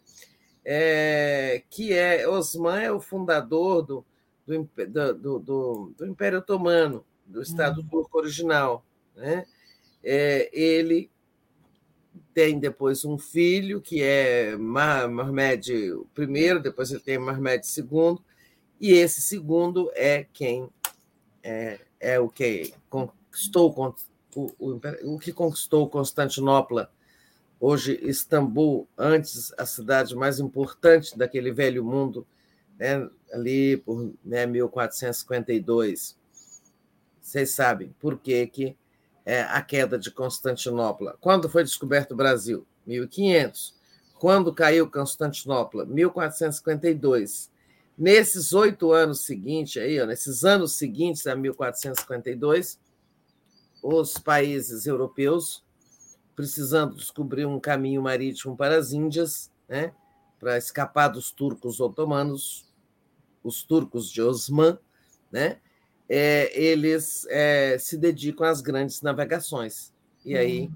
[0.64, 4.06] é, que é Osman é o fundador do,
[4.46, 7.88] do, do, do, do Império Otomano, do Estado uhum.
[7.88, 8.84] Turco original.
[9.16, 9.46] Né?
[10.02, 11.10] É, ele
[12.32, 18.18] tem depois um filho, que é Mahmed I, depois ele tem Mahmed II,
[18.80, 20.68] e esse segundo é quem
[21.42, 23.94] é, é o que conquistou
[24.34, 24.80] o, o,
[25.14, 26.90] o que conquistou Constantinopla,
[27.60, 32.26] hoje Istambul, antes a cidade mais importante daquele velho mundo
[32.78, 36.16] né, ali por né, 1452.
[37.20, 38.76] Vocês sabem por que, que
[39.24, 41.16] é a queda de Constantinopla.
[41.20, 42.66] Quando foi descoberto o Brasil?
[42.86, 43.74] 1500.
[44.18, 45.84] Quando caiu Constantinopla?
[45.86, 47.50] 1452.
[47.96, 52.78] Nesses oito anos seguintes, aí, ó, nesses anos seguintes a 1452,
[53.82, 55.64] os países europeus,
[56.34, 59.92] precisando descobrir um caminho marítimo para as Índias, né,
[60.40, 62.66] para escapar dos turcos otomanos,
[63.44, 64.76] os turcos de Osman,
[65.30, 65.58] né?
[66.08, 69.92] É, eles é, se dedicam às grandes navegações.
[70.24, 70.72] E aí uhum.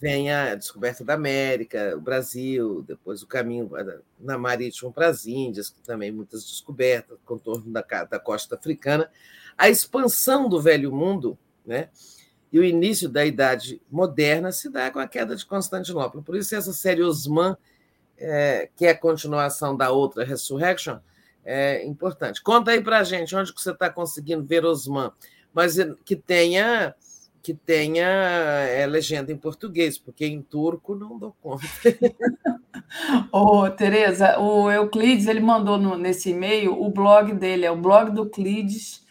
[0.00, 3.70] vem a descoberta da América, o Brasil, depois o caminho
[4.18, 9.10] na marítimo para as Índias, que também muitas descobertas, contorno da, da costa africana,
[9.58, 11.36] a expansão do velho mundo,
[11.66, 11.90] né?
[12.52, 16.22] E o início da Idade Moderna se dá com a queda de Constantinopla.
[16.22, 17.56] Por isso, essa série Osman
[18.22, 20.98] é, que é a continuação da outra Resurrection,
[21.44, 22.42] é importante.
[22.42, 25.10] Conta aí para gente onde que você está conseguindo ver Osman,
[25.52, 26.94] mas que tenha
[27.42, 31.64] que tenha é, legenda em português, porque em turco não dou conta.
[33.32, 38.12] Ô, Tereza, o Euclides ele mandou no, nesse e-mail o blog dele, é o blog
[38.12, 39.01] do Euclides,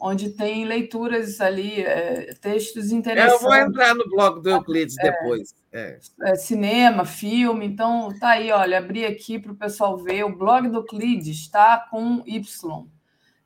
[0.00, 3.42] onde tem leituras ali, é, textos interessantes.
[3.42, 5.54] Eu vou entrar no blog do Euclides é, depois.
[5.70, 5.98] É.
[6.22, 6.34] é.
[6.36, 10.24] cinema, filme, então tá aí, olha, abri aqui para o pessoal ver.
[10.24, 12.86] O blog do Euclides está com Y.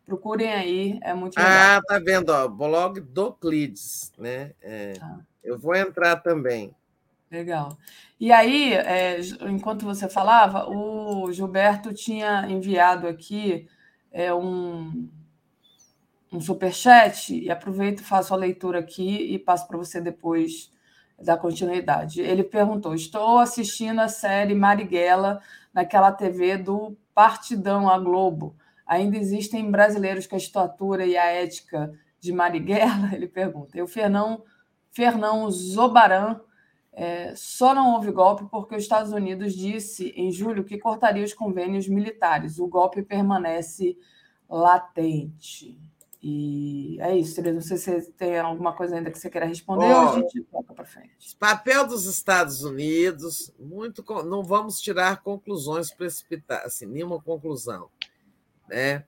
[0.06, 1.52] Procurem aí, é muito legal.
[1.52, 4.52] Ah, tá vendo, ó, blog do Euclides, né?
[4.62, 5.18] É, tá.
[5.42, 6.74] Eu vou entrar também.
[7.30, 7.76] Legal.
[8.20, 9.18] E aí, é,
[9.48, 13.66] enquanto você falava, o Gilberto tinha enviado aqui
[14.12, 15.08] é, um,
[16.34, 20.72] um superchat e aproveito, faço a leitura aqui e passo para você depois
[21.18, 22.20] da continuidade.
[22.20, 25.40] Ele perguntou: Estou assistindo a série Marighella
[25.72, 28.56] naquela TV do Partidão a Globo.
[28.86, 33.14] Ainda existem brasileiros com a estatura e a ética de Marighella?
[33.14, 33.78] Ele pergunta.
[33.78, 34.42] E o Fernão
[34.90, 36.40] Fernão Zobaran,
[36.92, 41.34] é, só não houve golpe porque os Estados Unidos disse em julho que cortaria os
[41.34, 42.60] convênios militares.
[42.60, 43.98] O golpe permanece
[44.48, 45.76] latente.
[46.26, 47.54] E é isso, Tereza.
[47.54, 50.72] Não sei se tem alguma coisa ainda que você queira responder oh, a gente toca
[50.72, 51.36] para frente.
[51.38, 57.90] Papel dos Estados Unidos, muito não vamos tirar conclusões precipitadas, assim, nenhuma conclusão.
[58.66, 59.04] Né?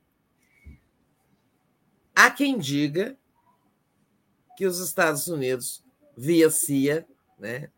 [2.15, 3.17] Há quem diga
[4.55, 5.83] que os Estados Unidos,
[6.15, 7.07] via CIA,
[7.39, 7.71] né,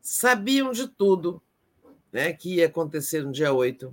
[0.00, 1.42] sabiam de tudo
[2.12, 3.92] né, que ia acontecer no dia 8,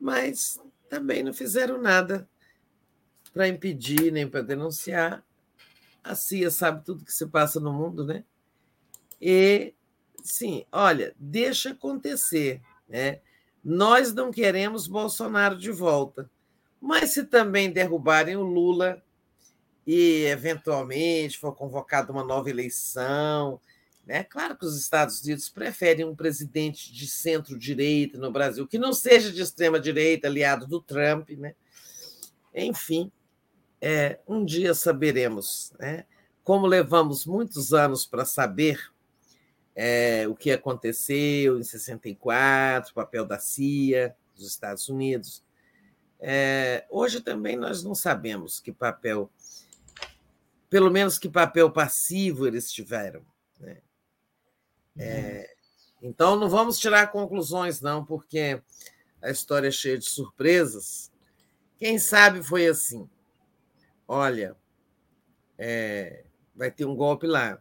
[0.00, 2.28] mas também não fizeram nada
[3.32, 5.24] para impedir nem para denunciar.
[6.04, 8.24] A CIA sabe tudo que se passa no mundo, né?
[9.20, 9.72] E,
[10.22, 13.20] sim, olha, deixa acontecer, né?
[13.64, 16.28] Nós não queremos Bolsonaro de volta,
[16.80, 19.00] mas se também derrubarem o Lula
[19.86, 23.60] e eventualmente for convocada uma nova eleição,
[24.04, 24.24] né?
[24.24, 29.30] Claro que os Estados Unidos preferem um presidente de centro-direita no Brasil, que não seja
[29.30, 31.54] de extrema-direita, aliado do Trump, né?
[32.52, 33.10] Enfim,
[33.82, 35.72] é, um dia saberemos.
[35.80, 36.06] Né?
[36.44, 38.92] Como levamos muitos anos para saber
[39.74, 45.44] é, o que aconteceu em 64, o papel da CIA, dos Estados Unidos,
[46.20, 49.28] é, hoje também nós não sabemos que papel,
[50.70, 53.26] pelo menos que papel passivo eles tiveram.
[53.58, 53.78] Né?
[54.96, 55.56] É,
[56.00, 58.62] então não vamos tirar conclusões, não, porque
[59.20, 61.10] a história é cheia de surpresas.
[61.78, 63.08] Quem sabe foi assim
[64.12, 64.54] olha,
[65.56, 67.58] é, vai ter um golpe lá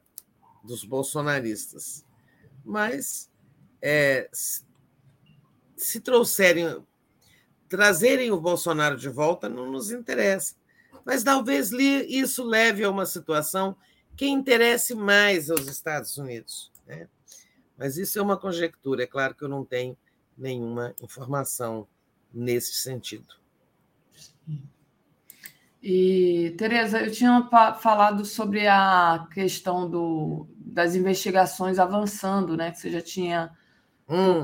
[0.61, 2.05] dos bolsonaristas.
[2.63, 3.31] Mas
[3.81, 4.29] é,
[5.77, 6.85] se trouxerem,
[7.69, 10.55] trazerem o Bolsonaro de volta, não nos interessa.
[11.05, 13.75] Mas talvez isso leve a uma situação
[14.17, 16.69] que interesse mais aos Estados Unidos.
[16.85, 17.07] Né?
[17.77, 19.97] Mas isso é uma conjectura, é claro que eu não tenho
[20.37, 21.87] nenhuma informação
[22.33, 23.40] nesse sentido.
[25.81, 27.49] E, Tereza, eu tinha
[27.81, 32.71] falado sobre a questão do, das investigações avançando, né?
[32.71, 33.51] Que você já tinha
[34.07, 34.43] hum.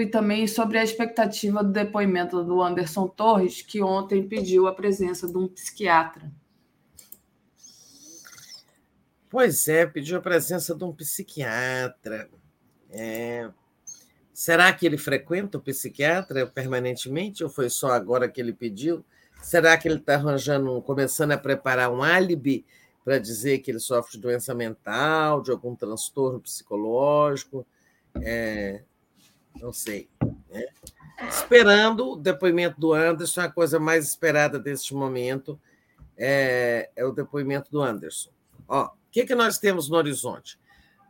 [0.00, 5.26] e também sobre a expectativa do depoimento do Anderson Torres, que ontem pediu a presença
[5.26, 6.30] de um psiquiatra.
[9.30, 12.28] Pois é, pediu a presença de um psiquiatra.
[12.90, 13.50] É...
[14.32, 19.04] Será que ele frequenta o psiquiatra permanentemente ou foi só agora que ele pediu?
[19.44, 22.64] Será que ele está arranjando, começando a preparar um álibi
[23.04, 27.66] para dizer que ele sofre de doença mental, de algum transtorno psicológico?
[28.22, 28.82] É,
[29.60, 30.08] não sei.
[30.50, 30.64] Né?
[31.28, 35.60] Esperando o depoimento do Anderson, a coisa mais esperada deste momento
[36.16, 38.30] é, é o depoimento do Anderson.
[38.66, 40.58] Ó, o que, que nós temos no horizonte?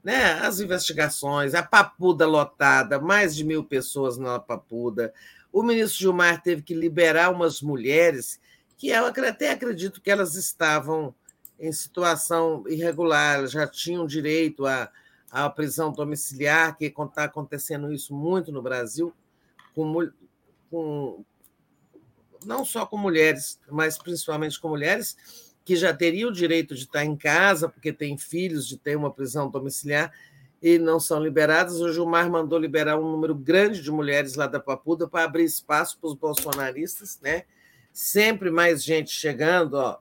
[0.02, 0.32] Né?
[0.40, 5.14] As investigações, a papuda lotada, mais de mil pessoas na papuda,
[5.54, 8.40] o ministro Gilmar teve que liberar umas mulheres
[8.76, 11.14] que eu até acredito que elas estavam
[11.60, 14.90] em situação irregular, já tinham direito à,
[15.30, 19.14] à prisão domiciliar, que está acontecendo isso muito no Brasil,
[19.76, 20.10] com,
[20.68, 21.24] com,
[22.44, 27.04] não só com mulheres, mas principalmente com mulheres que já teriam o direito de estar
[27.04, 30.12] em casa, porque têm filhos, de ter uma prisão domiciliar,
[30.64, 31.78] e não são liberadas.
[31.82, 35.98] O Gilmar mandou liberar um número grande de mulheres lá da Papuda para abrir espaço
[35.98, 37.44] para os bolsonaristas, né?
[37.92, 39.98] Sempre mais gente chegando, ó.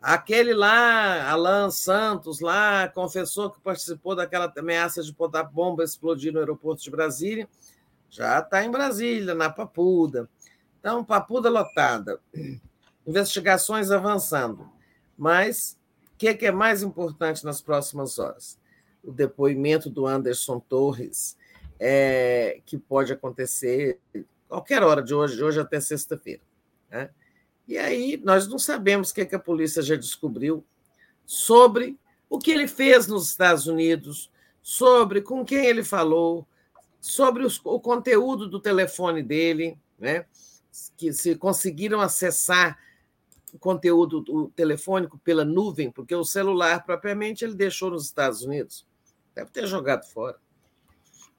[0.00, 6.38] Aquele lá, Alan Santos, lá, confessou que participou daquela ameaça de botar bomba explodir no
[6.38, 7.48] aeroporto de Brasília.
[8.08, 10.30] Já está em Brasília, na Papuda.
[10.78, 12.20] Então, Papuda lotada.
[13.04, 14.70] Investigações avançando.
[15.18, 15.76] Mas
[16.12, 18.62] o que, que é mais importante nas próximas horas?
[19.04, 21.36] O depoimento do Anderson Torres,
[21.78, 23.98] é, que pode acontecer
[24.48, 26.42] qualquer hora de hoje, de hoje até sexta-feira.
[26.90, 27.10] Né?
[27.66, 30.64] E aí nós não sabemos o que, é que a polícia já descobriu
[31.26, 34.30] sobre o que ele fez nos Estados Unidos,
[34.62, 36.46] sobre com quem ele falou,
[37.00, 40.24] sobre os, o conteúdo do telefone dele, né?
[40.96, 42.78] que se conseguiram acessar
[43.52, 48.84] o conteúdo telefônico pela nuvem, porque o celular propriamente ele deixou nos Estados Unidos.
[49.34, 50.38] Deve ter jogado fora.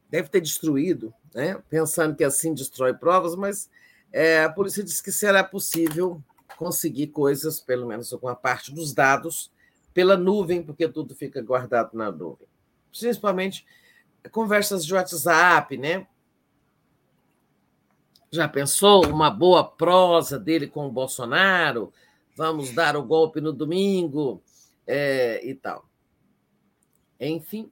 [0.09, 1.61] Deve ter destruído, né?
[1.69, 3.69] pensando que assim destrói provas, mas
[4.11, 6.21] é, a polícia disse que será possível
[6.57, 9.51] conseguir coisas, pelo menos alguma parte dos dados,
[9.93, 12.47] pela nuvem, porque tudo fica guardado na nuvem.
[12.91, 13.65] Principalmente
[14.31, 16.07] conversas de WhatsApp, né?
[18.31, 21.93] Já pensou uma boa prosa dele com o Bolsonaro?
[22.35, 24.41] Vamos dar o golpe no domingo.
[24.85, 25.89] é, e tal.
[27.19, 27.71] Enfim,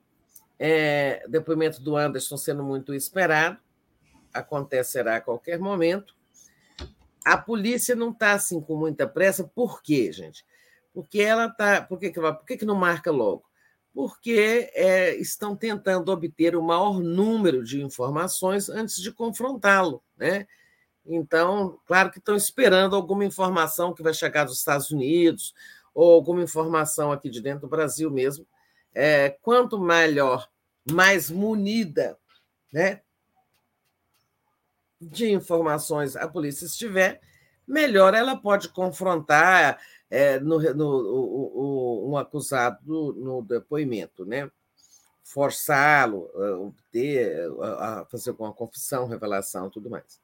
[0.60, 3.58] é, depoimento do Anderson sendo muito esperado,
[4.34, 6.16] acontecerá a qualquer momento.
[7.26, 10.46] A polícia não está assim com muita pressa, por quê, gente?
[10.94, 11.82] Porque ela está.
[11.82, 13.44] Por, que, que, por que, que não marca logo?
[13.94, 20.04] Porque é, estão tentando obter o maior número de informações antes de confrontá-lo.
[20.18, 20.48] Né?
[21.06, 25.54] Então, claro que estão esperando alguma informação que vai chegar dos Estados Unidos,
[25.94, 28.46] ou alguma informação aqui de dentro do Brasil mesmo.
[28.94, 30.48] É, quanto melhor,
[30.92, 32.18] mais munida
[32.72, 33.02] né,
[35.02, 37.22] de informações a polícia estiver,
[37.68, 41.60] melhor ela pode confrontar é, no, no, o,
[42.06, 44.50] o, um acusado no depoimento, né?
[45.24, 50.22] forçá-lo a obter, a fazer uma confissão, revelação, tudo mais.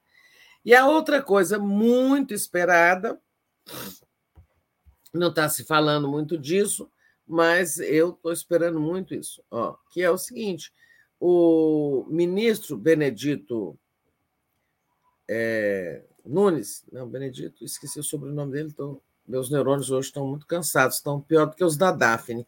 [0.64, 3.20] E a outra coisa muito esperada,
[5.12, 6.88] não está se falando muito disso,
[7.30, 10.72] mas eu estou esperando muito isso, ó, que é o seguinte:
[11.20, 13.78] o ministro Benedito
[15.28, 20.96] é, Nunes, não, Benedito, esqueci o sobrenome dele, tô, meus neurônios hoje estão muito cansados,
[20.96, 22.44] estão pior do que os da Daphne,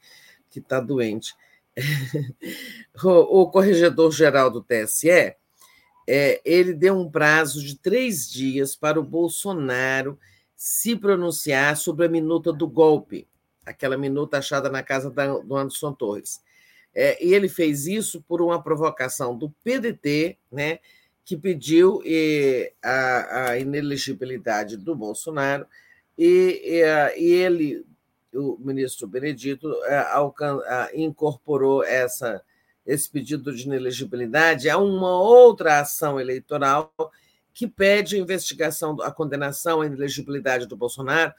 [0.51, 1.33] que está doente.
[3.05, 5.37] o, o corregedor-geral do TSE
[6.09, 10.19] é, ele deu um prazo de três dias para o Bolsonaro
[10.57, 13.29] se pronunciar sobre a minuta do golpe,
[13.65, 16.41] aquela minuta achada na casa da, do Anderson Torres.
[16.95, 20.79] É, e ele fez isso por uma provocação do PDT, né,
[21.25, 22.03] que pediu
[22.83, 25.67] a, a, inelegibilidade do Bolsonaro,
[26.19, 27.87] e, e, e ele,
[28.35, 30.61] o ministro Benedito, é, alcan,
[30.95, 32.43] incorporou essa
[32.85, 36.93] esse pedido de inelegibilidade a uma outra ação eleitoral
[37.55, 41.33] que pede a investigação, a condenação, a inelegibilidade do Bolsonaro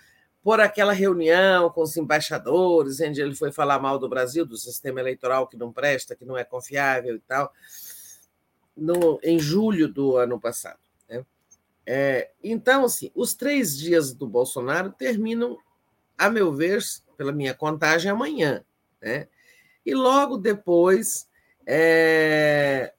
[0.43, 4.99] por aquela reunião com os embaixadores, onde ele foi falar mal do Brasil, do sistema
[4.99, 7.51] eleitoral que não presta, que não é confiável e tal,
[8.75, 10.79] no, em julho do ano passado.
[11.09, 11.25] Né?
[11.85, 15.57] É, então, assim, os três dias do Bolsonaro terminam,
[16.17, 16.83] a meu ver,
[17.15, 18.65] pela minha contagem, amanhã.
[19.01, 19.29] Né?
[19.85, 21.25] E logo depois
[21.65, 22.93] é,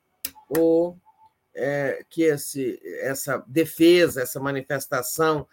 [0.48, 0.96] o,
[1.54, 5.46] é, que esse, essa defesa, essa manifestação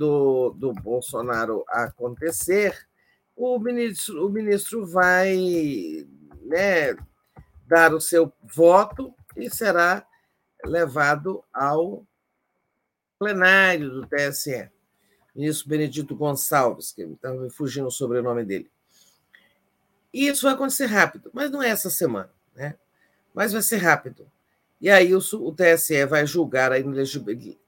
[0.00, 2.88] do, do Bolsonaro acontecer,
[3.36, 5.36] o ministro, o ministro vai
[6.40, 6.96] né,
[7.66, 10.06] dar o seu voto e será
[10.64, 12.06] levado ao
[13.18, 14.70] plenário do TSE.
[15.36, 18.70] Ministro Benedito Gonçalves, que estava me fugindo o sobrenome dele.
[20.14, 22.74] E isso vai acontecer rápido, mas não é essa semana né?
[23.34, 24.26] mas vai ser rápido.
[24.80, 26.78] E aí o, o TSE vai julgar a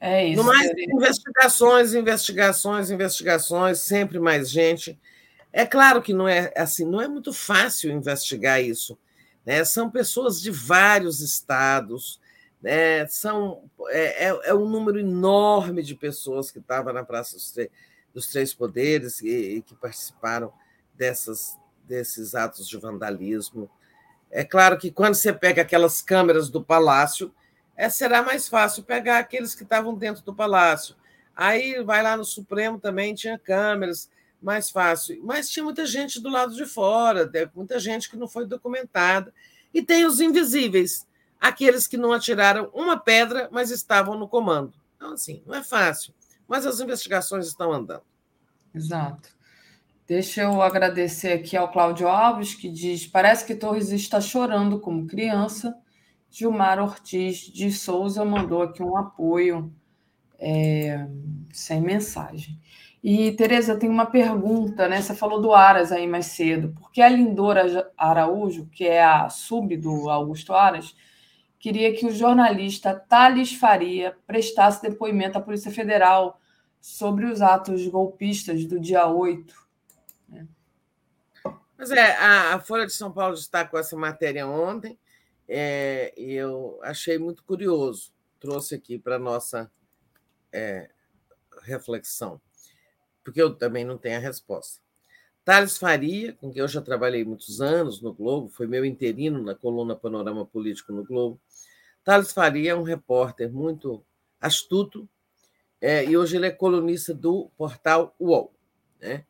[0.00, 0.42] É isso.
[0.42, 4.98] No mais, investigações, investigações, investigações, sempre mais gente.
[5.52, 8.98] É claro que não é assim, não é muito fácil investigar isso.
[9.46, 9.64] Né?
[9.64, 12.20] São pessoas de vários estados,
[12.64, 13.06] né?
[13.08, 17.54] São, é, é, é, um número enorme de pessoas que estavam na Praça dos,
[18.12, 20.50] dos Três Poderes e, e, que participaram
[20.94, 23.70] dessas, desses atos de vandalismo.
[24.30, 27.32] É claro que quando você pega aquelas câmeras do palácio,
[27.76, 30.96] é, será mais fácil pegar aqueles que estavam dentro do palácio.
[31.36, 34.08] Aí vai lá no Supremo também, tinha câmeras,
[34.40, 35.18] mais fácil.
[35.24, 39.32] Mas tinha muita gente do lado de fora, muita gente que não foi documentada.
[39.72, 41.06] E tem os invisíveis,
[41.40, 44.74] aqueles que não atiraram uma pedra, mas estavam no comando.
[44.96, 46.14] Então, assim, não é fácil,
[46.46, 48.04] mas as investigações estão andando.
[48.74, 49.30] Exato.
[50.06, 55.06] Deixa eu agradecer aqui ao Cláudio Alves, que diz: parece que Torres está chorando como
[55.06, 55.74] criança.
[56.30, 59.72] Gilmar Ortiz de Souza mandou aqui um apoio
[60.38, 61.06] é,
[61.52, 62.60] sem mensagem.
[63.02, 65.00] E, Tereza, tem uma pergunta, né?
[65.00, 66.74] Você falou do Aras aí mais cedo.
[66.78, 70.94] Por que a Lindora Araújo, que é a sub do Augusto Aras,
[71.58, 76.38] queria que o jornalista Thales Faria prestasse depoimento à Polícia Federal
[76.80, 79.63] sobre os atos golpistas do dia 8.
[81.76, 84.98] Mas é, a, Folha de São Paulo destacou essa matéria ontem
[85.48, 88.12] é, e eu achei muito curioso.
[88.38, 89.70] Trouxe aqui para nossa
[90.52, 90.88] é,
[91.62, 92.40] reflexão,
[93.22, 94.80] porque eu também não tenho a resposta.
[95.44, 99.54] Thales Faria, com quem eu já trabalhei muitos anos no Globo, foi meu interino na
[99.54, 101.38] coluna Panorama Político no Globo,
[102.02, 104.04] Thales Faria é um repórter muito
[104.40, 105.08] astuto
[105.80, 108.54] é, e hoje ele é colunista do portal UOL.
[109.00, 109.24] Né?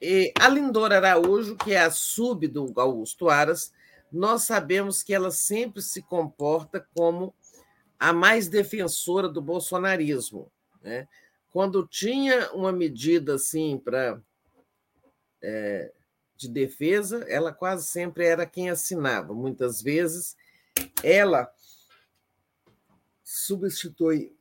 [0.00, 3.72] E a Lindora Araújo, que é a sub do Augusto Aras,
[4.12, 7.34] nós sabemos que ela sempre se comporta como
[7.98, 10.50] a mais defensora do bolsonarismo.
[10.82, 11.08] Né?
[11.50, 14.20] Quando tinha uma medida assim para
[15.42, 15.92] é,
[16.36, 19.34] de defesa, ela quase sempre era quem assinava.
[19.34, 20.36] Muitas vezes
[21.02, 21.52] ela
[23.24, 24.32] substitui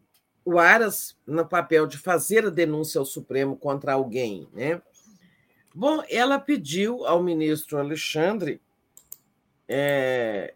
[0.45, 4.82] o Aras no papel de fazer a denúncia ao Supremo contra alguém, né?
[5.80, 8.60] Bom, ela pediu ao ministro Alexandre,
[9.68, 10.56] é,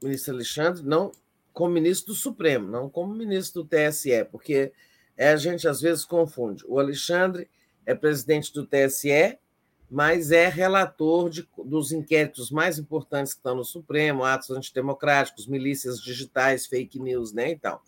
[0.00, 1.10] ministro Alexandre, não
[1.52, 4.72] como ministro do Supremo, não como ministro do TSE, porque
[5.18, 6.62] a gente às vezes confunde.
[6.68, 7.50] O Alexandre
[7.84, 9.36] é presidente do TSE,
[9.90, 16.00] mas é relator de, dos inquéritos mais importantes que estão no Supremo, atos antidemocráticos, milícias
[16.00, 17.50] digitais, fake news, né?
[17.50, 17.80] Então,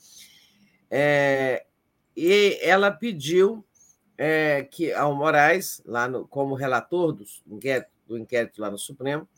[0.90, 1.64] é,
[2.16, 3.64] e ela pediu
[4.18, 9.28] é, que ao Moraes, lá no, como relator do inquérito, do inquérito lá no Supremo,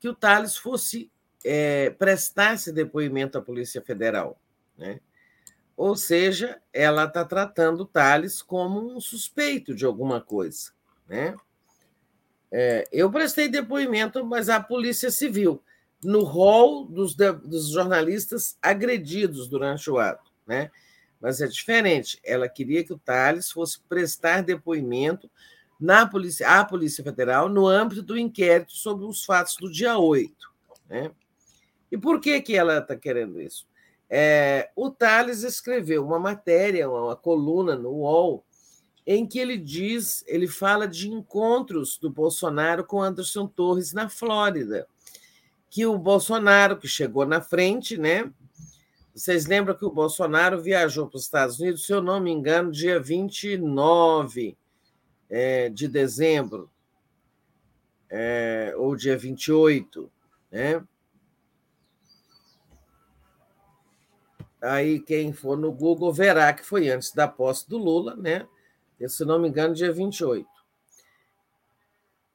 [0.00, 1.10] que o Thales fosse
[1.44, 4.40] é, prestasse depoimento à Polícia Federal.
[4.78, 5.00] Né?
[5.76, 10.72] Ou seja, ela está tratando o Thales como um suspeito de alguma coisa.
[11.06, 11.36] Né?
[12.50, 15.62] É, eu prestei depoimento, mas a Polícia Civil,
[16.02, 20.32] no rol dos, dos jornalistas agredidos durante o ato.
[20.46, 20.70] Né?
[21.20, 22.20] Mas é diferente.
[22.24, 25.30] Ela queria que o Thales fosse prestar depoimento
[25.78, 30.34] na polícia, à Polícia Federal no âmbito do inquérito sobre os fatos do dia 8.
[30.88, 31.10] Né?
[31.90, 33.66] E por que, que ela está querendo isso?
[34.08, 38.44] É, o Thales escreveu uma matéria, uma coluna no UOL,
[39.06, 44.86] em que ele diz, ele fala de encontros do Bolsonaro com Anderson Torres na Flórida,
[45.70, 48.30] que o Bolsonaro, que chegou na frente, né,
[49.14, 52.70] vocês lembram que o Bolsonaro viajou para os Estados Unidos, se eu não me engano,
[52.70, 54.56] dia 29
[55.28, 56.70] é, de dezembro,
[58.08, 60.10] é, ou dia 28,
[60.50, 60.84] né?
[64.60, 68.46] Aí quem for no Google verá que foi antes da posse do Lula, né?
[69.08, 70.46] Se não me engano, dia 28.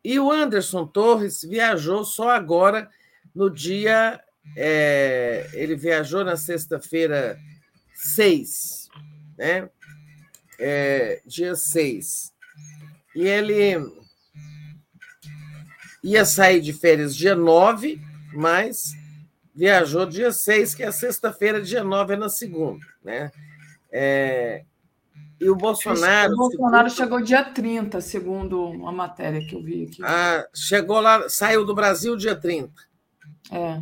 [0.03, 2.89] E o Anderson Torres viajou só agora
[3.33, 4.23] no dia
[4.55, 7.37] é, ele viajou na sexta-feira
[7.93, 8.89] 6,
[9.37, 9.69] né?
[10.59, 12.33] É, dia 6.
[13.15, 13.85] E ele
[16.03, 17.99] ia sair de férias dia 9,
[18.33, 18.93] mas
[19.53, 23.31] viajou dia 6, que é sexta-feira, dia 9 é na segunda, né?
[23.91, 24.63] É,
[25.39, 26.33] e o Bolsonaro.
[26.33, 26.97] O Bolsonaro segundo...
[26.97, 30.03] chegou dia 30, segundo uma matéria que eu vi aqui.
[30.03, 32.71] Ah, chegou lá, saiu do Brasil dia 30.
[33.51, 33.81] É.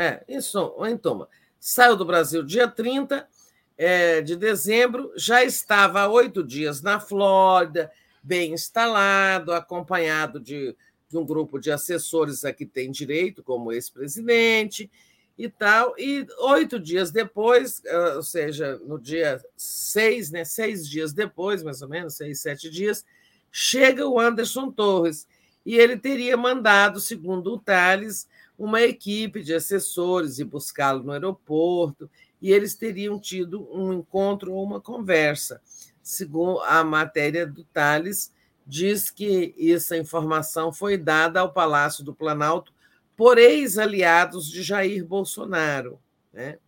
[0.00, 1.26] É, isso, então,
[1.58, 3.28] saiu do Brasil dia 30
[3.76, 7.90] é, de dezembro, já estava há oito dias na Flórida,
[8.22, 10.76] bem instalado, acompanhado de,
[11.08, 14.88] de um grupo de assessores a que tem direito, como ex-presidente
[15.36, 15.96] e tal.
[15.98, 21.82] E oito dias depois, é, ou seja, no dia seis, né, seis dias depois, mais
[21.82, 23.04] ou menos, seis, sete dias,
[23.50, 25.26] chega o Anderson Torres.
[25.66, 28.28] E ele teria mandado, segundo o Tales,
[28.58, 32.10] uma equipe de assessores e buscá-lo no aeroporto,
[32.42, 35.60] e eles teriam tido um encontro ou uma conversa.
[36.02, 38.32] Segundo a matéria do Tales,
[38.66, 42.72] diz que essa informação foi dada ao Palácio do Planalto
[43.16, 46.00] por ex-aliados de Jair Bolsonaro.
[46.32, 46.58] Né?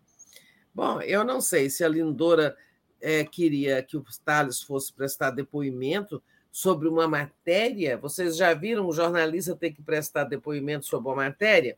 [0.75, 2.57] Bom, eu não sei se a Lindora
[3.01, 8.93] é, queria que o Tales fosse prestar depoimento sobre uma matéria, vocês já viram o
[8.93, 11.77] jornalista ter que prestar depoimento sobre uma matéria?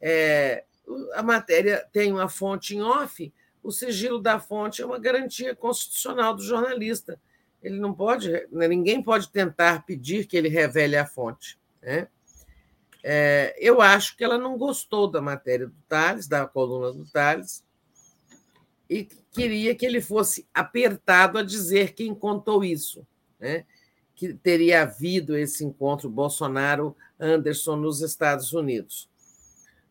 [0.00, 0.64] É,
[1.14, 6.34] a matéria tem uma fonte em off, o sigilo da fonte é uma garantia constitucional
[6.34, 7.20] do jornalista.
[7.62, 11.58] Ele não pode, né, ninguém pode tentar pedir que ele revele a fonte.
[11.82, 12.08] Né?
[13.02, 17.62] É, eu acho que ela não gostou da matéria do Tales, da coluna do Tales,
[18.88, 23.06] e queria que ele fosse apertado a dizer quem contou isso.
[23.38, 23.64] Né?
[24.20, 29.08] Que teria havido esse encontro Bolsonaro-Anderson nos Estados Unidos.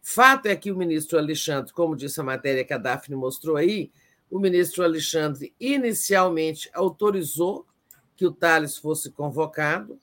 [0.03, 3.91] Fato é que o ministro Alexandre, como disse a matéria que a Daphne mostrou aí,
[4.29, 7.65] o ministro Alexandre inicialmente autorizou
[8.15, 9.99] que o Thales fosse convocado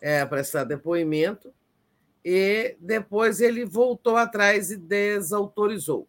[0.00, 1.52] é, a prestar depoimento,
[2.24, 6.06] e depois ele voltou atrás e desautorizou.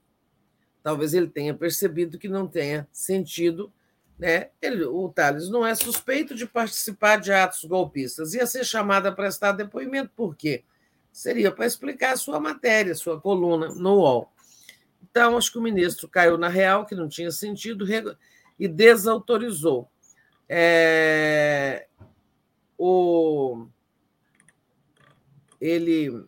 [0.84, 3.74] Talvez ele tenha percebido que não tenha sentido
[4.18, 4.50] né?
[4.62, 8.34] Ele, o Thales não é suspeito de participar de atos golpistas.
[8.34, 10.64] Ia ser chamado a prestar depoimento, por quê?
[11.12, 14.32] Seria para explicar a sua matéria, sua coluna no UOL.
[15.04, 17.86] Então, acho que o ministro caiu na real, que não tinha sentido,
[18.60, 19.90] e desautorizou.
[20.48, 21.88] É,
[22.78, 23.68] o,
[25.60, 26.26] ele,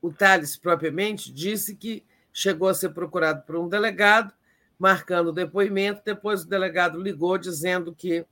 [0.00, 4.32] o Thales, propriamente, disse que chegou a ser procurado por um delegado,
[4.78, 6.02] marcando o depoimento.
[6.04, 8.24] Depois o delegado ligou dizendo que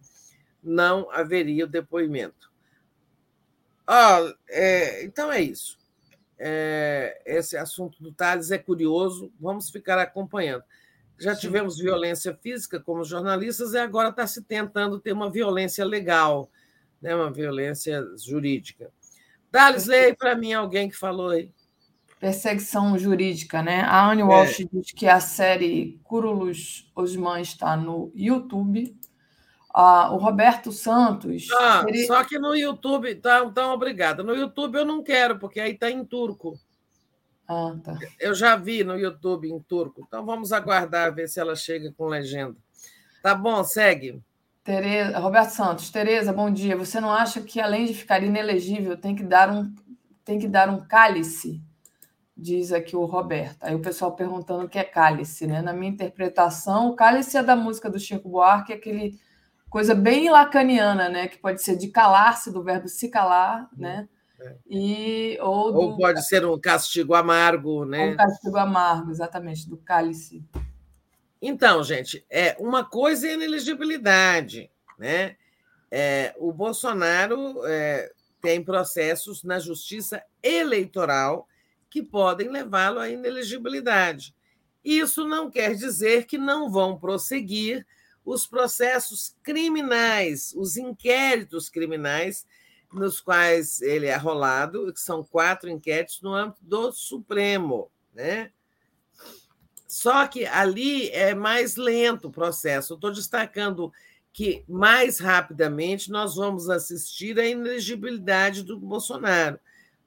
[0.63, 2.51] não haveria o depoimento.
[3.89, 5.79] Oh, é, então é isso.
[6.39, 10.65] É, esse assunto do Thales é curioso, vamos ficar acompanhando.
[11.19, 11.43] Já Sim.
[11.43, 16.51] tivemos violência física como jornalistas e agora está se tentando ter uma violência legal,
[17.01, 18.91] né, uma violência jurídica.
[19.51, 21.51] Thales, leia para mim alguém que falou aí.
[22.19, 23.83] Perseguição jurídica, né?
[23.83, 24.65] A Anne Walsh é.
[24.73, 28.97] diz que a série Curulus Osman está no YouTube.
[29.73, 31.49] Ah, o Roberto Santos.
[31.53, 32.07] Ah, ele...
[32.07, 34.23] Só que no YouTube, tá, então, obrigada.
[34.23, 36.59] No YouTube eu não quero, porque aí está em turco.
[37.47, 37.99] Ah, tá.
[38.19, 40.03] Eu já vi no YouTube em turco.
[40.07, 42.57] Então vamos aguardar ver se ela chega com legenda.
[43.23, 44.23] Tá bom, segue.
[44.65, 46.77] Tereza, Roberto Santos, Tereza, bom dia.
[46.77, 49.73] Você não acha que além de ficar inelegível, tem que dar um
[50.25, 51.63] tem que dar um cálice?
[52.37, 53.65] Diz aqui o Roberto.
[53.65, 55.63] Aí o pessoal perguntando o que é cálice, né?
[55.63, 59.19] Na minha interpretação, o cálice é da música do Chico Buarque, aquele
[59.71, 61.29] coisa bem lacaniana, né?
[61.29, 64.07] Que pode ser de calar-se, do verbo se calar, né?
[64.39, 64.55] É.
[64.69, 65.81] E, ou, do...
[65.81, 68.13] ou pode ser um castigo amargo, né?
[68.13, 70.45] Um castigo amargo, exatamente, do cálice.
[71.41, 75.37] Então, gente, é uma coisa é inelegibilidade, né?
[75.91, 78.11] É, o Bolsonaro é,
[78.43, 81.47] tem processos na justiça eleitoral
[81.97, 84.35] que podem levá-lo à inelegibilidade.
[84.85, 87.87] Isso não quer dizer que não vão prosseguir
[88.23, 92.47] os processos criminais, os inquéritos criminais
[92.93, 98.51] nos quais ele é arrolado, que são quatro inquéritos no âmbito do Supremo, né?
[99.89, 102.93] Só que ali é mais lento o processo.
[102.93, 103.91] Estou destacando
[104.35, 109.59] que mais rapidamente nós vamos assistir à inelegibilidade do Bolsonaro,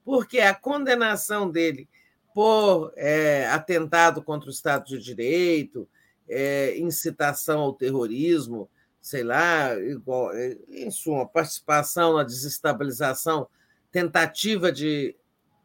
[0.04, 1.88] porque a condenação dele
[2.34, 5.88] por é, atentado contra o Estado de Direito,
[6.28, 8.70] é, incitação ao terrorismo,
[9.02, 13.48] sei lá, igual, é, em suma, participação na desestabilização,
[13.92, 15.16] tentativa de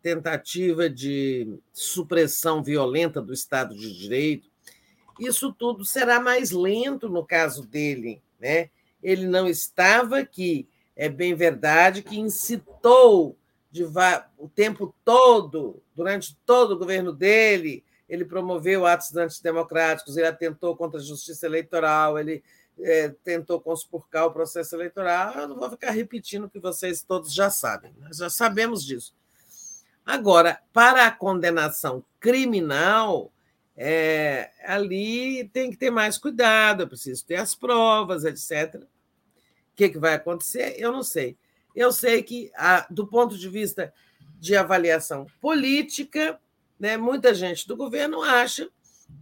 [0.02, 4.50] tentativa de supressão violenta do Estado de Direito.
[5.18, 8.68] Isso tudo será mais lento no caso dele, né?
[9.02, 13.38] Ele não estava aqui, é bem verdade que incitou
[13.74, 13.84] de
[14.38, 21.00] o tempo todo, durante todo o governo dele, ele promoveu atos antidemocráticos, ele atentou contra
[21.00, 22.40] a justiça eleitoral, ele
[22.78, 25.34] é, tentou conspurcar o processo eleitoral.
[25.34, 29.12] Eu não vou ficar repetindo o que vocês todos já sabem, nós já sabemos disso.
[30.06, 33.32] Agora, para a condenação criminal,
[33.76, 38.82] é, ali tem que ter mais cuidado, é preciso ter as provas, etc.
[38.82, 38.86] O
[39.74, 40.76] que, que vai acontecer?
[40.78, 41.36] Eu não sei.
[41.74, 42.50] Eu sei que,
[42.90, 43.92] do ponto de vista
[44.38, 46.38] de avaliação política,
[46.78, 46.96] né?
[46.96, 48.68] Muita gente do governo acha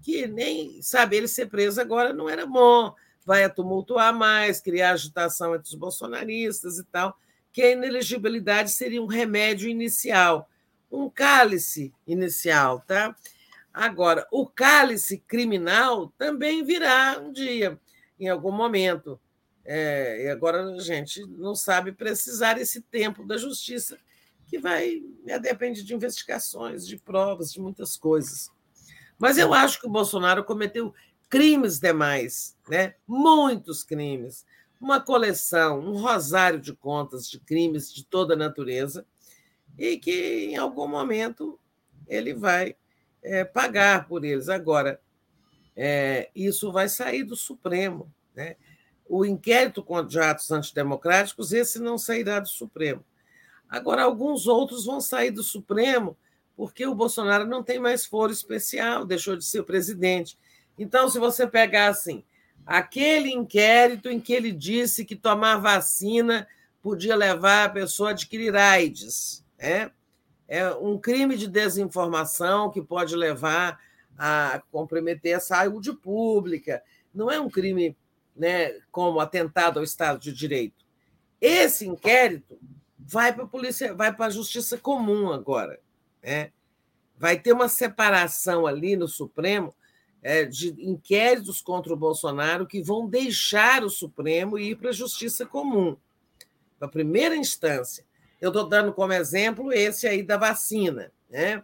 [0.02, 5.54] que nem sabe ele ser preso agora não era bom, vai tumultuar mais, criar agitação
[5.54, 7.16] entre os bolsonaristas e tal,
[7.52, 10.48] que a inelegibilidade seria um remédio inicial,
[10.90, 13.14] um cálice inicial, tá?
[13.72, 17.78] Agora, o cálice criminal também virá um dia,
[18.18, 19.20] em algum momento.
[19.64, 23.98] É, e agora a gente não sabe precisar esse tempo da justiça
[24.48, 28.50] que vai né, depende de investigações, de provas, de muitas coisas.
[29.18, 30.92] Mas eu acho que o Bolsonaro cometeu
[31.30, 32.94] crimes demais, né?
[33.06, 34.44] muitos crimes,
[34.80, 39.06] uma coleção, um rosário de contas de crimes de toda natureza,
[39.78, 41.58] e que em algum momento
[42.06, 42.76] ele vai
[43.22, 44.48] é, pagar por eles.
[44.48, 45.00] Agora,
[45.74, 48.12] é, isso vai sair do Supremo.
[48.34, 48.56] Né?
[49.14, 53.04] O inquérito contra atos antidemocráticos, esse não sairá do Supremo.
[53.68, 56.16] Agora, alguns outros vão sair do Supremo
[56.56, 60.38] porque o Bolsonaro não tem mais foro especial, deixou de ser o presidente.
[60.78, 62.24] Então, se você pegar assim,
[62.64, 66.48] aquele inquérito em que ele disse que tomar vacina
[66.80, 69.90] podia levar a pessoa a adquirir AIDS, né?
[70.48, 73.78] é um crime de desinformação que pode levar
[74.16, 76.82] a comprometer a saúde pública.
[77.14, 77.94] Não é um crime
[78.34, 80.84] né, como atentado ao Estado de Direito.
[81.40, 82.58] Esse inquérito
[82.98, 85.80] vai para a polícia, vai para a justiça comum agora.
[86.22, 86.52] Né?
[87.18, 89.74] Vai ter uma separação ali no Supremo
[90.22, 94.94] é, de inquéritos contra o Bolsonaro que vão deixar o Supremo e ir para a
[94.94, 95.96] justiça comum,
[96.78, 98.04] para a primeira instância.
[98.40, 101.12] Eu estou dando como exemplo esse aí da vacina.
[101.28, 101.62] Né?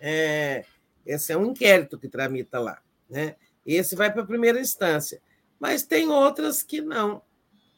[0.00, 0.64] É,
[1.04, 2.80] esse é um inquérito que tramita lá.
[3.08, 3.36] Né?
[3.64, 5.20] Esse vai para a primeira instância.
[5.58, 7.22] Mas tem outras que não.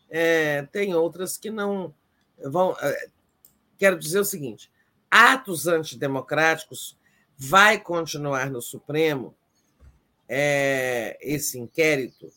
[0.08, 1.94] É, tem outras que não
[2.38, 2.76] vão.
[2.80, 3.08] Eh,
[3.78, 4.70] quero dizer o seguinte:
[5.10, 6.98] atos antidemocráticos
[7.36, 9.34] vai continuar no Supremo
[10.28, 12.30] é, esse inquérito,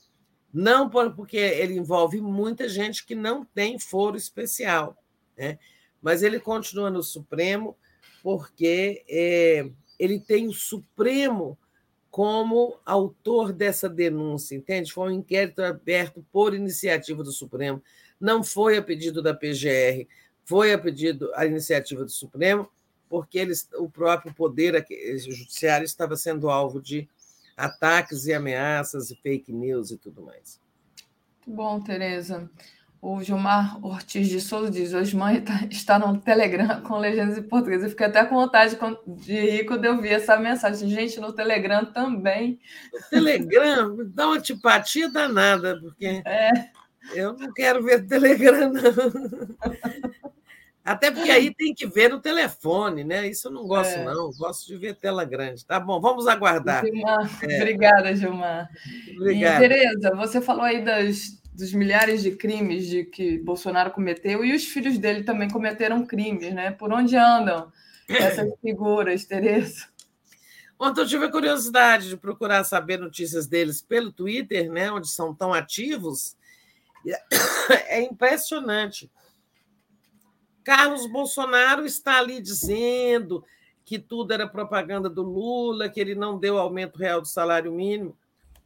[0.53, 4.97] não porque ele envolve muita gente que não tem foro especial,
[5.38, 5.59] né?
[6.01, 7.77] mas ele continua no Supremo
[8.23, 11.57] porque é, ele tem o Supremo
[12.14, 14.93] como autor dessa denúncia, entende?
[14.93, 17.82] Foi um inquérito aberto por iniciativa do Supremo,
[18.22, 20.08] não foi a pedido da PGR,
[20.45, 22.69] foi a pedido a iniciativa do Supremo,
[23.09, 24.85] porque eles, o próprio poder
[25.17, 27.09] judiciário estava sendo alvo de
[27.58, 30.61] ataques e ameaças e fake news e tudo mais.
[31.48, 32.48] Muito bom, Tereza.
[33.03, 37.43] O Gilmar Ortiz de Souza diz: hoje mãe tá, está no Telegram com legendas em
[37.43, 37.83] português.
[37.83, 40.90] Eu fiquei até com vontade de rir quando eu vi essa mensagem.
[40.90, 42.61] Gente, no Telegram também.
[42.93, 46.49] O Telegram dá uma antipatia danada, porque é.
[47.14, 48.82] eu não quero ver Telegram, não.
[50.85, 53.27] Até porque aí tem que ver no telefone, né?
[53.27, 54.06] Isso eu não gosto, é.
[54.06, 54.32] não.
[54.32, 55.65] Gosto de ver tela grande.
[55.65, 56.85] Tá bom, vamos aguardar.
[56.85, 57.57] Gilmar, é.
[57.57, 58.69] Obrigada, Gilmar.
[59.17, 59.65] Obrigada.
[59.65, 64.56] E, Tereza, você falou aí das, dos milhares de crimes de que Bolsonaro cometeu e
[64.56, 66.72] os filhos dele também cometeram crimes, né?
[66.72, 67.72] Por onde andam
[68.09, 69.88] essas figuras, Tereza?
[70.80, 74.91] Ontem eu tive a curiosidade de procurar saber notícias deles pelo Twitter, né?
[74.91, 76.35] Onde são tão ativos.
[77.88, 79.09] É impressionante
[80.64, 83.43] Carlos Bolsonaro está ali dizendo
[83.83, 88.17] que tudo era propaganda do Lula, que ele não deu aumento real do salário mínimo.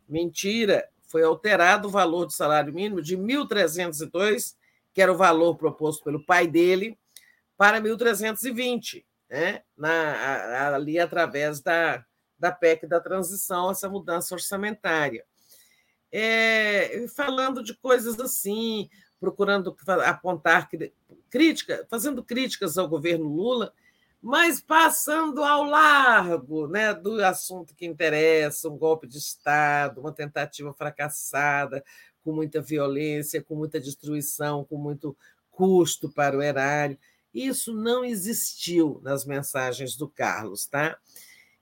[0.07, 4.56] Mentira, foi alterado o valor do salário mínimo de 1.302,
[4.94, 6.98] que era o valor proposto pelo pai dele,
[7.58, 9.64] para 1.320, né?
[9.76, 12.06] Na, ali através da,
[12.38, 15.26] da PEC da transição, essa mudança orçamentária.
[16.11, 20.69] É, falando de coisas assim, procurando apontar
[21.30, 23.74] crítica, fazendo críticas ao governo Lula,
[24.22, 30.74] mas passando ao largo né, do assunto que interessa, um golpe de Estado, uma tentativa
[30.74, 31.84] fracassada,
[32.24, 35.16] com muita violência, com muita destruição, com muito
[35.52, 36.98] custo para o erário.
[37.34, 40.98] Isso não existiu nas mensagens do Carlos, tá?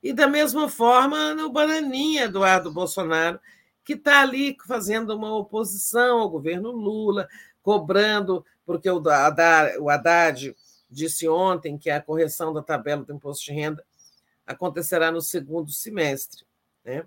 [0.01, 3.39] E da mesma forma no Bananinha, Eduardo Bolsonaro,
[3.83, 7.27] que está ali fazendo uma oposição ao governo Lula,
[7.61, 10.55] cobrando, porque o Haddad, o Haddad
[10.95, 13.83] disse ontem que a correção da tabela do imposto de renda
[14.47, 16.45] acontecerá no segundo semestre.
[16.83, 17.05] Né?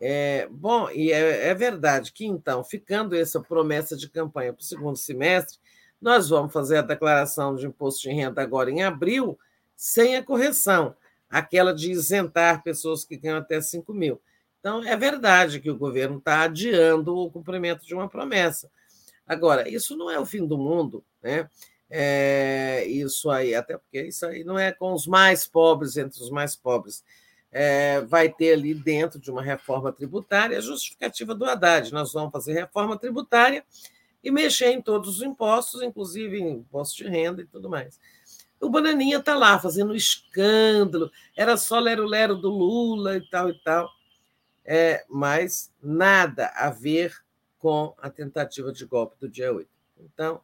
[0.00, 4.64] É, bom, e é, é, verdade que, então, ficando essa promessa de campanha para o
[4.64, 5.58] segundo semestre,
[6.00, 9.38] nós vamos fazer a declaração de imposto de renda agora em abril,
[9.76, 10.96] sem a correção,
[11.30, 14.20] aquela de isentar pessoas que ganham até 5 mil.
[14.58, 18.70] Então, é verdade que o governo está adiando o cumprimento de uma promessa.
[19.24, 21.48] Agora, isso não é o fim do mundo, né?
[21.94, 26.30] É, isso aí, até porque isso aí não é com os mais pobres entre os
[26.30, 27.04] mais pobres.
[27.50, 31.92] É, vai ter ali dentro de uma reforma tributária a justificativa do Haddad.
[31.92, 33.62] Nós vamos fazer reforma tributária
[34.24, 38.00] e mexer em todos os impostos, inclusive em imposto de renda e tudo mais.
[38.58, 43.90] O Bananinha está lá fazendo escândalo, era só lero-lero do Lula e tal e tal
[44.64, 47.14] é, mas nada a ver
[47.58, 49.68] com a tentativa de golpe do dia 8.
[50.00, 50.40] Então,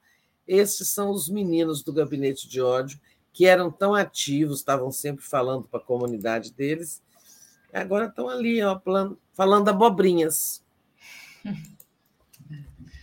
[0.49, 2.99] esses são os meninos do gabinete de ódio
[3.33, 7.03] que eram tão ativos, estavam sempre falando para a comunidade deles,
[7.73, 8.81] agora estão ali, ó,
[9.33, 10.65] falando abobrinhas.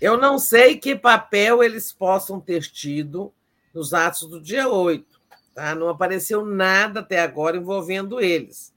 [0.01, 3.33] Eu não sei que papel eles possam ter tido
[3.73, 5.21] nos atos do dia 8.
[5.53, 5.73] Tá?
[5.73, 8.73] Não apareceu nada até agora envolvendo eles.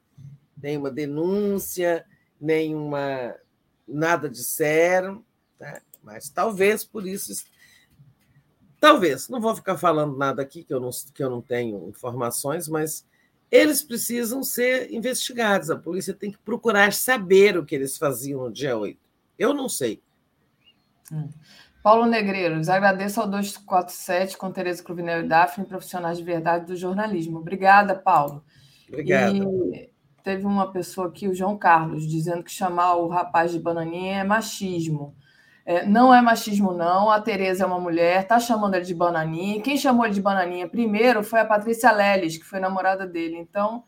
[0.57, 2.07] Nenhuma denúncia,
[2.41, 3.35] nenhuma
[3.87, 5.25] nada disseram,
[5.59, 5.83] tá?
[6.03, 7.33] mas talvez por isso
[8.81, 12.69] talvez não vou ficar falando nada aqui que eu não que eu não tenho informações,
[12.69, 13.07] mas
[13.51, 15.71] eles precisam ser investigados.
[15.71, 18.99] A polícia tem que procurar saber o que eles faziam no dia 8.
[19.39, 20.03] Eu não sei.
[21.11, 21.29] Hum.
[21.83, 27.39] Paulo Negreiros, agradeço ao 247 com Tereza Cruvinel e Daphne, profissionais de verdade do jornalismo.
[27.39, 28.45] Obrigada, Paulo.
[28.89, 29.37] Obrigado.
[29.73, 29.91] E
[30.23, 34.25] teve uma pessoa aqui, o João Carlos, dizendo que chamar o rapaz de bananinha é
[34.25, 35.15] machismo.
[35.69, 37.11] É, não é machismo, não.
[37.11, 39.61] A Tereza é uma mulher, tá chamando ele de bananinha.
[39.61, 43.37] Quem chamou ele de bananinha primeiro foi a Patrícia Leles, que foi namorada dele.
[43.37, 43.85] Então,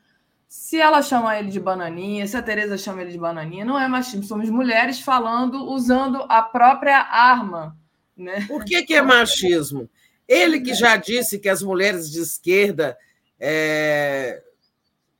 [0.46, 3.88] se ela chama ele de bananinha, se a Tereza chama ele de bananinha, não é
[3.88, 4.24] machismo.
[4.24, 7.74] Somos mulheres falando, usando a própria arma.
[8.14, 8.44] Né?
[8.46, 9.88] Por que, que é machismo?
[10.28, 12.94] Ele que já disse que as mulheres de esquerda
[13.38, 14.42] é,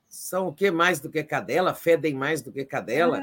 [0.07, 1.73] são o que mais do que cadela?
[1.73, 3.17] Fedem mais do que cadela?
[3.17, 3.21] É,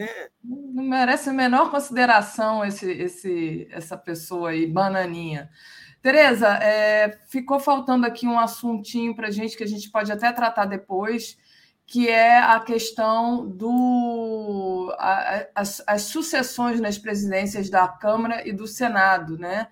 [0.00, 0.28] né?
[0.42, 5.50] não merece a menor consideração esse, esse, essa pessoa aí, bananinha.
[6.00, 10.32] Tereza, é, ficou faltando aqui um assuntinho para a gente que a gente pode até
[10.32, 11.36] tratar depois.
[11.86, 18.66] que é a questão do a, as, as sucessões nas presidências da Câmara e do
[18.66, 19.66] Senado, né?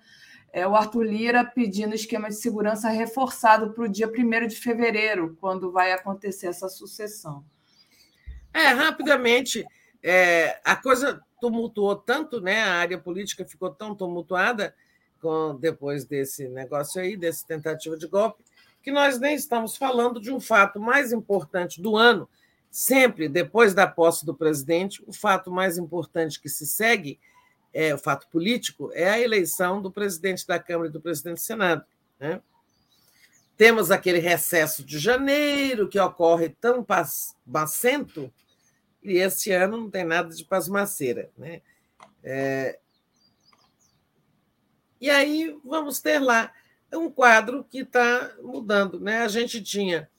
[0.51, 5.37] É o Arthur Lira pedindo esquema de segurança reforçado para o dia 1 de fevereiro,
[5.39, 7.45] quando vai acontecer essa sucessão.
[8.53, 9.65] É, rapidamente,
[10.01, 12.61] é, a coisa tumultuou tanto, né?
[12.61, 14.73] A área política ficou tão tumultuada
[15.21, 18.43] com, depois desse negócio aí, dessa tentativa de golpe,
[18.81, 22.29] que nós nem estamos falando de um fato mais importante do ano.
[22.71, 27.19] Sempre, depois da posse do presidente, o fato mais importante que se segue,
[27.73, 31.41] é, o fato político, é a eleição do presidente da Câmara e do presidente do
[31.41, 31.83] Senado.
[32.19, 32.41] Né?
[33.57, 36.85] Temos aquele recesso de janeiro, que ocorre tão
[37.45, 38.31] bacento,
[39.03, 41.29] e esse ano não tem nada de pasmaceira.
[41.37, 41.61] Né?
[42.23, 42.79] É...
[44.99, 46.51] E aí vamos ter lá
[46.93, 48.99] um quadro que está mudando.
[48.99, 49.19] Né?
[49.19, 50.09] A gente tinha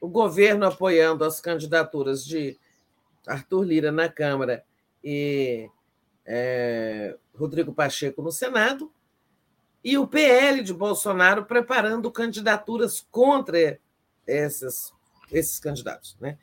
[0.00, 2.58] o governo apoiando as candidaturas de
[3.26, 4.64] Arthur Lira na Câmara
[5.02, 5.70] e
[6.26, 8.92] é, Rodrigo Pacheco no Senado,
[9.84, 13.78] e o PL de Bolsonaro preparando candidaturas contra
[14.26, 14.92] esses,
[15.30, 16.16] esses candidatos.
[16.20, 16.38] Né?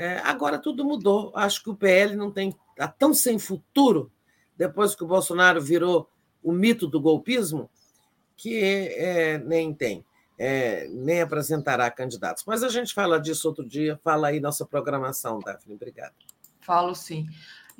[0.00, 1.30] É, agora tudo mudou.
[1.34, 4.10] Acho que o PL não tem está tão sem futuro
[4.56, 6.08] depois que o Bolsonaro virou
[6.42, 7.68] o mito do golpismo
[8.34, 10.02] que é, nem tem,
[10.38, 12.44] é, nem apresentará candidatos.
[12.46, 14.00] Mas a gente fala disso outro dia.
[14.02, 15.74] Fala aí nossa programação, Daphne.
[15.74, 16.14] Obrigada.
[16.62, 17.26] Falo sim.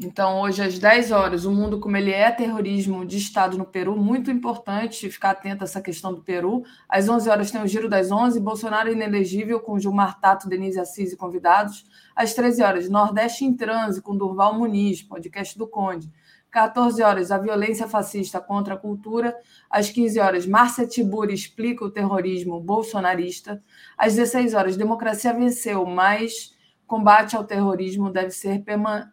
[0.03, 3.95] Então, hoje às 10 horas, o mundo como ele é, terrorismo de Estado no Peru,
[3.95, 6.63] muito importante ficar atento a essa questão do Peru.
[6.89, 11.13] Às 11 horas tem o Giro das 11, Bolsonaro inelegível com Gilmar Tato, Denise Assis
[11.13, 11.85] e convidados.
[12.17, 16.11] Às 13 horas, Nordeste em Transe com Durval Muniz, podcast do Conde.
[16.51, 19.37] 14 horas, a violência fascista contra a cultura.
[19.69, 23.63] Às 15 horas, Márcia Tiburi explica o terrorismo bolsonarista.
[23.99, 26.59] Às 16 horas, democracia venceu, mas
[26.91, 28.65] combate ao terrorismo deve ser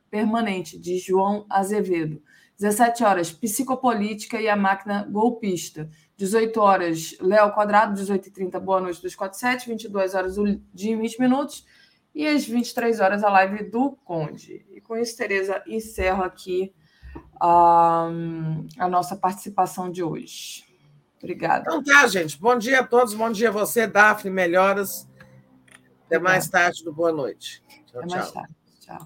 [0.09, 2.19] permanente, de João Azevedo.
[2.57, 5.87] 17 horas, psicopolítica e a máquina golpista.
[6.17, 11.67] 18 horas, Léo Quadrado, 18h30, Boa Noite 247, 22 horas, o dia em 20 minutos.
[12.15, 14.65] E às 23 horas, a live do Conde.
[14.73, 16.73] E com isso, Tereza, encerro aqui
[17.39, 18.09] a,
[18.79, 20.65] a nossa participação de hoje.
[21.19, 21.65] Obrigada.
[21.67, 22.41] Então tá, gente.
[22.41, 23.13] Bom dia a todos.
[23.13, 24.31] Bom dia a você, Daphne.
[24.31, 25.07] Melhoras.
[26.07, 27.66] Até mais tarde do Boa Noite.
[27.97, 28.17] Tchau, Até tchau.
[28.17, 28.53] mais tarde.
[28.81, 28.97] Tchau.